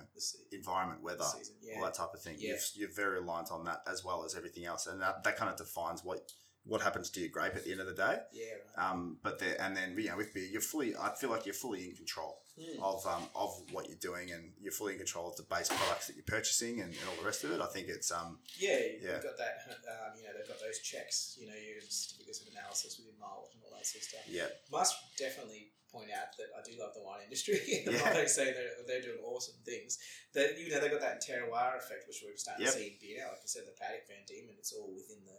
environment 0.51 1.01
weather 1.03 1.23
season, 1.23 1.55
yeah. 1.61 1.77
all 1.77 1.83
that 1.85 1.93
type 1.93 2.13
of 2.13 2.21
thing 2.21 2.35
Yeah. 2.39 2.49
you're, 2.49 2.57
you're 2.87 2.93
very 2.95 3.19
reliant 3.19 3.51
on 3.51 3.63
that 3.65 3.81
as 3.91 4.03
well 4.05 4.23
as 4.25 4.35
everything 4.35 4.65
else 4.65 4.87
and 4.87 5.01
that, 5.01 5.23
that 5.23 5.35
kind 5.37 5.49
of 5.51 5.57
defines 5.57 6.03
what 6.03 6.31
what 6.63 6.79
happens 6.81 7.09
to 7.09 7.19
your 7.19 7.29
grape 7.29 7.55
at 7.55 7.63
the 7.65 7.71
end 7.71 7.81
of 7.81 7.87
the 7.87 7.93
day 7.95 8.19
Yeah, 8.31 8.45
right. 8.77 8.91
um, 8.91 9.17
but 9.23 9.39
there 9.39 9.59
and 9.59 9.75
then 9.75 9.95
you 9.97 10.09
know 10.09 10.17
with 10.17 10.31
beer 10.33 10.45
you're 10.45 10.61
fully 10.61 10.95
I 10.95 11.09
feel 11.19 11.31
like 11.31 11.45
you're 11.45 11.55
fully 11.65 11.85
in 11.89 11.95
control 11.95 12.37
Mm. 12.59 12.83
of 12.83 13.07
um, 13.07 13.23
of 13.33 13.49
what 13.71 13.87
you're 13.87 13.97
doing, 13.97 14.29
and 14.31 14.51
you're 14.59 14.73
fully 14.73 14.91
in 14.93 14.99
control 14.99 15.29
of 15.31 15.37
the 15.37 15.43
base 15.43 15.69
products 15.69 16.07
that 16.07 16.17
you're 16.17 16.27
purchasing 16.27 16.81
and, 16.81 16.91
and 16.91 17.03
all 17.09 17.15
the 17.15 17.23
rest 17.25 17.45
of 17.45 17.51
it. 17.51 17.61
I 17.61 17.65
think 17.67 17.87
it's 17.87 18.11
um 18.11 18.39
Yeah, 18.59 18.77
Yeah. 19.01 19.13
you've 19.15 19.23
got 19.23 19.37
that. 19.39 19.55
Um, 19.87 20.11
you 20.19 20.23
know, 20.23 20.35
they've 20.37 20.45
got 20.47 20.59
those 20.59 20.77
checks. 20.79 21.37
You 21.39 21.47
know, 21.47 21.55
your 21.55 21.79
certificates 21.87 22.41
of 22.41 22.51
analysis 22.51 22.99
within 22.99 23.17
malt 23.17 23.49
and 23.55 23.63
all 23.63 23.71
that 23.77 23.85
sort 23.87 24.03
of 24.03 24.09
stuff. 24.09 24.21
yeah 24.27 24.47
Must 24.69 24.93
definitely 25.17 25.71
point 25.91 26.09
out 26.15 26.31
that 26.39 26.49
I 26.55 26.63
do 26.63 26.73
love 26.79 26.95
the 26.95 27.03
wine 27.03 27.21
industry. 27.23 27.59
Yeah. 27.85 27.99
to 28.15 28.27
say 28.27 28.55
they're, 28.55 28.79
they're 28.87 29.03
doing 29.03 29.19
awesome 29.27 29.59
things. 29.67 29.99
That 30.33 30.55
you 30.57 30.71
know, 30.71 30.79
they 30.79 30.87
got 30.89 31.03
that 31.03 31.19
terroir 31.19 31.75
effect, 31.77 32.07
which 32.07 32.23
we're 32.23 32.35
starting 32.39 32.63
Yep. 32.65 32.73
to 32.73 32.79
see 32.79 32.87
in 32.95 32.97
beer 33.03 33.19
now. 33.19 33.35
Like 33.35 33.43
I 33.43 33.51
said, 33.51 33.67
the 33.67 33.75
paddock 33.75 34.07
Van 34.07 34.23
Dieman, 34.23 34.55
it's 34.57 34.71
all 34.71 34.89
within 34.95 35.21
the. 35.27 35.37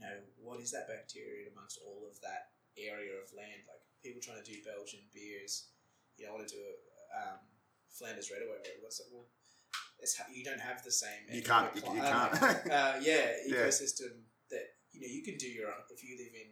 You 0.00 0.06
know, 0.08 0.16
what 0.40 0.64
is 0.64 0.72
that 0.72 0.88
bacteria 0.88 1.52
amongst 1.52 1.76
all 1.84 2.08
of 2.08 2.16
that 2.24 2.56
area 2.78 3.12
of 3.20 3.28
land? 3.36 3.68
Like 3.68 3.84
people 4.00 4.22
trying 4.24 4.40
to 4.40 4.48
do 4.48 4.56
Belgian 4.64 5.04
beers, 5.12 5.68
you 6.16 6.24
know, 6.24 6.32
want 6.38 6.48
to 6.48 6.54
do 6.56 6.62
a 6.64 6.72
um, 7.20 7.40
Flanders 7.92 8.32
Red 8.32 8.40
or 8.48 8.54
whatever 8.56 8.80
it. 8.80 8.80
Well, 8.80 9.28
it's 10.00 10.16
ha- 10.16 10.30
you 10.32 10.40
don't 10.40 10.62
have 10.62 10.80
the 10.80 10.90
same. 10.94 11.28
You 11.28 11.42
can't- 11.44 11.68
you- 11.76 11.84
you 11.84 12.00
can't. 12.00 12.32
uh, 12.72 12.96
yeah, 13.04 13.44
Yeah. 13.44 13.68
ecosystem 13.68 14.24
that 14.48 14.78
you 14.96 15.04
know 15.04 15.10
you 15.12 15.20
can 15.20 15.36
do 15.36 15.50
your 15.52 15.68
own. 15.68 15.84
If 15.92 16.00
you 16.00 16.16
live 16.16 16.32
in, 16.32 16.48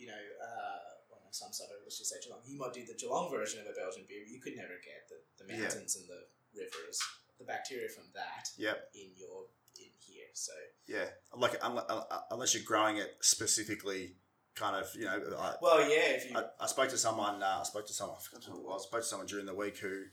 you 0.00 0.06
know, 0.08 0.22
uh, 0.40 0.93
some 1.34 1.50
let's 1.82 1.98
just 1.98 2.10
say 2.10 2.16
Geelong, 2.22 2.40
you 2.46 2.56
might 2.56 2.72
do 2.72 2.86
the 2.86 2.94
Geelong 2.94 3.30
version 3.30 3.58
of 3.60 3.66
a 3.66 3.74
Belgian 3.74 4.04
beer. 4.08 4.22
but 4.22 4.30
You 4.30 4.40
could 4.40 4.54
never 4.56 4.78
get 4.78 5.10
the, 5.10 5.18
the 5.42 5.52
Yeah. 5.52 5.66
mountains 5.66 5.96
and 5.96 6.06
the 6.06 6.22
rivers, 6.54 6.98
the 7.38 7.44
bacteria 7.44 7.88
from 7.88 8.04
that 8.14 8.46
Yep. 8.56 8.90
in 8.94 9.10
your 9.16 9.50
in 9.76 9.90
here. 9.98 10.30
So 10.34 10.52
Yeah, 10.86 11.10
like 11.34 11.58
uh, 11.60 12.20
unless 12.30 12.54
you're 12.54 12.62
growing 12.62 12.98
it 12.98 13.16
specifically, 13.20 14.16
kind 14.54 14.76
of, 14.76 14.88
you 14.94 15.04
know. 15.04 15.18
I, 15.36 15.56
well, 15.60 15.80
yeah, 15.80 16.14
if 16.14 16.30
you 16.30 16.38
I, 16.38 16.44
I 16.60 16.66
spoke 16.66 16.88
to 16.90 16.98
someone. 16.98 17.42
Uh, 17.42 17.58
I 17.60 17.64
spoke 17.64 17.86
to 17.86 17.92
someone. 17.92 18.16
I 18.16 18.22
forgot 18.22 18.44
who 18.44 18.58
it 18.58 18.64
was. 18.64 18.84
I 18.84 18.88
spoke 18.88 19.00
to 19.00 19.06
someone 19.06 19.26
during 19.26 19.46
the 19.46 19.54
week 19.54 19.78
who, 19.78 20.04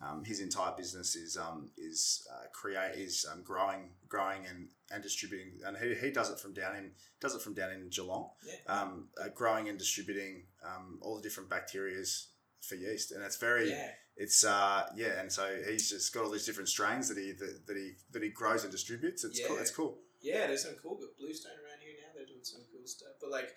um, 0.00 0.24
his 0.24 0.40
entire 0.40 0.72
business 0.76 1.16
is 1.16 1.36
um, 1.36 1.70
is 1.76 2.26
uh, 2.32 2.46
create 2.52 2.94
is 2.94 3.26
um, 3.30 3.42
growing, 3.42 3.90
growing 4.08 4.46
and, 4.46 4.68
and 4.92 5.02
distributing, 5.02 5.52
and 5.66 5.76
he, 5.76 5.94
he 5.94 6.10
does 6.12 6.30
it 6.30 6.38
from 6.38 6.54
down 6.54 6.76
in 6.76 6.92
does 7.20 7.34
it 7.34 7.42
from 7.42 7.54
down 7.54 7.72
in 7.72 7.88
Geelong, 7.90 8.30
yeah, 8.46 8.72
um, 8.72 9.08
uh, 9.20 9.28
growing 9.34 9.68
and 9.68 9.78
distributing 9.78 10.44
um, 10.64 11.00
all 11.02 11.16
the 11.16 11.22
different 11.22 11.50
bacterias 11.50 12.28
for 12.60 12.76
yeast, 12.76 13.10
and 13.10 13.24
it's 13.24 13.38
very 13.38 13.70
yeah, 13.70 13.90
it's 14.16 14.44
uh 14.44 14.86
yeah, 14.94 15.20
and 15.20 15.32
so 15.32 15.48
he's 15.68 15.90
just 15.90 16.14
got 16.14 16.24
all 16.24 16.30
these 16.30 16.46
different 16.46 16.68
strains 16.68 17.08
that 17.08 17.18
he 17.18 17.32
that, 17.32 17.66
that 17.66 17.76
he 17.76 17.92
that 18.12 18.22
he 18.22 18.30
grows 18.30 18.62
and 18.62 18.70
distributes. 18.70 19.24
It's 19.24 19.40
cool. 19.44 19.56
Yeah. 19.56 19.62
It's 19.62 19.70
cool. 19.72 19.98
yeah, 20.22 20.46
there's 20.46 20.62
some 20.62 20.76
cool 20.80 21.00
bluestone 21.18 21.58
around 21.58 21.82
here 21.82 21.94
now. 21.98 22.14
They're 22.14 22.26
doing 22.26 22.44
some 22.44 22.60
cool 22.70 22.86
stuff, 22.86 23.18
but 23.20 23.30
like. 23.30 23.50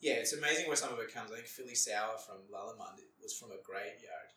Yeah, 0.00 0.20
it's 0.20 0.34
amazing 0.34 0.66
where 0.66 0.76
some 0.76 0.92
of 0.92 0.98
it 0.98 1.14
comes. 1.14 1.32
I 1.32 1.36
think 1.36 1.46
Philly 1.46 1.74
Sour 1.74 2.18
from 2.18 2.44
Lallemand 2.52 2.98
it 2.98 3.08
was 3.22 3.38
from 3.38 3.52
a 3.52 3.62
graveyard. 3.64 4.33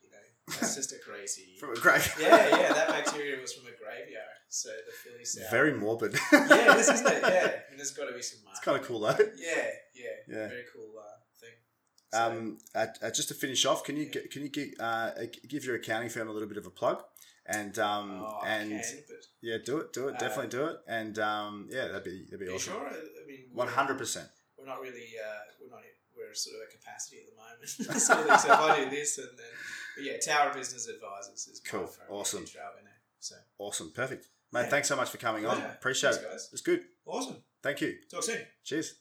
That's 0.48 0.76
just 0.76 0.94
a 0.94 1.00
crazy. 1.00 1.56
From 1.60 1.72
a 1.72 1.76
great. 1.76 2.10
yeah, 2.20 2.48
yeah, 2.50 2.74
that 2.74 2.88
bacteria 2.90 3.40
was 3.40 3.54
from 3.54 3.66
a 3.68 3.76
graveyard. 3.78 4.24
So 4.50 4.70
the 4.70 4.94
Philly 4.94 5.26
Sour. 5.26 5.52
Very 5.52 5.74
morbid. 5.74 6.14
yeah, 6.32 6.74
this 6.76 6.88
isn't 6.90 7.06
it. 7.08 7.22
Yeah, 7.22 7.52
and 7.70 7.78
there's 7.78 7.92
got 7.92 8.06
to 8.06 8.14
be 8.16 8.22
some. 8.22 8.40
It's 8.52 8.62
kind 8.62 8.80
of 8.80 8.86
cool 8.88 9.02
though. 9.02 9.10
Yeah, 9.38 9.68
yeah, 9.94 10.04
Yeah. 10.28 10.48
Very 10.48 10.64
cool 10.74 10.94
uh, 10.98 11.04
thing. 11.42 11.50
So, 12.14 12.20
Um, 12.22 12.58
uh, 12.74 12.86
uh, 13.02 13.12
just 13.12 13.28
to 13.28 13.34
finish 13.34 13.66
off, 13.66 13.84
can 13.84 13.98
you 13.98 14.06
Yeah. 14.06 14.12
gi- 14.22 14.28
can 14.30 14.42
you 14.44 14.50
gi- 14.50 14.74
uh, 14.80 15.12
give 15.50 15.66
your 15.66 15.76
accounting 15.76 16.10
firm 16.10 16.30
a 16.30 16.32
little 16.32 16.48
bit 16.48 16.58
of 16.58 16.66
a 16.66 16.70
plug? 16.72 17.04
And 17.46 17.78
um, 17.80 18.22
oh, 18.24 18.40
I 18.44 18.50
and 18.50 18.70
can, 18.72 19.04
but 19.08 19.18
yeah, 19.42 19.58
do 19.66 19.78
it, 19.80 19.94
do 19.94 20.08
it, 20.10 20.16
Uh, 20.16 20.18
definitely 20.18 20.50
do 20.50 20.66
it. 20.68 20.78
And 20.88 21.18
um, 21.20 21.68
yeah, 21.70 21.88
that'd 21.88 22.04
be 22.04 22.24
that'd 22.26 22.40
be 22.40 22.46
are 22.46 22.50
you 22.50 22.56
awesome. 22.56 22.74
sure? 22.74 22.88
I 22.88 22.94
I 22.94 23.28
mean, 23.28 23.68
hundred 23.68 23.98
percent. 23.98 24.28
We're 24.58 24.66
not 24.66 24.80
really. 24.82 25.08
Uh, 25.16 25.40
we're 25.62 25.70
not. 25.70 25.82
We're 26.16 26.34
sort 26.34 26.56
of 26.56 26.62
at 26.64 26.72
capacity 26.80 27.18
at 27.20 27.26
the 27.30 27.36
moment. 27.36 27.96
of, 27.96 28.02
so 28.02 28.20
if 28.20 28.50
I 28.50 28.84
do 28.86 28.90
this 28.90 29.18
and 29.18 29.30
then, 29.38 29.46
but 29.98 30.06
yeah, 30.06 30.18
Tower 30.18 30.54
Business 30.54 30.88
Advisors 30.88 31.48
is 31.48 31.60
Cool. 31.66 31.90
Awesome. 32.10 32.46
So 33.20 33.36
Awesome, 33.58 33.92
perfect, 33.94 34.28
mate. 34.54 34.62
Yeah. 34.62 34.70
Thanks 34.70 34.88
so 34.88 34.96
much 34.96 35.10
for 35.10 35.18
coming 35.18 35.46
on. 35.46 35.58
Appreciate 35.60 36.12
Thanks, 36.12 36.26
it. 36.26 36.32
guys. 36.32 36.50
It's 36.54 36.62
good. 36.62 36.82
awesome. 37.06 37.38
Thank 37.64 37.82
you. 37.82 37.96
Talk 38.10 38.24
soon. 38.24 38.40
Cheers. 38.64 38.96